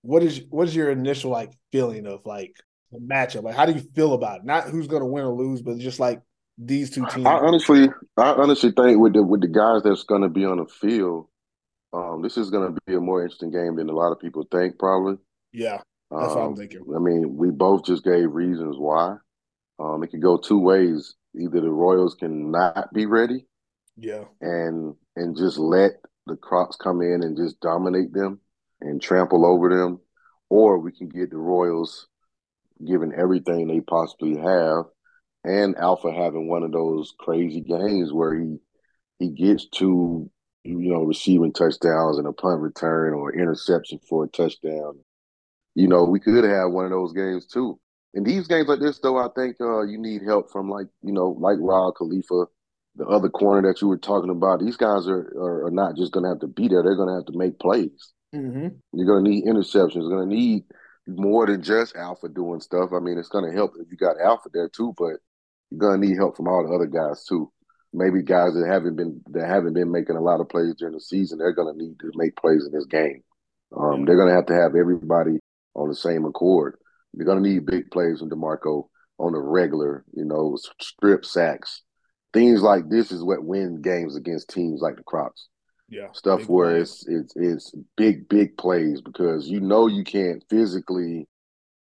What 0.00 0.22
is 0.22 0.40
what 0.48 0.66
is 0.68 0.74
your 0.74 0.90
initial 0.90 1.30
like 1.30 1.52
feeling 1.70 2.06
of 2.06 2.24
like 2.24 2.56
the 2.92 2.98
matchup? 2.98 3.42
Like, 3.42 3.54
how 3.54 3.66
do 3.66 3.72
you 3.72 3.80
feel 3.94 4.14
about 4.14 4.40
it? 4.40 4.46
Not 4.46 4.64
who's 4.64 4.86
going 4.86 5.02
to 5.02 5.06
win 5.06 5.24
or 5.24 5.34
lose, 5.34 5.60
but 5.60 5.78
just 5.78 6.00
like 6.00 6.22
these 6.56 6.90
two 6.90 7.04
teams. 7.06 7.26
I 7.26 7.34
honestly, 7.34 7.90
I 8.16 8.32
honestly 8.32 8.72
think 8.72 8.98
with 8.98 9.12
the 9.12 9.22
with 9.22 9.42
the 9.42 9.48
guys 9.48 9.82
that's 9.82 10.04
going 10.04 10.22
to 10.22 10.30
be 10.30 10.46
on 10.46 10.58
the 10.58 10.66
field, 10.66 11.28
um, 11.92 12.22
this 12.22 12.38
is 12.38 12.48
going 12.48 12.74
to 12.74 12.80
be 12.86 12.94
a 12.94 13.00
more 13.00 13.22
interesting 13.22 13.50
game 13.50 13.76
than 13.76 13.90
a 13.90 13.94
lot 13.94 14.12
of 14.12 14.20
people 14.20 14.46
think. 14.50 14.78
Probably. 14.78 15.18
Yeah, 15.52 15.82
that's 16.10 16.32
um, 16.32 16.38
what 16.38 16.38
I'm 16.38 16.46
um, 16.48 16.56
thinking. 16.56 16.80
I 16.96 17.00
mean, 17.00 17.36
we 17.36 17.50
both 17.50 17.84
just 17.84 18.02
gave 18.02 18.32
reasons 18.32 18.76
why. 18.78 19.16
Um, 19.78 20.02
it 20.02 20.08
could 20.08 20.22
go 20.22 20.38
two 20.38 20.58
ways. 20.58 21.14
Either 21.36 21.60
the 21.60 21.70
Royals 21.70 22.14
can 22.14 22.50
not 22.50 22.92
be 22.92 23.06
ready, 23.06 23.46
yeah, 23.96 24.24
and 24.40 24.94
and 25.16 25.36
just 25.36 25.58
let 25.58 25.92
the 26.26 26.36
Crocs 26.36 26.76
come 26.76 27.00
in 27.00 27.22
and 27.22 27.36
just 27.36 27.60
dominate 27.60 28.12
them 28.12 28.40
and 28.80 29.00
trample 29.00 29.44
over 29.46 29.68
them, 29.68 30.00
or 30.48 30.78
we 30.78 30.92
can 30.92 31.08
get 31.08 31.30
the 31.30 31.38
Royals 31.38 32.06
giving 32.86 33.12
everything 33.12 33.66
they 33.66 33.80
possibly 33.80 34.36
have, 34.36 34.84
and 35.44 35.76
Alpha 35.76 36.12
having 36.12 36.48
one 36.48 36.62
of 36.62 36.72
those 36.72 37.14
crazy 37.18 37.60
games 37.60 38.12
where 38.12 38.34
he 38.34 38.58
he 39.18 39.30
gets 39.30 39.68
to 39.70 40.30
you 40.64 40.92
know 40.92 41.02
receiving 41.02 41.52
touchdowns 41.52 42.18
and 42.18 42.26
a 42.26 42.32
punt 42.32 42.60
return 42.60 43.14
or 43.14 43.34
interception 43.34 43.98
for 44.08 44.24
a 44.24 44.28
touchdown. 44.28 45.00
You 45.74 45.88
know, 45.88 46.04
we 46.04 46.20
could 46.20 46.44
have 46.44 46.72
one 46.72 46.84
of 46.84 46.90
those 46.90 47.12
games 47.12 47.46
too. 47.46 47.78
In 48.18 48.24
these 48.24 48.48
games 48.48 48.66
like 48.66 48.80
this, 48.80 48.98
though, 48.98 49.16
I 49.16 49.28
think 49.32 49.60
uh, 49.60 49.82
you 49.82 49.96
need 49.96 50.22
help 50.26 50.50
from 50.50 50.68
like 50.68 50.88
you 51.04 51.12
know 51.12 51.36
like 51.38 51.56
Rob 51.60 51.94
Khalifa, 51.94 52.46
the 52.96 53.06
other 53.06 53.28
corner 53.28 53.68
that 53.68 53.80
you 53.80 53.86
were 53.86 53.96
talking 53.96 54.30
about. 54.30 54.58
These 54.58 54.76
guys 54.76 55.06
are 55.06 55.32
are, 55.38 55.66
are 55.66 55.70
not 55.70 55.94
just 55.94 56.10
going 56.10 56.24
to 56.24 56.30
have 56.30 56.40
to 56.40 56.48
be 56.48 56.66
there; 56.66 56.82
they're 56.82 56.96
going 56.96 57.10
to 57.10 57.14
have 57.14 57.26
to 57.26 57.38
make 57.38 57.60
plays. 57.60 58.12
Mm-hmm. 58.34 58.74
You're 58.92 59.06
going 59.06 59.24
to 59.24 59.30
need 59.30 59.44
interceptions. 59.44 60.02
You're 60.02 60.16
going 60.16 60.28
to 60.28 60.34
need 60.34 60.64
more 61.06 61.46
than 61.46 61.62
just 61.62 61.94
Alpha 61.94 62.28
doing 62.28 62.58
stuff. 62.58 62.90
I 62.92 62.98
mean, 62.98 63.18
it's 63.18 63.28
going 63.28 63.48
to 63.48 63.56
help 63.56 63.74
if 63.78 63.86
you 63.88 63.96
got 63.96 64.20
Alpha 64.20 64.48
there 64.52 64.68
too, 64.68 64.94
but 64.98 65.22
you're 65.70 65.78
going 65.78 66.00
to 66.00 66.08
need 66.08 66.16
help 66.16 66.36
from 66.36 66.48
all 66.48 66.66
the 66.66 66.74
other 66.74 66.86
guys 66.90 67.24
too. 67.24 67.52
Maybe 67.92 68.24
guys 68.24 68.54
that 68.54 68.66
haven't 68.66 68.96
been 68.96 69.22
that 69.30 69.46
haven't 69.46 69.74
been 69.74 69.92
making 69.92 70.16
a 70.16 70.20
lot 70.20 70.40
of 70.40 70.48
plays 70.48 70.74
during 70.76 70.94
the 70.94 71.00
season, 71.00 71.38
they're 71.38 71.54
going 71.54 71.72
to 71.72 71.80
need 71.80 72.00
to 72.00 72.10
make 72.16 72.34
plays 72.34 72.66
in 72.66 72.72
this 72.72 72.86
game. 72.86 73.22
Um, 73.76 74.06
they're 74.06 74.16
going 74.16 74.28
to 74.28 74.34
have 74.34 74.46
to 74.46 74.58
have 74.60 74.74
everybody 74.74 75.38
on 75.76 75.88
the 75.88 75.94
same 75.94 76.24
accord. 76.24 76.78
You're 77.14 77.26
going 77.26 77.42
to 77.42 77.48
need 77.48 77.66
big 77.66 77.90
plays 77.90 78.20
from 78.20 78.30
DeMarco 78.30 78.88
on 79.18 79.32
the 79.32 79.40
regular, 79.40 80.04
you 80.12 80.24
know, 80.24 80.56
strip 80.80 81.24
sacks. 81.24 81.82
Things 82.32 82.62
like 82.62 82.88
this 82.88 83.10
is 83.10 83.24
what 83.24 83.44
wins 83.44 83.80
games 83.80 84.16
against 84.16 84.50
teams 84.50 84.80
like 84.80 84.96
the 84.96 85.02
Crocs. 85.02 85.48
Yeah. 85.88 86.12
Stuff 86.12 86.48
where 86.48 86.76
plays. 86.76 87.04
it's 87.08 87.34
it's 87.34 87.36
it's 87.36 87.74
big, 87.96 88.28
big 88.28 88.58
plays 88.58 89.00
because 89.00 89.48
you 89.48 89.60
know 89.60 89.86
you 89.86 90.04
can't 90.04 90.44
physically 90.50 91.26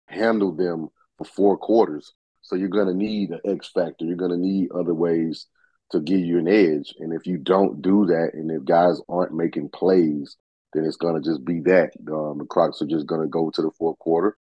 handle 0.05 0.51
them 0.55 0.89
for 1.17 1.25
four 1.25 1.57
quarters. 1.57 2.13
So 2.41 2.55
you're 2.55 2.69
gonna 2.69 2.93
need 2.93 3.31
an 3.31 3.39
X 3.43 3.71
factor. 3.73 4.05
You're 4.05 4.15
gonna 4.15 4.37
need 4.37 4.71
other 4.71 4.93
ways 4.93 5.47
to 5.91 5.99
give 5.99 6.19
you 6.19 6.37
an 6.37 6.47
edge. 6.47 6.93
And 6.99 7.13
if 7.13 7.25
you 7.25 7.37
don't 7.37 7.81
do 7.81 8.05
that, 8.05 8.31
and 8.33 8.51
if 8.51 8.63
guys 8.63 9.01
aren't 9.09 9.33
making 9.33 9.69
plays, 9.69 10.37
then 10.73 10.85
it's 10.85 10.97
gonna 10.97 11.21
just 11.21 11.43
be 11.43 11.61
that. 11.61 11.93
Um, 12.07 12.37
the 12.37 12.45
Crocs 12.47 12.83
are 12.83 12.87
just 12.87 13.07
gonna 13.07 13.27
go 13.27 13.49
to 13.49 13.61
the 13.63 13.71
fourth 13.79 13.97
quarter 13.97 14.37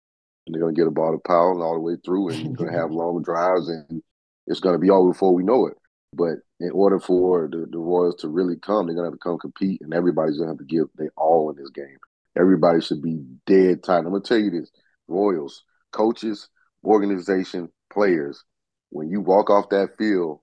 and 0.46 0.54
they're 0.54 0.60
gonna 0.60 0.74
get 0.74 0.86
a 0.86 0.90
ball 0.90 1.12
to 1.12 1.18
Powell 1.18 1.62
all 1.62 1.74
the 1.74 1.80
way 1.80 1.96
through, 2.04 2.30
and 2.30 2.38
you're 2.40 2.52
gonna 2.54 2.78
have 2.78 2.90
long 2.92 3.22
drives, 3.22 3.68
and 3.68 4.02
it's 4.46 4.60
gonna 4.60 4.78
be 4.78 4.90
over 4.90 5.12
before 5.12 5.34
we 5.34 5.42
know 5.42 5.66
it. 5.66 5.74
But 6.12 6.36
in 6.60 6.70
order 6.72 7.00
for 7.00 7.48
the, 7.50 7.66
the 7.70 7.78
Royals 7.78 8.16
to 8.16 8.28
really 8.28 8.56
come, 8.56 8.86
they're 8.86 8.94
gonna 8.94 9.08
have 9.08 9.14
to 9.14 9.18
come 9.18 9.38
compete, 9.38 9.80
and 9.80 9.94
everybody's 9.94 10.38
gonna 10.38 10.50
have 10.50 10.58
to 10.58 10.64
give 10.64 10.86
their 10.96 11.10
all 11.16 11.50
in 11.50 11.56
this 11.56 11.70
game. 11.70 11.98
Everybody 12.36 12.80
should 12.80 13.02
be 13.02 13.24
dead 13.46 13.82
tight. 13.82 13.98
I'm 13.98 14.04
gonna 14.04 14.20
tell 14.20 14.38
you 14.38 14.50
this: 14.50 14.70
Royals, 15.08 15.64
coaches, 15.92 16.48
organization, 16.84 17.70
players. 17.92 18.44
When 18.90 19.08
you 19.08 19.20
walk 19.20 19.50
off 19.50 19.70
that 19.70 19.96
field 19.98 20.40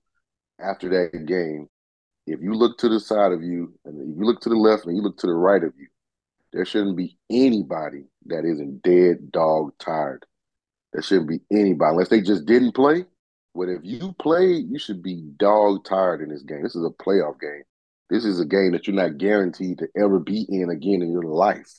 after 0.59 0.89
that 0.89 1.25
game, 1.25 1.69
if 2.27 2.41
you 2.41 2.53
look 2.53 2.77
to 2.79 2.89
the 2.89 2.99
side 2.99 3.31
of 3.31 3.43
you, 3.43 3.73
and 3.85 4.01
if 4.01 4.17
you 4.17 4.25
look 4.25 4.41
to 4.41 4.49
the 4.49 4.55
left 4.55 4.85
and 4.85 4.95
you 4.95 5.01
look 5.01 5.17
to 5.19 5.27
the 5.27 5.33
right 5.33 5.63
of 5.63 5.73
you, 5.77 5.87
there 6.51 6.65
shouldn't 6.65 6.97
be 6.97 7.17
anybody 7.29 8.05
that 8.27 8.45
isn't 8.45 8.81
dead 8.83 9.31
dog 9.31 9.71
tired. 9.79 10.25
There 10.93 11.01
shouldn't 11.01 11.29
be 11.29 11.39
anybody 11.51 11.91
unless 11.91 12.09
they 12.09 12.21
just 12.21 12.45
didn't 12.45 12.73
play. 12.73 13.05
But 13.53 13.69
if 13.69 13.81
you 13.83 14.13
play, 14.19 14.53
you 14.53 14.79
should 14.79 15.03
be 15.03 15.23
dog 15.37 15.83
tired 15.85 16.21
in 16.21 16.29
this 16.29 16.43
game. 16.43 16.63
This 16.63 16.75
is 16.75 16.85
a 16.85 17.03
playoff 17.03 17.39
game. 17.39 17.63
This 18.09 18.25
is 18.25 18.39
a 18.39 18.45
game 18.45 18.71
that 18.71 18.87
you're 18.87 18.95
not 18.95 19.17
guaranteed 19.17 19.79
to 19.79 19.87
ever 19.97 20.19
be 20.19 20.45
in 20.49 20.69
again 20.69 21.01
in 21.01 21.11
your 21.11 21.23
life. 21.23 21.71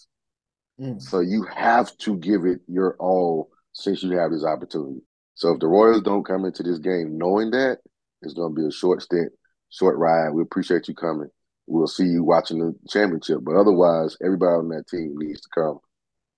Mm. 0.81 1.01
So 1.01 1.21
you 1.21 1.47
have 1.55 1.97
to 1.99 2.17
give 2.17 2.45
it 2.45 2.61
your 2.67 2.97
all 2.99 3.51
since 3.73 4.03
you 4.03 4.19
have 4.19 4.31
this 4.31 4.45
opportunity. 4.45 5.01
So 5.35 5.53
if 5.53 5.61
the 5.61 5.67
Royals 5.67 6.03
don't 6.03 6.25
come 6.25 6.45
into 6.45 6.63
this 6.63 6.79
game 6.79 7.19
knowing 7.19 7.51
that, 7.51 7.79
it's 8.23 8.35
going 8.35 8.55
to 8.55 8.61
be 8.61 8.67
a 8.67 8.73
short 8.73 9.03
stint, 9.03 9.33
short 9.71 9.97
ride. 9.99 10.31
We 10.31 10.43
appreciate 10.43 10.89
you 10.89 10.95
coming. 10.95 11.29
We'll 11.67 11.87
see 11.87 12.05
you 12.05 12.23
watching 12.23 12.59
the 12.59 12.75
championship. 12.89 13.39
But 13.43 13.57
otherwise, 13.57 14.17
everybody 14.23 14.53
on 14.53 14.69
that 14.69 14.89
team 14.89 15.15
needs 15.17 15.41
to 15.41 15.49
come 15.55 15.79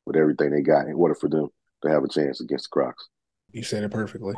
with 0.06 0.16
everything 0.16 0.50
they 0.50 0.62
got 0.62 0.86
in 0.86 0.94
order 0.94 1.14
for 1.14 1.28
them 1.28 1.48
to 1.82 1.90
have 1.90 2.04
a 2.04 2.08
chance 2.08 2.40
against 2.40 2.64
the 2.64 2.70
Crocs. 2.70 3.08
You 3.52 3.62
said 3.62 3.84
it 3.84 3.90
perfectly. 3.90 4.34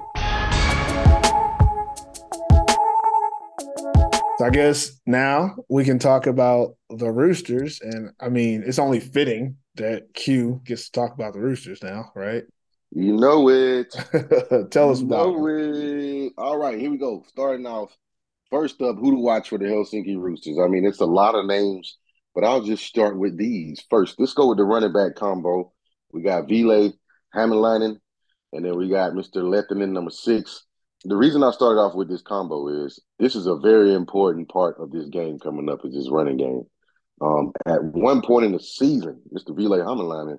So 4.38 4.44
I 4.44 4.50
guess 4.50 5.00
now 5.06 5.56
we 5.70 5.84
can 5.84 5.98
talk 5.98 6.26
about 6.26 6.76
the 6.90 7.10
Roosters, 7.10 7.80
and 7.80 8.10
I 8.20 8.28
mean 8.28 8.64
it's 8.66 8.78
only 8.78 9.00
fitting 9.00 9.56
that 9.76 10.12
Q 10.12 10.60
gets 10.64 10.86
to 10.86 10.92
talk 10.92 11.14
about 11.14 11.32
the 11.32 11.40
Roosters 11.40 11.82
now, 11.82 12.12
right? 12.14 12.44
You 12.90 13.16
know 13.16 13.48
it. 13.48 13.92
Tell 14.70 14.90
us 14.90 15.00
you 15.00 15.06
about 15.06 15.28
know 15.28 15.46
it. 15.46 16.32
All 16.36 16.58
right, 16.58 16.78
here 16.78 16.90
we 16.90 16.98
go. 16.98 17.24
Starting 17.28 17.66
off, 17.66 17.96
first 18.50 18.80
up, 18.82 18.96
who 18.96 19.12
to 19.12 19.16
watch 19.16 19.48
for 19.48 19.58
the 19.58 19.64
Helsinki 19.64 20.18
Roosters? 20.18 20.58
I 20.62 20.68
mean, 20.68 20.84
it's 20.84 21.00
a 21.00 21.06
lot 21.06 21.34
of 21.34 21.46
names, 21.46 21.96
but 22.36 22.44
I'll 22.44 22.60
just 22.60 22.84
start 22.84 23.18
with 23.18 23.38
these 23.38 23.82
first. 23.88 24.20
Let's 24.20 24.34
go 24.34 24.48
with 24.48 24.58
the 24.58 24.64
running 24.64 24.92
back 24.92 25.16
combo. 25.16 25.72
We 26.12 26.22
got 26.22 26.46
Ville 26.46 26.92
Hämäläinen, 27.34 27.96
and 28.52 28.64
then 28.64 28.76
we 28.76 28.90
got 28.90 29.12
Mr. 29.12 29.36
Lehtinen, 29.36 29.88
number 29.88 30.10
six. 30.10 30.64
The 31.04 31.16
reason 31.16 31.42
I 31.42 31.50
started 31.50 31.80
off 31.80 31.94
with 31.94 32.10
this 32.10 32.20
combo 32.20 32.84
is 32.84 33.00
this 33.18 33.36
is 33.36 33.46
a 33.46 33.56
very 33.56 33.94
important 33.94 34.50
part 34.50 34.76
of 34.78 34.92
this 34.92 35.08
game 35.08 35.38
coming 35.38 35.70
up 35.70 35.80
is 35.84 35.94
this 35.94 36.10
running 36.10 36.36
game. 36.36 36.64
Um, 37.22 37.52
at 37.64 37.82
one 37.82 38.20
point 38.20 38.44
in 38.44 38.52
the 38.52 38.60
season, 38.60 39.22
Mr. 39.34 39.56
Ville 39.56 39.78
Hämäläinen 39.78 40.36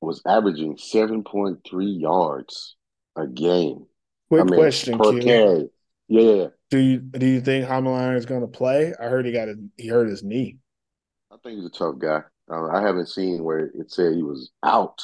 was 0.00 0.22
averaging 0.26 0.78
7.3 0.78 1.60
yards 2.00 2.76
a 3.14 3.26
game. 3.26 3.84
Quick 4.30 4.40
I 4.40 4.44
mean, 4.44 4.58
question, 4.58 4.98
per 4.98 5.20
carry. 5.20 5.68
Yeah. 6.08 6.46
Do 6.70 6.78
you 6.78 6.98
do 6.98 7.26
you 7.26 7.42
think 7.42 7.66
Hämäläinen 7.66 8.16
is 8.16 8.24
going 8.24 8.40
to 8.40 8.46
play? 8.46 8.94
I 8.98 9.08
heard 9.08 9.26
he 9.26 9.32
got 9.32 9.50
a, 9.50 9.56
he 9.76 9.88
hurt 9.88 10.08
his 10.08 10.22
knee. 10.22 10.60
I 11.36 11.38
think 11.48 11.56
he's 11.56 11.66
a 11.66 11.70
tough 11.70 11.98
guy. 11.98 12.22
Uh, 12.50 12.68
I 12.68 12.80
haven't 12.80 13.08
seen 13.08 13.44
where 13.44 13.66
it 13.66 13.90
said 13.90 14.14
he 14.14 14.22
was 14.22 14.50
out. 14.62 15.02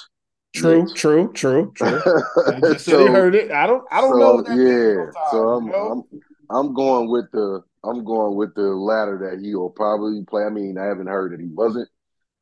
True, 0.54 0.86
yet. 0.86 0.96
true, 0.96 1.32
true, 1.32 1.72
true. 1.74 2.00
just 2.62 2.86
so, 2.86 3.06
he 3.06 3.12
heard 3.12 3.34
it. 3.34 3.50
I 3.50 3.66
don't. 3.66 3.84
I 3.90 4.00
don't 4.00 4.46
so, 4.46 4.54
know. 4.54 4.54
yeah. 4.54 5.04
Time, 5.04 5.12
so 5.30 5.48
I'm, 5.48 5.66
you 5.66 5.72
know? 5.72 6.06
I'm 6.10 6.20
I'm 6.68 6.74
going 6.74 7.10
with 7.10 7.30
the 7.32 7.62
I'm 7.84 8.04
going 8.04 8.36
with 8.36 8.54
the 8.54 8.62
latter 8.62 9.30
that 9.30 9.44
he 9.44 9.54
will 9.54 9.70
probably 9.70 10.22
play. 10.24 10.44
I 10.44 10.50
mean, 10.50 10.78
I 10.78 10.84
haven't 10.84 11.06
heard 11.06 11.32
that 11.32 11.40
he 11.40 11.48
wasn't, 11.48 11.88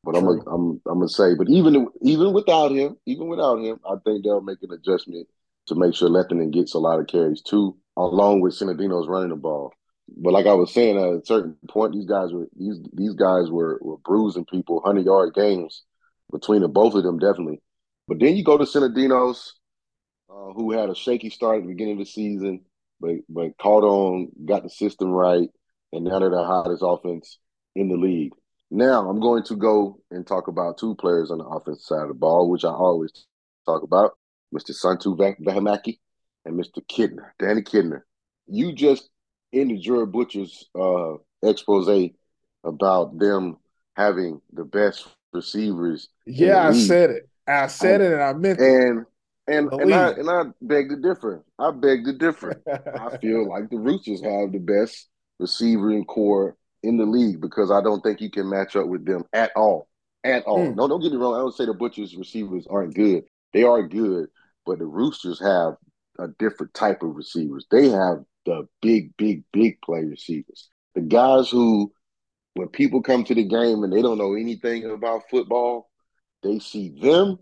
but 0.03 0.11
True. 0.11 0.19
I'm 0.19 0.27
a, 0.27 0.51
I'm 0.51 0.81
I'm 0.87 0.99
gonna 0.99 1.09
say, 1.09 1.35
but 1.35 1.49
even 1.49 1.87
even 2.01 2.31
without 2.31 2.71
him, 2.71 2.97
even 3.05 3.27
without 3.27 3.59
him, 3.59 3.79
I 3.85 3.95
think 4.05 4.23
they'll 4.23 4.41
make 4.41 4.61
an 4.61 4.71
adjustment 4.71 5.27
to 5.67 5.75
make 5.75 5.95
sure 5.95 6.09
Lehtinen 6.09 6.51
gets 6.51 6.75
a 6.75 6.79
lot 6.79 6.99
of 6.99 7.07
carries 7.07 7.41
too, 7.41 7.77
along 7.97 8.39
with 8.41 8.53
Sinodinos 8.53 9.07
running 9.09 9.29
the 9.29 9.35
ball. 9.35 9.73
But 10.17 10.33
like 10.33 10.45
I 10.45 10.53
was 10.53 10.73
saying, 10.73 10.97
at 10.97 11.03
a 11.03 11.21
certain 11.25 11.57
point, 11.69 11.93
these 11.93 12.05
guys 12.05 12.31
were 12.33 12.47
these 12.57 12.79
these 12.93 13.13
guys 13.13 13.49
were 13.49 13.79
were 13.81 13.97
bruising 13.97 14.45
people, 14.45 14.81
hundred 14.81 15.05
yard 15.05 15.33
games 15.33 15.83
between 16.31 16.61
the 16.61 16.67
both 16.67 16.95
of 16.95 17.03
them, 17.03 17.19
definitely. 17.19 17.61
But 18.07 18.19
then 18.19 18.35
you 18.35 18.43
go 18.43 18.57
to 18.57 18.65
Sinodinos, 18.65 19.51
uh, 20.29 20.53
who 20.53 20.71
had 20.71 20.89
a 20.89 20.95
shaky 20.95 21.29
start 21.29 21.57
at 21.57 21.63
the 21.63 21.69
beginning 21.69 21.93
of 21.93 21.99
the 21.99 22.11
season, 22.11 22.61
but 22.99 23.15
but 23.29 23.57
caught 23.57 23.83
on, 23.83 24.29
got 24.45 24.63
the 24.63 24.69
system 24.69 25.09
right, 25.09 25.49
and 25.93 26.03
now 26.05 26.19
they're 26.19 26.29
the 26.29 26.43
hottest 26.43 26.83
offense 26.85 27.37
in 27.75 27.89
the 27.89 27.97
league. 27.97 28.33
Now 28.69 29.09
I'm 29.09 29.19
going 29.19 29.43
to 29.43 29.55
go 29.55 29.99
and 30.11 30.25
talk 30.25 30.47
about 30.47 30.77
two 30.77 30.95
players 30.95 31.31
on 31.31 31.39
the 31.39 31.45
offensive 31.45 31.83
side 31.83 32.03
of 32.03 32.07
the 32.09 32.13
ball, 32.13 32.49
which 32.49 32.63
I 32.63 32.69
always 32.69 33.11
talk 33.65 33.83
about, 33.83 34.11
Mr. 34.53 34.73
Santu 34.73 35.17
Vähämäki 35.17 35.99
and 36.45 36.59
Mr. 36.59 36.81
Kidner, 36.89 37.31
Danny 37.39 37.61
Kidner. 37.61 38.01
You 38.47 38.73
just 38.73 39.09
ended 39.53 39.81
Jared 39.81 40.11
Butcher's 40.11 40.67
uh, 40.79 41.15
expose 41.43 42.11
about 42.63 43.17
them 43.17 43.57
having 43.95 44.41
the 44.53 44.63
best 44.63 45.07
receivers. 45.33 46.09
Yeah, 46.25 46.67
I 46.67 46.73
said 46.73 47.09
it. 47.09 47.29
I 47.47 47.67
said 47.67 48.01
it, 48.01 48.13
and 48.13 48.21
I 48.21 48.33
meant 48.33 48.59
it. 48.59 48.65
And 48.65 49.05
and 49.47 49.71
and 49.73 49.93
I 49.93 50.09
and 50.11 50.29
I 50.29 50.43
beg 50.61 50.89
to 50.89 50.95
differ. 50.97 51.43
I 51.59 51.71
beg 51.71 52.05
to 52.05 52.13
differ. 52.13 52.61
I 52.67 53.17
feel 53.21 53.49
like 53.49 53.69
the 53.69 53.77
Roosters 53.77 54.21
have 54.21 54.51
the 54.51 54.59
best 54.59 55.09
receiver 55.39 55.87
receiving 55.87 56.05
core 56.05 56.55
in 56.83 56.97
the 56.97 57.05
league 57.05 57.41
because 57.41 57.71
I 57.71 57.81
don't 57.81 58.01
think 58.01 58.21
you 58.21 58.29
can 58.29 58.49
match 58.49 58.75
up 58.75 58.87
with 58.87 59.05
them 59.05 59.23
at 59.33 59.51
all. 59.55 59.87
At 60.23 60.43
all. 60.43 60.67
Mm. 60.67 60.75
No, 60.75 60.87
don't 60.87 61.01
get 61.01 61.11
me 61.11 61.17
wrong. 61.17 61.35
I 61.35 61.39
don't 61.39 61.55
say 61.55 61.65
the 61.65 61.73
Butchers 61.73 62.15
receivers 62.15 62.67
aren't 62.69 62.95
good. 62.95 63.23
They 63.53 63.63
are 63.63 63.87
good, 63.87 64.27
but 64.65 64.79
the 64.79 64.85
Roosters 64.85 65.39
have 65.39 65.75
a 66.19 66.27
different 66.39 66.73
type 66.73 67.01
of 67.01 67.15
receivers. 67.15 67.65
They 67.71 67.89
have 67.89 68.23
the 68.45 68.67
big, 68.81 69.15
big, 69.17 69.43
big 69.51 69.81
play 69.81 70.03
receivers. 70.03 70.69
The 70.95 71.01
guys 71.01 71.49
who, 71.49 71.91
when 72.53 72.67
people 72.69 73.01
come 73.01 73.23
to 73.25 73.35
the 73.35 73.47
game 73.47 73.83
and 73.83 73.93
they 73.93 74.01
don't 74.01 74.17
know 74.17 74.35
anything 74.35 74.89
about 74.89 75.29
football, 75.29 75.89
they 76.43 76.59
see 76.59 76.89
them 77.01 77.39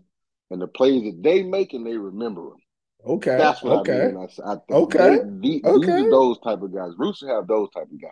and 0.50 0.60
the 0.60 0.66
plays 0.66 1.02
that 1.04 1.22
they 1.22 1.42
make 1.42 1.72
and 1.72 1.86
they 1.86 1.96
remember 1.96 2.42
them. 2.42 2.58
Okay. 3.06 3.36
That's 3.36 3.62
what 3.62 3.80
okay. 3.80 4.02
I 4.02 4.06
mean. 4.08 4.28
I, 4.44 4.52
I 4.52 4.56
okay. 4.70 5.18
They, 5.24 5.60
okay. 5.64 5.86
These 5.86 6.06
are 6.06 6.10
those 6.10 6.38
type 6.40 6.62
of 6.62 6.74
guys. 6.74 6.92
Roosters 6.98 7.30
have 7.30 7.46
those 7.46 7.70
type 7.70 7.84
of 7.90 8.00
guys. 8.00 8.10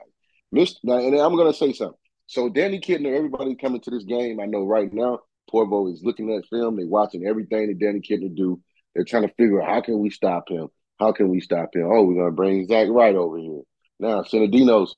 Missed, 0.51 0.81
now, 0.83 0.97
and 0.97 1.15
I'm 1.19 1.37
going 1.37 1.53
to 1.53 1.59
say 1.59 1.73
something. 1.73 1.99
So 2.27 2.49
Danny 2.49 2.81
Kidner, 2.81 3.15
everybody 3.15 3.55
coming 3.55 3.81
to 3.83 3.91
this 3.91 4.05
game, 4.05 4.41
I 4.41 4.47
know 4.47 4.65
right 4.65 4.93
now, 4.93 5.21
Porvoo 5.51 5.93
is 5.93 6.03
looking 6.03 6.33
at 6.35 6.47
film. 6.47 6.77
They're 6.77 6.87
watching 6.87 7.27
everything 7.27 7.69
that 7.69 7.79
Danny 7.79 8.01
Kidner 8.01 8.35
do. 8.35 8.61
They're 8.95 9.05
trying 9.05 9.27
to 9.27 9.35
figure 9.35 9.63
out 9.63 9.69
how 9.69 9.81
can 9.81 9.99
we 9.99 10.11
stop 10.11 10.49
him? 10.49 10.69
How 10.99 11.13
can 11.13 11.29
we 11.29 11.41
stop 11.41 11.75
him? 11.75 11.87
Oh, 11.91 12.05
we're 12.05 12.25
to 12.27 12.33
bring 12.33 12.67
Zach 12.67 12.89
Wright 12.91 13.15
over 13.15 13.39
here. 13.39 13.63
Now, 14.01 14.23
Sinodinos, 14.23 14.91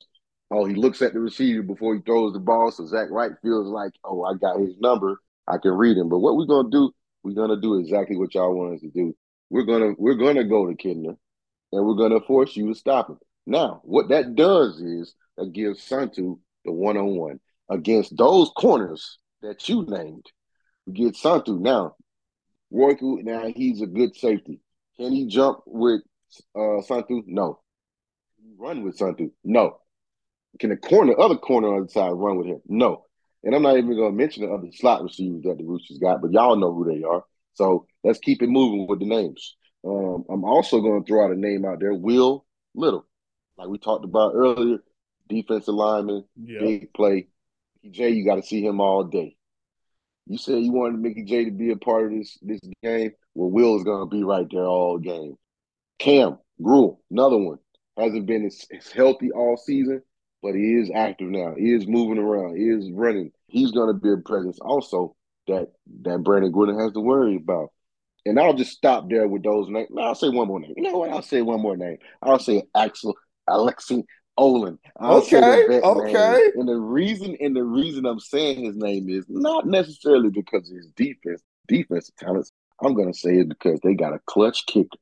oh, 0.51 0.65
he 0.65 0.75
looks 0.75 1.03
at 1.03 1.13
the 1.13 1.21
receiver 1.21 1.63
before 1.63 1.95
he 1.95 2.01
throws 2.01 2.33
the 2.33 2.39
ball. 2.39 2.71
So 2.71 2.87
Zach 2.87 3.09
Wright 3.11 3.33
feels 3.43 3.69
like, 3.69 3.93
oh, 4.05 4.25
I 4.25 4.35
got 4.35 4.61
his 4.61 4.77
number. 4.79 5.21
I 5.47 5.59
can 5.59 5.73
read 5.73 5.97
him. 5.97 6.09
But 6.09 6.21
what 6.21 6.37
we're 6.37 6.47
to 6.47 6.71
do, 6.71 6.93
we're 7.23 7.47
to 7.49 7.61
do 7.61 7.79
exactly 7.79 8.17
what 8.17 8.35
y'all 8.35 8.55
want 8.55 8.75
us 8.75 8.81
to 8.81 8.91
do. 8.91 9.15
We're 9.51 9.67
to 9.67 9.95
we're 9.99 10.17
to 10.35 10.45
go 10.45 10.67
to 10.67 10.75
Kidner 10.75 11.17
and 11.73 11.87
we're 11.87 12.09
to 12.09 12.21
force 12.21 12.57
you 12.57 12.69
to 12.69 12.75
stop 12.75 13.11
him. 13.11 13.19
Now, 13.47 13.81
what 13.85 14.09
that 14.09 14.35
does 14.37 14.81
is 14.81 15.15
that 15.37 15.53
gives 15.53 15.87
Santu 15.87 16.39
the 16.65 16.73
one 16.73 16.97
on 16.97 17.17
one 17.17 17.41
against 17.69 18.17
those 18.17 18.51
corners 18.57 19.19
that 19.43 19.69
you 19.69 19.85
named. 19.89 20.27
We 20.87 20.93
get 20.93 21.15
Santu. 21.15 21.59
Now, 21.59 21.97
Royku, 22.73 23.23
now 23.25 23.49
he's 23.55 23.83
a 23.83 23.87
good 23.87 24.15
safety. 24.17 24.61
Can 25.01 25.13
he 25.13 25.27
jump 25.27 25.61
with 25.65 26.03
uh, 26.55 26.85
Santu? 26.87 27.23
No. 27.27 27.61
Run 28.59 28.85
with 28.85 28.99
Santu? 28.99 29.31
No. 29.43 29.79
Can 30.59 30.69
the 30.69 30.77
corner, 30.77 31.19
other 31.19 31.37
corner 31.37 31.75
on 31.75 31.85
the 31.85 31.89
side 31.89 32.11
run 32.11 32.37
with 32.37 32.47
him? 32.47 32.61
No. 32.69 33.07
And 33.43 33.55
I'm 33.55 33.63
not 33.63 33.79
even 33.79 33.97
going 33.97 34.13
to 34.13 34.17
mention 34.17 34.45
the 34.45 34.53
other 34.53 34.69
slot 34.75 35.03
receivers 35.03 35.45
that 35.45 35.57
the 35.57 35.65
Roosters 35.65 35.97
got, 35.97 36.21
but 36.21 36.33
y'all 36.33 36.57
know 36.57 36.75
who 36.75 36.85
they 36.85 37.03
are. 37.03 37.25
So 37.55 37.87
let's 38.05 38.19
keep 38.19 38.43
it 38.43 38.51
moving 38.51 38.87
with 38.87 38.99
the 38.99 39.07
names. 39.07 39.57
Um, 39.87 40.25
I'm 40.29 40.45
also 40.45 40.83
going 40.83 41.03
to 41.03 41.09
throw 41.09 41.25
out 41.25 41.31
a 41.33 41.41
name 41.41 41.65
out 41.65 41.81
there, 41.81 41.95
Will 41.95 42.45
Little. 42.75 43.07
Like 43.57 43.69
we 43.69 43.79
talked 43.79 44.05
about 44.05 44.35
earlier, 44.35 44.81
defensive 45.31 45.75
lineman, 45.75 46.25
yep. 46.37 46.61
big 46.61 46.93
play. 46.93 47.29
Jay, 47.91 48.11
you 48.11 48.27
got 48.27 48.35
to 48.35 48.43
see 48.43 48.63
him 48.63 48.83
all 48.83 49.05
day. 49.05 49.35
You 50.27 50.37
said 50.37 50.63
you 50.63 50.73
wanted 50.73 51.01
Mickey 51.01 51.25
J 51.25 51.47
to 51.47 51.51
be 51.51 51.71
a 51.71 51.77
part 51.77 52.05
of 52.05 52.11
this 52.19 52.39
this 52.43 52.61
game. 52.83 53.13
Well, 53.35 53.51
Will 53.51 53.77
is 53.77 53.85
going 53.85 54.09
to 54.09 54.15
be 54.15 54.24
right 54.24 54.47
there 54.51 54.65
all 54.65 54.98
game. 54.98 55.36
Cam 55.98 56.39
Gruel, 56.62 57.01
another 57.11 57.36
one, 57.36 57.59
hasn't 57.97 58.27
been 58.27 58.47
as, 58.47 58.66
as, 58.77 58.90
healthy 58.90 59.31
all 59.31 59.57
season, 59.57 60.02
but 60.43 60.55
he 60.55 60.74
is 60.74 60.90
active 60.94 61.28
now. 61.28 61.55
He 61.57 61.73
is 61.73 61.86
moving 61.86 62.19
around. 62.19 62.57
He 62.57 62.65
is 62.65 62.90
running. 62.93 63.32
He's 63.47 63.70
going 63.73 63.89
to 63.89 64.01
be 64.01 64.12
a 64.12 64.16
presence 64.16 64.59
also 64.61 65.15
that 65.47 65.69
that 66.02 66.23
Brandon 66.23 66.52
Gwinner 66.52 66.82
has 66.82 66.93
to 66.93 67.01
worry 67.01 67.36
about. 67.36 67.70
And 68.27 68.39
I'll 68.39 68.55
just 68.55 68.73
stop 68.73 69.09
there 69.09 69.27
with 69.27 69.43
those 69.43 69.69
names. 69.69 69.89
No, 69.90 70.02
I'll 70.02 70.15
say 70.15 70.28
one 70.28 70.48
more 70.48 70.61
name. 70.61 70.74
You 70.77 70.82
know 70.82 70.98
what? 70.98 71.11
I'll 71.11 71.23
say 71.23 71.43
one 71.43 71.61
more 71.61 71.77
name. 71.77 71.98
I'll 72.23 72.39
say 72.39 72.62
Axel 72.77 73.16
Alexi 73.48 74.05
Olin. 74.36 74.78
I'll 74.98 75.19
okay, 75.19 75.81
okay. 75.82 76.51
And 76.55 76.69
the 76.69 76.77
reason 76.77 77.36
and 77.40 77.57
the 77.57 77.65
reason 77.65 78.07
I'm 78.07 78.20
saying 78.20 78.65
his 78.65 78.77
name 78.77 79.09
is 79.09 79.24
not 79.28 79.66
necessarily 79.66 80.31
because 80.31 80.70
of 80.70 80.77
his 80.77 80.90
defense, 80.97 81.43
defensive 81.66 82.16
talents. 82.16 82.50
I'm 82.82 82.94
gonna 82.94 83.15
say 83.15 83.39
it 83.39 83.48
because 83.48 83.81
they 83.81 83.94
got 83.94 84.15
a 84.15 84.20
clutch 84.27 84.66
kicker. 84.66 84.98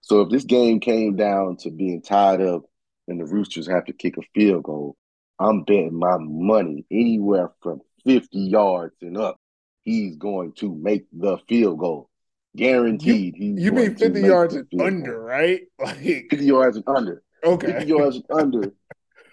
So 0.00 0.22
if 0.22 0.30
this 0.30 0.44
game 0.44 0.80
came 0.80 1.16
down 1.16 1.56
to 1.58 1.70
being 1.70 2.02
tied 2.02 2.40
up 2.40 2.62
and 3.06 3.20
the 3.20 3.24
Roosters 3.24 3.68
have 3.68 3.84
to 3.86 3.92
kick 3.92 4.16
a 4.16 4.22
field 4.34 4.64
goal, 4.64 4.96
I'm 5.38 5.62
betting 5.62 5.98
my 5.98 6.16
money 6.18 6.84
anywhere 6.90 7.50
from 7.62 7.80
50 8.04 8.38
yards 8.38 8.96
and 9.02 9.16
up. 9.16 9.38
He's 9.82 10.16
going 10.16 10.52
to 10.54 10.74
make 10.74 11.06
the 11.12 11.38
field 11.48 11.78
goal. 11.78 12.10
Guaranteed. 12.56 13.36
You, 13.36 13.54
you 13.56 13.72
mean 13.72 13.94
50 13.94 14.20
yards 14.20 14.54
and 14.54 14.66
under, 14.80 15.12
goal. 15.12 15.20
right? 15.20 15.62
Like 15.78 15.96
50 15.96 16.44
yards 16.44 16.76
and 16.76 16.88
under. 16.88 17.22
Okay. 17.42 17.72
50 17.72 17.86
yards 17.86 18.16
and 18.16 18.24
under. 18.30 18.72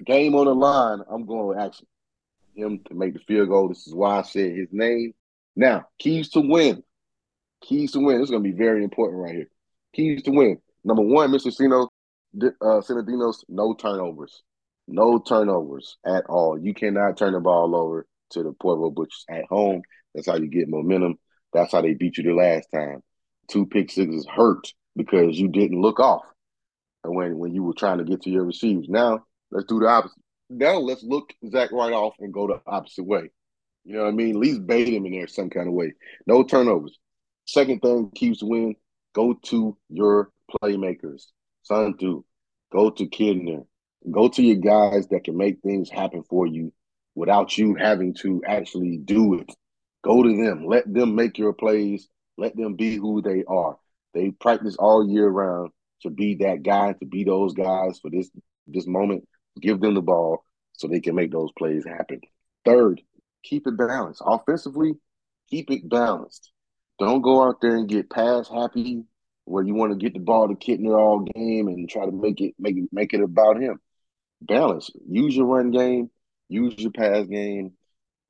Game 0.05 0.35
on 0.35 0.45
the 0.45 0.55
line. 0.55 0.99
I'm 1.09 1.25
going 1.25 1.47
with 1.47 1.57
action. 1.57 1.87
Him 2.55 2.79
to 2.87 2.93
make 2.93 3.13
the 3.13 3.19
field 3.19 3.49
goal. 3.49 3.67
This 3.67 3.85
is 3.85 3.93
why 3.93 4.19
I 4.19 4.21
said 4.21 4.55
his 4.55 4.69
name. 4.71 5.13
Now, 5.55 5.87
keys 5.99 6.29
to 6.29 6.39
win. 6.39 6.83
Keys 7.67 7.91
to 7.91 7.99
win. 7.99 8.17
This 8.17 8.25
is 8.25 8.31
going 8.31 8.43
to 8.43 8.49
be 8.49 8.57
very 8.57 8.83
important 8.83 9.21
right 9.21 9.35
here. 9.35 9.49
Keys 9.93 10.23
to 10.23 10.31
win. 10.31 10.57
Number 10.83 11.03
one, 11.03 11.31
Mr. 11.31 11.53
Sino, 11.53 11.89
uh, 12.41 12.81
Sinodinos, 12.81 13.43
no 13.49 13.73
turnovers. 13.73 14.43
No 14.87 15.19
turnovers 15.19 15.97
at 16.05 16.25
all. 16.27 16.57
You 16.57 16.73
cannot 16.73 17.17
turn 17.17 17.33
the 17.33 17.41
ball 17.41 17.75
over 17.75 18.07
to 18.31 18.43
the 18.43 18.53
Porvoo 18.53 18.93
Butchers 18.93 19.25
at 19.29 19.45
home. 19.45 19.81
That's 20.15 20.27
how 20.27 20.37
you 20.37 20.47
get 20.47 20.69
momentum. 20.69 21.19
That's 21.53 21.73
how 21.73 21.81
they 21.81 21.93
beat 21.93 22.17
you 22.17 22.23
the 22.23 22.33
last 22.33 22.67
time. 22.73 23.01
Two 23.49 23.65
pick 23.65 23.91
sixes 23.91 24.25
hurt 24.25 24.73
because 24.95 25.37
you 25.37 25.49
didn't 25.49 25.81
look 25.81 25.99
off 25.99 26.23
when 27.03 27.37
when 27.37 27.53
you 27.53 27.63
were 27.63 27.73
trying 27.73 27.99
to 27.99 28.03
get 28.03 28.21
to 28.23 28.29
your 28.29 28.43
receivers. 28.43 28.87
Now 28.89 29.25
let's 29.51 29.67
do 29.67 29.79
the 29.79 29.87
opposite. 29.87 30.21
Now 30.49 30.77
let's 30.77 31.03
look 31.03 31.33
Zach 31.49 31.71
Wright 31.71 31.93
off 31.93 32.15
and 32.19 32.33
go 32.33 32.47
the 32.47 32.61
opposite 32.65 33.05
way. 33.05 33.31
You 33.83 33.95
know 33.95 34.03
what 34.03 34.09
I 34.09 34.11
mean? 34.11 34.31
At 34.31 34.41
least 34.41 34.67
bait 34.67 34.87
him 34.89 35.05
in 35.05 35.13
there 35.13 35.27
some 35.27 35.49
kind 35.49 35.67
of 35.67 35.73
way. 35.73 35.93
No 36.25 36.43
turnovers. 36.43 36.97
Second 37.47 37.81
thing 37.81 38.11
keeps 38.13 38.43
win. 38.43 38.75
Go 39.15 39.33
to 39.45 39.77
your 39.89 40.31
playmakers. 40.61 41.27
Son 41.63 41.93
Santu. 41.93 42.23
Go 42.71 42.89
to 42.89 43.05
Kidner. 43.05 43.65
Go 44.11 44.27
to 44.27 44.43
your 44.43 44.57
guys 44.57 45.07
that 45.07 45.23
can 45.23 45.37
make 45.37 45.61
things 45.61 45.89
happen 45.89 46.23
for 46.29 46.45
you 46.45 46.73
without 47.15 47.57
you 47.57 47.75
having 47.75 48.13
to 48.15 48.41
actually 48.45 48.97
do 48.97 49.35
it. 49.35 49.49
Go 50.03 50.23
to 50.23 50.43
them. 50.43 50.65
Let 50.67 50.93
them 50.93 51.15
make 51.15 51.37
your 51.37 51.53
plays. 51.53 52.07
Let 52.37 52.55
them 52.55 52.75
be 52.75 52.97
who 52.97 53.21
they 53.21 53.45
are. 53.47 53.77
They 54.13 54.31
practice 54.31 54.75
all 54.77 55.09
year 55.09 55.27
round 55.27 55.71
to 56.01 56.09
be 56.09 56.35
that 56.35 56.63
guy, 56.63 56.93
to 56.93 57.05
be 57.05 57.23
those 57.23 57.53
guys 57.53 57.97
for 57.99 58.11
this 58.11 58.29
this 58.67 58.87
moment. 58.87 59.27
Give 59.59 59.79
them 59.79 59.95
the 59.95 60.01
ball 60.01 60.43
so 60.73 60.87
they 60.87 60.99
can 60.99 61.15
make 61.15 61.31
those 61.31 61.51
plays 61.57 61.85
happen. 61.85 62.21
Third, 62.65 63.01
keep 63.43 63.65
it 63.67 63.77
balanced. 63.77 64.21
Offensively, 64.25 64.95
keep 65.49 65.71
it 65.71 65.87
balanced. 65.87 66.51
Don't 66.99 67.21
go 67.21 67.43
out 67.47 67.61
there 67.61 67.75
and 67.75 67.87
get 67.87 68.09
pass 68.09 68.49
happy 68.49 69.03
where 69.45 69.63
you 69.63 69.73
want 69.73 69.91
to 69.91 69.97
get 69.97 70.13
the 70.13 70.19
ball 70.19 70.47
to 70.47 70.55
Kidner 70.55 70.97
all 70.97 71.19
game 71.19 71.67
and 71.67 71.89
try 71.89 72.05
to 72.05 72.11
make 72.11 72.41
it 72.41 72.55
make 72.59 72.75
it 72.77 72.89
make 72.91 73.13
it 73.13 73.21
about 73.21 73.61
him. 73.61 73.79
Balance. 74.41 74.89
Use 75.07 75.35
your 75.35 75.45
run 75.45 75.71
game, 75.71 76.09
use 76.49 76.75
your 76.77 76.91
pass 76.91 77.25
game, 77.27 77.73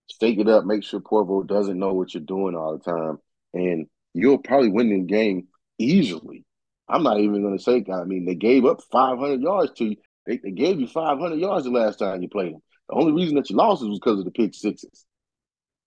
stake 0.09 0.39
it 0.39 0.47
up, 0.47 0.65
make 0.65 0.83
sure 0.83 0.99
Porvoo 0.99 1.47
doesn't 1.47 1.79
know 1.79 1.93
what 1.93 2.13
you're 2.13 2.23
doing 2.23 2.55
all 2.55 2.77
the 2.77 2.91
time. 2.91 3.17
And 3.53 3.87
you'll 4.13 4.37
probably 4.37 4.69
win 4.69 4.89
the 4.89 4.99
game 5.01 5.47
easily. 5.77 6.45
I'm 6.89 7.03
not 7.03 7.19
even 7.19 7.41
going 7.41 7.57
to 7.57 7.63
say, 7.63 7.83
I 7.91 8.03
mean, 8.03 8.25
they 8.25 8.35
gave 8.35 8.65
up 8.65 8.81
500 8.91 9.41
yards 9.41 9.73
to 9.73 9.85
you. 9.85 9.95
They, 10.25 10.37
they 10.37 10.51
gave 10.51 10.79
you 10.79 10.87
500 10.87 11.35
yards 11.35 11.65
the 11.65 11.71
last 11.71 11.99
time 11.99 12.21
you 12.21 12.29
played 12.29 12.53
them. 12.53 12.61
The 12.89 12.95
only 12.95 13.11
reason 13.11 13.35
that 13.35 13.49
you 13.49 13.57
lost 13.57 13.83
was 13.83 13.99
because 13.99 14.19
of 14.19 14.25
the 14.25 14.31
pick 14.31 14.53
sixes. 14.53 15.05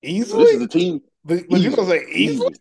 Easily? 0.03 0.45
this 0.45 0.55
is 0.55 0.63
a 0.63 0.69
team. 0.69 1.01
But, 1.25 1.45
but 1.49 1.61
you 1.61 1.71
to 1.71 1.87
say 1.87 2.05
easily? 2.11 2.25
Easily. 2.25 2.55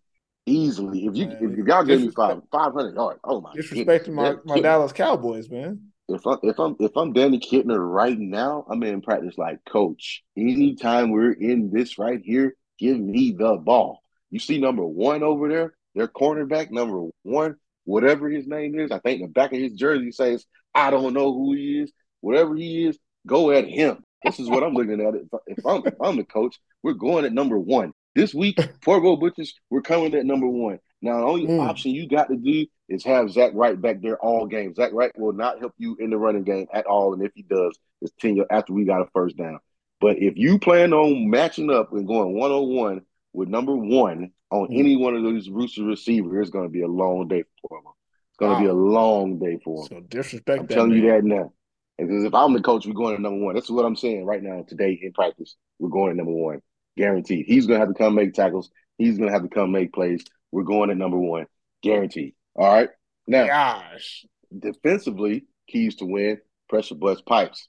If 0.46 1.16
you 1.16 1.28
man, 1.28 1.60
if 1.60 1.68
y'all 1.68 1.84
gave 1.84 2.02
me 2.02 2.10
five 2.10 2.42
500 2.52 2.96
yards, 2.96 3.20
oh 3.24 3.42
my 3.42 3.54
Disrespecting 3.56 4.14
my, 4.14 4.36
my 4.46 4.62
Dallas 4.62 4.92
Cowboys, 4.92 5.50
man. 5.50 5.92
if 6.08 6.26
I'm 6.26 6.40
if 6.44 6.60
I'm 6.60 6.76
if 6.80 6.96
I'm 6.96 7.14
Danny 7.14 7.40
Kidner 7.40 7.80
right 7.80 8.18
now, 8.18 8.66
I'm 8.70 8.82
in 8.84 9.02
practice 9.02 9.38
like 9.38 9.60
coach. 9.66 10.24
Anytime 10.36 11.12
we're 11.12 11.34
in 11.34 11.72
this 11.72 12.00
right 12.00 12.20
here, 12.24 12.56
give 12.80 13.00
me 13.00 13.32
the 13.38 13.56
ball. 13.58 14.02
You 14.32 14.40
see 14.40 14.60
number 14.60 14.86
one 14.86 15.24
over 15.24 15.50
there, 15.50 15.74
their 15.96 16.08
cornerback 16.08 16.72
number 16.72 17.10
one, 17.24 17.56
whatever 17.86 18.30
his 18.30 18.48
name 18.48 18.80
is. 18.80 18.92
I 18.92 19.00
think 19.00 19.22
the 19.22 19.28
back 19.28 19.54
of 19.54 19.60
his 19.60 19.74
jersey 19.74 20.12
says, 20.12 20.46
"I 20.74 20.90
don't 20.90 21.14
know 21.14 21.34
who 21.34 21.54
he 21.54 21.82
is." 21.82 21.92
Whatever 22.22 22.54
he 22.56 22.86
is, 22.86 23.00
go 23.26 23.52
at 23.52 23.66
him. 23.66 24.04
This 24.26 24.40
is 24.40 24.50
what 24.50 24.64
I'm 24.64 24.74
looking 24.74 25.00
at. 25.00 25.14
If 25.48 25.66
I'm 25.66 25.86
if 25.86 25.94
I'm 26.02 26.18
the 26.18 26.26
coach, 26.26 26.60
we're 26.84 26.94
going 26.94 27.24
at 27.26 27.34
number 27.34 27.58
one 27.58 27.94
this 28.20 28.34
week. 28.34 28.58
Porvoo 28.82 29.20
Butchers, 29.20 29.54
we're 29.70 29.82
coming 29.82 30.14
at 30.16 30.26
number 30.26 30.48
one. 30.48 30.80
Now, 31.02 31.18
the 31.20 31.26
only 31.26 31.48
mm. 31.48 31.66
option 31.66 31.92
you 31.92 32.08
got 32.08 32.30
to 32.30 32.36
do 32.36 32.66
is 32.90 33.04
have 33.06 33.32
Zach 33.32 33.52
Wright 33.54 33.80
back 33.80 34.02
there 34.02 34.18
all 34.18 34.46
game. 34.48 34.74
Zach 34.74 34.92
Wright 34.92 35.18
will 35.18 35.34
not 35.34 35.60
help 35.60 35.74
you 35.78 35.96
in 36.00 36.10
the 36.10 36.18
running 36.18 36.44
game 36.44 36.68
at 36.74 36.86
all, 36.86 37.14
and 37.14 37.24
if 37.24 37.32
he 37.36 37.44
does, 37.44 37.78
it's 38.02 38.14
ten 38.20 38.44
after 38.50 38.74
we 38.74 38.84
got 38.84 39.02
a 39.02 39.08
first 39.14 39.38
down. 39.38 39.60
But 40.02 40.18
if 40.18 40.38
you 40.38 40.60
plan 40.60 40.94
on 40.94 41.30
matching 41.30 41.72
up 41.72 41.94
and 41.94 42.08
going 42.08 42.38
one 42.38 42.52
on 42.52 42.76
one 42.76 43.02
with 43.34 43.50
number 43.50 43.76
one 43.76 44.32
on 44.52 44.68
mm. 44.68 44.80
any 44.80 44.96
one 44.96 45.16
of 45.16 45.24
those 45.24 45.50
Rooster 45.50 45.84
receivers, 45.84 46.48
it's 46.48 46.50
going 46.50 46.66
to 46.66 46.72
be 46.72 46.82
a 46.82 46.88
long 46.88 47.28
day 47.28 47.44
for 47.62 47.78
him. 47.78 47.84
It's 48.32 48.38
going 48.38 48.52
to 48.52 48.56
wow. 48.56 48.62
be 48.62 48.68
a 48.68 48.74
long 48.74 49.40
day 49.40 49.60
for 49.64 49.82
him. 49.82 49.88
So 49.88 50.00
disrespect. 50.02 50.60
I'm 50.62 50.68
telling 50.68 50.90
man. 50.92 51.04
you 51.04 51.12
that 51.12 51.24
now. 51.24 51.54
Because 51.98 52.24
if 52.24 52.34
I'm 52.34 52.54
the 52.54 52.62
coach, 52.62 52.86
we're 52.86 52.94
going 52.94 53.18
to 53.18 53.22
number 53.22 53.44
one. 53.44 53.56
That's 53.56 53.70
what 53.70 53.86
I'm 53.86 53.98
saying 53.98 54.26
right 54.26 54.42
now 54.42 54.64
today 54.68 54.98
in 55.02 55.12
practice. 55.12 55.58
We're 55.80 55.90
going 55.90 56.12
to 56.12 56.18
number 56.18 56.32
one, 56.32 56.62
guaranteed. 57.00 57.46
He's 57.48 57.66
going 57.66 57.80
to 57.80 57.86
have 57.86 57.96
to 57.96 57.98
come 57.98 58.14
make 58.14 58.34
tackles. 58.34 58.70
He's 58.98 59.18
going 59.18 59.30
to 59.30 59.34
have 59.34 59.44
to 59.44 59.50
come 59.50 59.72
make 59.72 59.94
plays. 59.94 60.24
We're 60.52 60.64
going 60.64 60.90
at 60.90 60.98
number 60.98 61.18
one, 61.18 61.48
guaranteed. 61.82 62.34
All 62.56 62.72
right. 62.72 62.90
Now, 63.26 63.48
gosh, 63.48 64.26
defensively, 64.58 65.46
keys 65.68 65.96
to 65.98 66.06
win: 66.06 66.40
pressure 66.68 66.96
bust 66.96 67.26
pipes, 67.26 67.68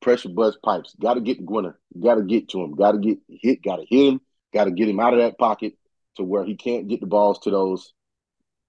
pressure 0.00 0.28
bust 0.28 0.58
pipes. 0.62 0.94
Got 1.00 1.14
to 1.14 1.20
get 1.20 1.38
the 1.38 1.44
winner. 1.50 1.78
Got 1.98 2.16
to 2.16 2.22
get 2.22 2.50
to 2.50 2.62
him. 2.62 2.74
Got 2.74 2.92
to 2.92 2.98
get 2.98 3.18
hit. 3.28 3.62
Got 3.62 3.76
to 3.76 3.86
hit 3.88 4.12
him. 4.12 4.20
Got 4.54 4.64
to 4.64 4.70
get 4.70 4.88
him 4.88 5.00
out 5.00 5.14
of 5.14 5.20
that 5.20 5.38
pocket 5.38 5.74
to 6.16 6.22
where 6.22 6.44
he 6.44 6.54
can't 6.54 6.88
get 6.88 7.00
the 7.00 7.06
balls 7.06 7.40
to 7.40 7.50
those 7.50 7.92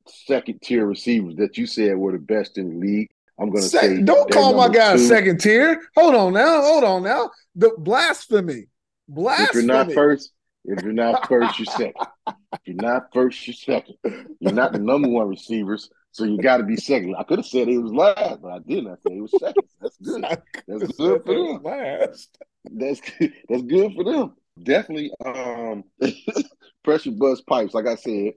second 0.07 0.61
tier 0.64 0.86
receivers 0.86 1.36
that 1.36 1.57
you 1.57 1.68
said 1.68 1.95
were 1.95 2.14
the 2.14 2.18
best 2.18 2.57
in 2.57 2.69
the 2.69 2.86
league. 2.86 3.10
I'm 3.40 3.49
going 3.52 3.64
to 3.64 3.69
say, 3.69 4.02
don't 4.02 4.30
call 4.31 4.53
my 4.53 4.68
guy 4.68 4.98
two. 4.98 5.06
second 5.06 5.40
tier. 5.40 5.81
Hold 5.95 6.15
on 6.15 6.34
now. 6.34 6.61
Hold 6.61 6.84
on 6.84 7.03
now. 7.03 7.31
The 7.56 7.72
blasphemy. 7.77 8.65
Blasphemy. 9.10 9.48
If 9.48 9.53
you're 9.56 9.64
not 9.64 9.91
first, 9.94 10.31
if 10.65 10.84
you're 10.84 10.94
not 10.94 11.27
first, 11.27 11.60
you're 11.60 11.65
second. 11.65 12.07
If 12.27 12.60
you're 12.65 12.76
not 12.76 13.10
first, 13.11 13.48
you're 13.48 13.53
second. 13.56 13.95
You're 14.40 14.53
not 14.53 14.72
the 14.72 14.80
number 14.80 15.10
one 15.10 15.27
receivers, 15.27 15.90
so 16.11 16.26
you 16.26 16.38
got 16.38 16.57
to 16.57 16.64
be 16.64 16.76
second. 16.76 17.15
I 17.18 17.23
could 17.23 17.40
have 17.40 17.45
said 17.45 17.68
he 17.68 17.80
was 17.80 17.91
last, 17.91 18.41
but 18.41 18.52
I 18.52 18.60
didn't. 18.60 18.88
I 18.88 18.95
said 19.02 19.14
he 19.14 19.22
was 19.22 19.34
second. 19.40 19.64
That's 19.81 19.98
good. 20.03 20.23
That's 20.68 20.94
good 20.94 21.26
for 21.26 21.34
them. 21.34 21.64
Last. 21.64 22.38
That's 22.65 23.02
good. 23.02 23.34
That's 23.49 23.64
good 23.64 23.94
for 23.95 24.03
them. 24.03 24.36
Definitely. 24.61 25.11
Um, 25.26 25.86
pressure 26.84 27.11
bust 27.11 27.48
pipes. 27.48 27.73
Like 27.73 27.88
I 27.88 27.95
said, 27.95 28.34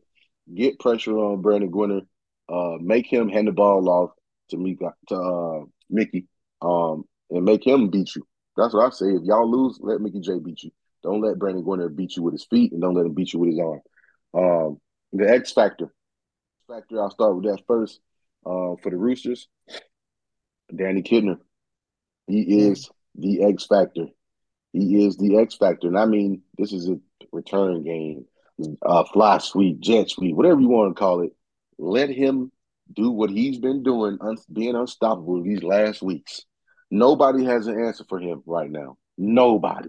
get 0.54 0.78
pressure 0.78 1.18
on 1.18 1.42
Brandon 1.42 1.70
Gwinner. 1.70 2.06
Uh, 2.48 2.78
make 2.80 3.06
him 3.06 3.28
hand 3.28 3.48
the 3.48 3.52
ball 3.52 3.88
off 3.88 4.10
to 4.50 4.56
me 4.56 4.78
to 5.08 5.14
uh, 5.14 5.64
Mickey, 5.90 6.26
um, 6.62 7.04
and 7.30 7.44
make 7.44 7.66
him 7.66 7.90
beat 7.90 8.14
you. 8.14 8.22
That's 8.56 8.74
what 8.74 8.86
I 8.86 8.90
say. 8.90 9.06
If 9.06 9.22
y'all 9.24 9.50
lose, 9.50 9.78
let 9.80 10.00
Mickey 10.00 10.20
J 10.20 10.38
beat 10.38 10.62
you. 10.62 10.70
Don't 11.02 11.20
let 11.20 11.38
Brandon 11.38 11.64
go 11.64 11.74
in 11.74 11.80
Gwinner 11.80 11.94
beat 11.94 12.16
you 12.16 12.22
with 12.22 12.34
his 12.34 12.44
feet, 12.44 12.72
and 12.72 12.80
don't 12.80 12.94
let 12.94 13.06
him 13.06 13.14
beat 13.14 13.32
you 13.32 13.40
with 13.40 13.50
his 13.50 13.58
arm. 13.60 13.80
Um, 14.34 14.80
the 15.12 15.28
X 15.28 15.52
factor, 15.52 15.92
factor. 16.68 17.00
I'll 17.00 17.10
start 17.10 17.36
with 17.36 17.44
that 17.44 17.62
first. 17.66 18.00
Uh, 18.44 18.74
for 18.82 18.90
the 18.90 18.96
Roosters, 18.96 19.46
Danny 20.74 21.02
Kidner. 21.02 21.38
he 22.26 22.40
is 22.66 22.90
the 23.14 23.44
X 23.44 23.66
factor. 23.66 24.06
He 24.72 25.04
is 25.06 25.16
the 25.16 25.36
X 25.36 25.54
factor, 25.54 25.86
and 25.86 25.98
I 25.98 26.06
mean 26.06 26.42
this 26.58 26.72
is 26.72 26.88
a 26.88 26.98
return 27.30 27.84
game, 27.84 28.26
uh, 28.84 29.04
fly 29.12 29.38
sweep, 29.38 29.78
jet 29.80 30.10
sweep, 30.10 30.34
whatever 30.34 30.60
you 30.60 30.68
want 30.68 30.96
to 30.96 30.98
call 30.98 31.20
it. 31.20 31.32
Let 31.78 32.10
him 32.10 32.50
do 32.92 33.10
what 33.10 33.30
he's 33.30 33.58
been 33.58 33.82
doing, 33.84 34.18
un- 34.20 34.38
being 34.52 34.74
unstoppable 34.74 35.42
these 35.42 35.62
last 35.62 36.02
weeks. 36.02 36.44
Nobody 36.92 37.42
has 37.46 37.68
an 37.68 37.82
answer 37.82 38.04
for 38.06 38.20
him 38.20 38.42
right 38.44 38.70
now. 38.70 38.98
Nobody. 39.16 39.88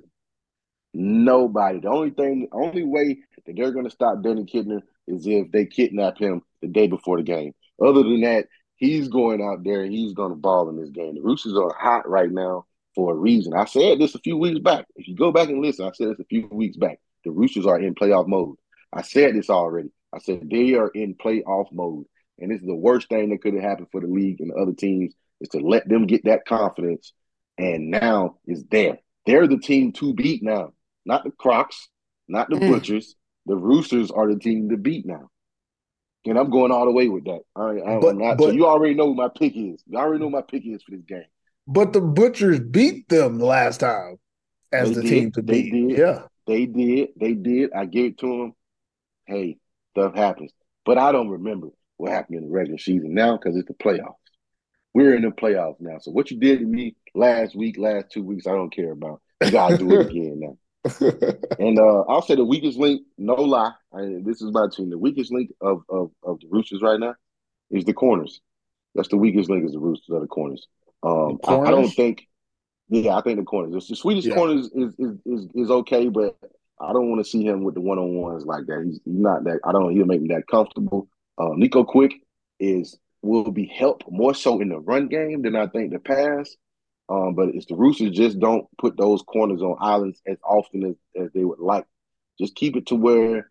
Nobody. 0.93 1.81
The 1.81 1.89
only 1.89 2.11
thing, 2.11 2.47
the 2.49 2.55
only 2.55 2.85
way 2.85 3.19
that 3.45 3.57
they're 3.57 3.73
going 3.73 3.84
to 3.84 3.91
stop 3.91 4.23
Danny 4.23 4.45
Kidner 4.45 4.80
is 5.05 5.27
if 5.27 5.51
they 5.51 5.65
kidnap 5.65 6.17
him 6.17 6.43
the 6.61 6.69
day 6.69 6.88
before 6.88 7.17
the 7.17 7.23
game. 7.23 7.53
Other 7.85 8.03
than 8.03 8.21
that, 8.21 8.47
he's 8.77 9.09
going 9.09 9.41
out 9.41 9.65
there 9.65 9.84
and 9.84 9.91
he's 9.91 10.13
going 10.13 10.30
to 10.30 10.38
ball 10.38 10.69
in 10.69 10.80
this 10.80 10.91
game. 10.91 11.15
The 11.15 11.21
Roosters 11.21 11.57
are 11.57 11.75
hot 11.77 12.07
right 12.07 12.31
now 12.31 12.67
for 12.95 13.11
a 13.11 13.17
reason. 13.17 13.53
I 13.53 13.65
said 13.65 13.99
this 13.99 14.15
a 14.15 14.19
few 14.19 14.38
weeks 14.38 14.61
back. 14.61 14.85
If 14.95 15.09
you 15.09 15.17
go 15.17 15.34
back 15.34 15.49
and 15.49 15.61
listen, 15.61 15.85
I 15.85 15.91
said 15.91 16.07
this 16.07 16.21
a 16.21 16.25
few 16.30 16.47
weeks 16.53 16.77
back. 16.77 17.01
The 17.25 17.31
Roosters 17.31 17.65
are 17.65 17.81
in 17.81 17.95
playoff 17.95 18.30
mode. 18.30 18.55
I 18.93 19.01
said 19.01 19.35
this 19.35 19.49
already. 19.49 19.89
I 20.13 20.19
said 20.19 20.49
they 20.49 20.75
are 20.75 20.88
in 20.88 21.15
playoff 21.15 21.67
mode. 21.73 22.05
And 22.39 22.49
this 22.49 22.61
is 22.61 22.67
the 22.67 22.73
worst 22.73 23.09
thing 23.09 23.30
that 23.31 23.41
could 23.41 23.55
have 23.55 23.63
happened 23.63 23.88
for 23.91 23.99
the 23.99 24.07
league 24.07 24.39
and 24.39 24.51
the 24.51 24.55
other 24.55 24.71
teams 24.71 25.13
is 25.44 25.49
to 25.49 25.60
let 25.60 25.88
them 25.88 26.07
get 26.07 26.26
that 26.26 26.45
confidence. 26.45 27.14
And 27.57 27.91
now 27.91 28.38
is 28.48 28.64
there. 28.72 28.98
They're 29.28 29.48
the 29.48 29.60
team 29.60 29.91
to 29.94 30.14
beat 30.14 30.41
now, 30.41 30.74
not 31.06 31.24
the 31.24 31.32
Crocs, 31.32 31.88
not 32.28 32.49
the 32.49 32.56
mm. 32.56 32.72
Butchers. 32.72 33.15
The 33.45 33.56
Roosters 33.56 34.10
are 34.10 34.34
the 34.34 34.40
team 34.40 34.70
to 34.70 34.78
beat 34.78 35.06
now. 35.06 35.30
And 36.26 36.40
I'm 36.40 36.49
going 36.49 36.72
all 36.72 36.86
the 36.86 36.91
way 36.91 37.10
with 37.10 37.26
that. 37.26 37.41
I, 37.56 37.95
I, 37.95 37.99
but, 37.99 38.15
not, 38.15 38.38
but, 38.38 38.45
so 38.45 38.52
you 38.52 38.65
already 38.65 38.95
know 38.95 39.14
my 39.14 39.28
pick 39.28 39.56
is. 39.56 39.84
You 39.86 39.98
already 39.98 40.24
know 40.24 40.30
my 40.30 40.41
pick 40.41 40.65
is 40.65 40.82
for 40.82 40.91
this 40.91 41.03
game. 41.06 41.26
But 41.68 41.94
the 41.94 42.02
Butchers 42.02 42.60
beat 42.60 43.07
them 43.10 43.38
the 43.38 43.45
last 43.45 43.82
time 43.82 44.18
as 44.72 44.90
they 44.90 44.95
the 44.95 45.02
did, 45.02 45.10
team 45.10 45.32
to 45.34 45.41
beat. 45.44 45.72
Did, 45.72 45.98
yeah. 45.98 46.22
They 46.48 46.65
did. 46.65 47.10
They 47.20 47.34
did. 47.34 47.72
I 47.74 47.86
gave 47.86 48.11
it 48.11 48.18
to 48.20 48.28
them. 48.28 48.53
Hey, 49.26 49.57
stuff 49.91 50.15
happens. 50.15 50.52
But 50.86 50.98
I 50.98 51.11
don't 51.11 51.30
remember 51.30 51.68
what 51.98 52.11
happened 52.11 52.38
in 52.38 52.45
the 52.48 52.53
regular 52.53 52.80
season 52.80 53.14
now 53.14 53.38
because 53.38 53.56
it's 53.57 53.68
the 53.68 53.74
playoffs. 53.74 54.15
We're 54.94 55.15
in 55.15 55.24
the 55.24 55.30
playoffs 55.30 55.82
now. 55.82 55.98
So 55.99 56.11
what 56.11 56.30
you 56.30 56.40
did 56.40 56.60
to 56.60 56.65
me 56.65 56.95
last 57.15 57.56
week, 57.56 57.78
last 57.78 58.11
two 58.11 58.24
weeks, 58.24 58.45
I 58.48 58.52
don't 58.52 58.74
care 58.74 58.91
about. 58.91 59.22
You 59.44 59.52
gotta 59.52 59.78
do 59.78 59.91
it 59.99 60.07
again 60.11 60.40
now. 60.40 60.57
and 61.60 61.80
uh, 61.80 62.02
I'll 62.02 62.22
say 62.22 62.36
the 62.36 62.44
weakest 62.44 62.78
link, 62.78 63.03
no 63.18 63.36
lie, 63.36 63.72
I, 63.94 64.02
this 64.24 64.41
is 64.41 64.52
my 64.52 64.68
team. 64.72 64.90
The 64.90 64.98
weakest 64.98 65.32
link 65.32 65.52
of, 65.61 65.84
of 65.90 66.11
of 66.24 66.40
the 66.41 66.48
Roosters 66.49 66.82
right 66.82 66.99
now 66.99 67.15
is 67.72 67.86
the 67.86 67.94
corners. 67.94 68.41
That's 68.94 69.07
the 69.07 69.18
weakest 69.18 69.49
link 69.49 69.65
is 69.65 69.72
the 69.72 69.80
Roosters 69.80 70.14
are 70.14 70.20
the 70.20 70.28
corners. 70.28 70.68
Um, 71.02 71.34
the 71.34 71.48
corners? 71.48 71.68
I, 71.68 71.72
I, 71.72 71.72
don't 71.72 71.90
think. 71.90 72.28
Yeah, 72.90 73.15
I 73.15 73.22
think 73.22 73.40
the 73.40 73.45
corners. 73.45 73.88
The 73.88 73.95
Swedish 73.95 74.26
yeah. 74.26 74.36
corners 74.36 74.70
is, 74.76 74.94
is 74.99 75.20
is 75.26 75.48
is 75.56 75.72
okay, 75.72 76.10
but 76.10 76.38
I 76.80 76.91
don't 76.91 77.10
want 77.10 77.24
to 77.24 77.30
see 77.30 77.44
him 77.44 77.64
with 77.64 77.76
the 77.76 77.82
one 77.82 77.98
on 77.98 78.15
ones 78.15 78.45
like 78.45 78.65
that. 78.68 78.84
He's, 78.86 78.99
he's 79.06 79.20
not 79.20 79.45
that. 79.45 79.60
I 79.64 79.72
don't. 79.72 79.95
He'll 79.95 80.06
make 80.06 80.22
me 80.22 80.30
that 80.30 80.48
comfortable. 80.48 81.07
Uh, 81.38 81.52
Nico 81.56 81.84
Quick 81.84 82.14
is 82.60 82.98
will 83.24 83.52
be 83.52 83.66
help 83.66 84.04
more 84.10 84.36
so 84.36 84.60
in 84.60 84.70
the 84.70 84.80
run 84.80 85.08
game 85.08 85.41
than 85.41 85.56
I 85.56 85.68
think 85.68 85.91
the 85.91 86.00
pass. 86.00 86.56
Um, 87.10 87.36
but 87.36 87.50
it's 87.50 87.66
the 87.66 87.76
Roosters 87.76 88.12
just 88.12 88.40
don't 88.40 88.66
put 88.78 88.98
those 88.98 89.22
corners 89.24 89.62
on 89.62 89.78
islands 89.80 90.22
as 90.28 90.38
often 90.44 90.86
as, 90.86 90.95
as 91.22 91.30
they 91.34 91.44
would 91.44 91.60
like. 91.60 91.86
Just 92.40 92.56
keep 92.56 92.76
it 92.76 92.88
to 92.88 92.95
where, 92.95 93.50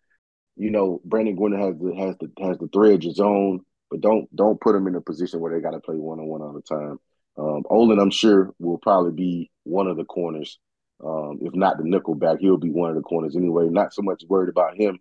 you 0.55 0.71
know, 0.71 1.01
Brandon 1.05 1.35
Gwinner 1.35 1.59
has 1.59 1.77
the 1.77 1.95
has 1.95 2.15
the 2.19 2.31
has 2.43 2.57
the 2.57 2.67
thread 2.67 3.03
your 3.03 3.13
zone, 3.13 3.61
but 3.89 4.01
don't 4.01 4.33
don't 4.35 4.59
put 4.59 4.73
them 4.73 4.87
in 4.87 4.95
a 4.95 5.01
position 5.01 5.39
where 5.39 5.53
they 5.53 5.61
got 5.61 5.71
to 5.71 5.79
play 5.79 5.95
one 5.95 6.19
on 6.19 6.25
one 6.25 6.41
all 6.41 6.53
the 6.53 6.61
time. 6.61 6.99
Um, 7.37 7.63
Olin, 7.69 7.99
I'm 7.99 8.11
sure, 8.11 8.53
will 8.59 8.77
probably 8.77 9.11
be 9.11 9.51
one 9.63 9.87
of 9.87 9.97
the 9.97 10.05
corners. 10.05 10.59
Um, 11.03 11.39
if 11.41 11.53
not 11.53 11.77
the 11.77 11.83
nickel 11.83 12.15
back, 12.15 12.39
he'll 12.39 12.57
be 12.57 12.69
one 12.69 12.89
of 12.89 12.95
the 12.95 13.01
corners 13.01 13.35
anyway. 13.35 13.67
Not 13.69 13.93
so 13.93 14.01
much 14.01 14.23
worried 14.27 14.49
about 14.49 14.77
him 14.77 14.99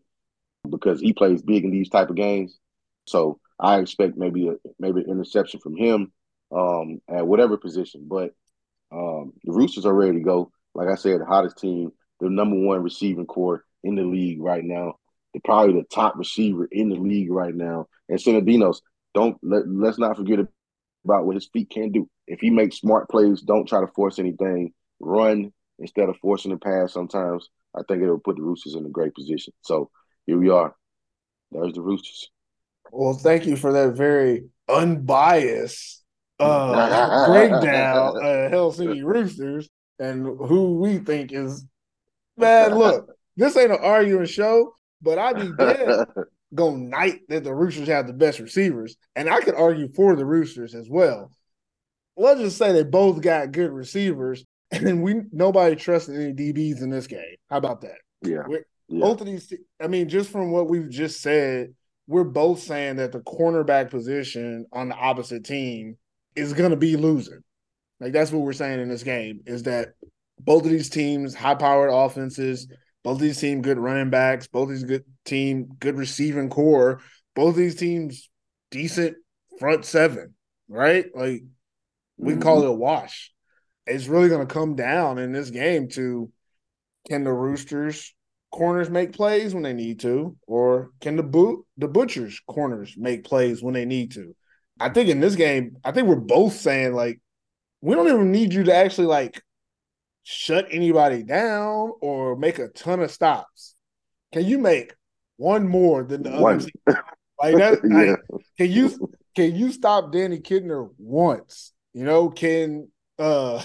because 0.68 1.00
he 1.00 1.12
plays 1.12 1.42
big 1.42 1.64
in 1.64 1.70
these 1.70 1.90
type 1.90 2.10
of 2.10 2.16
games. 2.16 2.58
So 3.06 3.40
I 3.58 3.78
expect 3.78 4.16
maybe 4.16 4.48
a 4.48 4.54
maybe 4.78 5.00
an 5.00 5.10
interception 5.10 5.60
from 5.60 5.76
him 5.76 6.12
um, 6.54 7.00
at 7.08 7.26
whatever 7.26 7.56
position. 7.56 8.06
But 8.08 8.32
um, 8.92 9.32
the 9.44 9.52
Roosters 9.52 9.86
are 9.86 9.94
ready 9.94 10.18
to 10.18 10.24
go. 10.24 10.50
Like 10.74 10.88
I 10.88 10.94
said, 10.94 11.20
the 11.20 11.24
hottest 11.24 11.58
team, 11.58 11.92
the 12.20 12.30
number 12.30 12.56
one 12.56 12.82
receiving 12.82 13.26
core 13.26 13.64
in 13.82 13.94
the 13.94 14.02
league 14.02 14.40
right 14.40 14.64
now. 14.64 14.94
They're 15.32 15.40
probably 15.44 15.80
the 15.80 15.86
top 15.88 16.14
receiver 16.16 16.68
in 16.70 16.88
the 16.90 16.96
league 16.96 17.30
right 17.30 17.54
now. 17.54 17.86
And 18.08 18.18
Sinodinos, 18.18 18.80
don't 19.14 19.36
let 19.42 19.68
let's 19.68 19.98
not 19.98 20.16
forget 20.16 20.40
about 21.04 21.26
what 21.26 21.36
his 21.36 21.48
feet 21.52 21.70
can 21.70 21.90
do. 21.90 22.08
If 22.26 22.40
he 22.40 22.50
makes 22.50 22.78
smart 22.78 23.08
plays, 23.08 23.40
don't 23.40 23.66
try 23.68 23.80
to 23.80 23.92
force 23.94 24.18
anything. 24.18 24.72
Run 25.00 25.52
instead 25.78 26.08
of 26.08 26.16
forcing 26.18 26.52
the 26.52 26.58
pass. 26.58 26.92
Sometimes 26.92 27.48
I 27.74 27.80
think 27.88 28.02
it'll 28.02 28.18
put 28.18 28.36
the 28.36 28.42
Roosters 28.42 28.74
in 28.74 28.86
a 28.86 28.90
great 28.90 29.14
position. 29.14 29.52
So 29.62 29.90
here 30.26 30.38
we 30.38 30.50
are. 30.50 30.74
There's 31.50 31.72
the 31.72 31.82
Roosters. 31.82 32.30
Well, 32.92 33.14
thank 33.14 33.46
you 33.46 33.56
for 33.56 33.72
that 33.72 33.94
very 33.94 34.44
unbiased 34.68 36.04
uh, 36.38 37.26
breakdown 37.26 38.16
of 38.16 38.52
Helsinki 38.52 39.02
Roosters 39.02 39.68
and 39.98 40.24
who 40.24 40.78
we 40.78 40.98
think 40.98 41.32
is 41.32 41.64
man. 42.36 42.74
Look, 42.74 43.08
this 43.36 43.56
ain't 43.56 43.72
an 43.72 43.78
arguing 43.80 44.26
show, 44.26 44.74
but 45.00 45.18
I'd 45.18 45.36
be 45.36 45.52
dead 45.58 46.06
go 46.54 46.76
night 46.76 47.20
that 47.28 47.44
the 47.44 47.54
Roosters 47.54 47.88
have 47.88 48.06
the 48.06 48.12
best 48.12 48.38
receivers, 48.40 48.96
and 49.16 49.26
I 49.28 49.40
could 49.40 49.54
argue 49.54 49.88
for 49.88 50.14
the 50.14 50.26
Roosters 50.26 50.74
as 50.74 50.88
well. 50.90 51.32
let's 52.14 52.40
just 52.40 52.58
say 52.58 52.72
they 52.72 52.84
both 52.84 53.22
got 53.22 53.52
good 53.52 53.70
receivers, 53.70 54.44
and 54.70 55.02
we 55.02 55.22
nobody 55.32 55.76
trusted 55.76 56.16
any 56.16 56.34
DBs 56.34 56.82
in 56.82 56.90
this 56.90 57.06
game. 57.06 57.36
How 57.48 57.56
about 57.56 57.80
that? 57.80 57.96
Yeah. 58.22 58.42
Yeah. 58.50 59.00
Both 59.00 59.22
of 59.22 59.26
these, 59.26 59.50
I 59.80 59.86
mean, 59.86 60.10
just 60.10 60.28
from 60.28 60.50
what 60.50 60.68
we've 60.68 60.90
just 60.90 61.22
said, 61.22 61.72
we're 62.06 62.24
both 62.24 62.60
saying 62.60 62.96
that 62.96 63.12
the 63.12 63.20
cornerback 63.20 63.90
position 63.90 64.66
on 64.72 64.88
the 64.88 64.94
opposite 64.96 65.44
team 65.44 65.96
is 66.34 66.52
going 66.52 66.70
to 66.70 66.76
be 66.76 66.96
losing. 66.96 67.40
Like 68.00 68.12
that's 68.12 68.32
what 68.32 68.42
we're 68.42 68.52
saying 68.52 68.80
in 68.80 68.88
this 68.88 69.04
game 69.04 69.40
is 69.46 69.64
that 69.64 69.90
both 70.40 70.64
of 70.64 70.70
these 70.70 70.90
teams, 70.90 71.34
high-powered 71.34 71.90
offenses, 71.92 72.66
both 73.04 73.16
of 73.16 73.20
these 73.20 73.38
team 73.38 73.62
good 73.62 73.78
running 73.78 74.10
backs, 74.10 74.48
both 74.48 74.64
of 74.64 74.70
these 74.70 74.84
good 74.84 75.04
team, 75.24 75.68
good 75.78 75.96
receiving 75.96 76.50
core, 76.50 77.00
both 77.34 77.50
of 77.50 77.56
these 77.56 77.76
teams, 77.76 78.28
decent 78.70 79.16
front 79.58 79.84
seven, 79.84 80.34
right? 80.68 81.06
Like 81.14 81.42
we 82.16 82.32
can 82.32 82.42
call 82.42 82.58
mm-hmm. 82.58 82.68
it 82.68 82.70
a 82.70 82.74
wash. 82.74 83.32
It's 83.86 84.06
really 84.06 84.28
going 84.28 84.46
to 84.46 84.52
come 84.52 84.74
down 84.74 85.18
in 85.18 85.32
this 85.32 85.50
game 85.50 85.88
to 85.90 86.30
can 87.08 87.24
the 87.24 87.32
Roosters 87.32 88.14
corners 88.52 88.90
make 88.90 89.12
plays 89.12 89.54
when 89.54 89.62
they 89.62 89.72
need 89.72 90.00
to, 90.00 90.36
or 90.46 90.90
can 91.00 91.16
the 91.16 91.22
boot 91.22 91.64
the 91.78 91.88
Butchers 91.88 92.40
corners 92.46 92.94
make 92.96 93.24
plays 93.24 93.62
when 93.62 93.74
they 93.74 93.84
need 93.84 94.12
to? 94.12 94.36
I 94.78 94.90
think 94.90 95.08
in 95.08 95.20
this 95.20 95.34
game, 95.34 95.76
I 95.84 95.92
think 95.92 96.06
we're 96.06 96.16
both 96.16 96.52
saying 96.54 96.94
like 96.94 97.20
we 97.80 97.94
don't 97.94 98.08
even 98.08 98.30
need 98.30 98.52
you 98.52 98.64
to 98.64 98.74
actually 98.74 99.08
like 99.08 99.42
shut 100.22 100.68
anybody 100.70 101.22
down 101.22 101.92
or 102.00 102.36
make 102.36 102.58
a 102.58 102.68
ton 102.68 103.00
of 103.00 103.10
stops. 103.10 103.74
Can 104.32 104.44
you 104.44 104.58
make 104.58 104.94
one 105.36 105.66
more 105.66 106.04
than 106.04 106.22
the 106.22 106.30
One. 106.30 106.56
other? 106.56 106.64
team? 106.64 107.02
Like 107.40 107.56
that, 107.56 107.78
yeah. 107.84 108.36
can 108.56 108.70
you 108.70 109.10
can 109.34 109.54
you 109.54 109.72
stop 109.72 110.12
Danny 110.12 110.38
Kidner 110.38 110.90
once? 110.98 111.72
You 111.92 112.04
know, 112.04 112.28
can 112.30 112.88
uh 113.18 113.62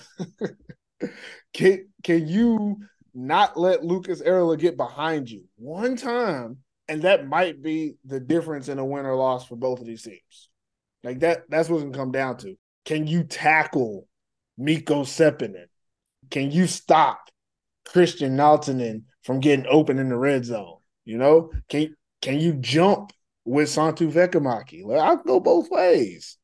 can 1.53 1.87
can 2.03 2.27
you 2.27 2.77
not 3.17 3.57
let 3.57 3.83
Lucas 3.83 4.21
Erla 4.21 4.59
get 4.59 4.77
behind 4.77 5.29
you 5.29 5.43
one 5.55 5.95
time? 5.95 6.57
And 6.87 7.01
that 7.01 7.27
might 7.27 7.61
be 7.61 7.95
the 8.05 8.19
difference 8.19 8.69
in 8.69 8.79
a 8.79 8.85
win 8.85 9.05
or 9.05 9.15
loss 9.15 9.45
for 9.45 9.55
both 9.55 9.79
of 9.81 9.87
these 9.87 10.03
teams. 10.03 10.49
Like 11.03 11.19
that, 11.19 11.49
that's 11.49 11.67
what's 11.67 11.83
gonna 11.83 11.97
come 11.97 12.11
down 12.11 12.37
to. 12.37 12.55
Can 12.85 13.07
you 13.07 13.23
tackle 13.23 14.07
Mikko 14.57 15.03
Seppinen? 15.03 15.65
Can 16.29 16.51
you 16.51 16.67
stop 16.67 17.19
Christian 17.85 18.37
Naltinen 18.37 19.03
from 19.23 19.39
getting 19.39 19.65
open 19.67 19.99
in 19.99 20.09
the 20.09 20.17
red 20.17 20.45
zone? 20.45 20.77
You 21.03 21.17
know, 21.17 21.51
can 21.69 21.95
can 22.21 22.39
you 22.39 22.53
jump 22.53 23.11
with 23.45 23.69
Santu 23.69 24.11
Vähämäki? 24.11 24.83
Like, 24.85 24.99
I'll 24.99 25.17
go 25.17 25.39
both 25.39 25.69
ways. 25.71 26.37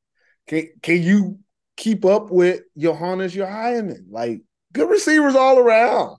Can 0.48 0.70
can 0.82 1.04
you 1.04 1.40
keep 1.78 2.04
up 2.04 2.32
with 2.32 2.62
Johannes 2.78 3.36
Johainen? 3.36 4.06
Like 4.10 4.42
good 4.74 4.90
receivers 4.90 5.36
all 5.36 5.60
around. 5.60 6.18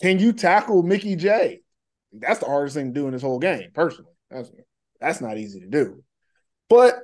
Can 0.00 0.18
you 0.18 0.32
tackle 0.32 0.82
Mickey 0.82 1.14
J? 1.14 1.60
That's 2.12 2.40
the 2.40 2.46
hardest 2.46 2.74
thing 2.74 2.94
to 2.94 3.00
do 3.00 3.06
in 3.06 3.12
this 3.12 3.20
whole 3.20 3.38
game, 3.38 3.68
personally. 3.74 4.12
That's 4.30 4.50
that's 4.98 5.20
not 5.20 5.36
easy 5.36 5.60
to 5.60 5.66
do. 5.66 6.02
But 6.70 7.00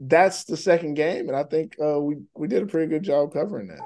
that's 0.00 0.44
the 0.44 0.56
second 0.58 0.94
game, 0.94 1.28
and 1.28 1.36
I 1.36 1.44
think 1.44 1.76
uh, 1.82 1.98
we 1.98 2.16
we 2.34 2.46
did 2.46 2.62
a 2.62 2.66
pretty 2.66 2.88
good 2.88 3.02
job 3.02 3.32
covering 3.32 3.68
that. 3.68 3.80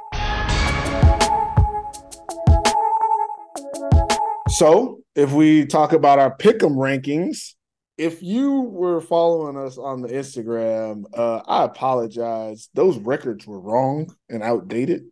So, 4.49 4.99
if 5.15 5.33
we 5.33 5.65
talk 5.65 5.93
about 5.93 6.19
our 6.19 6.37
pick'em 6.37 6.75
rankings, 6.75 7.55
if 7.97 8.21
you 8.21 8.63
were 8.63 9.01
following 9.01 9.57
us 9.57 9.79
on 9.79 10.03
the 10.03 10.09
Instagram, 10.09 11.05
uh, 11.15 11.41
I 11.47 11.65
apologize. 11.65 12.69
Those 12.75 12.99
records 12.99 13.47
were 13.47 13.61
wrong 13.61 14.13
and 14.29 14.43
outdated. 14.43 15.05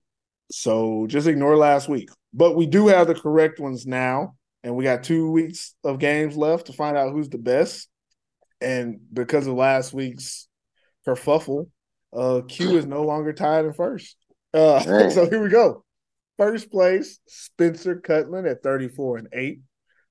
So 0.50 1.06
just 1.06 1.26
ignore 1.28 1.56
last 1.56 1.88
week. 1.88 2.08
But 2.32 2.56
we 2.56 2.66
do 2.66 2.88
have 2.88 3.06
the 3.06 3.14
correct 3.14 3.58
ones 3.58 3.86
now, 3.86 4.34
and 4.62 4.76
we 4.76 4.84
got 4.84 5.04
two 5.04 5.30
weeks 5.30 5.74
of 5.84 5.98
games 5.98 6.36
left 6.36 6.66
to 6.66 6.72
find 6.72 6.96
out 6.96 7.12
who's 7.12 7.28
the 7.28 7.38
best. 7.38 7.88
And 8.60 9.00
because 9.12 9.46
of 9.46 9.54
last 9.54 9.92
week's 9.92 10.48
kerfuffle, 11.06 11.70
uh, 12.12 12.42
Q 12.48 12.76
is 12.76 12.86
no 12.86 13.02
longer 13.02 13.32
tied 13.32 13.64
in 13.64 13.72
first. 13.72 14.16
Uh, 14.52 14.80
so 15.10 15.28
here 15.28 15.42
we 15.42 15.48
go. 15.48 15.84
First 16.36 16.70
place, 16.70 17.18
Spencer 17.26 17.96
Cutland 17.96 18.46
at 18.46 18.62
34 18.62 19.18
and 19.18 19.28
8. 19.32 19.60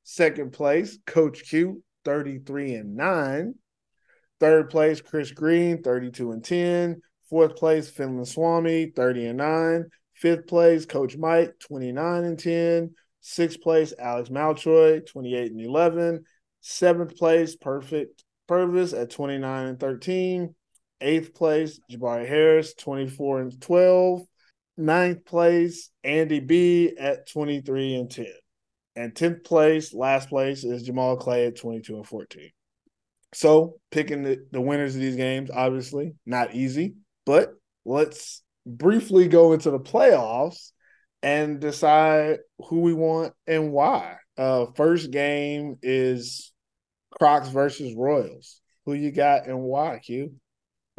Second 0.04 0.54
place, 0.54 0.98
Coach 1.06 1.44
Q, 1.50 1.84
33 2.06 2.76
and 2.76 2.96
9. 2.96 3.56
Third 4.40 4.70
place, 4.70 5.02
Chris 5.02 5.32
Green, 5.32 5.82
32 5.82 6.32
and 6.32 6.44
10. 6.44 7.02
Fourth 7.30 7.56
place, 7.56 7.90
Finland 7.90 8.28
Swami, 8.28 8.92
30 8.96 9.28
and 9.28 9.38
9. 9.38 9.86
Fifth 10.18 10.48
place, 10.48 10.86
Coach 10.86 11.16
Mike, 11.16 11.60
29 11.60 12.24
and 12.24 12.40
10. 12.40 12.96
Sixth 13.22 13.62
place, 13.62 13.94
Alex 14.00 14.30
Maltroy, 14.30 15.06
28 15.06 15.52
and 15.52 15.62
11. 15.62 16.24
Seventh 16.62 17.16
place, 17.18 17.56
Perfect 17.56 18.24
Purvis 18.48 18.94
at 18.94 19.12
29 19.12 19.68
and 19.68 19.80
13. 19.80 20.56
Eighth 21.02 21.34
place, 21.36 21.80
Jabari 21.92 22.28
Harris, 22.28 22.74
24 22.74 23.42
and 23.42 23.62
12. 23.62 24.22
Ninth 24.78 25.26
place, 25.26 25.92
Andy 26.04 26.40
B 26.40 26.96
at 26.98 27.30
23 27.30 27.96
and 27.96 28.10
10. 28.10 28.26
And 28.96 29.14
10th 29.14 29.44
place, 29.44 29.94
last 29.94 30.30
place 30.30 30.64
is 30.64 30.82
Jamal 30.82 31.18
Clay 31.18 31.46
at 31.46 31.58
22 31.58 31.96
and 31.96 32.08
14. 32.08 32.50
So 33.34 33.76
picking 33.92 34.24
the, 34.24 34.44
the 34.52 34.62
winners 34.62 34.96
of 34.96 35.02
these 35.02 35.16
games, 35.16 35.52
obviously 35.54 36.16
not 36.26 36.56
easy, 36.56 36.96
but 37.26 37.54
let's 37.86 38.42
briefly 38.68 39.28
go 39.28 39.54
into 39.54 39.72
the 39.72 39.80
playoffs 39.80 40.72
and 41.24 41.60
decide 41.60 42.40
who 42.68 42.82
we 42.82 42.94
want 42.94 43.34
and 43.48 43.72
why. 43.72 44.18
Uh, 44.38 44.68
first 44.76 45.10
game 45.12 45.78
is 45.82 46.52
Crocs 47.12 47.50
versus 47.50 47.96
Royals. 47.96 48.62
Who 48.86 48.94
you 48.94 49.12
got 49.12 49.48
and 49.48 49.62
why, 49.62 50.00
Q? 50.04 50.34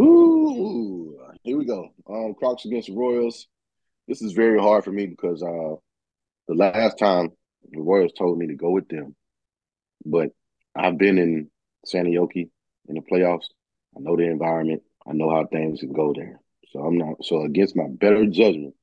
Ooh, 0.00 1.18
here 1.42 1.56
we 1.56 1.64
go. 1.64 1.88
Um, 2.08 2.34
Crocs 2.34 2.64
against 2.64 2.88
Royals. 2.88 3.46
This 4.06 4.22
is 4.22 4.32
very 4.32 4.58
hard 4.58 4.84
for 4.84 4.92
me 4.92 5.06
because 5.06 5.42
uh, 5.42 5.76
the 6.48 6.54
last 6.54 6.98
time 6.98 7.30
the 7.70 7.80
Royals 7.80 8.12
told 8.16 8.38
me 8.38 8.46
to 8.48 8.54
go 8.54 8.70
with 8.70 8.88
them, 8.88 9.14
but 10.04 10.30
I've 10.74 10.98
been 10.98 11.18
in 11.18 11.50
Seinäjoki 11.86 12.48
in 12.88 12.94
the 12.94 13.00
playoffs. 13.00 13.46
I 13.96 14.00
know 14.00 14.16
the 14.16 14.24
environment. 14.24 14.82
I 15.06 15.12
know 15.12 15.30
how 15.30 15.46
things 15.46 15.80
can 15.80 15.92
go 15.92 16.12
there. 16.14 16.40
So 16.72 16.80
I'm 16.80 16.98
not. 16.98 17.24
So 17.24 17.42
against 17.42 17.76
my 17.76 17.86
better 17.88 18.26
judgment, 18.26 18.74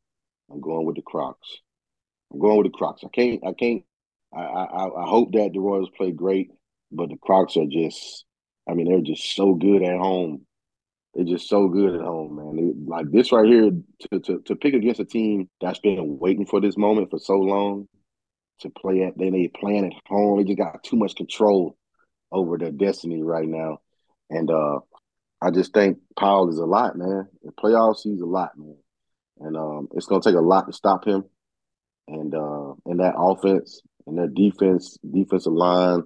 I'm 0.52 0.62
going 0.62 0.86
with 0.86 0.96
the 0.96 1.02
Crocs. 1.02 1.62
I'm 2.32 2.40
going 2.40 2.58
with 2.58 2.72
the 2.72 2.78
Crocs. 2.78 3.04
I 3.04 3.10
can't. 3.10 3.46
I 3.46 3.54
can't. 3.54 3.84
I 4.34 4.42
I, 4.42 5.04
I 5.04 5.08
hope 5.08 5.34
that 5.34 5.52
the 5.54 5.60
Royals 5.60 5.90
play 5.96 6.12
great, 6.12 6.52
but 6.92 7.10
the 7.10 7.18
Crocs 7.18 7.58
are 7.58 7.68
just. 7.70 8.26
I 8.68 8.74
mean, 8.74 8.90
they're 8.90 9.02
just 9.02 9.36
so 9.36 9.54
good 9.54 9.84
at 9.84 9.98
home. 9.98 10.46
They're 11.14 11.24
just 11.26 11.48
so 11.48 11.68
good 11.70 11.96
at 11.96 12.02
home, 12.02 12.36
man. 12.36 12.56
They, 12.56 12.92
like 12.92 13.12
this 13.12 13.32
right 13.32 13.46
here, 13.46 13.72
to, 14.12 14.20
to 14.20 14.42
to 14.42 14.56
pick 14.56 14.74
against 14.74 15.00
a 15.00 15.06
team 15.06 15.50
that's 15.62 15.80
been 15.80 16.18
waiting 16.20 16.46
for 16.46 16.60
this 16.60 16.78
moment 16.78 17.12
for 17.12 17.20
so 17.20 17.36
long 17.36 17.88
to 18.60 18.70
play 18.70 19.04
at. 19.04 19.18
They 19.18 19.30
they 19.30 19.48
playing 19.48 19.86
at 19.86 19.94
home. 20.08 20.38
They 20.38 20.44
just 20.44 20.58
got 20.58 20.84
too 20.84 20.98
much 20.98 21.16
control 21.16 21.78
over 22.32 22.58
their 22.58 22.72
destiny 22.72 23.22
right 23.22 23.48
now, 23.48 23.80
and 24.30 24.50
uh 24.50 24.80
I 25.46 25.52
just 25.52 25.74
think 25.74 26.00
Powell 26.18 26.50
is 26.50 26.58
a 26.58 26.66
lot, 26.66 26.98
man. 26.98 27.28
In 27.44 27.52
playoffs, 27.52 28.02
he's 28.04 28.22
a 28.22 28.26
lot, 28.26 28.58
man, 28.58 28.78
and 29.40 29.56
um 29.56 29.88
it's 29.94 30.08
gonna 30.08 30.22
take 30.22 30.36
a 30.36 30.42
lot 30.42 30.66
to 30.66 30.74
stop 30.74 31.06
him. 31.06 31.24
And 32.08 32.34
uh 32.34 32.74
in 32.88 32.98
that 32.98 33.14
offense 33.16 33.82
and 34.08 34.18
their 34.18 34.28
defense, 34.28 34.98
defensive 35.10 35.54
line, 35.54 36.02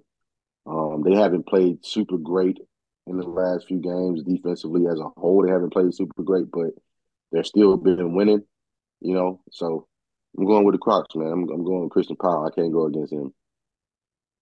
um, 0.66 1.04
they 1.06 1.16
haven't 1.16 1.48
played 1.48 1.86
super 1.86 2.18
great 2.18 2.58
in 3.08 3.18
the 3.18 3.26
last 3.26 3.68
few 3.68 3.80
games 3.80 4.24
defensively 4.24 4.88
as 4.88 5.00
a 5.00 5.10
whole. 5.18 5.44
They 5.46 5.52
haven't 5.52 5.72
played 5.72 5.94
super 5.94 6.22
great, 6.22 6.52
but 6.52 6.72
they're 7.32 7.44
still 7.46 7.78
been 7.78 8.14
winning, 8.16 8.44
you 9.00 9.14
know. 9.14 9.42
So 9.52 9.88
I'm 10.38 10.46
going 10.46 10.66
with 10.66 10.76
the 10.76 10.80
Crocs, 10.80 11.16
man. 11.16 11.32
I'm, 11.32 11.50
I'm 11.50 11.64
going 11.64 11.84
with 11.84 11.92
Christian 11.92 12.18
Powell. 12.18 12.46
I 12.46 12.54
can't 12.54 12.74
go 12.74 12.88
against 12.88 13.14
him. 13.14 13.34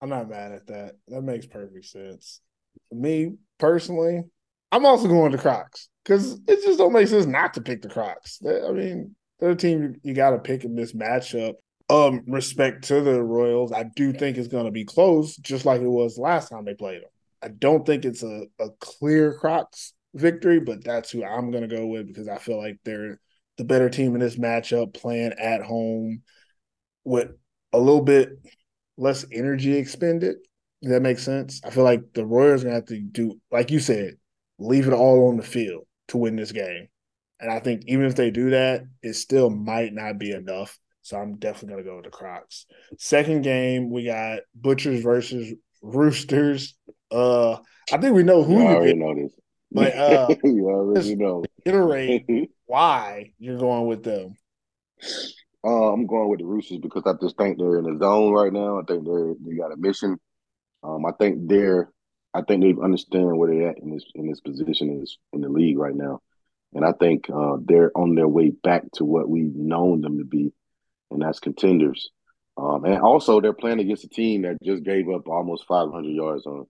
I'm 0.01 0.09
not 0.09 0.29
mad 0.29 0.53
at 0.53 0.67
that. 0.67 0.95
That 1.07 1.21
makes 1.21 1.45
perfect 1.45 1.85
sense. 1.85 2.41
For 2.89 2.95
me 2.95 3.33
personally, 3.59 4.23
I'm 4.71 4.85
also 4.85 5.07
going 5.07 5.31
to 5.31 5.37
Crocs 5.37 5.89
because 6.03 6.33
it 6.47 6.63
just 6.63 6.77
don't 6.77 6.93
make 6.93 7.07
sense 7.07 7.25
not 7.25 7.53
to 7.53 7.61
pick 7.61 7.81
the 7.81 7.89
Crocs. 7.89 8.39
I 8.45 8.71
mean, 8.71 9.15
they're 9.39 9.51
a 9.51 9.55
team 9.55 9.99
you 10.03 10.13
got 10.13 10.31
to 10.31 10.39
pick 10.39 10.63
in 10.63 10.75
this 10.75 10.93
matchup. 10.93 11.53
Um, 11.89 12.23
respect 12.27 12.85
to 12.85 12.99
the 12.99 13.23
Royals, 13.23 13.71
I 13.71 13.83
do 13.95 14.11
think 14.11 14.37
it's 14.37 14.49
going 14.49 14.65
to 14.65 14.71
be 14.71 14.83
close, 14.83 15.37
just 15.37 15.65
like 15.65 15.79
it 15.79 15.87
was 15.87 16.17
last 16.17 16.49
time 16.49 16.65
they 16.65 16.73
played 16.73 17.01
them. 17.01 17.09
I 17.41 17.47
don't 17.47 17.85
think 17.85 18.03
it's 18.03 18.23
a, 18.23 18.45
a 18.59 18.69
clear 18.81 19.33
Crocs 19.33 19.93
victory, 20.13 20.59
but 20.59 20.83
that's 20.83 21.11
who 21.11 21.23
I'm 21.23 21.49
going 21.49 21.67
to 21.67 21.73
go 21.73 21.87
with 21.87 22.07
because 22.07 22.27
I 22.27 22.39
feel 22.39 22.57
like 22.57 22.77
they're 22.83 23.21
the 23.57 23.63
better 23.63 23.89
team 23.89 24.15
in 24.15 24.19
this 24.19 24.37
matchup, 24.37 24.93
playing 24.93 25.33
at 25.39 25.61
home 25.61 26.23
with 27.05 27.29
a 27.71 27.79
little 27.79 28.01
bit 28.01 28.31
less 28.97 29.25
energy 29.31 29.77
expended. 29.77 30.35
Does 30.81 30.91
that 30.91 31.01
make 31.01 31.19
sense? 31.19 31.61
I 31.63 31.69
feel 31.69 31.83
like 31.83 32.13
the 32.13 32.25
Royals 32.25 32.61
are 32.61 32.65
gonna 32.65 32.75
have 32.75 32.85
to 32.87 32.99
do, 32.99 33.39
like 33.51 33.71
you 33.71 33.79
said, 33.79 34.17
leave 34.59 34.87
it 34.87 34.93
all 34.93 35.29
on 35.29 35.37
the 35.37 35.43
field 35.43 35.85
to 36.09 36.17
win 36.17 36.35
this 36.35 36.51
game. 36.51 36.87
And 37.39 37.51
I 37.51 37.59
think 37.59 37.83
even 37.87 38.05
if 38.05 38.15
they 38.15 38.31
do 38.31 38.49
that, 38.51 38.83
it 39.03 39.13
still 39.13 39.49
might 39.49 39.93
not 39.93 40.17
be 40.17 40.31
enough. 40.31 40.77
So 41.01 41.17
I'm 41.17 41.37
definitely 41.37 41.83
gonna 41.83 41.83
go 41.83 41.95
with 41.97 42.05
the 42.05 42.11
Crocs. 42.11 42.65
Second 42.97 43.43
game, 43.43 43.91
we 43.91 44.05
got 44.05 44.39
Butchers 44.55 45.01
versus 45.03 45.53
Roosters. 45.81 46.75
Uh 47.11 47.57
I 47.91 47.97
think 47.97 48.15
we 48.15 48.23
know 48.23 48.43
who 48.43 48.59
you 48.59 48.67
already 48.67 48.93
know 48.95 49.15
this. 49.15 49.31
but 49.71 49.95
uh 49.97 50.35
you 50.43 50.67
already 50.67 51.15
know. 51.15 51.43
iterate 51.65 52.25
why 52.65 53.31
you're 53.39 53.59
going 53.59 53.87
with 53.87 54.03
them. 54.03 54.35
Uh, 55.63 55.91
I'm 55.93 56.05
going 56.07 56.29
with 56.29 56.39
the 56.39 56.45
Roosters 56.45 56.79
because 56.79 57.03
I 57.05 57.13
just 57.21 57.37
think 57.37 57.57
they're 57.57 57.79
in 57.79 57.85
the 57.85 57.97
zone 57.99 58.31
right 58.31 58.53
now. 58.53 58.79
I 58.79 58.83
think 58.87 59.05
they're 59.05 59.33
they 59.45 59.55
got 59.55 59.71
a 59.71 59.77
mission. 59.77 60.17
Um, 60.83 61.05
I 61.05 61.11
think 61.19 61.47
they're 61.49 61.91
I 62.33 62.41
think 62.41 62.61
they 62.61 62.73
understand 62.81 63.37
where 63.37 63.49
they're 63.49 63.69
at 63.69 63.79
in 63.79 63.91
this 63.91 64.03
in 64.15 64.27
this 64.27 64.41
position 64.41 65.01
is 65.01 65.17
in 65.33 65.41
the 65.41 65.49
league 65.49 65.77
right 65.77 65.95
now, 65.95 66.21
and 66.73 66.85
I 66.85 66.91
think 66.91 67.29
uh, 67.29 67.57
they're 67.63 67.91
on 67.95 68.15
their 68.15 68.27
way 68.27 68.49
back 68.51 68.83
to 68.95 69.05
what 69.05 69.29
we've 69.29 69.55
known 69.55 70.01
them 70.01 70.19
to 70.19 70.25
be, 70.25 70.53
and 71.11 71.21
that's 71.21 71.39
contenders. 71.39 72.09
Um, 72.57 72.85
and 72.85 72.99
also, 72.99 73.39
they're 73.39 73.53
playing 73.53 73.79
against 73.79 74.03
a 74.03 74.09
team 74.09 74.41
that 74.41 74.57
just 74.63 74.83
gave 74.83 75.07
up 75.09 75.27
almost 75.27 75.67
500 75.67 76.09
yards 76.09 76.45
on 76.45 76.65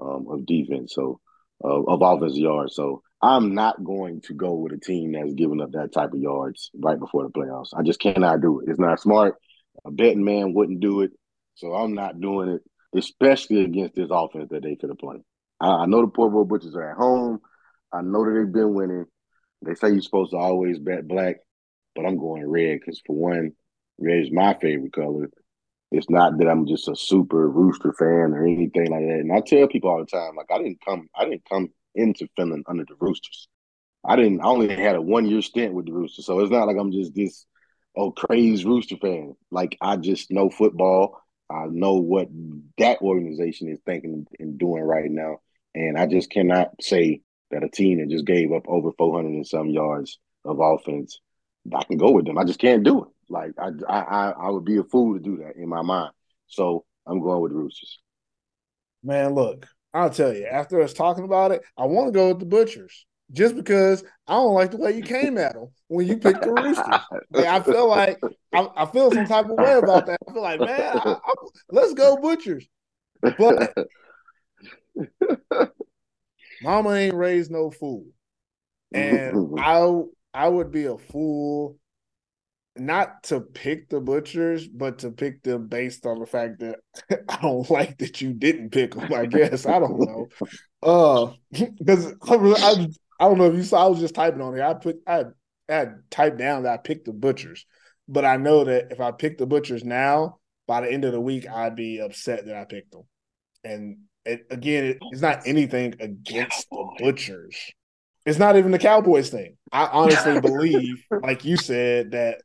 um, 0.00 0.26
of 0.28 0.46
defense, 0.46 0.94
so 0.94 1.20
uh, 1.64 1.82
of 1.82 2.00
offensive 2.02 2.38
yards. 2.38 2.74
So 2.74 3.02
I'm 3.20 3.54
not 3.54 3.82
going 3.82 4.20
to 4.22 4.34
go 4.34 4.54
with 4.54 4.72
a 4.72 4.78
team 4.78 5.12
that's 5.12 5.34
giving 5.34 5.60
up 5.60 5.72
that 5.72 5.92
type 5.92 6.12
of 6.12 6.20
yards 6.20 6.70
right 6.74 6.98
before 6.98 7.24
the 7.24 7.30
playoffs. 7.30 7.70
I 7.76 7.82
just 7.82 8.00
cannot 8.00 8.40
do 8.40 8.60
it. 8.60 8.68
It's 8.68 8.80
not 8.80 9.00
smart. 9.00 9.36
A 9.84 9.90
betting 9.90 10.24
man 10.24 10.54
wouldn't 10.54 10.80
do 10.80 11.02
it, 11.02 11.12
so 11.54 11.72
I'm 11.74 11.94
not 11.94 12.20
doing 12.20 12.48
it, 12.50 12.62
especially 12.94 13.64
against 13.64 13.94
this 13.94 14.08
offense 14.10 14.48
that 14.50 14.62
they 14.62 14.76
could 14.76 14.90
have 14.90 14.98
played. 14.98 15.22
I, 15.60 15.68
I 15.68 15.86
know 15.86 16.02
the 16.02 16.08
Port 16.08 16.32
Royal 16.32 16.44
Butchers 16.44 16.74
are 16.74 16.90
at 16.90 16.96
home. 16.96 17.40
I 17.92 18.02
know 18.02 18.24
that 18.24 18.32
they've 18.32 18.52
been 18.52 18.74
winning. 18.74 19.06
They 19.64 19.74
say 19.74 19.90
you're 19.90 20.02
supposed 20.02 20.32
to 20.32 20.38
always 20.38 20.78
bet 20.78 21.06
black, 21.06 21.36
but 21.94 22.04
I'm 22.04 22.18
going 22.18 22.48
red 22.48 22.80
because 22.80 23.00
for 23.06 23.14
one, 23.14 23.52
red 23.98 24.18
is 24.18 24.32
my 24.32 24.54
favorite 24.60 24.92
color. 24.92 25.30
It's 25.90 26.08
not 26.08 26.38
that 26.38 26.48
I'm 26.48 26.66
just 26.66 26.88
a 26.88 26.96
super 26.96 27.48
rooster 27.48 27.92
fan 27.92 28.32
or 28.32 28.44
anything 28.44 28.90
like 28.90 29.02
that. 29.02 29.20
And 29.20 29.32
I 29.32 29.40
tell 29.40 29.68
people 29.68 29.90
all 29.90 30.00
the 30.00 30.06
time, 30.06 30.36
like 30.36 30.50
I 30.50 30.58
didn't 30.58 30.80
come, 30.84 31.08
I 31.14 31.24
didn't 31.24 31.44
come 31.48 31.68
into 31.94 32.28
Finland 32.36 32.64
under 32.66 32.84
the 32.84 32.94
Roosters. 32.98 33.48
I 34.04 34.16
didn't. 34.16 34.40
I 34.40 34.46
only 34.46 34.74
had 34.74 34.96
a 34.96 35.02
one 35.02 35.26
year 35.26 35.42
stint 35.42 35.74
with 35.74 35.86
the 35.86 35.92
Roosters, 35.92 36.26
so 36.26 36.40
it's 36.40 36.50
not 36.50 36.66
like 36.66 36.76
I'm 36.78 36.92
just 36.92 37.14
this 37.14 37.46
oh 37.96 38.10
crazy 38.10 38.64
Rooster 38.64 38.96
fan. 38.96 39.34
Like 39.50 39.76
I 39.80 39.96
just 39.96 40.30
know 40.30 40.50
football. 40.50 41.21
I 41.52 41.66
know 41.70 41.94
what 41.94 42.28
that 42.78 43.00
organization 43.02 43.68
is 43.68 43.80
thinking 43.84 44.26
and 44.38 44.58
doing 44.58 44.82
right 44.82 45.10
now, 45.10 45.38
and 45.74 45.98
I 45.98 46.06
just 46.06 46.30
cannot 46.30 46.70
say 46.80 47.20
that 47.50 47.64
a 47.64 47.68
team 47.68 47.98
that 47.98 48.08
just 48.08 48.24
gave 48.24 48.52
up 48.52 48.64
over 48.66 48.90
400 48.96 49.28
and 49.28 49.46
some 49.46 49.68
yards 49.68 50.18
of 50.44 50.58
offense, 50.60 51.20
I 51.74 51.84
can 51.84 51.98
go 51.98 52.10
with 52.10 52.26
them. 52.26 52.38
I 52.38 52.44
just 52.44 52.58
can't 52.58 52.82
do 52.82 53.04
it. 53.04 53.08
Like 53.28 53.52
I, 53.58 53.70
I, 53.88 54.30
I 54.30 54.50
would 54.50 54.64
be 54.64 54.78
a 54.78 54.84
fool 54.84 55.14
to 55.14 55.20
do 55.20 55.38
that 55.38 55.56
in 55.56 55.68
my 55.68 55.82
mind. 55.82 56.12
So 56.48 56.84
I'm 57.06 57.20
going 57.20 57.40
with 57.40 57.52
the 57.52 57.58
Roosters. 57.58 57.98
Man, 59.02 59.34
look, 59.34 59.66
I'll 59.94 60.10
tell 60.10 60.34
you, 60.34 60.46
after 60.46 60.80
us 60.80 60.92
talking 60.92 61.24
about 61.24 61.52
it, 61.52 61.62
I 61.76 61.86
want 61.86 62.08
to 62.08 62.12
go 62.12 62.28
with 62.28 62.40
the 62.40 62.46
Butchers 62.46 63.06
just 63.32 63.56
because 63.56 64.04
I 64.26 64.34
don't 64.34 64.54
like 64.54 64.70
the 64.70 64.76
way 64.76 64.96
you 64.96 65.02
came 65.02 65.38
at 65.38 65.54
them 65.54 65.68
when 65.88 66.06
you 66.06 66.16
picked 66.16 66.42
the 66.42 66.52
Roosters. 66.52 67.00
Like, 67.30 67.46
I 67.46 67.60
feel 67.60 67.88
like 67.88 68.18
I, 68.52 68.68
I, 68.76 68.86
feel 68.86 69.10
some 69.10 69.26
type 69.26 69.46
of 69.46 69.56
way 69.56 69.74
about 69.74 70.06
that. 70.06 70.18
I 70.28 70.32
feel 70.32 70.42
like, 70.42 70.60
man, 70.60 70.98
I, 70.98 71.12
I, 71.12 71.34
let's 71.70 71.94
go 71.94 72.16
Butchers. 72.16 72.66
But 73.20 73.74
Mama 76.62 76.90
ain't 76.90 77.14
raised 77.14 77.50
no 77.50 77.70
fool, 77.70 78.06
and 78.92 79.58
I 79.58 80.02
I 80.34 80.48
would 80.48 80.70
be 80.70 80.86
a 80.86 80.98
fool 80.98 81.76
not 82.76 83.22
to 83.24 83.40
pick 83.40 83.88
the 83.90 84.00
butchers, 84.00 84.66
but 84.66 85.00
to 85.00 85.10
pick 85.10 85.42
them 85.42 85.66
based 85.66 86.06
on 86.06 86.18
the 86.18 86.26
fact 86.26 86.60
that 86.60 86.78
I 87.28 87.38
don't 87.42 87.68
like 87.70 87.98
that 87.98 88.20
you 88.20 88.32
didn't 88.32 88.70
pick 88.70 88.94
them. 88.94 89.12
I 89.12 89.26
guess 89.26 89.66
I 89.66 89.78
don't 89.78 89.98
know, 89.98 90.28
uh, 90.82 91.32
because 91.78 92.14
I, 92.22 92.88
I, 93.18 93.24
I 93.24 93.28
don't 93.28 93.38
know 93.38 93.46
if 93.46 93.54
you 93.54 93.62
saw. 93.62 93.84
I 93.84 93.88
was 93.88 94.00
just 94.00 94.14
typing 94.14 94.40
on 94.40 94.56
it. 94.56 94.62
I 94.62 94.74
put 94.74 94.96
I 95.06 95.24
had 95.68 96.02
typed 96.10 96.38
down 96.38 96.64
that 96.64 96.72
I 96.72 96.76
picked 96.76 97.06
the 97.06 97.12
butchers, 97.12 97.66
but 98.08 98.24
I 98.24 98.36
know 98.36 98.64
that 98.64 98.92
if 98.92 99.00
I 99.00 99.12
pick 99.12 99.38
the 99.38 99.46
butchers 99.46 99.84
now, 99.84 100.38
by 100.66 100.80
the 100.80 100.92
end 100.92 101.04
of 101.04 101.12
the 101.12 101.20
week, 101.20 101.48
I'd 101.48 101.76
be 101.76 102.00
upset 102.00 102.46
that 102.46 102.56
I 102.56 102.64
picked 102.64 102.92
them. 102.92 103.02
And 103.64 103.98
it, 104.24 104.46
again, 104.50 104.84
it, 104.84 104.98
it's 105.10 105.22
not 105.22 105.46
anything 105.46 105.94
against 106.00 106.68
the 106.70 106.96
butchers. 106.98 107.56
It's 108.24 108.38
not 108.38 108.56
even 108.56 108.70
the 108.70 108.78
Cowboys 108.78 109.30
thing. 109.30 109.56
I 109.72 109.86
honestly 109.86 110.40
believe, 110.42 111.04
like 111.22 111.44
you 111.44 111.56
said, 111.56 112.12
that 112.12 112.42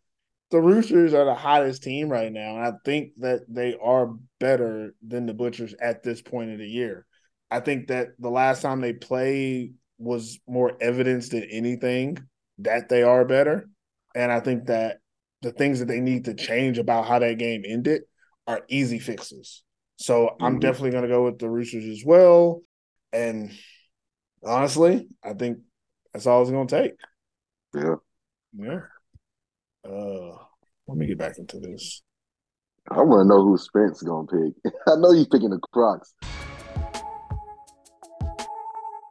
the 0.49 0.61
Roosters 0.61 1.13
are 1.13 1.25
the 1.25 1.35
hottest 1.35 1.83
team 1.83 2.09
right 2.09 2.31
now, 2.31 2.57
and 2.57 2.65
I 2.65 2.71
think 2.85 3.11
that 3.17 3.41
they 3.47 3.75
are 3.81 4.15
better 4.39 4.95
than 5.05 5.25
the 5.25 5.33
Butchers 5.33 5.75
at 5.79 6.03
this 6.03 6.21
point 6.21 6.51
of 6.51 6.57
the 6.57 6.67
year. 6.67 7.05
I 7.51 7.59
think 7.59 7.87
that 7.87 8.09
the 8.19 8.29
last 8.29 8.61
time 8.61 8.81
they 8.81 8.93
played 8.93 9.75
was 9.97 10.39
more 10.47 10.77
evidence 10.81 11.29
than 11.29 11.43
anything 11.43 12.17
that 12.59 12.89
they 12.89 13.03
are 13.03 13.25
better, 13.25 13.69
and 14.15 14.31
I 14.31 14.39
think 14.39 14.65
that 14.65 14.97
the 15.41 15.51
things 15.51 15.79
that 15.79 15.87
they 15.87 15.99
need 15.99 16.25
to 16.25 16.33
change 16.33 16.77
about 16.77 17.05
how 17.05 17.19
that 17.19 17.37
game 17.37 17.63
ended 17.67 18.03
are 18.47 18.61
easy 18.67 18.99
fixes. 18.99 19.63
So 19.97 20.35
I'm 20.41 20.53
mm-hmm. 20.53 20.59
definitely 20.59 20.91
going 20.91 21.03
to 21.03 21.09
go 21.09 21.25
with 21.25 21.39
the 21.39 21.49
Roosters 21.49 21.85
as 21.85 22.03
well, 22.05 22.61
and 23.11 23.51
honestly, 24.43 25.07
I 25.23 25.33
think 25.33 25.59
that's 26.13 26.25
all 26.25 26.41
it's 26.41 26.51
going 26.51 26.67
to 26.67 26.81
take. 26.81 26.93
Yeah. 27.75 27.95
Yeah. 28.57 28.79
Uh, 29.87 30.37
let 30.87 30.97
me 30.97 31.05
get 31.05 31.17
back 31.17 31.37
into 31.37 31.59
this. 31.59 32.01
I 32.89 33.01
want 33.01 33.25
to 33.25 33.27
know 33.27 33.43
who 33.43 33.57
Spence 33.57 34.01
gonna 34.01 34.27
pick. 34.27 34.73
I 34.87 34.95
know 34.95 35.11
he's 35.11 35.27
picking 35.27 35.49
the 35.49 35.59
Crocs. 35.73 36.13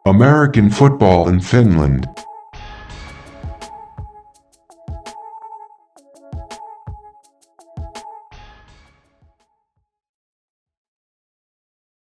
American 0.06 0.70
football 0.70 1.28
in 1.28 1.40
Finland. 1.40 2.25